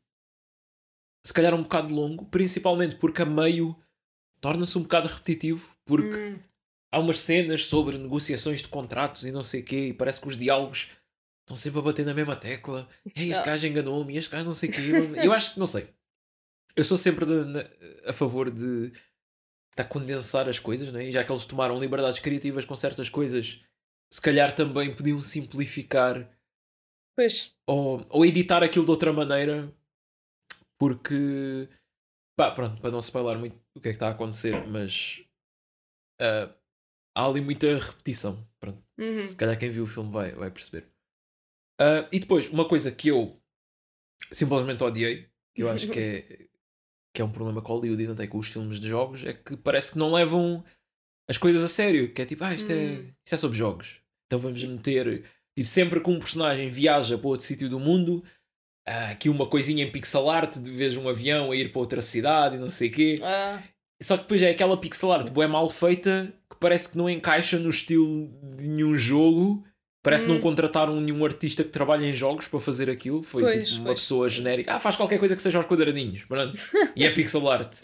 se 1.23 1.33
calhar 1.33 1.53
um 1.53 1.63
bocado 1.63 1.93
longo, 1.93 2.25
principalmente 2.25 2.95
porque 2.95 3.21
a 3.21 3.25
meio 3.25 3.75
torna-se 4.41 4.77
um 4.77 4.81
bocado 4.83 5.07
repetitivo, 5.07 5.69
porque 5.85 6.17
Hum, 6.17 6.39
há 6.91 6.99
umas 6.99 7.19
cenas 7.19 7.65
sobre 7.65 7.97
negociações 7.97 8.61
de 8.61 8.67
contratos 8.67 9.25
e 9.25 9.31
não 9.31 9.43
sei 9.43 9.61
o 9.61 9.65
quê, 9.65 9.87
e 9.89 9.93
parece 9.93 10.19
que 10.19 10.27
os 10.27 10.35
diálogos 10.35 10.89
estão 11.41 11.55
sempre 11.55 11.79
a 11.79 11.83
bater 11.83 12.05
na 12.05 12.13
mesma 12.13 12.35
tecla. 12.35 12.87
Ei, 13.15 13.31
este 13.31 13.45
gajo 13.45 13.67
enganou-me, 13.67 14.15
este 14.17 14.29
gajo 14.31 14.45
não 14.45 14.53
sei 14.53 14.69
o 14.69 14.73
quê. 14.73 14.81
Eu, 15.23 15.31
acho 15.31 15.53
que, 15.53 15.59
não 15.59 15.65
sei. 15.65 15.87
Eu 16.75 16.83
sou 16.83 16.97
sempre 16.97 17.25
de- 17.25 17.45
na- 17.45 17.65
a 18.07 18.13
favor 18.13 18.49
de, 18.49 18.89
de 18.91 19.83
condensar 19.89 20.49
as 20.49 20.59
coisas, 20.59 20.91
né? 20.91 21.05
e 21.07 21.11
já 21.11 21.23
que 21.23 21.31
eles 21.31 21.45
tomaram 21.45 21.79
liberdades 21.79 22.19
criativas 22.19 22.65
com 22.65 22.75
certas 22.75 23.09
coisas, 23.09 23.59
se 24.13 24.21
calhar 24.21 24.53
também 24.55 24.93
podiam 24.95 25.21
simplificar 25.21 26.29
pois. 27.15 27.53
ou, 27.67 28.05
ou 28.09 28.25
editar 28.25 28.63
aquilo 28.63 28.85
de 28.85 28.91
outra 28.91 29.11
maneira 29.13 29.73
porque 30.77 31.69
pá, 32.37 32.51
pronto, 32.51 32.81
para 32.81 32.91
não 32.91 32.99
spoiler 32.99 33.37
muito 33.37 33.55
o 33.75 33.79
que 33.79 33.89
é 33.89 33.91
que 33.91 33.95
está 33.95 34.07
a 34.07 34.11
acontecer, 34.11 34.65
mas 34.67 35.23
ah, 36.19 36.53
há 37.15 37.25
ali 37.25 37.41
muita 37.41 37.77
repetição. 37.77 38.47
Pronto, 38.59 38.81
Uhum. 38.97 39.05
se 39.05 39.35
calhar 39.35 39.57
quem 39.57 39.69
viu 39.71 39.83
o 39.83 39.87
filme 39.87 40.11
vai, 40.11 40.31
vai 40.33 40.51
perceber. 40.51 40.87
Ah, 41.79 42.07
e 42.11 42.19
depois, 42.19 42.47
uma 42.49 42.67
coisa 42.67 42.91
que 42.91 43.07
eu 43.09 43.41
simplesmente 44.31 44.83
odiei, 44.83 45.27
que 45.55 45.63
eu 45.63 45.69
acho 45.69 45.89
que 45.89 45.99
é, 45.99 46.21
que 47.15 47.21
é 47.21 47.25
um 47.25 47.31
problema 47.31 47.61
com 47.61 47.73
Hollywood 47.73 48.03
e 48.03 48.07
não 48.07 48.15
tem 48.15 48.27
com 48.27 48.37
os 48.37 48.47
filmes 48.47 48.79
de 48.79 48.87
jogos, 48.87 49.25
é 49.25 49.33
que 49.33 49.57
parece 49.57 49.93
que 49.93 49.97
não 49.97 50.11
levam 50.13 50.63
as 51.29 51.37
coisas 51.37 51.63
a 51.63 51.67
sério. 51.67 52.13
Que 52.13 52.21
é 52.21 52.25
tipo, 52.25 52.43
ah, 52.43 52.53
isto, 52.53 52.71
é, 52.71 52.75
Hum. 52.99 53.13
isto 53.25 53.33
é 53.33 53.37
sobre 53.37 53.57
jogos. 53.57 54.01
Então 54.27 54.39
vamos 54.39 54.63
meter, 54.63 55.23
tipo, 55.57 55.67
sempre 55.67 55.99
que 55.99 56.09
um 56.09 56.19
personagem 56.19 56.69
viaja 56.69 57.17
para 57.17 57.27
outro 57.27 57.45
sítio 57.45 57.67
do 57.67 57.79
mundo, 57.79 58.23
ah, 58.87 59.11
aqui 59.11 59.29
uma 59.29 59.45
coisinha 59.47 59.83
em 59.83 59.91
pixel 59.91 60.29
art, 60.29 60.57
de 60.57 60.71
vez 60.71 60.95
um 60.97 61.07
avião 61.07 61.51
a 61.51 61.55
ir 61.55 61.71
para 61.71 61.79
outra 61.79 62.01
cidade 62.01 62.55
e 62.55 62.59
não 62.59 62.69
sei 62.69 62.89
o 62.89 62.91
quê. 62.91 63.15
Ah, 63.23 63.61
Só 64.01 64.17
que 64.17 64.23
depois 64.23 64.41
é 64.41 64.49
aquela 64.49 64.75
pixel 64.77 65.11
art 65.11 65.29
bué 65.29 65.47
mal 65.47 65.69
feita 65.69 66.33
que 66.49 66.57
parece 66.59 66.91
que 66.91 66.97
não 66.97 67.09
encaixa 67.09 67.57
no 67.59 67.69
estilo 67.69 68.29
de 68.57 68.67
nenhum 68.67 68.95
jogo. 68.97 69.63
Parece 70.03 70.23
que 70.25 70.31
não 70.31 70.37
Hum. 70.39 70.41
contrataram 70.41 70.99
nenhum 70.99 71.23
artista 71.23 71.63
que 71.63 71.69
trabalha 71.69 72.07
em 72.07 72.11
jogos 72.11 72.47
para 72.47 72.59
fazer 72.59 72.89
aquilo. 72.89 73.21
Foi 73.21 73.43
Pois, 73.43 73.67
tipo 73.69 73.81
uma 73.81 73.85
pois. 73.89 73.99
pessoa 73.99 74.27
genérica. 74.27 74.73
Ah, 74.73 74.79
faz 74.79 74.95
qualquer 74.95 75.19
coisa 75.19 75.35
que 75.35 75.41
seja 75.43 75.59
aos 75.59 75.67
quadradinhos. 75.67 76.25
Pronto. 76.25 76.57
e 76.95 77.05
é 77.05 77.11
pixel 77.11 77.47
art. 77.47 77.77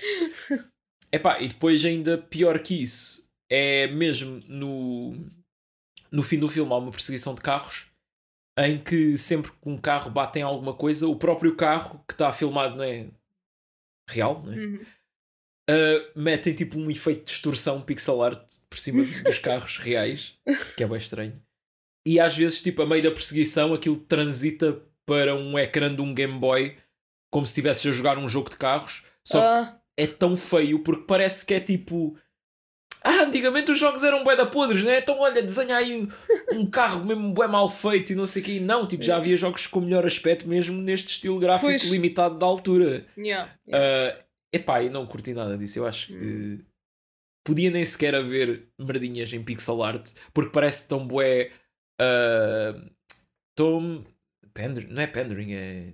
Epá, 1.11 1.39
e 1.39 1.47
depois 1.47 1.85
ainda 1.85 2.17
pior 2.17 2.57
que 2.59 2.81
isso 2.81 3.27
é 3.49 3.87
mesmo 3.87 4.41
no, 4.47 5.15
no 6.11 6.23
fim 6.23 6.37
do 6.39 6.49
filme 6.49 6.71
há 6.73 6.77
uma 6.77 6.91
perseguição 6.91 7.33
de 7.35 7.41
carros 7.41 7.86
em 8.57 8.77
que 8.77 9.17
sempre 9.17 9.51
que 9.51 9.69
um 9.69 9.77
carro 9.77 10.09
bate 10.09 10.39
em 10.39 10.41
alguma 10.41 10.73
coisa, 10.73 11.07
o 11.07 11.15
próprio 11.15 11.55
carro 11.55 12.03
que 12.07 12.13
está 12.13 12.31
filmado 12.31 12.75
não 12.75 12.83
é 12.83 13.07
real, 14.09 14.41
não 14.43 14.53
é? 14.53 14.55
uhum. 14.55 14.85
Uh, 15.69 16.19
metem 16.19 16.53
tipo 16.53 16.79
um 16.79 16.89
efeito 16.89 17.25
de 17.25 17.31
distorção 17.33 17.81
pixel 17.81 18.23
art 18.23 18.41
por 18.69 18.77
cima 18.79 19.03
dos 19.25 19.37
carros 19.37 19.77
reais, 19.77 20.35
que 20.77 20.83
é 20.83 20.87
bem 20.87 20.97
estranho. 20.97 21.41
E 22.07 22.21
às 22.21 22.37
vezes, 22.37 22.61
tipo, 22.61 22.81
a 22.81 22.85
meio 22.85 23.03
da 23.03 23.11
perseguição, 23.11 23.73
aquilo 23.73 23.97
transita 23.97 24.81
para 25.05 25.35
um 25.35 25.59
ecrã 25.59 25.93
de 25.93 26.01
um 26.01 26.13
Game 26.13 26.39
Boy 26.39 26.77
como 27.29 27.45
se 27.45 27.51
estivesse 27.51 27.89
a 27.89 27.91
jogar 27.91 28.17
um 28.17 28.29
jogo 28.29 28.49
de 28.49 28.55
carros. 28.55 29.03
Só 29.25 29.41
Ah, 29.41 29.81
que 29.97 30.03
é 30.03 30.07
tão 30.07 30.37
feio 30.37 30.79
porque 30.79 31.03
parece 31.05 31.45
que 31.45 31.53
é 31.53 31.59
tipo. 31.59 32.17
Ah, 33.09 33.23
antigamente 33.23 33.71
os 33.71 33.79
jogos 33.79 34.03
eram 34.03 34.23
bué 34.23 34.35
da 34.35 34.45
podres, 34.45 34.83
né? 34.83 34.99
Então 34.99 35.17
olha, 35.19 35.41
desenha 35.41 35.77
aí 35.77 35.95
um, 36.51 36.59
um 36.59 36.65
carro 36.69 37.05
mesmo 37.05 37.31
bué 37.31 37.47
mal 37.47 37.69
feito 37.69 38.11
e 38.11 38.15
não 38.15 38.25
sei 38.25 38.41
o 38.41 38.45
quê. 38.45 38.59
Não, 38.59 38.85
tipo, 38.85 39.01
já 39.03 39.15
havia 39.15 39.37
jogos 39.37 39.65
com 39.65 39.79
melhor 39.79 40.05
aspecto 40.05 40.47
mesmo 40.47 40.81
neste 40.81 41.07
estilo 41.11 41.39
gráfico 41.39 41.67
Pois. 41.69 41.83
limitado 41.83 42.37
da 42.37 42.45
altura. 42.45 43.05
yeah, 43.17 43.49
yeah. 43.67 44.17
Uh, 44.19 44.23
epá, 44.51 44.83
eu 44.83 44.91
não 44.91 45.05
curti 45.07 45.33
nada 45.33 45.57
disso. 45.57 45.79
Eu 45.79 45.87
acho 45.87 46.07
que 46.07 46.13
Hum. 46.15 46.59
podia 47.45 47.71
nem 47.71 47.85
sequer 47.85 48.13
haver 48.13 48.67
merdinhas 48.77 49.31
em 49.31 49.41
pixel 49.43 49.81
art 49.83 50.09
porque 50.33 50.51
parece 50.51 50.87
tão 50.87 51.07
bué. 51.07 51.49
Uh, 52.01 52.89
tão. 53.55 54.03
Não 54.89 55.01
é 55.01 55.07
pandering, 55.07 55.53
é. 55.53 55.93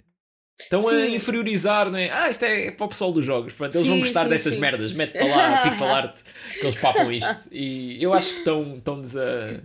Estão 0.59 0.79
a 0.87 0.91
Sim. 0.91 1.15
inferiorizar, 1.15 1.89
não 1.89 1.97
é? 1.97 2.09
Ah, 2.11 2.29
isto 2.29 2.43
é 2.45 2.71
para 2.71 2.85
o 2.85 2.89
pessoal 2.89 3.11
dos 3.11 3.25
jogos. 3.25 3.53
Pronto, 3.53 3.75
eles 3.75 3.87
vão 3.87 3.95
Sim, 3.97 4.03
gostar 4.03 4.23
sim, 4.25 4.29
dessas 4.29 4.53
sim. 4.53 4.59
merdas. 4.59 4.93
Mete 4.93 5.13
para 5.13 5.25
lá 5.27 5.59
a 5.59 5.63
pixel 5.63 5.87
art 5.87 6.21
que 6.21 6.65
eles 6.65 6.75
papam 6.75 7.11
isto. 7.11 7.49
E 7.51 8.01
eu 8.03 8.13
acho 8.13 8.29
que 8.33 8.37
estão, 8.39 8.77
estão-nos 8.77 9.17
a 9.17 9.61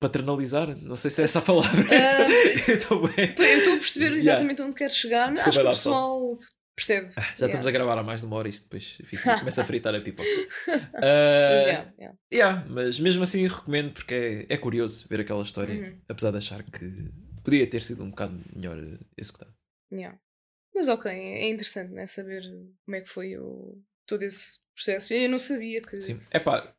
paternalizar. 0.00 0.76
Não 0.82 0.96
sei 0.96 1.10
se 1.10 1.20
é 1.20 1.24
essa 1.24 1.38
a 1.40 1.42
palavra. 1.42 1.84
Ah, 1.90 2.26
eu 2.70 2.74
estou 2.76 3.08
bem. 3.08 3.34
Eu 3.38 3.58
estou 3.58 3.74
a 3.74 3.76
perceber 3.78 4.12
exatamente 4.12 4.62
onde 4.62 4.74
queres 4.76 4.96
chegar. 4.96 5.32
Desculpa 5.32 5.48
Acho 5.50 5.60
que 5.60 5.66
o 5.66 5.70
pessoal 5.70 6.36
percebe. 6.76 7.10
Já 7.14 7.20
Yeah. 7.22 7.46
estamos 7.46 7.66
a 7.66 7.70
gravar 7.70 7.98
há 7.98 8.02
mais 8.02 8.20
de 8.20 8.26
uma 8.26 8.36
hora 8.36 8.48
e 8.48 8.50
isto 8.50 8.64
depois 8.64 8.98
fica, 9.04 9.38
começa 9.40 9.62
a 9.62 9.64
fritar 9.64 9.94
a 9.94 10.00
pipoca. 10.00 10.28
Mas, 10.66 10.80
Ah, 10.94 11.62
yeah, 11.62 11.92
yeah. 11.98 12.18
yeah, 12.32 12.64
mas 12.68 13.00
mesmo 13.00 13.22
assim 13.22 13.46
recomendo 13.46 13.92
porque 13.92 14.46
é, 14.48 14.54
é 14.54 14.56
curioso 14.58 15.06
ver 15.08 15.20
aquela 15.20 15.42
história, 15.42 15.74
Uhum. 15.74 15.98
apesar 16.08 16.30
de 16.32 16.36
achar 16.38 16.62
que 16.62 17.10
podia 17.46 17.66
ter 17.66 17.80
sido 17.80 18.04
um 18.04 18.10
bocado 18.10 18.38
melhor 18.54 18.76
executado. 19.16 19.54
Yeah. 19.92 20.18
Mas 20.74 20.88
ok, 20.88 21.10
é 21.10 21.48
interessante 21.48 21.92
né, 21.92 22.04
saber 22.04 22.42
como 22.84 22.96
é 22.96 23.00
que 23.00 23.08
foi 23.08 23.38
o, 23.38 23.80
todo 24.06 24.22
esse 24.22 24.60
processo. 24.74 25.14
Eu 25.14 25.30
não 25.30 25.38
sabia 25.38 25.80
que, 25.80 25.98
Sim. 26.00 26.20
Epá, 26.32 26.74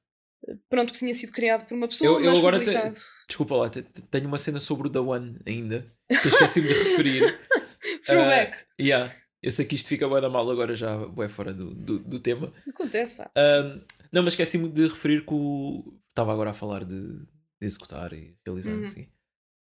pronto, 0.70 0.94
que 0.94 1.00
tinha 1.00 1.14
sido 1.14 1.32
criado 1.32 1.66
por 1.68 1.74
uma 1.76 1.88
pessoa, 1.88 2.20
Eu- 2.20 2.26
eu 2.26 2.38
agora 2.38 2.60
te- 2.64 3.00
desculpa 3.28 3.56
lá, 3.56 3.70
te- 3.70 3.82
te- 3.82 4.04
tenho 4.04 4.28
uma 4.28 4.38
cena 4.38 4.60
sobre 4.60 4.88
o 4.88 4.92
The 4.92 5.00
One 5.00 5.40
ainda 5.48 5.86
que 6.08 6.28
eu 6.28 6.30
esqueci-me 6.30 6.68
de 6.68 6.74
referir. 6.74 7.22
Throwback. 8.06 8.58
Yeah. 8.80 9.14
Eu 9.42 9.52
sei 9.52 9.66
que 9.66 9.76
isto 9.76 9.88
fica 9.88 10.08
bué 10.08 10.20
da 10.20 10.30
mal 10.30 10.50
agora 10.50 10.76
já 10.76 10.98
bué 11.08 11.30
fora 11.30 11.54
do, 11.54 11.74
do, 11.74 12.00
do 12.00 12.20
tema. 12.20 12.52
Acontece, 12.68 13.16
pá. 13.16 13.32
Um, 13.38 13.82
não, 14.12 14.24
mas 14.24 14.34
esqueci-me 14.34 14.68
de 14.70 14.88
referir 14.88 15.26
que 15.26 15.34
o. 15.34 15.94
Estava 16.10 16.34
agora 16.34 16.50
a 16.50 16.54
falar 16.54 16.84
de, 16.84 17.00
de 17.20 17.26
executar 17.62 18.12
e 18.14 18.36
realizar. 18.46 18.74
Uhum. 18.74 18.86
assim. 18.86 19.08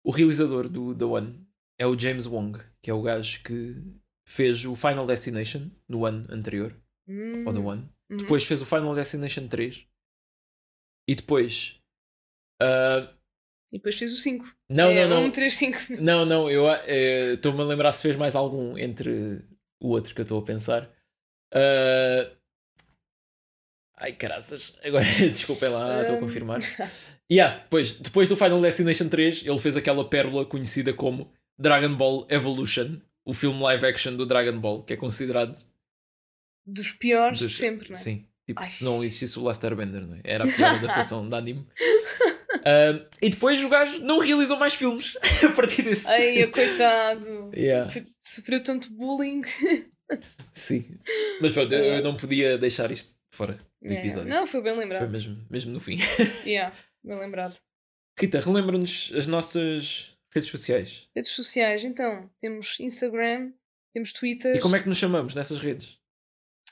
O 0.04 0.10
realizador 0.10 0.68
do 0.68 0.94
The 0.94 1.04
One 1.04 1.46
é 1.78 1.86
o 1.86 1.98
James 1.98 2.26
Wong, 2.26 2.58
que 2.82 2.90
é 2.90 2.94
o 2.94 3.02
gajo 3.02 3.42
que 3.42 3.82
fez 4.28 4.64
o 4.64 4.76
Final 4.76 5.06
Destination 5.06 5.70
no 5.88 6.04
ano 6.04 6.26
anterior, 6.30 6.74
Hum, 7.08 7.44
ao 7.46 7.52
The 7.52 7.60
One. 7.60 7.88
uhum. 8.10 8.16
Depois 8.18 8.44
fez 8.44 8.62
o 8.62 8.66
Final 8.66 8.94
Destination 8.94 9.46
3. 9.48 9.86
E 11.08 11.14
depois. 11.14 11.80
ah, 12.62 13.12
E 13.72 13.76
depois 13.78 13.96
fez 13.98 14.12
o 14.12 14.16
5. 14.16 14.46
Não, 14.70 14.88
é, 14.90 15.06
não, 15.06 15.20
não. 15.22 15.26
1, 15.28 15.30
3, 15.32 15.54
5. 15.56 15.78
Não, 16.00 16.24
não, 16.24 16.50
eu 16.50 16.68
eh, 16.70 17.34
estou-me 17.34 17.60
a 17.60 17.64
lembrar 17.64 17.92
se 17.92 18.02
fez 18.02 18.16
mais 18.16 18.34
algum 18.36 18.78
entre 18.78 19.44
o 19.80 19.88
outro 19.88 20.14
que 20.14 20.20
eu 20.20 20.24
estou 20.24 20.38
a 20.40 20.44
pensar. 20.44 20.90
Ah, 21.52 22.30
Ai, 23.96 24.12
caraças. 24.12 24.72
Agora, 24.84 25.04
desculpem 25.30 25.68
lá, 25.68 26.00
estou 26.00 26.16
a 26.16 26.18
Um, 26.18 26.20
confirmar. 26.22 26.60
Yeah, 27.30 27.64
pois, 27.70 27.94
depois 27.94 28.28
do 28.28 28.36
Final 28.36 28.60
Destination 28.60 29.08
3, 29.08 29.42
ele 29.46 29.58
fez 29.58 29.76
aquela 29.76 30.08
pérola 30.08 30.44
conhecida 30.44 30.92
como 30.92 31.30
Dragon 31.58 31.94
Ball 31.94 32.26
Evolution, 32.28 32.98
o 33.24 33.32
filme 33.32 33.60
live 33.62 33.86
action 33.86 34.16
do 34.16 34.26
Dragon 34.26 34.58
Ball, 34.58 34.82
que 34.82 34.92
é 34.92 34.96
considerado. 34.96 35.56
Dos 36.66 36.92
piores 36.92 37.38
dos- 37.38 37.56
sempre, 37.56 37.90
não 37.90 37.96
é? 37.96 37.98
Sim, 37.98 38.26
tipo, 38.46 38.60
Ai. 38.60 38.66
se 38.66 38.84
não 38.84 39.04
existisse 39.04 39.38
o 39.38 39.46
Lester 39.46 39.74
Bender, 39.76 40.06
não 40.06 40.16
é? 40.16 40.20
Era 40.24 40.44
a 40.44 40.46
pior 40.46 40.74
adaptação 40.74 41.28
de 41.28 41.34
anime. 41.36 41.66
Ah, 42.66 42.98
e 43.22 43.28
depois 43.30 43.62
o 43.62 43.68
gajo 43.68 44.00
não 44.00 44.18
realizou 44.18 44.58
mais 44.58 44.74
filmes 44.74 45.16
a 45.44 45.50
partir 45.54 45.82
desse. 45.82 46.08
Ai, 46.08 46.46
coitado. 46.48 47.50
Yeah. 47.54 47.88
Sofreu 48.18 48.62
tanto 48.62 48.90
bullying. 48.92 49.42
Sim. 50.52 50.96
Mas 51.40 51.52
pronto, 51.52 51.72
eu, 51.74 51.84
eu 51.84 52.02
não 52.02 52.16
podia 52.16 52.56
deixar 52.58 52.90
isto 52.90 53.13
fora 53.34 53.54
do 53.54 53.88
Yeah. 53.88 54.00
episódio. 54.00 54.30
Não, 54.30 54.46
foi 54.46 54.62
bem 54.62 54.76
lembrado. 54.76 55.00
Foi 55.02 55.10
mesmo, 55.10 55.46
mesmo 55.50 55.72
no 55.72 55.80
fim. 55.80 55.98
Yeah, 56.46 56.74
bem 57.02 57.18
lembrado. 57.18 57.58
Rita, 58.18 58.40
relembra-nos 58.40 59.12
as 59.14 59.26
nossas 59.26 60.16
redes 60.32 60.48
sociais. 60.50 61.08
Redes 61.14 61.30
sociais, 61.32 61.84
então, 61.84 62.30
temos 62.40 62.78
Instagram, 62.80 63.52
temos 63.92 64.12
Twitter, 64.12 64.56
E 64.56 64.60
como 64.60 64.76
é 64.76 64.80
que 64.82 64.88
nos 64.88 64.98
chamamos 64.98 65.34
nessas 65.34 65.58
redes? 65.58 65.98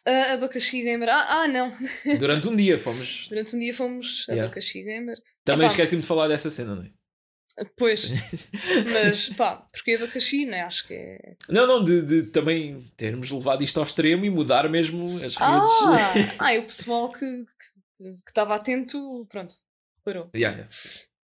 a 0.05 0.33
Abacaxi 0.33 0.83
Gamer. 0.83 1.09
Ah, 1.09 1.43
ah, 1.43 1.49
não. 1.49 1.73
Durante 2.19 2.49
um 2.49 2.57
dia 2.57 2.77
fomos. 2.77 3.27
Durante 3.31 3.55
um 3.55 3.59
dia 3.61 3.73
fomos 3.73 4.27
Yeah. 4.27 4.45
Abacaxi 4.47 4.83
Gamer. 4.83 5.17
Também 5.45 5.67
Epá. 5.67 5.73
esqueci-me 5.75 6.03
de 6.03 6.09
falar 6.09 6.27
dessa 6.29 6.51
cena, 6.51 6.75
não 6.75 6.83
é? 6.83 6.91
Pois, 7.77 8.11
mas 8.93 9.29
pá, 9.31 9.57
porque 9.73 9.93
Abacaxi, 9.93 10.47
né? 10.47 10.63
Acho 10.63 10.87
que 10.87 10.95
é. 10.95 11.37
Não, 11.49 11.67
não, 11.67 11.85
de, 11.85 12.03
de 12.03 12.23
também 12.31 12.81
termos 12.97 13.31
levado 13.31 13.63
isto 13.63 13.79
ao 13.79 13.85
extremo 13.85 14.25
e 14.25 14.31
mudar 14.31 14.69
mesmo 14.69 15.05
as 15.25 15.37
redes. 15.37 15.39
Ah, 15.41 16.13
ah, 16.39 16.55
e 16.55 16.59
o 16.59 16.67
pessoal 16.67 17.13
que 17.13 17.45
estava 18.27 18.55
atento, 18.55 19.27
pronto, 19.31 19.55
parou. 20.05 20.31
Yeah, 20.35 20.67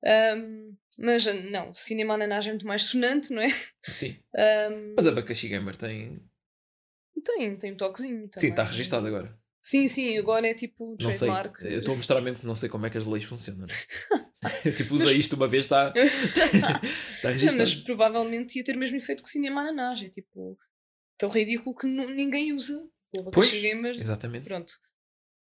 yeah. 0.03 0.37
Um, 0.37 0.75
mas 0.99 1.25
não, 1.51 1.73
cinema 1.73 2.15
ananás 2.15 2.45
é 2.47 2.49
muito 2.49 2.67
mais 2.67 2.83
sonante, 2.83 3.31
não 3.31 3.41
é? 3.41 3.47
Sim. 3.81 4.17
Um, 4.35 4.93
Mas 4.95 5.07
a 5.07 5.11
Abacaxi 5.11 5.47
Gamer 5.47 5.77
tem. 5.77 6.19
tem, 7.23 7.55
tem 7.55 7.73
um 7.73 7.77
toquezinho 7.77 8.21
Sim, 8.23 8.27
também. 8.29 8.49
está 8.49 8.63
registado 8.63 9.07
agora. 9.07 9.37
Sim, 9.69 9.85
sim, 9.89 10.17
agora 10.17 10.47
é 10.47 10.53
tipo 10.53 10.95
Não 11.01 11.11
sei. 11.11 11.27
trademark. 11.27 11.61
Eu 11.61 11.79
estou 11.79 11.93
a 11.93 11.97
mostrar 11.97 12.21
mesmo 12.21 12.39
que 12.39 12.45
não 12.45 12.55
sei 12.55 12.69
como 12.69 12.85
é 12.85 12.89
que 12.89 12.97
as 12.97 13.05
leis 13.05 13.25
funcionam. 13.25 13.65
Eu 14.63 14.73
tipo, 14.73 14.93
usei 14.95 15.17
isto 15.17 15.35
uma 15.35 15.47
vez, 15.47 15.65
está 15.65 15.91
está 15.95 16.79
Não, 17.23 17.31
registado. 17.31 17.57
mas 17.57 17.75
provavelmente 17.75 18.57
ia 18.57 18.63
ter 18.63 18.75
o 18.75 18.79
mesmo 18.79 18.95
efeito 18.95 19.21
que 19.23 19.27
o 19.27 19.31
cinema 19.31 19.61
ananás. 19.61 20.01
É 20.03 20.09
tipo 20.09 20.57
tão 21.17 21.29
ridículo 21.29 21.75
que 21.75 21.85
ninguém 21.85 22.53
usa. 22.53 22.87
O 23.13 23.29
Pois, 23.31 23.51
Gamer, 23.51 23.95
exatamente. 23.97 24.45
pronto. 24.45 24.71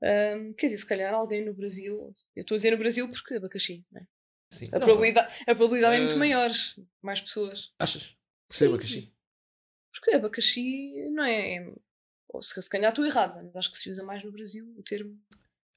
Um, 0.02 0.54
quer 0.54 0.68
dizer, 0.68 0.78
se 0.78 0.88
calhar 0.88 1.14
alguém 1.14 1.46
no 1.46 1.54
Brasil. 1.54 2.16
Eu 2.36 2.42
estou 2.42 2.56
a 2.56 2.58
dizer 2.58 2.72
no 2.72 2.78
Brasil 2.78 3.08
porque 3.10 3.36
abacaxi. 3.36 3.86
Né? 3.92 4.08
Sim. 4.52 4.70
A, 4.72 4.80
Não, 4.80 4.88
probabilidade, 4.88 5.34
a 5.42 5.54
probabilidade 5.54 5.96
é 5.98 6.00
muito 6.00 6.16
Eh, 6.16 6.20
maior. 6.20 6.50
Mais 7.04 7.22
pessoas. 7.22 7.72
Achas? 7.78 8.04
Sim. 8.04 8.16
sei 8.50 8.68
abacaxi. 8.70 9.14
Porque 9.94 10.12
abacaxi 10.16 10.94
não 11.12 11.24
é. 11.26 11.58
é- 11.58 11.74
ou 12.30 12.42
se, 12.42 12.60
se 12.62 12.70
calhar 12.70 12.90
estou 12.92 13.06
errada, 13.06 13.42
mas 13.44 13.56
acho 13.56 13.72
que 13.72 13.78
se 13.78 13.90
usa 13.90 14.04
mais 14.04 14.24
no 14.24 14.32
Brasil 14.32 14.66
o 14.78 14.84
termo. 14.84 15.18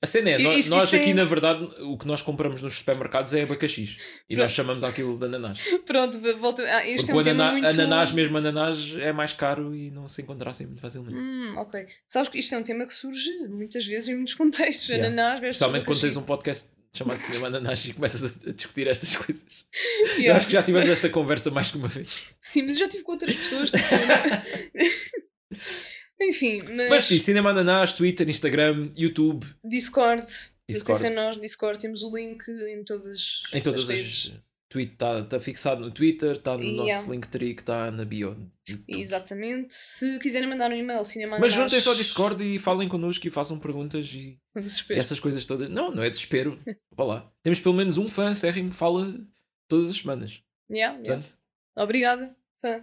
A 0.04 0.06
cena 0.06 0.30
é, 0.30 0.38
nós, 0.38 0.68
nós 0.68 0.84
isso 0.86 0.96
aqui 0.96 1.10
é- 1.10 1.14
na 1.14 1.24
verdade 1.24 1.62
o 1.82 1.96
que 1.96 2.08
nós 2.08 2.20
compramos 2.22 2.60
nos 2.60 2.74
supermercados 2.74 3.32
é 3.34 3.42
abacaxis. 3.42 3.98
E 4.28 4.34
nós 4.36 4.50
chamamos 4.50 4.82
aquilo 4.82 5.16
de 5.16 5.26
ananás. 5.26 5.60
Pronto, 5.86 6.18
volta. 6.40 6.62
Ah, 6.64 6.84
este 6.84 7.06
Porque 7.06 7.10
é 7.12 7.14
um 7.14 7.16
o 7.18 7.20
anana- 7.20 7.52
muito. 7.52 7.66
ananás, 7.68 8.10
mesmo 8.10 8.36
ananás, 8.36 8.96
é 8.98 9.12
mais 9.12 9.32
caro 9.32 9.72
e 9.76 9.92
não 9.92 10.08
se 10.08 10.20
encontra 10.22 10.50
assim 10.50 10.66
muito 10.66 10.80
facilmente. 10.80 11.14
Hum, 11.14 11.54
ok. 11.56 11.86
Sabes 12.08 12.28
que 12.28 12.38
isto 12.40 12.52
é 12.52 12.58
um 12.58 12.64
tema 12.64 12.84
que 12.84 12.92
surge 12.92 13.30
muitas 13.48 13.86
vezes 13.86 14.08
em 14.08 14.16
muitos 14.16 14.34
contextos. 14.34 14.88
Yeah. 14.88 15.06
Ananás 15.06 15.40
versus 15.40 15.56
Especialmente 15.56 15.86
quando 15.86 16.00
tens 16.00 16.16
um 16.16 16.22
podcast 16.24 16.70
chamado 16.92 17.18
Cinema 17.20 17.46
Ananás 17.46 17.84
e 17.86 17.92
começas 17.94 18.44
a, 18.44 18.50
discutir 18.52 18.88
estas 18.88 19.14
coisas. 19.16 19.64
Eu 20.16 20.22
Yeah. 20.22 20.36
acho 20.36 20.46
que 20.48 20.52
já 20.52 20.64
tivemos 20.64 20.88
esta 20.90 21.08
conversa 21.08 21.48
mais 21.52 21.70
que 21.70 21.76
uma 21.78 21.86
vez. 21.88 22.34
Sim, 22.40 22.62
mas 22.62 22.74
eu 22.74 22.80
já 22.80 22.88
tive 22.88 23.04
com 23.04 23.12
outras 23.12 23.34
pessoas. 23.36 23.70
Enfim, 26.22 26.58
mas, 26.76 26.88
Mas 26.88 27.04
sim, 27.04 27.18
Cinema 27.18 27.50
Ananás, 27.50 27.92
Twitter, 27.92 28.28
Instagram, 28.28 28.90
YouTube, 28.96 29.46
Discord. 29.64 30.26
Discord. 30.68 31.10
Nós, 31.14 31.40
Discord, 31.40 31.78
temos 31.78 32.02
o 32.02 32.14
link 32.16 32.48
em 32.48 32.84
todas, 32.84 33.42
em 33.52 33.60
todas 33.60 33.88
redes. 33.88 34.32
as. 34.34 34.52
Tweet 34.68 34.92
está 34.94 35.22
tá 35.24 35.38
fixado 35.38 35.82
no 35.84 35.90
Twitter, 35.90 36.30
está 36.30 36.56
no 36.56 36.62
Yeah. 36.64 36.94
nosso 36.94 37.12
Linktree 37.12 37.52
que 37.54 37.60
está 37.60 37.90
na 37.90 38.06
bio. 38.06 38.34
Exatamente. 38.88 39.74
Se 39.74 40.18
quiserem 40.18 40.48
mandar 40.48 40.70
um 40.70 40.74
e-mail, 40.74 41.04
cinema 41.04 41.38
Mas 41.38 41.52
juntem-se 41.52 41.86
ao 41.86 41.94
Discord 41.94 42.42
e 42.42 42.58
falem 42.58 42.88
connosco 42.88 43.26
e 43.26 43.30
façam 43.30 43.58
perguntas 43.58 44.06
e, 44.14 44.38
Desespero. 44.56 44.98
essas 44.98 45.20
coisas 45.20 45.44
todas. 45.44 45.68
Não, 45.68 45.90
não 45.94 46.02
é 46.02 46.08
desespero. 46.08 46.58
Vá 46.96 47.04
lá. 47.04 47.32
Temos 47.42 47.60
pelo 47.60 47.74
menos 47.74 47.98
um 47.98 48.08
fã 48.08 48.30
acérrimo 48.30 48.70
que 48.70 48.76
fala 48.76 49.14
todas 49.68 49.90
as 49.90 49.96
semanas. 49.98 50.40
Yeah, 50.70 50.96
yeah. 50.98 51.16
Portanto, 51.20 51.38
Obrigada, 51.76 52.36
fã. 52.60 52.82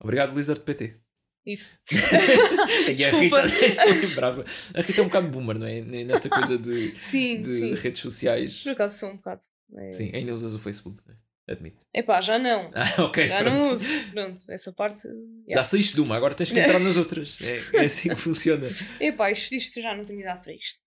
obrigado, 0.00 0.36
Lizard 0.36 0.60
PT. 0.60 0.96
Isso. 1.46 1.78
E 2.98 3.04
a. 3.04 3.10
Rita 3.10 3.42
nem 3.46 3.70
se 3.70 3.84
lembrava. 4.06 4.44
A 4.74 4.80
Rita 4.80 5.00
é 5.00 5.02
um 5.02 5.06
bocado 5.08 5.28
boomer, 5.28 5.58
não 5.58 5.66
é? 5.66 5.80
Nesta 5.82 6.28
coisa 6.28 6.56
de, 6.58 6.90
Sim, 7.00 7.42
de 7.42 7.58
sim. 7.58 7.74
redes 7.74 8.00
sociais. 8.00 8.62
Por 8.62 8.72
acaso 8.72 8.98
sou 8.98 9.10
um 9.10 9.16
bocado. 9.16 9.42
É... 9.76 9.92
Sim, 9.92 10.10
ainda 10.14 10.32
usas 10.34 10.54
o 10.54 10.58
Facebook, 10.58 11.02
não 11.06 11.14
é? 11.14 11.18
Admito. 11.46 11.84
Epá, 11.92 12.22
já 12.22 12.38
não. 12.38 12.70
Ah, 12.74 13.02
ok, 13.04 13.28
Já 13.28 13.38
pronto. 13.38 13.52
não 13.54 13.60
uso. 13.72 14.10
Pronto, 14.12 14.44
essa 14.50 14.72
parte. 14.72 15.02
Já 15.02 15.10
Yeah. 15.46 15.62
saíste 15.62 15.94
de 15.94 16.00
uma, 16.00 16.16
agora 16.16 16.34
tens 16.34 16.50
que 16.50 16.58
entrar 16.58 16.78
nas 16.78 16.96
outras. 16.96 17.36
É, 17.42 17.80
é 17.82 17.84
assim 17.84 18.08
que 18.08 18.16
funciona. 18.16 18.66
Epá, 18.98 19.30
isto, 19.30 19.54
isto 19.54 19.78
já 19.82 19.94
não 19.94 20.06
tenho 20.06 20.20
idade 20.20 20.40
para 20.40 20.54
isto. 20.54 20.80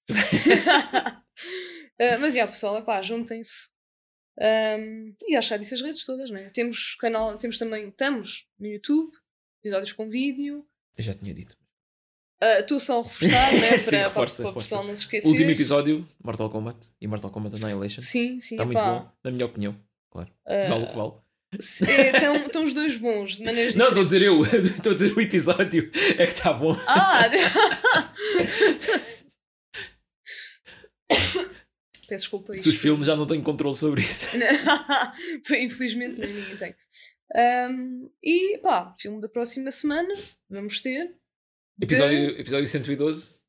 Ah, 1.99 2.17
mas, 2.19 2.33
já, 2.35 2.45
pessoal, 2.47 2.77
epá, 2.79 3.01
juntem-se. 3.01 3.69
Ahm, 4.39 5.13
e 5.27 5.39
já 5.41 5.57
disse 5.57 5.73
as 5.73 5.81
redes 5.81 6.05
todas, 6.05 6.29
né? 6.29 6.49
Temos 6.53 6.95
canal, 6.95 7.37
temos 7.37 7.57
também, 7.57 7.89
estamos 7.89 8.45
no 8.59 8.67
YouTube, 8.67 9.11
episódios 9.67 9.91
com 9.93 10.09
vídeo. 10.09 10.65
Eu 10.97 11.03
já 11.03 11.13
tinha 11.13 11.33
dito. 11.33 11.57
Estou 12.59 12.79
só 12.79 12.99
a 12.99 13.03
reforçar, 13.03 13.51
né? 13.53 13.77
Sim, 13.77 13.89
para, 13.91 13.99
para, 13.99 14.07
reforça, 14.09 14.35
para 14.43 14.43
o 14.43 14.53
reforça. 14.53 14.83
não 14.83 14.95
se 14.95 15.01
esquecer. 15.01 15.27
Último 15.27 15.51
episódio, 15.51 16.07
Mortal 16.23 16.49
Kombat 16.49 16.87
e 17.01 17.07
Mortal 17.07 17.31
Kombat 17.31 17.55
Annihilation. 17.63 18.01
Sim, 18.01 18.39
sim, 18.39 18.55
Está 18.55 18.65
muito 18.65 18.79
bom, 18.79 19.11
na 19.23 19.31
minha 19.31 19.45
opinião. 19.45 19.75
Claro. 20.11 20.31
Ah, 20.45 20.67
Vale 20.69 20.83
o 20.83 20.87
que 20.87 20.95
vale. 20.95 21.11
é, 21.91 22.15
Estão 22.15 22.35
estão 22.45 22.63
os 22.63 22.73
dois 22.73 22.95
bons, 22.97 23.37
de 23.37 23.43
maneiras 23.43 23.75
Não, 23.75 23.87
estou 23.87 24.01
a 24.01 24.03
dizer 24.03 24.21
eu. 24.21 24.43
Estou 24.45 24.91
a 24.91 24.95
dizer 24.95 25.17
o 25.17 25.21
episódio. 25.21 25.91
É 26.17 26.25
que 26.27 26.33
está 26.33 26.53
bom. 26.53 26.75
Ah! 26.87 27.23
Peço 32.07 32.23
desculpa 32.23 32.55
Se 32.55 32.69
os 32.69 32.75
filmes 32.77 33.05
já 33.05 33.15
não 33.17 33.25
tenho 33.25 33.43
controle 33.43 33.75
sobre 33.75 34.01
isso. 34.01 34.37
Infelizmente, 35.51 36.19
nem 36.19 36.33
ninguém 36.33 36.55
tem. 36.55 36.75
Ahm, 37.35 38.09
e 38.23 38.57
pá, 38.59 38.95
filme 38.99 39.19
da 39.21 39.27
próxima 39.29 39.69
semana, 39.71 40.13
vamos 40.49 40.79
ter. 40.81 41.07
de- 41.77 41.85
Episódio, 41.85 42.39
episódio 42.39 42.67
112. 42.67 43.39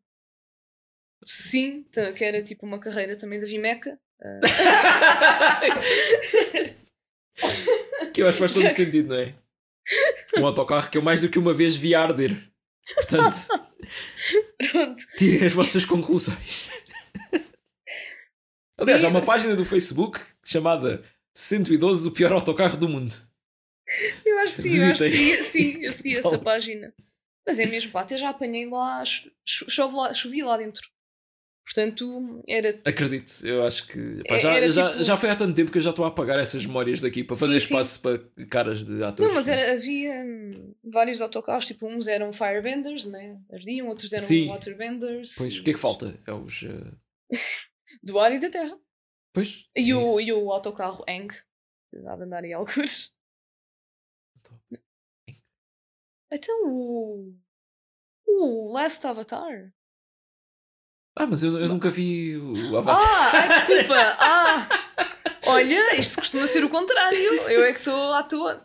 Sim, 1.24 1.84
que 2.16 2.24
era 2.24 2.42
tipo 2.42 2.64
uma 2.66 2.78
carreira 2.80 3.16
também 3.16 3.38
da 3.40 3.46
Vimeca. 3.46 3.98
Que 8.12 8.22
eu 8.22 8.28
acho 8.28 8.38
que 8.38 8.48
faz 8.48 8.52
todo 8.52 8.68
sentido, 8.70 9.14
não 9.14 9.20
é? 9.20 9.34
Um 10.38 10.46
autocarro 10.46 10.90
que 10.90 10.98
eu 10.98 11.02
mais 11.02 11.20
do 11.20 11.28
que 11.28 11.38
uma 11.38 11.54
vez 11.54 11.76
vi 11.76 11.94
arder. 11.94 12.36
Portanto, 12.94 13.36
Pronto. 14.72 15.02
tirem 15.16 15.46
as 15.46 15.52
vossas 15.52 15.84
conclusões. 15.84 16.68
Aliás, 18.76 19.02
há 19.04 19.08
uma 19.08 19.24
página 19.24 19.54
do 19.56 19.64
Facebook 19.64 20.20
chamada 20.44 21.02
112 21.34 22.08
o 22.08 22.12
pior 22.12 22.32
autocarro 22.32 22.76
do 22.76 22.88
mundo. 22.88 23.14
Eu 24.24 24.38
acho 24.40 24.56
que 24.56 24.62
sim, 24.62 24.76
eu 24.76 24.90
acho 24.90 25.02
que 25.02 25.10
sim, 25.10 25.42
sim, 25.42 25.84
eu 25.84 25.92
segui 25.92 26.18
essa 26.18 26.38
página. 26.38 26.92
Mas 27.46 27.58
é 27.58 27.66
mesmo, 27.66 27.90
pá, 27.92 28.02
até 28.02 28.16
já 28.16 28.28
apanhei 28.28 28.68
lá, 28.68 29.02
cho- 29.04 29.30
cho- 29.46 29.70
chove 29.70 29.96
lá, 29.96 30.12
chovia 30.12 30.44
lá 30.44 30.56
dentro. 30.58 30.86
Portanto, 31.64 32.42
era. 32.48 32.80
Acredito, 32.84 33.46
eu 33.46 33.66
acho 33.66 33.86
que. 33.86 34.22
pá, 34.28 34.34
É- 34.36 34.38
já, 34.38 34.52
era 34.54 34.70
já, 34.70 34.90
tipo- 34.92 35.04
já 35.04 35.16
foi 35.16 35.30
há 35.30 35.36
tanto 35.36 35.54
tempo 35.54 35.70
que 35.70 35.78
eu 35.78 35.82
já 35.82 35.90
estou 35.90 36.04
a 36.04 36.08
apagar 36.08 36.38
essas 36.38 36.64
memórias 36.64 37.00
daqui 37.00 37.22
para 37.24 37.36
Sim, 37.36 37.40
fazer 37.46 37.60
sim. 37.60 37.66
espaço 37.66 38.00
para 38.02 38.46
caras 38.46 38.84
de 38.84 39.02
atores. 39.04 39.28
Não, 39.28 39.34
mas 39.34 39.48
era, 39.48 39.72
havia 39.72 40.12
hum, 40.24 40.74
vários 40.84 41.20
autocarros, 41.20 41.66
tipo, 41.66 41.86
uns 41.86 42.08
eram 42.08 42.32
firebenders, 42.32 43.04
né? 43.06 43.38
Ardiam, 43.52 43.88
outros 43.88 44.12
eram 44.12 44.24
Sim. 44.24 44.48
waterbenders. 44.48 45.34
Pois, 45.36 45.58
o 45.58 45.62
que 45.62 45.70
é 45.70 45.74
que 45.74 45.80
falta? 45.80 46.18
É 46.26 46.32
os. 46.32 46.62
eh, 46.64 46.92
Do 48.02 48.18
ar 48.18 48.32
e 48.32 48.38
da 48.38 48.48
terra. 48.50 48.78
Pois. 49.34 49.66
E 49.76 49.90
é 49.90 49.94
o, 49.96 50.02
isso. 50.02 50.20
e 50.20 50.32
o 50.32 50.50
autocarro 50.50 51.04
Eng, 51.06 51.28
que 51.28 51.98
há 52.06 52.16
de 52.16 52.22
andar 52.22 52.44
em 52.44 52.54
algures. 52.54 53.12
Então 56.32 56.54
o. 56.66 57.34
O 58.26 58.72
Last 58.72 59.06
Avatar. 59.06 59.72
Ah, 61.16 61.26
mas 61.26 61.42
eu, 61.42 61.58
eu 61.58 61.68
nunca 61.68 61.90
vi 61.90 62.36
o 62.36 62.76
Avatar. 62.76 63.04
Ah, 63.04 63.30
ai, 63.34 63.48
desculpa! 63.48 63.94
Ah! 64.18 64.68
Olha, 65.46 65.96
isto 65.98 66.20
costuma 66.20 66.46
ser 66.46 66.62
o 66.62 66.68
contrário. 66.68 67.18
Eu 67.18 67.64
é 67.64 67.72
que 67.72 67.78
estou 67.78 68.12
à 68.12 68.22
toa. 68.22 68.64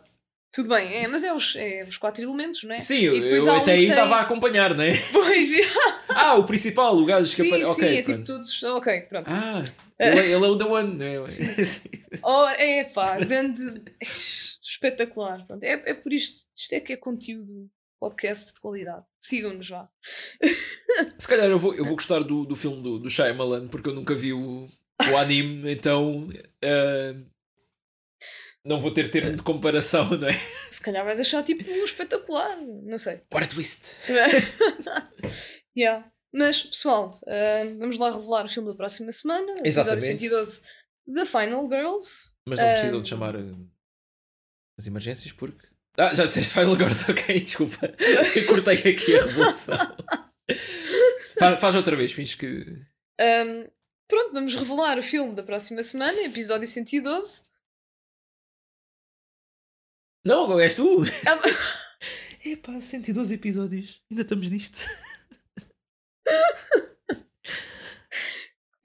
Tudo 0.52 0.68
bem, 0.68 0.94
é, 1.02 1.08
mas 1.08 1.24
é 1.24 1.32
os, 1.34 1.56
é 1.56 1.82
os 1.82 1.96
quatro 1.96 2.22
elementos, 2.22 2.62
não 2.62 2.76
é? 2.76 2.78
Sim, 2.78 3.00
eu, 3.00 3.16
eu 3.16 3.44
um 3.44 3.56
até 3.56 3.64
que 3.64 3.70
aí 3.72 3.78
tem- 3.80 3.88
estava 3.88 4.16
a 4.16 4.20
acompanhar, 4.20 4.72
não 4.72 4.84
é? 4.84 4.92
Pois, 5.12 5.48
Ah, 6.08 6.34
o 6.36 6.44
principal, 6.44 6.96
o 6.96 7.04
gajo 7.04 7.28
que 7.34 7.42
sim, 7.42 7.48
apare... 7.48 7.64
sim, 7.64 7.70
Ok, 7.72 7.88
é 7.88 8.02
tipo 8.02 8.12
pronto. 8.12 8.26
todos. 8.26 8.62
Ok, 8.62 9.00
pronto. 9.08 9.34
Ah, 9.34 9.62
ele, 9.98 10.20
é- 10.20 10.24
ele 10.26 10.44
é 10.44 10.48
o 10.48 10.56
The 10.56 10.64
One, 10.64 10.96
não 10.96 11.06
é? 11.06 11.22
Oh, 12.22 12.46
é 12.50 12.84
pá, 12.84 13.18
grande. 13.18 13.82
Espetacular. 14.62 15.44
Pronto, 15.44 15.64
é, 15.64 15.72
é 15.86 15.94
por 15.94 16.12
isto. 16.12 16.43
Isto 16.54 16.72
é 16.74 16.80
que 16.80 16.92
é 16.92 16.96
conteúdo 16.96 17.70
podcast 17.98 18.54
de 18.54 18.60
qualidade. 18.60 19.06
Sigam-nos 19.18 19.70
lá. 19.70 19.88
Se 21.18 21.26
calhar 21.26 21.46
eu 21.46 21.58
vou, 21.58 21.74
eu 21.74 21.84
vou 21.84 21.94
gostar 21.94 22.20
do, 22.22 22.44
do 22.44 22.54
filme 22.54 22.82
do, 22.82 22.98
do 22.98 23.10
Shyamalan, 23.10 23.68
porque 23.68 23.88
eu 23.88 23.94
nunca 23.94 24.14
vi 24.14 24.32
o, 24.32 24.68
o 25.10 25.16
anime, 25.16 25.72
então 25.72 26.28
ah, 26.62 27.14
não 28.64 28.80
vou 28.80 28.90
ter 28.90 29.10
termo 29.10 29.36
de 29.36 29.42
comparação, 29.42 30.08
não 30.10 30.28
é? 30.28 30.32
Se 30.70 30.80
calhar 30.80 31.04
vais 31.04 31.20
achar 31.20 31.42
tipo 31.42 31.62
espetacular. 31.70 32.56
Não 32.62 32.98
sei. 32.98 33.20
What 33.32 33.46
a 33.46 33.48
twist! 33.48 33.96
yeah. 35.76 36.10
Mas, 36.32 36.62
pessoal, 36.62 37.18
ah, 37.26 37.64
vamos 37.78 37.98
lá 37.98 38.10
revelar 38.10 38.44
o 38.44 38.48
filme 38.48 38.68
da 38.70 38.74
próxima 38.74 39.12
semana. 39.12 39.52
Episódio 39.52 39.92
Exatamente. 39.92 40.20
112 40.20 40.62
The 41.14 41.24
Final 41.24 41.68
Girls. 41.68 42.34
Mas 42.48 42.58
não 42.58 42.68
precisam 42.72 43.02
de 43.02 43.06
Ah, 43.06 43.10
chamar 43.10 43.36
ah, 43.36 43.54
as 44.78 44.86
emergências, 44.86 45.32
porque. 45.32 45.73
Ah, 45.96 46.14
já 46.14 46.26
disseste 46.26 46.52
Final 46.52 46.76
Girls, 46.76 47.04
ok, 47.10 47.40
desculpa. 47.40 47.94
Eu 48.36 48.46
cortei 48.46 48.74
aqui 48.92 49.16
a 49.16 49.22
revolução. 49.24 49.78
Fa- 51.38 51.56
faz 51.56 51.74
outra 51.74 51.96
vez, 51.96 52.12
fins 52.12 52.34
que. 52.34 52.64
Ahm, 53.20 53.66
pronto, 54.08 54.32
vamos 54.32 54.54
revelar 54.56 54.98
o 54.98 55.02
filme 55.02 55.34
da 55.34 55.42
próxima 55.42 55.82
semana, 55.82 56.20
episódio 56.22 56.66
112. 56.66 57.44
Não, 60.26 60.58
és 60.58 60.74
tu! 60.74 61.02
Ah, 61.26 61.38
Epá, 62.44 62.80
112 62.80 63.34
episódios, 63.34 64.02
ainda 64.10 64.22
estamos 64.22 64.50
nisto. 64.50 64.80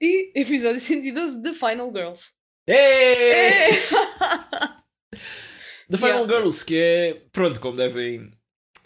e 0.00 0.30
episódio 0.34 0.78
112 0.78 1.42
The 1.42 1.52
Final 1.52 1.92
Girls. 1.92 2.34
Hey! 2.66 2.76
É. 2.76 3.70
The 5.90 5.98
Final 5.98 6.20
Yeah. 6.20 6.32
Girls, 6.34 6.64
que 6.64 6.76
é, 6.76 7.14
pronto, 7.32 7.58
como 7.60 7.76
devem 7.76 8.32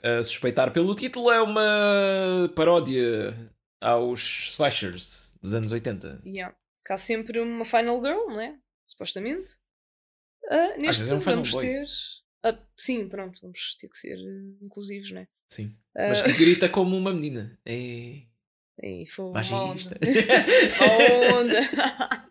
ah, 0.03 0.23
suspeitar 0.23 0.73
pelo 0.73 0.95
título, 0.95 1.31
é 1.31 1.41
uma 1.41 2.51
paródia 2.55 3.35
aos 3.81 4.49
slashers 4.53 5.35
dos 5.43 5.55
anos 5.55 5.71
80. 5.73 6.23
Yeah. 6.25 6.55
Cá 6.85 6.97
sempre 6.97 7.41
uma 7.41 7.65
Final 7.65 8.03
Girl, 8.03 8.27
não 8.29 8.41
é? 8.41 8.57
Supostamente. 8.87 9.57
Ah, 10.51 10.77
neste 10.77 11.11
é 11.11 11.15
um 11.15 11.19
vamos 11.19 11.55
ter. 11.55 11.85
Ah, 12.43 12.59
sim, 12.77 13.09
pronto, 13.09 13.41
vamos 13.41 13.77
ter 13.77 13.89
que 13.89 13.97
ser 13.97 14.19
eh, 14.19 14.65
inclusivos, 14.65 15.11
não 15.13 15.23
é? 15.23 15.29
Sim. 15.49 15.75
Ah, 15.97 16.09
Mas 16.09 16.23
que 16.23 16.33
grita 16.33 16.69
como 16.69 16.97
uma 16.97 17.13
menina. 17.13 17.59
É 17.65 18.23
e 18.83 19.07
foi 19.07 19.27
uma 19.27 19.41
onda. 19.41 19.99
Onda. 21.39 21.61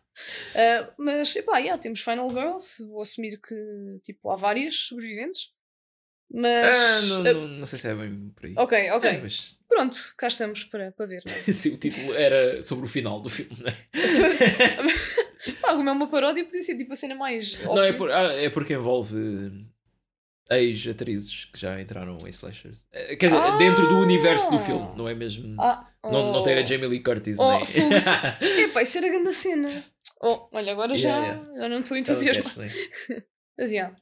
Ah, 0.55 0.93
mas, 0.97 1.35
epá, 1.35 1.57
yeah, 1.59 1.81
temos 1.81 2.01
Final 2.01 2.29
Girls. 2.29 2.83
Vou 2.85 3.01
assumir 3.01 3.39
que, 3.41 3.55
tipo, 4.03 4.29
há 4.29 4.35
várias 4.35 4.75
sobreviventes. 4.75 5.49
Mas. 6.35 6.75
ah, 6.75 7.01
não, 7.01 7.15
ah, 7.17 7.33
não, 7.33 7.47
não 7.47 7.65
sei 7.65 7.77
se 7.79 7.87
é 7.87 7.93
bem 7.93 8.31
por 8.35 8.45
aí. 8.45 8.53
ok, 8.57 8.91
ok. 8.91 9.09
É, 9.09 9.17
mas 9.21 9.59
Pronto, 9.67 9.99
cá 10.17 10.27
estamos 10.27 10.63
para, 10.63 10.91
para 10.91 11.05
ver, 11.05 11.21
é? 11.27 11.29
se 11.51 11.69
o 11.69 11.77
título 11.77 12.13
era 12.15 12.61
sobre 12.63 12.85
o 12.85 12.89
final 12.89 13.19
do 13.19 13.29
filme, 13.29 13.55
não 13.59 13.67
é? 13.69 13.75
Pá, 15.61 15.75
como 15.75 15.89
é 15.89 15.91
uma 15.91 16.07
paródia, 16.09 16.43
podia 16.43 16.61
ser 16.61 16.77
tipo 16.77 16.93
a 16.93 16.95
cena 16.95 17.13
mais. 17.15 17.59
Não, 17.63 17.83
é, 17.83 17.91
por- 17.93 18.09
ah, 18.11 18.33
é 18.33 18.49
porque 18.49 18.73
envolve 18.73 19.15
ex-atrizes 20.49 21.45
que 21.45 21.59
já 21.59 21.79
entraram 21.79 22.17
em 22.25 22.29
slashers. 22.29 22.87
Eh, 22.91 23.15
Quer 23.15 23.27
dizer, 23.27 23.41
Ah! 23.41 23.57
dentro 23.57 23.87
do 23.87 23.97
universo 23.99 24.49
do 24.51 24.59
filme, 24.59 24.89
não 24.95 25.07
é 25.07 25.13
mesmo? 25.13 25.55
Ah, 25.59 25.87
Não, 26.03 26.31
não 26.33 26.43
tem 26.43 26.57
a 26.57 26.61
oh. 26.61 26.65
Jamie 26.65 26.87
Lee 26.87 26.99
Curtis, 27.01 27.37
Oh, 27.39 27.51
nem. 27.57 27.65
fogo-se. 27.65 28.09
Epá, 28.63 28.81
isso 28.81 28.97
era 28.97 29.07
grande 29.09 29.33
cena. 29.33 29.83
Oh, 30.25 30.47
olha, 30.53 30.71
agora 30.71 30.95
já, 30.95 31.09
Yeah, 31.19 31.57
já 31.57 31.69
não 31.69 31.79
estou 31.81 31.97
né? 32.61 32.67
Mas 33.57 33.71
yeah. 33.71 33.95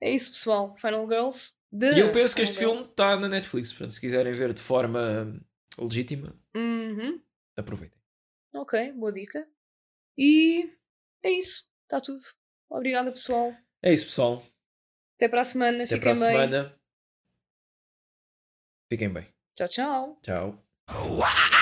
é 0.00 0.10
isso, 0.10 0.32
pessoal. 0.32 0.76
Final 0.76 1.06
Girls. 1.08 1.52
The 1.78 1.92
E 1.94 2.00
eu 2.00 2.10
penso 2.12 2.34
que 2.34 2.40
Final 2.44 2.50
este 2.50 2.58
filme 2.58 2.80
está 2.80 3.16
na 3.16 3.28
Netflix, 3.28 3.72
portanto, 3.72 3.92
se 3.92 4.00
quiserem 4.00 4.32
ver 4.32 4.52
de 4.52 4.60
forma 4.60 5.40
legítima, 5.78 6.36
Uhum. 6.56 7.22
aproveitem. 7.56 7.98
Ok, 8.52 8.92
boa 8.92 9.12
dica. 9.12 9.48
E 10.18 10.68
é 11.22 11.30
isso. 11.30 11.70
Está 11.84 12.00
tudo. 12.00 12.20
Obrigada, 12.68 13.12
pessoal. 13.12 13.54
É 13.82 13.92
isso, 13.92 14.06
pessoal. 14.06 14.44
Até 15.16 15.28
para 15.28 15.40
a 15.40 15.44
semana. 15.44 15.84
Até 15.84 15.94
Fiquem 15.94 16.00
para 16.00 16.10
a 16.10 16.14
bem. 16.14 16.32
semana. 16.32 16.80
Fiquem 18.92 19.08
bem. 19.12 19.26
Tchau, 19.54 19.68
tchau. 19.68 20.18
Tchau. 20.22 21.59